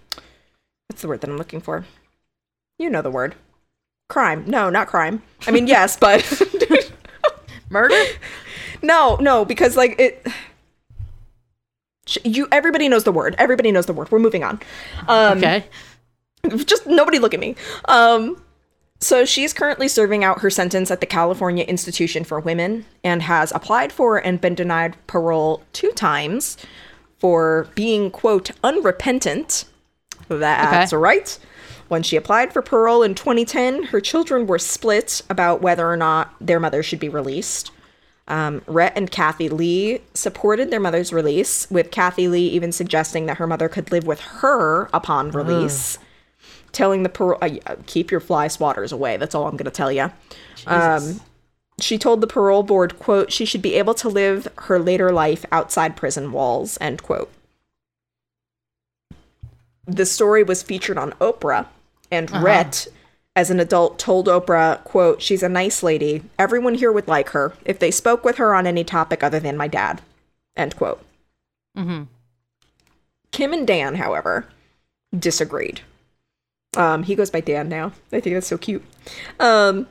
what's 0.88 1.02
the 1.02 1.08
word 1.08 1.22
that 1.22 1.30
I'm 1.30 1.38
looking 1.38 1.62
for? 1.62 1.86
You 2.78 2.90
know 2.90 3.02
the 3.02 3.12
word. 3.12 3.36
Crime. 4.10 4.46
No, 4.48 4.70
not 4.70 4.88
crime. 4.88 5.24
I 5.48 5.52
mean, 5.52 5.68
yes, 5.68 5.98
but 6.00 6.24
Murder? 7.70 8.02
no, 8.82 9.18
no, 9.18 9.46
because 9.46 9.76
like 9.76 10.00
it. 10.00 10.26
You, 12.24 12.48
everybody 12.52 12.88
knows 12.88 13.04
the 13.04 13.12
word. 13.12 13.36
Everybody 13.38 13.72
knows 13.72 13.86
the 13.86 13.94
word. 13.94 14.10
We're 14.12 14.20
moving 14.20 14.44
on. 14.44 14.62
Um, 15.10 15.40
okay. 15.40 15.66
just 16.66 16.86
nobody 16.88 17.20
look 17.20 17.34
at 17.34 17.40
me. 17.40 17.56
Um, 17.86 18.42
so 19.00 19.26
she's 19.26 19.54
currently 19.54 19.88
serving 19.88 20.24
out 20.24 20.42
her 20.42 20.50
sentence 20.50 20.90
at 20.90 21.02
the 21.02 21.06
California 21.06 21.64
Institution 21.66 22.24
for 22.24 22.40
Women 22.40 22.86
and 23.04 23.22
has 23.22 23.52
applied 23.52 23.92
for 23.92 24.18
and 24.18 24.42
been 24.42 24.56
denied 24.56 24.96
parole 25.06 25.64
two 25.74 25.92
times 25.92 26.58
for 27.20 27.68
being 27.76 28.10
quote 28.10 28.52
unrepentant. 28.64 29.66
That's 30.30 30.94
Okay. 30.94 31.00
right. 31.00 31.38
When 31.90 32.04
she 32.04 32.18
applied 32.18 32.52
for 32.52 32.62
parole 32.62 33.02
in 33.04 33.16
2010, 33.16 33.84
her 33.84 34.02
children 34.02 34.46
were 34.46 34.60
split 34.60 35.22
about 35.30 35.62
whether 35.62 35.88
or 35.90 35.96
not 35.96 36.34
their 36.42 36.60
mother 36.60 36.84
should 36.84 37.00
be 37.00 37.08
released. 37.08 37.72
Um, 38.28 38.62
Rhett 38.68 38.92
and 38.98 39.10
Kathy 39.10 39.48
Lee 39.48 40.02
supported 40.14 40.70
their 40.70 40.82
mother's 40.82 41.14
release, 41.14 41.66
with 41.72 41.92
Kathy 41.92 42.28
Lee 42.28 42.46
even 42.50 42.74
suggesting 42.74 43.26
that 43.28 43.38
her 43.38 43.48
mother 43.48 43.70
could 43.70 43.90
live 43.92 44.06
with 44.06 44.20
her 44.20 44.90
upon 44.94 45.32
release, 45.32 45.98
telling 46.72 47.04
the 47.04 47.10
parole, 47.10 47.38
uh, 47.42 47.76
keep 47.86 48.12
your 48.12 48.20
fly 48.20 48.48
swatters 48.48 48.92
away. 48.92 49.18
That's 49.18 49.36
all 49.36 49.48
I'm 49.48 49.58
going 49.58 49.66
to 49.66 49.72
tell 49.72 49.92
you. 49.92 50.12
Um, 50.66 51.22
she 51.80 51.98
told 51.98 52.22
the 52.22 52.28
parole 52.28 52.64
board, 52.64 52.98
quote, 53.00 53.32
she 53.32 53.46
should 53.46 53.62
be 53.62 53.76
able 53.76 53.94
to 53.96 54.10
live 54.10 54.48
her 54.64 54.80
later 54.80 55.12
life 55.12 55.46
outside 55.52 55.96
prison 55.96 56.32
walls, 56.32 56.78
end 56.82 57.04
quote. 57.04 57.32
The 59.86 60.06
story 60.06 60.44
was 60.44 60.64
featured 60.64 60.98
on 60.98 61.12
Oprah, 61.14 61.68
and 62.12 62.30
Rhett, 62.44 62.88
as 63.36 63.50
an 63.50 63.60
adult, 63.60 64.00
told 64.00 64.28
Oprah, 64.28 64.84
quote, 64.84 65.22
she's 65.22 65.44
a 65.44 65.50
nice 65.50 65.84
lady. 65.84 66.24
Everyone 66.38 66.76
here 66.76 66.92
would 66.92 67.08
like 67.08 67.30
her 67.30 67.54
if 67.64 67.80
they 67.80 67.92
spoke 67.92 68.26
with 68.26 68.38
her 68.38 68.54
on 68.56 68.68
any 68.68 68.84
topic 68.84 69.24
other 69.24 69.40
than 69.40 69.56
my 69.56 69.68
dad, 69.68 70.02
end 70.58 70.76
quote. 70.76 71.02
Kim 73.32 73.54
and 73.54 73.68
Dan, 73.68 73.96
however, 73.96 74.48
disagreed. 75.18 75.82
Um, 76.78 77.04
he 77.04 77.16
goes 77.16 77.30
by 77.30 77.42
Dan 77.42 77.68
now. 77.68 77.92
I 78.14 78.22
think 78.22 78.36
that's 78.36 78.48
so 78.48 78.58
cute. 78.58 78.84
Um, 79.40 79.88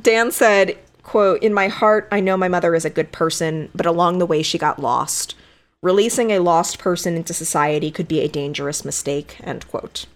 Dan 0.00 0.30
said, 0.30 0.78
quote, 1.02 1.42
In 1.42 1.52
my 1.52 1.68
heart, 1.68 2.08
I 2.10 2.20
know 2.20 2.36
my 2.36 2.48
mother 2.48 2.74
is 2.74 2.84
a 2.84 2.90
good 2.90 3.12
person, 3.12 3.68
but 3.74 3.86
along 3.86 4.18
the 4.18 4.26
way 4.26 4.42
she 4.42 4.56
got 4.56 4.78
lost. 4.78 5.34
Releasing 5.82 6.30
a 6.30 6.38
lost 6.38 6.78
person 6.78 7.14
into 7.14 7.34
society 7.34 7.90
could 7.90 8.08
be 8.08 8.20
a 8.20 8.28
dangerous 8.28 8.84
mistake, 8.84 9.36
end 9.42 9.68
quote. 9.68 10.06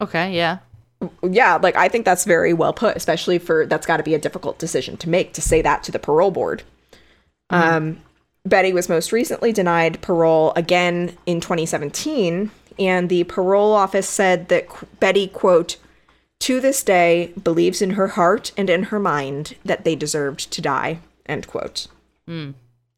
Okay, 0.00 0.34
yeah. 0.34 0.58
Yeah, 1.22 1.56
like 1.56 1.76
I 1.76 1.88
think 1.88 2.04
that's 2.04 2.24
very 2.24 2.52
well 2.52 2.72
put, 2.72 2.96
especially 2.96 3.38
for 3.38 3.66
that's 3.66 3.86
got 3.86 3.96
to 3.96 4.02
be 4.02 4.14
a 4.14 4.18
difficult 4.18 4.58
decision 4.58 4.96
to 4.98 5.08
make 5.08 5.32
to 5.34 5.42
say 5.42 5.60
that 5.62 5.82
to 5.84 5.92
the 5.92 5.98
parole 5.98 6.30
board. 6.30 6.62
Um, 7.50 8.00
Betty 8.44 8.72
was 8.72 8.88
most 8.88 9.12
recently 9.12 9.52
denied 9.52 10.00
parole 10.00 10.52
again 10.56 11.16
in 11.26 11.40
2017, 11.40 12.50
and 12.78 13.08
the 13.08 13.24
parole 13.24 13.72
office 13.72 14.08
said 14.08 14.48
that 14.48 14.68
qu- 14.68 14.86
Betty, 15.00 15.28
quote, 15.28 15.76
to 16.40 16.60
this 16.60 16.82
day 16.82 17.32
believes 17.40 17.80
in 17.80 17.90
her 17.90 18.08
heart 18.08 18.52
and 18.56 18.68
in 18.68 18.84
her 18.84 18.98
mind 18.98 19.54
that 19.64 19.84
they 19.84 19.94
deserved 19.94 20.50
to 20.52 20.60
die, 20.60 20.98
end 21.26 21.46
quote. 21.46 21.86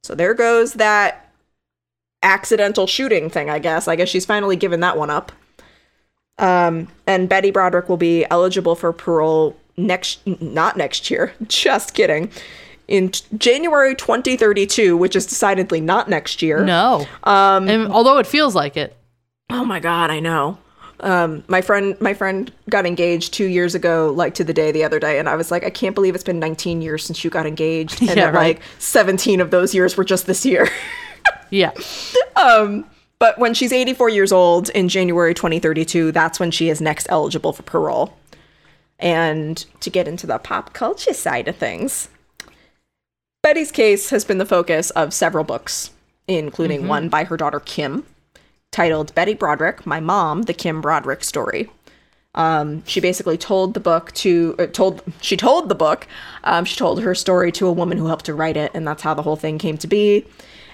So 0.02 0.14
there 0.14 0.34
goes 0.34 0.74
that 0.74 1.30
accidental 2.22 2.86
shooting 2.86 3.28
thing, 3.28 3.50
I 3.50 3.58
guess. 3.58 3.86
I 3.86 3.96
guess 3.96 4.08
she's 4.08 4.24
finally 4.24 4.56
given 4.56 4.80
that 4.80 4.96
one 4.96 5.10
up. 5.10 5.30
Um, 6.38 6.88
and 7.06 7.28
Betty 7.28 7.50
Broderick 7.50 7.88
will 7.88 7.96
be 7.96 8.24
eligible 8.30 8.74
for 8.74 8.92
parole 8.92 9.56
next, 9.76 10.26
not 10.26 10.76
next 10.76 11.10
year, 11.10 11.34
just 11.46 11.94
kidding, 11.94 12.30
in 12.88 13.12
January 13.36 13.94
2032, 13.94 14.96
which 14.96 15.14
is 15.14 15.26
decidedly 15.26 15.80
not 15.80 16.08
next 16.08 16.42
year. 16.42 16.64
No. 16.64 17.06
Um, 17.24 17.68
and 17.68 17.92
although 17.92 18.18
it 18.18 18.26
feels 18.26 18.54
like 18.54 18.76
it. 18.76 18.96
Oh 19.50 19.64
my 19.64 19.80
god, 19.80 20.10
I 20.10 20.20
know. 20.20 20.58
Um, 21.00 21.44
my 21.48 21.60
friend, 21.60 22.00
my 22.00 22.14
friend 22.14 22.50
got 22.70 22.86
engaged 22.86 23.34
two 23.34 23.46
years 23.46 23.74
ago, 23.74 24.12
like 24.16 24.34
to 24.34 24.44
the 24.44 24.54
day 24.54 24.72
the 24.72 24.84
other 24.84 24.98
day, 24.98 25.18
and 25.18 25.28
I 25.28 25.36
was 25.36 25.50
like, 25.50 25.64
I 25.64 25.70
can't 25.70 25.94
believe 25.94 26.14
it's 26.14 26.24
been 26.24 26.38
19 26.38 26.80
years 26.80 27.04
since 27.04 27.24
you 27.24 27.30
got 27.30 27.46
engaged, 27.46 28.00
and 28.00 28.08
Yeah, 28.10 28.14
that, 28.16 28.34
right. 28.34 28.56
like 28.56 28.62
17 28.78 29.40
of 29.40 29.50
those 29.50 29.74
years 29.74 29.96
were 29.96 30.04
just 30.04 30.26
this 30.26 30.44
year. 30.46 30.68
Yeah. 31.50 31.70
But 33.20 33.38
when 33.38 33.54
she's 33.54 33.72
84 33.72 34.08
years 34.08 34.32
old 34.32 34.70
in 34.70 34.88
January 34.88 35.34
2032, 35.34 36.10
that's 36.10 36.40
when 36.40 36.50
she 36.50 36.68
is 36.68 36.80
next 36.80 37.06
eligible 37.10 37.52
for 37.52 37.62
parole. 37.62 38.16
And 38.98 39.64
to 39.80 39.88
get 39.90 40.08
into 40.08 40.26
the 40.26 40.38
pop 40.38 40.72
culture 40.72 41.14
side 41.14 41.46
of 41.46 41.54
things, 41.56 42.08
Betty's 43.42 43.70
case 43.70 44.10
has 44.10 44.24
been 44.24 44.38
the 44.38 44.46
focus 44.46 44.90
of 44.90 45.14
several 45.14 45.44
books, 45.44 45.90
including 46.26 46.88
one 46.88 47.08
by 47.08 47.22
her 47.24 47.36
daughter 47.36 47.60
Kim, 47.60 48.04
titled 48.74 49.14
Betty 49.14 49.34
Broderick, 49.34 49.86
My 49.86 50.00
Mom, 50.00 50.42
The 50.42 50.52
Kim 50.52 50.80
Broderick 50.80 51.22
Story. 51.22 51.70
Um, 52.34 52.84
she 52.86 53.00
basically 53.00 53.38
told 53.38 53.72
the 53.72 53.80
book 53.80 54.10
to 54.14 54.56
uh, 54.58 54.66
told 54.66 55.00
she 55.20 55.36
told 55.36 55.68
the 55.68 55.76
book 55.76 56.08
um, 56.42 56.64
she 56.64 56.76
told 56.76 57.00
her 57.00 57.14
story 57.14 57.52
to 57.52 57.68
a 57.68 57.72
woman 57.72 57.96
who 57.96 58.08
helped 58.08 58.26
her 58.26 58.34
write 58.34 58.56
it 58.56 58.72
and 58.74 58.84
that's 58.84 59.02
how 59.02 59.14
the 59.14 59.22
whole 59.22 59.36
thing 59.36 59.56
came 59.58 59.78
to 59.78 59.86
be. 59.86 60.26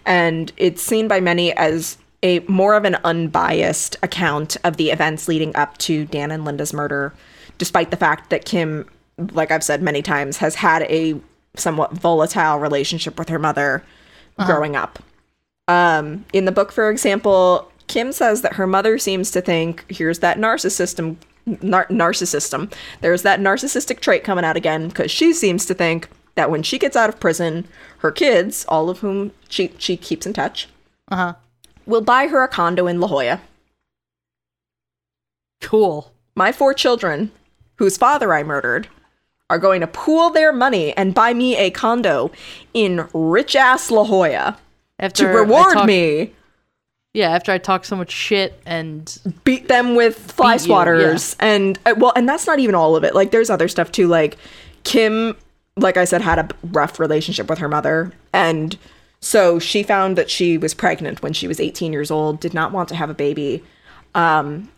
And 0.06 0.50
it's 0.56 0.80
seen 0.80 1.06
by 1.06 1.20
many 1.20 1.54
as 1.58 1.98
a 2.22 2.38
more 2.40 2.72
of 2.72 2.86
an 2.86 2.96
unbiased 3.04 3.96
account 4.02 4.56
of 4.64 4.78
the 4.78 4.90
events 4.90 5.28
leading 5.28 5.54
up 5.54 5.76
to 5.78 6.06
Dan 6.06 6.30
and 6.30 6.46
Linda's 6.46 6.72
murder 6.72 7.12
despite 7.58 7.90
the 7.90 7.98
fact 7.98 8.30
that 8.30 8.46
Kim 8.46 8.88
like 9.32 9.50
I've 9.50 9.62
said 9.62 9.82
many 9.82 10.00
times 10.00 10.38
has 10.38 10.54
had 10.54 10.84
a 10.84 11.20
somewhat 11.56 11.92
volatile 11.92 12.56
relationship 12.56 13.18
with 13.18 13.28
her 13.28 13.38
mother 13.38 13.84
growing 14.46 14.76
up. 14.76 14.98
Um, 15.68 16.24
in 16.32 16.46
the 16.46 16.52
book, 16.52 16.72
for 16.72 16.90
example, 16.90 17.69
Kim 17.90 18.12
says 18.12 18.42
that 18.42 18.54
her 18.54 18.66
mother 18.66 18.98
seems 18.98 19.30
to 19.32 19.40
think, 19.40 19.84
here's 19.88 20.20
that 20.20 20.38
narcissism, 20.38 21.16
nar- 21.60 21.86
narcissism. 21.88 22.72
There's 23.00 23.22
that 23.22 23.40
narcissistic 23.40 23.98
trait 24.00 24.22
coming 24.24 24.44
out 24.44 24.56
again 24.56 24.88
because 24.88 25.10
she 25.10 25.32
seems 25.32 25.66
to 25.66 25.74
think 25.74 26.08
that 26.36 26.50
when 26.50 26.62
she 26.62 26.78
gets 26.78 26.96
out 26.96 27.08
of 27.08 27.18
prison, 27.18 27.66
her 27.98 28.12
kids, 28.12 28.64
all 28.68 28.88
of 28.90 29.00
whom 29.00 29.32
she, 29.48 29.72
she 29.78 29.96
keeps 29.96 30.24
in 30.24 30.32
touch, 30.32 30.68
Uh 31.10 31.16
huh. 31.16 31.34
will 31.84 32.00
buy 32.00 32.28
her 32.28 32.42
a 32.44 32.48
condo 32.48 32.86
in 32.86 33.00
La 33.00 33.08
Jolla. 33.08 33.40
Cool. 35.60 36.12
My 36.34 36.52
four 36.52 36.72
children, 36.74 37.32
whose 37.76 37.96
father 37.96 38.32
I 38.32 38.42
murdered, 38.42 38.88
are 39.50 39.58
going 39.58 39.80
to 39.80 39.86
pool 39.86 40.30
their 40.30 40.52
money 40.52 40.96
and 40.96 41.12
buy 41.14 41.34
me 41.34 41.56
a 41.56 41.70
condo 41.70 42.30
in 42.72 43.08
rich 43.12 43.56
ass 43.56 43.90
La 43.90 44.04
Jolla 44.04 44.58
After 45.00 45.24
to 45.32 45.38
reward 45.38 45.74
talk- 45.74 45.86
me. 45.86 46.34
Yeah, 47.12 47.30
after 47.30 47.50
I 47.50 47.58
talk 47.58 47.84
so 47.84 47.96
much 47.96 48.12
shit 48.12 48.60
and 48.64 49.18
beat 49.42 49.66
them 49.66 49.96
with 49.96 50.16
fly 50.32 50.56
Beat 50.56 50.66
you, 50.66 50.72
swatters 50.72 51.34
and 51.40 51.78
uh, 51.84 51.94
well 51.96 52.12
and 52.14 52.28
that's 52.28 52.46
not 52.46 52.60
even 52.60 52.74
all 52.74 52.94
of 52.96 53.04
it. 53.04 53.14
Like 53.14 53.30
there's 53.32 53.50
other 53.50 53.68
stuff 53.68 53.90
too 53.90 54.06
like 54.06 54.36
kim 54.84 55.36
like 55.76 55.96
i 55.96 56.04
said 56.04 56.20
had 56.20 56.38
a 56.38 56.48
rough 56.72 56.98
relationship 56.98 57.48
with 57.48 57.58
her 57.58 57.68
mother 57.68 58.12
and 58.32 58.76
so 59.20 59.58
she 59.58 59.82
found 59.82 60.16
that 60.16 60.30
she 60.30 60.56
was 60.56 60.72
pregnant 60.72 61.22
when 61.22 61.32
she 61.32 61.46
was 61.46 61.60
18 61.60 61.92
years 61.92 62.10
old 62.10 62.40
did 62.40 62.54
not 62.54 62.72
want 62.72 62.88
to 62.88 62.94
have 62.94 63.10
a 63.10 63.14
baby 63.14 63.62
um 64.14 64.70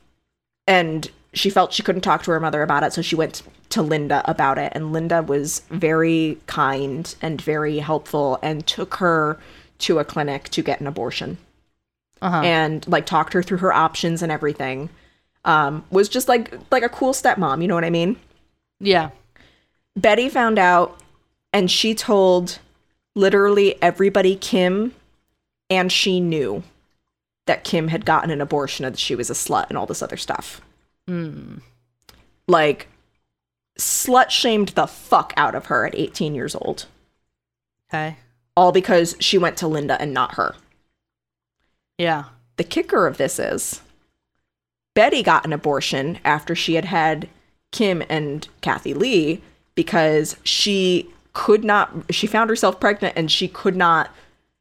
and 0.67 1.11
she 1.35 1.49
felt 1.49 1.73
she 1.73 1.83
couldn't 1.83 2.03
talk 2.03 2.23
to 2.23 2.31
her 2.31 2.41
mother 2.41 2.63
about 2.63 2.83
it 2.83 2.93
so 2.93 3.01
she 3.01 3.17
went 3.17 3.43
to 3.69 3.81
linda 3.81 4.23
about 4.31 4.59
it 4.59 4.73
and 4.75 4.93
linda 4.93 5.23
was 5.23 5.63
very 5.71 6.39
kind 6.47 7.15
and 7.23 7.41
very 7.41 7.79
helpful 7.79 8.39
and 8.43 8.67
took 8.67 8.97
her 8.97 9.39
to 9.79 9.99
a 9.99 10.05
clinic 10.05 10.49
to 10.51 10.63
get 10.63 10.81
an 10.81 10.87
abortion 10.87 11.39
uh-huh. 12.23 12.41
and 12.43 12.87
like 12.89 13.05
talked 13.05 13.33
her 13.35 13.43
through 13.43 13.59
her 13.59 13.73
options 13.73 14.23
and 14.23 14.33
everything. 14.33 14.89
Um, 15.45 15.85
was 15.91 16.09
just 16.09 16.29
like 16.29 16.55
like 16.71 16.85
a 16.85 16.89
cool 16.89 17.13
stepmom, 17.13 17.61
you 17.61 17.69
know 17.69 17.75
what 17.75 17.85
I 17.85 17.91
mean? 17.91 18.17
yeah. 18.81 19.11
Betty 19.97 20.29
found 20.29 20.59
out 20.59 21.01
and 21.53 21.71
she 21.71 21.95
told 21.95 22.59
literally 23.15 23.81
everybody 23.83 24.37
Kim 24.37 24.95
and 25.69 25.93
she 25.93 26.19
knew 26.21 26.63
that 27.47 27.65
Kim 27.65 27.89
had 27.89 28.05
gotten 28.05 28.31
an 28.31 28.41
abortion 28.41 28.85
and 28.85 28.95
that 28.95 29.01
she 29.01 29.15
was 29.15 29.31
a 29.31 29.35
slut 29.35 29.67
and 29.69 29.77
all 29.77 29.87
this 29.87 30.03
other 30.03 30.17
stuff. 30.17 30.61
Like 32.49 32.89
slut 33.79 34.31
shamed 34.31 34.71
the 34.71 34.87
fuck 34.87 35.33
out 35.37 35.55
of 35.55 35.67
her 35.67 35.87
at 35.87 35.95
18 35.95 36.35
years 36.35 36.55
old. 36.55 36.87
Okay. 37.91 38.17
All 38.57 38.73
because 38.73 39.17
she 39.21 39.39
went 39.39 39.57
to 39.59 39.69
Linda 39.69 40.01
and 40.01 40.15
not 40.15 40.35
her. 40.35 40.55
Yeah. 42.03 42.25
The 42.57 42.65
kicker 42.65 43.07
of 43.07 43.17
this 43.17 43.39
is 43.39 43.81
Betty 44.95 45.23
got 45.23 45.45
an 45.47 45.53
abortion 45.53 46.19
after 46.25 46.55
she 46.55 46.75
had 46.75 46.85
had 46.85 47.29
Kim 47.71 48.03
and 48.09 48.47
Kathy 48.61 48.93
Lee 48.93 49.41
because 49.75 50.37
she 50.43 51.09
could 51.33 51.65
not, 51.65 51.93
she 52.11 52.27
found 52.27 52.51
herself 52.51 52.79
pregnant 52.79 53.15
and 53.17 53.31
she 53.31 53.49
could 53.49 53.77
not 53.77 54.11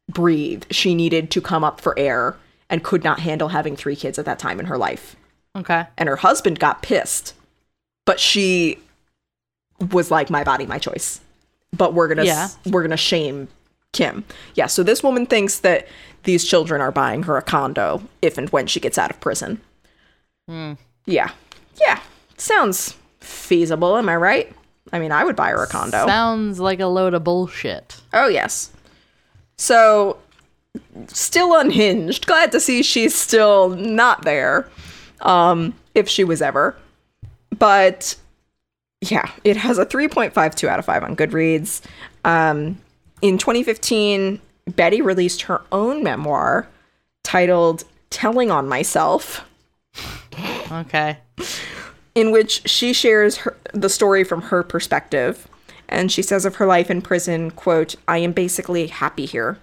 breathe. 0.10 0.64
She 0.72 0.96
needed 0.96 1.32
to 1.32 1.42
come 1.42 1.64
up 1.64 1.82
for 1.82 1.98
air 2.00 2.38
and 2.70 2.84
could 2.84 3.04
not 3.04 3.20
handle 3.20 3.50
having 3.50 3.76
three 3.76 3.96
kids 3.96 4.18
at 4.18 4.26
that 4.26 4.40
time 4.40 4.60
in 4.60 4.68
her 4.68 4.78
life. 4.78 5.16
Okay. 5.58 5.86
And 5.98 6.08
her 6.08 6.16
husband 6.16 6.60
got 6.60 6.82
pissed, 6.82 7.34
but 8.06 8.20
she 8.20 8.80
was 9.92 10.10
like, 10.12 10.30
my 10.30 10.44
body, 10.46 10.66
my 10.66 10.80
choice. 10.80 11.20
But 11.74 11.94
we're 11.94 12.08
gonna 12.08 12.24
Yeah. 12.24 12.48
we're 12.68 12.84
gonna 12.84 12.96
shame 12.96 13.50
Kim. 13.94 14.24
Yeah, 14.56 14.68
so 14.68 14.84
this 14.84 15.04
woman 15.04 15.26
thinks 15.26 15.60
that 15.60 15.88
these 16.24 16.46
children 16.46 16.82
are 16.82 16.92
buying 16.92 17.24
her 17.24 17.38
a 17.38 17.42
condo 17.42 18.02
if 18.22 18.38
and 18.38 18.50
when 18.50 18.68
she 18.68 18.80
gets 18.80 18.98
out 18.98 19.10
of 19.12 19.20
prison. 19.20 19.60
Yeah. 21.06 21.32
Yeah. 21.80 22.00
Sounds 22.38 22.96
feasible, 23.20 23.98
am 23.98 24.10
I 24.10 24.16
right? 24.16 24.54
I 24.92 25.00
mean, 25.00 25.12
I 25.12 25.24
would 25.24 25.36
buy 25.36 25.50
her 25.52 25.64
a 25.64 25.68
condo. 25.68 26.06
Sounds 26.06 26.60
like 26.60 26.80
a 26.80 26.88
load 26.88 27.14
of 27.14 27.24
bullshit. 27.24 28.02
oh, 28.14 28.28
yes. 28.28 28.72
So, 29.58 30.18
still 31.08 31.56
unhinged. 31.56 32.26
Glad 32.28 32.52
to 32.52 32.60
see 32.60 32.82
she's 32.84 33.16
still 33.16 33.70
not 33.70 34.24
there. 34.24 34.68
Um, 35.22 35.76
if 35.94 36.10
she 36.10 36.24
was 36.24 36.42
ever. 36.42 36.76
But 37.58 38.16
yeah, 39.02 39.30
it 39.44 39.56
has 39.58 39.78
a 39.78 39.86
3.52 39.86 40.68
out 40.68 40.80
of 40.80 40.86
5 40.86 41.04
on 41.04 41.16
Goodreads. 41.16 41.82
Um, 42.26 42.80
in 43.22 43.38
2015, 43.38 44.40
Betty 44.76 45.02
released 45.02 45.44
her 45.44 45.62
own 45.72 46.04
memoir 46.04 46.68
titled 47.24 47.84
Telling 48.10 48.52
on 48.52 48.68
Myself, 48.68 49.46
Okay. 50.72 51.18
in 52.16 52.32
which 52.32 52.68
she 52.70 52.94
shares 52.94 53.38
her, 53.38 53.58
the 53.74 53.90
story 53.90 54.24
from 54.24 54.44
her 54.44 54.64
perspective. 54.64 55.48
And 55.88 56.12
she 56.12 56.22
says 56.22 56.46
of 56.46 56.56
her 56.56 56.66
life 56.66 56.90
in 56.90 57.02
prison, 57.02 57.52
quote, 57.52 57.96
I 58.08 58.20
am 58.20 58.32
basically 58.32 58.88
happy 58.88 59.26
here. 59.26 59.60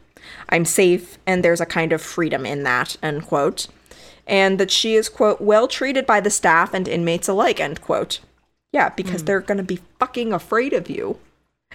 I'm 0.50 0.64
safe 0.64 1.18
and 1.26 1.42
there's 1.42 1.60
a 1.60 1.66
kind 1.66 1.92
of 1.92 2.02
freedom 2.02 2.44
in 2.44 2.62
that, 2.64 2.96
end 3.02 3.26
quote. 3.26 3.66
And 4.26 4.60
that 4.60 4.70
she 4.70 4.94
is, 4.94 5.08
quote, 5.08 5.40
well 5.40 5.66
treated 5.68 6.04
by 6.04 6.20
the 6.20 6.28
staff 6.28 6.74
and 6.74 6.86
inmates 6.86 7.28
alike, 7.28 7.60
end 7.60 7.80
quote. 7.80 8.20
Yeah, 8.72 8.90
because 8.90 9.22
hmm. 9.22 9.26
they're 9.26 9.40
gonna 9.40 9.62
be 9.62 9.80
fucking 9.98 10.34
afraid 10.34 10.74
of 10.74 10.90
you. 10.90 11.18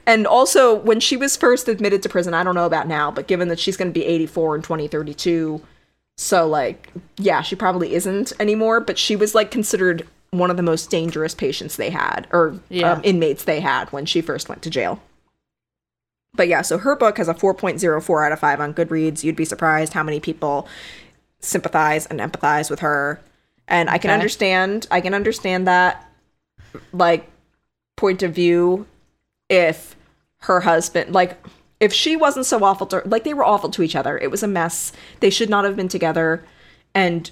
And 0.05 0.27
also, 0.27 0.75
when 0.75 0.99
she 0.99 1.15
was 1.15 1.38
first 1.38 1.67
admitted 1.69 2.03
to 2.03 2.09
prison, 2.09 2.34
I 2.34 2.43
don't 2.43 2.55
know 2.55 2.65
about 2.65 2.88
now, 2.88 3.09
but 3.11 3.27
given 3.27 3.47
that 3.47 3.59
she's 3.59 3.77
gonna 3.77 3.91
be 3.91 4.03
84 4.05 4.57
in 4.57 4.61
2032, 4.61 5.61
so 6.17 6.47
like, 6.47 6.89
yeah, 7.17 7.41
she 7.41 7.55
probably 7.55 7.93
isn't 7.95 8.34
anymore, 8.39 8.80
but 8.81 8.97
she 8.99 9.15
was 9.15 9.34
like 9.34 9.49
considered 9.49 10.07
one 10.31 10.49
of 10.51 10.57
the 10.57 10.63
most 10.63 10.89
dangerous 10.89 11.34
patients 11.35 11.75
they 11.75 11.89
had, 11.89 12.27
or 12.31 12.59
Yeah. 12.69 12.93
um, 12.93 13.01
inmates 13.03 13.43
they 13.45 13.59
had 13.61 13.91
when 13.91 14.05
she 14.05 14.19
first 14.21 14.49
went 14.49 14.61
to 14.63 14.69
jail. 14.69 14.99
But 16.35 16.47
yeah, 16.47 16.63
so 16.63 16.80
her 16.80 16.95
book 16.95 17.17
has 17.17 17.27
a 17.27 17.34
4.04 17.34 18.25
out 18.25 18.31
of 18.31 18.39
5 18.39 18.59
on 18.59 18.73
Goodreads. 18.73 19.23
You'd 19.23 19.35
be 19.35 19.45
surprised 19.45 19.93
how 19.93 20.01
many 20.03 20.19
people 20.19 20.67
sympathize 21.39 22.07
and 22.07 22.19
empathize 22.19 22.69
with 22.71 22.80
her. 22.80 23.21
And 23.67 23.89
I 23.89 23.99
can 23.99 24.09
Okay. 24.09 24.15
understand, 24.15 24.88
I 24.89 24.99
can 25.01 25.13
understand 25.13 25.67
that 25.67 26.09
like 26.91 27.30
point 27.95 28.23
of 28.23 28.34
view 28.34 28.88
if 29.53 29.95
her 30.39 30.61
husband 30.61 31.13
like 31.13 31.38
if 31.80 31.93
she 31.93 32.15
wasn't 32.15 32.45
so 32.45 32.63
awful 32.63 32.88
to 32.88 33.03
like 33.05 33.23
they 33.23 33.35
were 33.35 33.45
awful 33.45 33.69
to 33.69 33.84
each 33.84 33.95
other. 33.95 34.17
It 34.17 34.31
was 34.31 34.41
a 34.41 34.47
mess. 34.47 34.91
They 35.19 35.30
should 35.30 35.49
not 35.49 35.63
have 35.63 35.75
been 35.75 35.88
together 35.88 36.43
and 36.95 37.30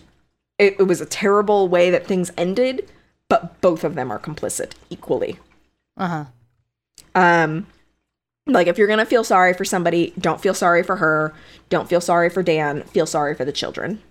it, 0.59 0.75
it 0.79 0.83
was 0.83 1.01
a 1.01 1.05
terrible 1.05 1.67
way 1.67 1.89
that 1.89 2.05
things 2.05 2.31
ended, 2.37 2.87
but 3.27 3.59
both 3.61 3.83
of 3.83 3.95
them 3.95 4.11
are 4.11 4.19
complicit 4.19 4.73
equally. 4.91 5.39
Uh 5.97 6.07
huh. 6.07 6.25
Um 7.15 7.65
like 8.45 8.67
if 8.67 8.77
you're 8.77 8.87
going 8.87 8.99
to 8.99 9.05
feel 9.05 9.23
sorry 9.23 9.53
for 9.53 9.65
somebody, 9.65 10.13
don't 10.19 10.41
feel 10.41 10.53
sorry 10.53 10.83
for 10.83 10.97
her, 10.97 11.33
don't 11.69 11.89
feel 11.89 12.01
sorry 12.01 12.29
for 12.29 12.43
Dan, 12.43 12.83
feel 12.83 13.05
sorry 13.05 13.33
for 13.33 13.45
the 13.45 13.51
children. 13.51 14.01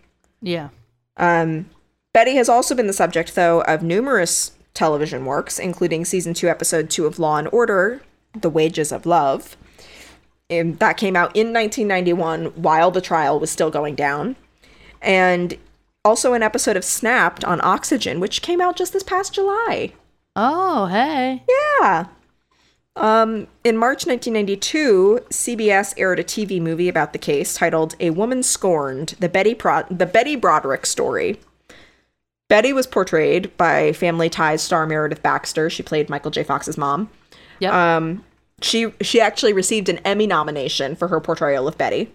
Yeah. 0.43 0.71
Um 1.17 1.71
Betty 2.13 2.35
has 2.35 2.49
also 2.49 2.75
been 2.75 2.89
the 2.89 2.93
subject, 2.93 3.37
though, 3.37 3.61
of 3.63 3.85
numerous 3.85 4.53
television 4.81 5.27
works, 5.27 5.59
including 5.59 6.07
season 6.07 6.33
two, 6.33 6.49
episode 6.49 6.89
two 6.89 7.05
of 7.05 7.19
Law 7.19 7.37
and 7.37 7.51
Order, 7.53 8.01
The 8.33 8.49
Wages 8.49 8.93
of 8.93 9.05
Love. 9.05 9.55
And 10.49 10.79
that 10.79 10.97
came 10.97 11.17
out 11.17 11.37
in 11.37 11.53
1991 11.53 12.47
while 12.63 12.91
the 12.91 13.03
trial 13.03 13.39
was 13.39 13.51
still 13.51 13.71
going 13.71 13.95
down. 13.95 14.37
And 15.03 15.59
also 16.03 16.33
an 16.33 16.43
episode 16.43 16.79
of 16.79 16.85
Snapped 16.87 17.45
on 17.45 17.61
Oxygen, 17.63 18.21
which 18.21 18.41
came 18.41 18.59
out 18.63 18.77
just 18.77 18.95
this 18.95 19.03
past 19.03 19.35
July. 19.35 19.93
Oh, 20.35 20.87
hey. 20.87 21.43
Yeah. 21.47 22.07
Um, 22.97 23.49
in 23.63 23.77
March 23.77 24.07
1992, 24.07 25.27
CBS 25.29 25.93
aired 25.99 26.21
a 26.21 26.25
TV 26.25 26.59
movie 26.59 26.89
about 26.89 27.13
the 27.13 27.19
case 27.19 27.53
titled 27.55 27.97
"A 28.01 28.11
Woman 28.11 28.43
Scorned: 28.43 29.15
The 29.21 29.29
Betty 29.29 29.55
Pro- 29.55 29.85
the 29.91 30.07
Betty 30.07 30.37
Broderick 30.37 30.87
Story." 30.87 31.39
Betty 32.51 32.75
was 32.75 32.87
portrayed 32.87 33.57
by 33.57 33.93
Family 33.95 34.29
Ties 34.29 34.61
star 34.61 34.85
Meredith 34.87 35.23
Baxter. 35.23 35.71
She 35.71 35.83
played 35.83 36.11
Michael 36.11 36.31
J. 36.31 36.43
Fox's 36.43 36.77
mom. 36.77 37.09
Yep. 37.61 37.73
Um, 37.73 38.25
she 38.61 38.93
she 39.01 39.21
actually 39.21 39.55
received 39.55 39.89
an 39.89 39.99
Emmy 39.99 40.27
nomination 40.27 40.97
for 40.97 41.09
her 41.09 41.21
portrayal 41.21 41.67
of 41.67 41.79
Betty. 41.79 42.13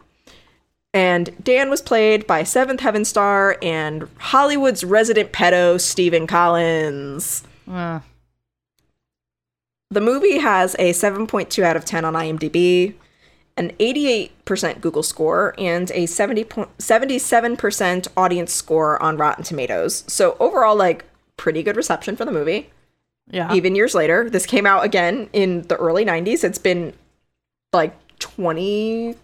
And 0.94 1.32
Dan 1.44 1.70
was 1.70 1.82
played 1.82 2.28
by 2.28 2.44
Seventh 2.44 2.82
Heaven 2.82 3.03
star 3.06 3.57
and 3.62 4.07
Hollywood's 4.18 4.84
resident 4.84 5.32
pedo 5.32 5.80
Stephen 5.82 6.28
Collins. 6.28 7.44
Uh, 7.70 7.99
The 9.91 10.02
movie 10.02 10.38
has 10.40 10.76
a 10.80 10.91
7.2 10.91 11.64
out 11.64 11.76
of 11.76 11.86
10 11.86 12.06
on 12.06 12.14
IMDb, 12.14 12.94
an 13.57 13.72
88% 13.80 14.82
Google 14.82 15.03
score, 15.03 15.56
and 15.57 15.90
a 15.91 16.06
70 16.06 16.44
po- 16.44 16.68
77% 16.77 18.07
audience 18.18 18.52
score 18.53 19.02
on 19.02 19.15
Rotten 19.18 19.44
Tomatoes. 19.45 20.03
So 20.07 20.36
overall, 20.40 20.76
like, 20.76 21.06
pretty 21.38 21.64
good 21.64 21.76
reception 21.77 22.15
for 22.15 22.26
the 22.26 22.32
movie. 22.34 22.69
yeah. 23.30 23.53
Even 23.53 23.76
years 23.76 23.95
later, 23.95 24.30
this 24.30 24.45
came 24.45 24.65
out 24.65 24.84
again 24.84 25.30
in 25.34 25.61
the 25.64 25.76
early 25.77 26.03
90s. 26.06 26.44
It's 26.44 26.57
been 26.60 26.94
like 27.73 27.94
20, 28.19 29.15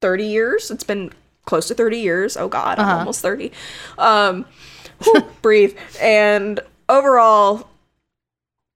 30 0.00 0.24
years. 0.26 0.70
It's 0.70 0.84
been 0.84 1.10
close 1.46 1.66
to 1.68 1.74
30 1.74 1.98
years. 1.98 2.36
Oh 2.36 2.48
God, 2.48 2.78
I'm 2.78 2.86
Uh-huh. 2.86 2.98
almost 2.98 3.20
30. 3.22 3.52
Um, 3.98 4.44
whew, 5.02 5.22
breathe. 5.42 5.76
And 6.00 6.60
overall, 6.88 7.68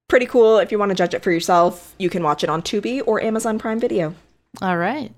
pretty 0.09 0.27
cool. 0.27 0.59
If 0.59 0.73
you 0.73 0.79
want 0.79 0.89
to 0.91 0.95
judge 0.95 1.15
it 1.15 1.23
for 1.23 1.31
yourself, 1.31 1.95
you 1.99 2.09
can 2.11 2.23
watch 2.23 2.43
it 2.43 2.51
on 2.51 2.63
Tubi 2.63 3.03
or 3.07 3.23
Amazon 3.23 3.59
Prime 3.59 3.79
Video. 3.79 4.15
All 4.63 4.77
right. 4.77 5.13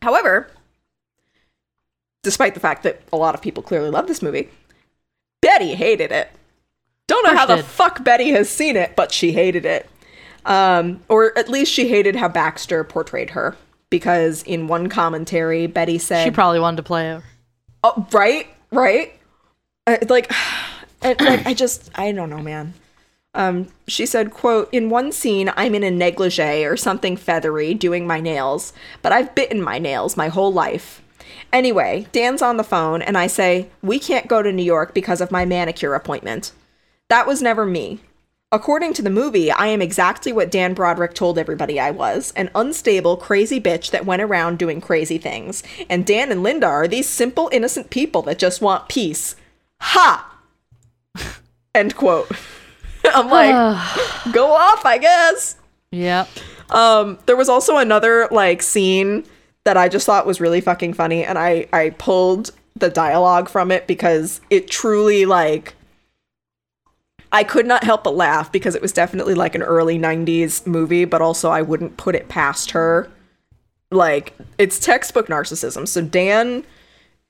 However, 0.00 0.50
despite 2.22 2.54
the 2.54 2.60
fact 2.60 2.82
that 2.82 3.02
a 3.12 3.16
lot 3.16 3.34
of 3.34 3.42
people 3.42 3.62
clearly 3.62 3.90
love 3.90 4.06
this 4.06 4.22
movie, 4.22 4.48
Betty 5.40 5.74
hated 5.74 6.12
it. 6.12 6.30
Don't 7.08 7.24
know 7.26 7.36
how 7.36 7.46
the 7.46 7.56
did. 7.56 7.64
fuck 7.64 8.04
Betty 8.04 8.30
has 8.30 8.48
seen 8.48 8.76
it, 8.76 8.94
but 8.96 9.12
she 9.12 9.32
hated 9.32 9.64
it. 9.64 9.88
Um, 10.44 11.00
or 11.08 11.36
at 11.38 11.48
least 11.48 11.72
she 11.72 11.88
hated 11.88 12.16
how 12.16 12.28
Baxter 12.28 12.84
portrayed 12.84 13.30
her. 13.30 13.56
Because 13.90 14.42
in 14.44 14.68
one 14.68 14.88
commentary, 14.88 15.66
Betty 15.66 15.98
said, 15.98 16.24
She 16.24 16.30
probably 16.30 16.60
wanted 16.60 16.78
to 16.78 16.82
play 16.82 17.08
her. 17.08 17.22
Oh, 17.84 18.06
right, 18.12 18.46
right. 18.70 19.12
Uh, 19.86 19.98
like, 20.08 20.32
and, 21.02 21.20
like 21.20 21.46
I 21.46 21.52
just, 21.54 21.90
I 21.94 22.12
don't 22.12 22.30
know, 22.30 22.40
man. 22.40 22.74
Um, 23.34 23.68
she 23.88 24.04
said, 24.04 24.30
"quote 24.30 24.68
In 24.72 24.90
one 24.90 25.12
scene, 25.12 25.52
I'm 25.56 25.74
in 25.74 25.82
a 25.82 25.90
negligee 25.90 26.64
or 26.64 26.76
something 26.76 27.16
feathery 27.16 27.74
doing 27.74 28.06
my 28.06 28.20
nails, 28.20 28.72
but 29.00 29.12
I've 29.12 29.34
bitten 29.34 29.62
my 29.62 29.78
nails 29.78 30.16
my 30.16 30.28
whole 30.28 30.52
life." 30.52 31.00
Anyway, 31.52 32.06
Dan's 32.12 32.42
on 32.42 32.56
the 32.56 32.64
phone, 32.64 33.02
and 33.02 33.16
I 33.16 33.26
say, 33.26 33.68
"We 33.82 33.98
can't 33.98 34.28
go 34.28 34.42
to 34.42 34.52
New 34.52 34.62
York 34.62 34.94
because 34.94 35.20
of 35.20 35.30
my 35.30 35.44
manicure 35.44 35.94
appointment." 35.94 36.52
That 37.08 37.26
was 37.26 37.42
never 37.42 37.66
me. 37.66 38.00
According 38.50 38.92
to 38.94 39.02
the 39.02 39.08
movie, 39.08 39.50
I 39.50 39.68
am 39.68 39.80
exactly 39.80 40.30
what 40.30 40.50
Dan 40.50 40.74
Broderick 40.74 41.14
told 41.14 41.38
everybody 41.38 41.80
I 41.80 41.90
was 41.90 42.34
an 42.36 42.50
unstable, 42.54 43.16
crazy 43.16 43.58
bitch 43.58 43.90
that 43.92 44.04
went 44.04 44.20
around 44.20 44.58
doing 44.58 44.78
crazy 44.78 45.16
things. 45.16 45.62
And 45.88 46.04
Dan 46.04 46.30
and 46.30 46.42
Linda 46.42 46.66
are 46.66 46.86
these 46.86 47.08
simple, 47.08 47.48
innocent 47.50 47.88
people 47.88 48.20
that 48.22 48.38
just 48.38 48.60
want 48.60 48.90
peace. 48.90 49.36
Ha! 49.80 50.36
End 51.74 51.96
quote. 51.96 52.30
I'm 53.14 53.28
like, 53.28 54.32
go 54.32 54.52
off, 54.52 54.84
I 54.84 54.98
guess. 54.98 55.56
Yep. 55.90 56.28
Um, 56.70 57.18
there 57.26 57.36
was 57.36 57.48
also 57.48 57.76
another 57.76 58.28
like 58.30 58.62
scene 58.62 59.24
that 59.64 59.76
I 59.76 59.88
just 59.88 60.06
thought 60.06 60.26
was 60.26 60.40
really 60.40 60.60
fucking 60.60 60.94
funny, 60.94 61.24
and 61.24 61.38
I 61.38 61.66
I 61.72 61.90
pulled 61.90 62.50
the 62.74 62.88
dialogue 62.88 63.48
from 63.48 63.70
it 63.70 63.86
because 63.86 64.40
it 64.50 64.68
truly 64.68 65.26
like 65.26 65.74
I 67.30 67.44
could 67.44 67.66
not 67.66 67.84
help 67.84 68.04
but 68.04 68.16
laugh 68.16 68.50
because 68.50 68.74
it 68.74 68.82
was 68.82 68.92
definitely 68.92 69.34
like 69.34 69.54
an 69.54 69.62
early 69.62 69.98
'90s 69.98 70.66
movie, 70.66 71.04
but 71.04 71.20
also 71.20 71.50
I 71.50 71.62
wouldn't 71.62 71.96
put 71.96 72.14
it 72.14 72.28
past 72.28 72.70
her. 72.72 73.10
Like 73.90 74.34
it's 74.58 74.78
textbook 74.78 75.28
narcissism. 75.28 75.86
So 75.86 76.02
Dan. 76.02 76.64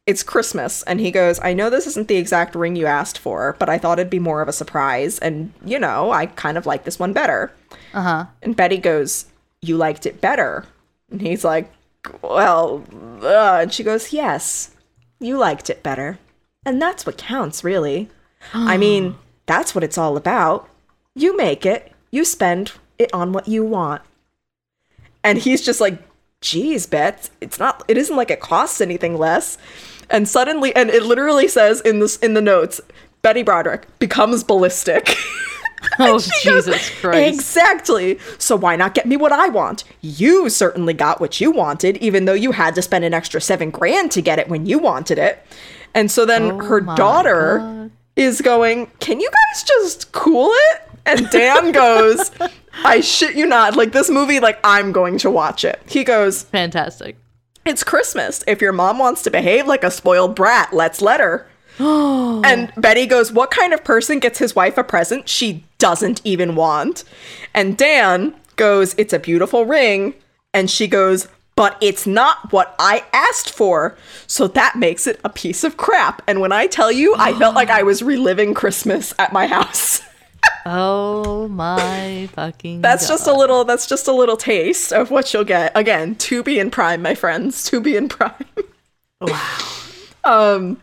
It's 0.04 0.24
Christmas, 0.24 0.82
and 0.82 0.98
he 0.98 1.12
goes, 1.12 1.38
I 1.42 1.52
know 1.52 1.70
this 1.70 1.86
isn't 1.86 2.08
the 2.08 2.16
exact 2.16 2.56
ring 2.56 2.74
you 2.74 2.86
asked 2.86 3.18
for, 3.18 3.54
but 3.60 3.68
I 3.68 3.78
thought 3.78 4.00
it'd 4.00 4.10
be 4.10 4.18
more 4.18 4.42
of 4.42 4.48
a 4.48 4.52
surprise, 4.52 5.18
and 5.20 5.52
you 5.64 5.78
know, 5.78 6.10
I 6.10 6.26
kind 6.26 6.58
of 6.58 6.66
like 6.66 6.82
this 6.84 6.98
one 6.98 7.12
better. 7.12 7.52
Uh 7.94 8.02
huh. 8.02 8.26
And 8.42 8.56
Betty 8.56 8.78
goes, 8.78 9.26
You 9.60 9.76
liked 9.76 10.04
it 10.06 10.20
better. 10.20 10.64
And 11.10 11.20
he's 11.20 11.44
like, 11.44 11.70
Well, 12.20 12.84
uh, 13.22 13.60
and 13.62 13.72
she 13.72 13.84
goes, 13.84 14.12
Yes, 14.12 14.74
you 15.20 15.38
liked 15.38 15.70
it 15.70 15.84
better. 15.84 16.18
And 16.66 16.82
that's 16.82 17.06
what 17.06 17.16
counts, 17.18 17.62
really. 17.62 18.08
I 18.52 18.76
mean, 18.78 19.16
that's 19.46 19.74
what 19.74 19.84
it's 19.84 19.98
all 19.98 20.16
about. 20.16 20.68
You 21.14 21.36
make 21.36 21.64
it, 21.64 21.92
you 22.10 22.24
spend 22.24 22.72
it 22.98 23.12
on 23.14 23.32
what 23.32 23.46
you 23.46 23.64
want. 23.64 24.02
And 25.22 25.38
he's 25.38 25.64
just 25.64 25.80
like, 25.80 26.02
Geez, 26.40 26.86
Bet, 26.86 27.30
it's 27.40 27.60
not, 27.60 27.84
it 27.86 27.96
isn't 27.96 28.16
like 28.16 28.32
it 28.32 28.40
costs 28.40 28.80
anything 28.80 29.16
less. 29.16 29.58
And 30.12 30.28
suddenly, 30.28 30.74
and 30.76 30.90
it 30.90 31.02
literally 31.04 31.48
says 31.48 31.80
in 31.80 31.98
this 31.98 32.16
in 32.18 32.34
the 32.34 32.42
notes, 32.42 32.80
Betty 33.22 33.42
Broderick 33.42 33.86
becomes 33.98 34.44
ballistic. 34.44 35.16
Oh, 35.98 36.20
She 36.20 36.48
goes, 36.48 36.64
Jesus 36.66 36.90
Christ. 37.00 37.34
Exactly. 37.34 38.16
So 38.38 38.54
why 38.54 38.76
not 38.76 38.94
get 38.94 39.04
me 39.04 39.16
what 39.16 39.32
I 39.32 39.48
want? 39.48 39.82
You 40.00 40.48
certainly 40.48 40.94
got 40.94 41.20
what 41.20 41.40
you 41.40 41.50
wanted, 41.50 41.96
even 41.96 42.24
though 42.24 42.34
you 42.34 42.52
had 42.52 42.76
to 42.76 42.82
spend 42.82 43.04
an 43.04 43.12
extra 43.12 43.40
seven 43.40 43.70
grand 43.70 44.12
to 44.12 44.22
get 44.22 44.38
it 44.38 44.48
when 44.48 44.64
you 44.64 44.78
wanted 44.78 45.18
it. 45.18 45.44
And 45.92 46.08
so 46.08 46.24
then 46.24 46.52
Oh 46.52 46.58
her 46.64 46.80
daughter 46.80 47.58
God. 47.58 47.90
is 48.14 48.40
going, 48.40 48.92
Can 49.00 49.18
you 49.20 49.28
guys 49.28 49.64
just 49.64 50.12
cool 50.12 50.50
it? 50.52 50.82
And 51.04 51.28
Dan 51.30 51.72
goes, 51.72 52.30
I 52.84 53.00
shit 53.00 53.34
you 53.34 53.44
not. 53.46 53.74
Like 53.74 53.90
this 53.90 54.08
movie, 54.08 54.38
like 54.38 54.60
I'm 54.62 54.92
going 54.92 55.18
to 55.18 55.30
watch 55.32 55.64
it. 55.64 55.82
He 55.88 56.04
goes, 56.04 56.44
Fantastic. 56.44 57.16
It's 57.64 57.84
Christmas. 57.84 58.42
If 58.46 58.60
your 58.60 58.72
mom 58.72 58.98
wants 58.98 59.22
to 59.22 59.30
behave 59.30 59.66
like 59.66 59.84
a 59.84 59.90
spoiled 59.90 60.34
brat, 60.34 60.72
let's 60.72 61.00
let 61.00 61.20
her. 61.20 61.46
and 61.78 62.72
Betty 62.76 63.06
goes, 63.06 63.32
What 63.32 63.50
kind 63.50 63.72
of 63.72 63.84
person 63.84 64.18
gets 64.18 64.38
his 64.38 64.56
wife 64.56 64.76
a 64.76 64.84
present 64.84 65.28
she 65.28 65.64
doesn't 65.78 66.20
even 66.24 66.54
want? 66.56 67.04
And 67.54 67.78
Dan 67.78 68.34
goes, 68.56 68.94
It's 68.98 69.12
a 69.12 69.18
beautiful 69.18 69.64
ring. 69.64 70.14
And 70.52 70.70
she 70.70 70.88
goes, 70.88 71.28
But 71.54 71.78
it's 71.80 72.06
not 72.06 72.52
what 72.52 72.74
I 72.80 73.04
asked 73.12 73.50
for. 73.50 73.96
So 74.26 74.48
that 74.48 74.76
makes 74.76 75.06
it 75.06 75.20
a 75.24 75.30
piece 75.30 75.62
of 75.62 75.76
crap. 75.76 76.20
And 76.26 76.40
when 76.40 76.52
I 76.52 76.66
tell 76.66 76.90
you, 76.90 77.14
I 77.16 77.32
felt 77.38 77.54
like 77.54 77.70
I 77.70 77.84
was 77.84 78.02
reliving 78.02 78.54
Christmas 78.54 79.14
at 79.18 79.32
my 79.32 79.46
house. 79.46 80.02
Oh 80.64 81.48
my 81.48 82.28
fucking. 82.32 82.82
That's 82.82 83.08
just 83.08 83.26
a 83.26 83.32
little 83.32 83.64
that's 83.64 83.86
just 83.86 84.06
a 84.06 84.12
little 84.12 84.36
taste 84.36 84.92
of 84.92 85.10
what 85.10 85.32
you'll 85.34 85.44
get. 85.44 85.72
Again, 85.74 86.14
Tubi 86.16 86.60
and 86.60 86.70
Prime, 86.70 87.02
my 87.02 87.14
friends. 87.14 87.68
Tubi 87.68 87.96
and 87.96 88.10
Prime. 88.10 88.32
Wow. 89.20 89.58
Um 90.24 90.80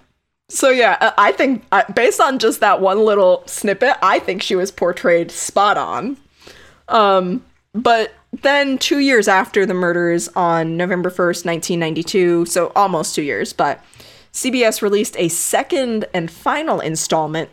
so 0.48 0.70
yeah, 0.70 1.12
I- 1.18 1.34
think 1.34 1.66
based 1.94 2.22
on 2.22 2.40
just 2.40 2.62
that 2.62 2.80
one 2.80 3.00
little 3.04 3.44
snippet, 3.48 3.98
I 4.02 4.20
think 4.20 4.42
she 4.42 4.56
was 4.56 4.72
portrayed 4.72 5.30
spot 5.30 5.78
on. 5.78 6.16
Um 6.88 7.44
but 7.74 8.14
then 8.32 8.78
2 8.78 9.00
years 9.00 9.28
after 9.28 9.66
the 9.66 9.74
murders 9.74 10.30
on 10.38 10.78
November 10.78 11.10
1st, 11.10 11.46
1992, 11.46 12.46
so 12.46 12.72
almost 12.78 13.14
2 13.16 13.24
years, 13.24 13.52
but 13.52 13.84
CBS 14.32 14.82
released 14.82 15.16
a 15.18 15.28
second 15.28 16.06
and 16.14 16.32
final 16.32 16.80
installment 16.80 17.50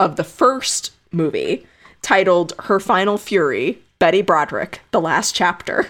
of 0.00 0.16
the 0.16 0.24
first 0.24 0.92
movie 1.12 1.66
titled 2.02 2.52
Her 2.60 2.80
Final 2.80 3.18
Fury, 3.18 3.80
Betty 3.98 4.22
Broderick, 4.22 4.80
The 4.90 5.00
Last 5.00 5.34
Chapter. 5.34 5.88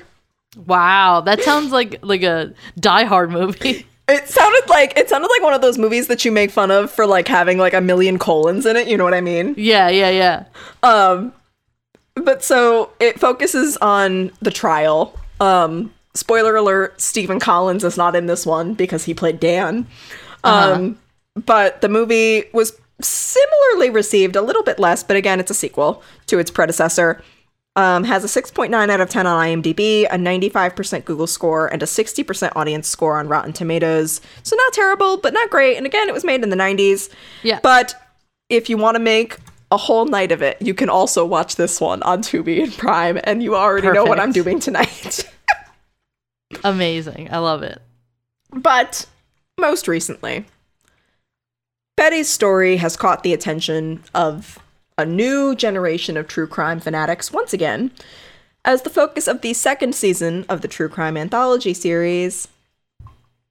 Wow. 0.66 1.22
That 1.22 1.42
sounds 1.42 1.72
like 1.72 1.98
like 2.02 2.22
a 2.22 2.52
Die 2.78 3.04
Hard 3.04 3.30
movie. 3.30 3.86
It 4.08 4.28
sounded 4.28 4.68
like 4.68 4.98
it 4.98 5.08
sounded 5.08 5.28
like 5.28 5.42
one 5.42 5.54
of 5.54 5.62
those 5.62 5.78
movies 5.78 6.08
that 6.08 6.24
you 6.24 6.32
make 6.32 6.50
fun 6.50 6.72
of 6.72 6.90
for 6.90 7.06
like 7.06 7.28
having 7.28 7.56
like 7.56 7.72
a 7.72 7.80
million 7.80 8.18
colons 8.18 8.66
in 8.66 8.74
it, 8.76 8.88
you 8.88 8.98
know 8.98 9.04
what 9.04 9.14
I 9.14 9.20
mean? 9.20 9.54
yeah, 9.56 9.88
yeah, 9.88 10.10
yeah. 10.10 10.44
Um 10.82 11.32
but 12.16 12.42
so 12.42 12.90
it 12.98 13.18
focuses 13.20 13.76
on 13.78 14.32
the 14.42 14.50
trial. 14.50 15.18
Um 15.40 15.94
spoiler 16.14 16.56
alert, 16.56 17.00
Stephen 17.00 17.38
Collins 17.38 17.84
is 17.84 17.96
not 17.96 18.16
in 18.16 18.26
this 18.26 18.44
one 18.44 18.74
because 18.74 19.04
he 19.04 19.14
played 19.14 19.38
Dan. 19.38 19.86
Um 20.42 20.98
but 21.36 21.80
the 21.80 21.88
movie 21.88 22.44
was 22.52 22.78
similarly 23.00 23.90
received, 23.90 24.36
a 24.36 24.42
little 24.42 24.62
bit 24.62 24.78
less, 24.78 25.02
but 25.02 25.16
again, 25.16 25.40
it's 25.40 25.50
a 25.50 25.54
sequel 25.54 26.02
to 26.26 26.38
its 26.38 26.50
predecessor. 26.50 27.22
Um, 27.74 28.04
has 28.04 28.22
a 28.22 28.42
6.9 28.42 28.90
out 28.90 29.00
of 29.00 29.08
10 29.08 29.26
on 29.26 29.46
IMDb, 29.46 30.04
a 30.04 30.16
95% 30.16 31.06
Google 31.06 31.26
score, 31.26 31.68
and 31.68 31.82
a 31.82 31.86
60% 31.86 32.52
audience 32.54 32.86
score 32.86 33.18
on 33.18 33.28
Rotten 33.28 33.54
Tomatoes. 33.54 34.20
So 34.42 34.56
not 34.56 34.74
terrible, 34.74 35.16
but 35.16 35.32
not 35.32 35.48
great. 35.48 35.78
And 35.78 35.86
again, 35.86 36.06
it 36.06 36.12
was 36.12 36.22
made 36.22 36.42
in 36.42 36.50
the 36.50 36.56
90s. 36.56 37.08
Yeah. 37.42 37.60
But 37.62 37.94
if 38.50 38.68
you 38.68 38.76
want 38.76 38.96
to 38.96 38.98
make 38.98 39.38
a 39.70 39.78
whole 39.78 40.04
night 40.04 40.32
of 40.32 40.42
it, 40.42 40.60
you 40.60 40.74
can 40.74 40.90
also 40.90 41.24
watch 41.24 41.56
this 41.56 41.80
one 41.80 42.02
on 42.02 42.20
Tubi 42.22 42.62
and 42.62 42.76
Prime, 42.76 43.18
and 43.24 43.42
you 43.42 43.56
already 43.56 43.90
know 43.90 44.04
what 44.04 44.20
I'm 44.20 44.32
doing 44.32 44.60
tonight. 44.60 45.26
Amazing. 46.64 47.32
I 47.32 47.38
love 47.38 47.62
it. 47.62 47.80
But 48.50 49.06
most 49.58 49.88
recently, 49.88 50.44
Betty's 51.96 52.28
story 52.28 52.76
has 52.78 52.96
caught 52.96 53.22
the 53.22 53.32
attention 53.32 54.02
of 54.14 54.58
a 54.98 55.04
new 55.04 55.54
generation 55.54 56.16
of 56.16 56.28
true 56.28 56.46
crime 56.46 56.80
fanatics 56.80 57.32
once 57.32 57.52
again, 57.52 57.90
as 58.64 58.82
the 58.82 58.90
focus 58.90 59.26
of 59.26 59.40
the 59.40 59.52
second 59.52 59.94
season 59.94 60.44
of 60.48 60.60
the 60.60 60.68
true 60.68 60.88
crime 60.88 61.16
anthology 61.16 61.74
series, 61.74 62.48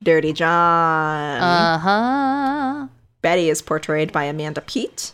Dirty 0.03 0.33
John. 0.33 1.41
Uh 1.41 1.77
huh. 1.77 2.87
Betty 3.21 3.49
is 3.49 3.61
portrayed 3.61 4.11
by 4.11 4.23
Amanda 4.23 4.61
Peet, 4.61 5.11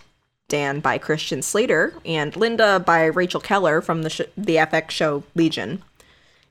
Dan 0.47 0.79
by 0.79 0.97
Christian 0.97 1.41
Slater, 1.41 1.93
and 2.05 2.35
Linda 2.37 2.79
by 2.79 3.05
Rachel 3.05 3.41
Keller 3.41 3.81
from 3.81 4.03
the, 4.03 4.09
sh- 4.09 4.21
the 4.37 4.55
FX 4.55 4.91
show 4.91 5.23
Legion. 5.35 5.83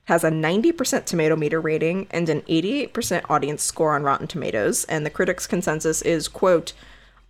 Has 0.07 0.23
a 0.23 0.29
90% 0.29 1.05
tomato 1.05 1.35
meter 1.35 1.59
rating 1.59 2.07
and 2.11 2.29
an 2.29 2.41
88% 2.43 3.25
audience 3.29 3.61
score 3.61 3.93
on 3.93 4.03
Rotten 4.03 4.27
Tomatoes, 4.27 4.85
and 4.85 5.05
the 5.05 5.09
critics' 5.09 5.47
consensus 5.47 6.01
is, 6.01 6.27
quote, 6.27 6.73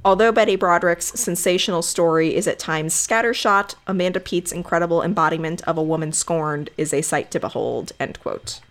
Although 0.06 0.32
Betty 0.32 0.56
Broderick's 0.56 1.20
sensational 1.20 1.82
story 1.82 2.36
is 2.36 2.48
at 2.48 2.60
times 2.60 2.94
scattershot, 2.94 3.74
Amanda 3.88 4.20
Peet's 4.20 4.52
incredible 4.52 5.02
embodiment 5.02 5.68
of 5.68 5.78
a 5.78 5.84
woman 5.84 6.14
scorned 6.14 6.70
is 6.78 6.94
a 6.94 7.02
sight 7.02 7.32
to 7.32 7.40
behold, 7.40 7.94
end 8.00 8.20
quote 8.22 8.62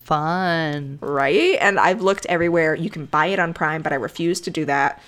Fun. 0.00 0.98
right? 1.00 1.56
And 1.58 1.80
I've 1.80 2.02
looked 2.02 2.26
everywhere. 2.26 2.74
You 2.74 2.90
can 2.90 3.06
buy 3.06 3.26
it 3.26 3.38
on 3.38 3.54
Prime, 3.54 3.80
but 3.80 3.94
I 3.94 3.96
refuse 3.96 4.42
to 4.42 4.50
do 4.50 4.66
that. 4.66 5.02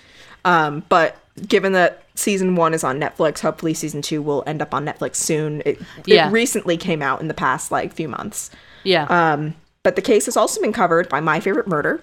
Um, 0.47 0.83
but 0.89 1.19
given 1.49 1.73
that 1.73 2.05
season 2.15 2.57
one 2.57 2.73
is 2.75 2.83
on 2.85 2.99
Netflix, 2.99 3.41
hopefully 3.41 3.75
season 3.75 4.03
two 4.03 4.23
will 4.23 4.43
end 4.47 4.63
up 4.63 4.73
on 4.73 4.85
Netflix 4.87 5.17
soon. 5.17 5.63
It, 5.67 5.79
Yeah. 6.05 6.29
it 6.29 6.33
recently 6.33 6.77
came 6.77 7.03
out 7.03 7.21
in 7.21 7.29
the 7.29 7.35
past 7.35 7.71
like 7.71 7.93
few 7.93 8.09
months. 8.09 8.51
Yeah. 8.85 9.05
Um, 9.05 9.55
but 9.83 9.97
the 9.97 10.03
case 10.03 10.25
has 10.27 10.37
also 10.37 10.61
been 10.61 10.73
covered 10.73 11.09
by 11.09 11.21
My 11.21 11.41
Favorite 11.41 11.69
Murder. 11.69 12.03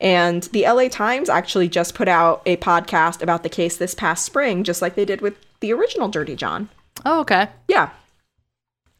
And 0.00 0.44
the 0.44 0.62
LA 0.66 0.88
Times 0.88 1.28
actually 1.28 1.68
just 1.68 1.94
put 1.94 2.08
out 2.08 2.40
a 2.46 2.56
podcast 2.56 3.20
about 3.20 3.42
the 3.42 3.50
case 3.50 3.76
this 3.76 3.94
past 3.94 4.24
spring, 4.24 4.64
just 4.64 4.80
like 4.80 4.94
they 4.94 5.04
did 5.04 5.20
with 5.20 5.34
the 5.60 5.72
original 5.74 6.08
Dirty 6.08 6.34
John. 6.36 6.68
oh, 7.04 7.20
okay. 7.20 7.48
Yeah. 7.68 7.90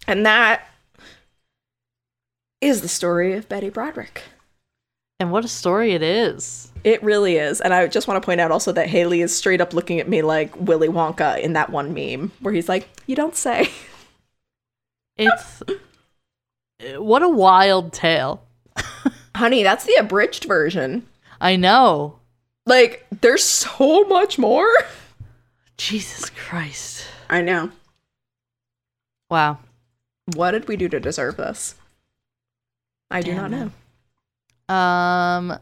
And 0.06 0.26
that 0.26 0.68
is 2.60 2.82
the 2.82 2.88
story 2.88 3.32
of 3.34 3.48
Betty 3.48 3.70
Broderick. 3.70 4.22
And 5.20 5.30
what 5.30 5.44
a 5.44 5.48
story 5.48 5.92
it 5.92 6.02
is. 6.02 6.72
It 6.82 7.02
really 7.02 7.36
is. 7.36 7.60
And 7.60 7.74
I 7.74 7.86
just 7.86 8.08
want 8.08 8.20
to 8.20 8.24
point 8.24 8.40
out 8.40 8.50
also 8.50 8.72
that 8.72 8.88
Haley 8.88 9.20
is 9.20 9.36
straight 9.36 9.60
up 9.60 9.74
looking 9.74 10.00
at 10.00 10.08
me 10.08 10.22
like 10.22 10.56
Willy 10.56 10.88
Wonka 10.88 11.38
in 11.38 11.52
that 11.52 11.68
one 11.68 11.92
meme 11.92 12.32
where 12.40 12.54
he's 12.54 12.68
like, 12.70 12.88
You 13.06 13.14
don't 13.14 13.36
say. 13.36 13.70
It's 15.22 15.62
what 16.96 17.22
a 17.22 17.28
wild 17.28 17.92
tale. 17.92 18.42
Honey, 19.36 19.62
that's 19.62 19.84
the 19.84 19.96
abridged 19.98 20.44
version. 20.44 21.06
I 21.42 21.56
know. 21.56 22.18
Like, 22.64 23.06
there's 23.20 23.44
so 23.44 24.04
much 24.04 24.38
more. 24.38 24.66
Jesus 25.76 26.30
Christ. 26.30 27.04
I 27.28 27.42
know. 27.42 27.70
Wow. 29.28 29.58
What 30.34 30.52
did 30.52 30.68
we 30.68 30.76
do 30.76 30.88
to 30.88 31.00
deserve 31.00 31.36
this? 31.36 31.74
I 33.10 33.20
do 33.20 33.34
not 33.34 33.50
Damn, 33.50 33.60
know. 33.60 33.70
Um 34.70 35.58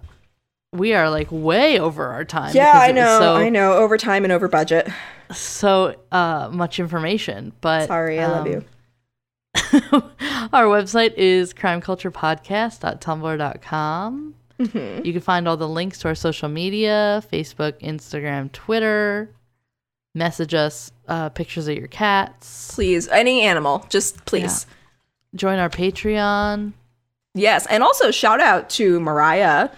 we 0.73 0.95
are 0.95 1.09
like 1.09 1.29
way 1.31 1.81
over 1.81 2.09
our 2.09 2.25
time. 2.25 2.55
Yeah, 2.55 2.73
I 2.75 2.93
know. 2.93 3.19
So, 3.19 3.35
I 3.35 3.49
know. 3.49 3.73
Over 3.75 3.97
time 3.97 4.25
and 4.25 4.33
over 4.33 4.49
budget. 4.49 4.89
so 5.33 5.97
uh 6.13 6.51
much 6.53 6.79
information. 6.79 7.53
But 7.61 7.89
Sorry, 7.89 8.21
I 8.21 8.27
love 8.27 8.47
um, 8.47 8.53
you. 8.53 8.65
Our 10.53 10.67
website 10.67 11.15
is 11.17 11.55
crimeculturepodcast.tumblr.com. 11.55 14.35
Mhm. 14.59 15.05
You 15.05 15.13
can 15.13 15.23
find 15.23 15.49
all 15.49 15.57
the 15.57 15.69
links 15.69 15.99
to 16.01 16.09
our 16.09 16.15
social 16.15 16.49
media 16.49 17.23
Facebook, 17.33 17.81
Instagram, 17.81 18.53
Twitter. 18.53 19.31
Message 20.15 20.55
us 20.55 20.91
uh, 21.07 21.29
pictures 21.29 21.69
of 21.69 21.77
your 21.77 21.87
cats. 21.87 22.75
Please, 22.75 23.07
any 23.09 23.43
animal, 23.43 23.87
just 23.89 24.25
please. 24.25 24.67
Join 25.35 25.59
our 25.59 25.71
Patreon. 25.71 26.73
Yes, 27.35 27.67
and 27.67 27.83
also 27.83 28.11
shout 28.11 28.41
out 28.41 28.69
to 28.71 29.01
Mariah. 29.01 29.71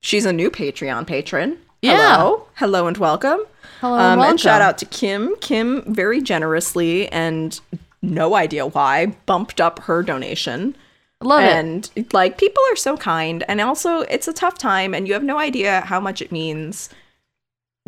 She's 0.00 0.24
a 0.24 0.32
new 0.32 0.50
Patreon 0.50 1.06
patron. 1.06 1.58
Yeah. 1.82 2.16
Hello, 2.16 2.46
hello, 2.54 2.86
and 2.86 2.96
welcome. 2.96 3.40
Hello, 3.80 3.98
Um, 3.98 4.20
and 4.20 4.30
and 4.30 4.40
shout 4.40 4.62
out 4.62 4.78
to 4.78 4.86
Kim. 4.86 5.34
Kim 5.40 5.82
very 5.92 6.20
generously 6.22 7.08
and 7.08 7.58
no 8.00 8.34
idea 8.36 8.66
why 8.66 9.06
bumped 9.26 9.60
up 9.60 9.80
her 9.80 10.02
donation. 10.02 10.76
Love 11.20 11.42
it. 11.44 11.52
and 11.52 11.90
like 12.12 12.36
people 12.38 12.62
are 12.72 12.76
so 12.76 12.96
kind, 12.96 13.44
and 13.46 13.60
also 13.60 14.00
it's 14.02 14.26
a 14.26 14.32
tough 14.32 14.58
time, 14.58 14.92
and 14.94 15.06
you 15.06 15.14
have 15.14 15.22
no 15.24 15.38
idea 15.38 15.80
how 15.82 16.00
much 16.00 16.20
it 16.22 16.32
means 16.32 16.88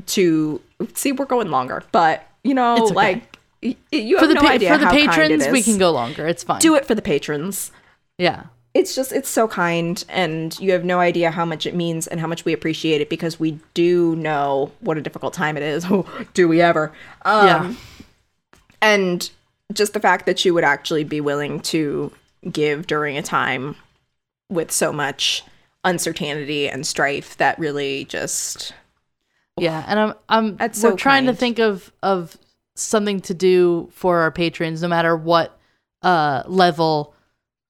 to 0.07 0.61
see. 0.95 1.11
We're 1.13 1.25
going 1.25 1.51
longer, 1.51 1.83
but 1.93 2.29
you 2.45 2.55
know, 2.55 2.75
It's 2.75 2.87
okay. 2.87 2.95
like 2.95 3.39
you 3.63 4.19
For 4.19 4.27
have 4.27 4.29
the 4.29 4.35
no 4.35 4.41
pa- 4.43 4.49
idea 4.51 4.73
for 4.73 4.79
the 4.79 4.87
kind 4.87 5.09
patrons, 5.11 5.49
we 5.49 5.63
can 5.63 5.79
go 5.79 5.91
longer. 5.91 6.27
It's 6.29 6.43
fine. 6.45 6.61
do 6.61 6.75
it 6.77 6.85
for 6.87 6.95
the 6.95 7.03
patrons 7.03 7.73
Yeah. 8.19 8.45
It's 8.75 8.95
just 8.95 9.13
it's 9.13 9.29
so 9.29 9.47
kind 9.47 10.05
and 10.09 10.59
you 10.59 10.73
have 10.73 10.85
no 10.85 10.99
idea 10.99 11.31
how 11.31 11.45
much 11.45 11.65
it 11.65 11.75
means 11.75 12.07
and 12.09 12.21
how 12.21 12.27
much 12.27 12.45
we 12.45 12.53
appreciate 12.53 13.01
it 13.01 13.09
because 13.09 13.39
we 13.39 13.59
do 13.73 14.17
know 14.17 14.73
what 14.81 14.99
a 14.99 15.01
difficult 15.01 15.33
time 15.33 15.57
it 15.57 15.63
is. 15.63 15.87
Do 16.35 16.49
we 16.49 16.61
ever? 16.61 16.93
Um 17.25 17.47
Yeah. 17.47 17.75
and 18.83 19.31
just 19.73 19.95
the 19.95 20.01
fact 20.01 20.27
that 20.27 20.45
you 20.45 20.53
would 20.55 20.65
actually 20.65 21.05
be 21.05 21.21
willing 21.21 21.61
to 21.61 22.13
give 22.51 22.87
during 22.87 23.17
a 23.17 23.23
time 23.23 23.77
with 24.51 24.71
so 24.71 24.93
much 24.93 25.43
uncertainty 25.85 26.69
and 26.69 26.87
strife 26.87 27.37
that 27.39 27.59
really 27.59 28.05
just 28.07 28.73
Yeah, 29.57 29.85
and 29.87 29.99
I'm 30.01 30.15
I'm 30.29 30.57
That's 30.57 30.83
we're 30.83 30.91
so 30.91 30.97
trying 30.97 31.27
to 31.27 31.35
think 31.35 31.59
of 31.59 31.93
of 32.03 32.37
something 32.77 33.21
to 33.21 33.35
do 33.35 33.89
for 33.95 34.19
our 34.19 34.31
patrons, 34.33 34.83
no 34.83 34.89
matter 34.89 35.17
what 35.17 35.59
uh 36.03 36.43
level 36.47 37.14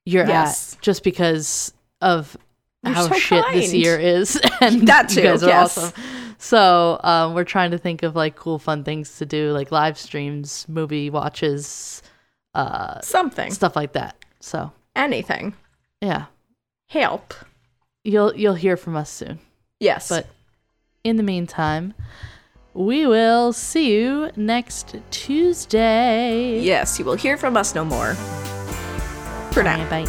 you're 0.04 0.26
Yes. 0.26 0.74
at, 0.74 0.80
just 0.82 1.02
because 1.02 1.72
of 2.00 2.36
You're 2.84 2.94
how 2.94 3.08
so 3.08 3.14
shit 3.14 3.44
this 3.52 3.72
year 3.72 3.98
is, 3.98 4.40
and 4.60 4.86
That 4.88 5.08
too, 5.08 5.20
you 5.20 5.26
guys 5.26 5.42
are 5.42 5.48
yes. 5.48 5.78
awesome. 5.78 6.02
So 6.38 7.00
um, 7.02 7.34
we're 7.34 7.44
trying 7.44 7.70
to 7.70 7.78
think 7.78 8.02
of 8.02 8.14
like 8.14 8.36
cool, 8.36 8.58
fun 8.58 8.84
things 8.84 9.16
to 9.18 9.26
do, 9.26 9.52
like 9.52 9.70
live 9.72 9.96
streams, 9.98 10.66
movie 10.68 11.08
watches, 11.08 12.02
uh, 12.54 13.00
something 13.00 13.50
stuff 13.50 13.76
like 13.76 13.92
that. 13.94 14.16
So 14.40 14.70
anything 14.94 15.54
yeah, 16.02 16.26
help 16.88 17.32
you'll 18.04 18.34
you'll 18.36 18.54
hear 18.54 18.76
from 18.76 18.94
us 18.96 19.08
soon. 19.10 19.38
yes 19.80 20.08
But 20.10 20.26
in 21.02 21.16
the 21.16 21.22
meantime, 21.22 21.94
we 22.74 23.06
will 23.06 23.52
see 23.54 23.90
you 23.92 24.30
next 24.36 24.94
Tuesday. 25.10 26.60
yes 26.60 26.98
you 26.98 27.04
will 27.06 27.14
hear 27.16 27.36
from 27.38 27.56
us 27.56 27.74
no 27.74 27.84
more 27.84 28.14
for 29.54 29.62
now. 29.62 29.88
Bye. 29.88 30.04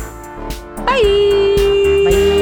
Bye. 0.86 2.10
Bye. 2.10 2.35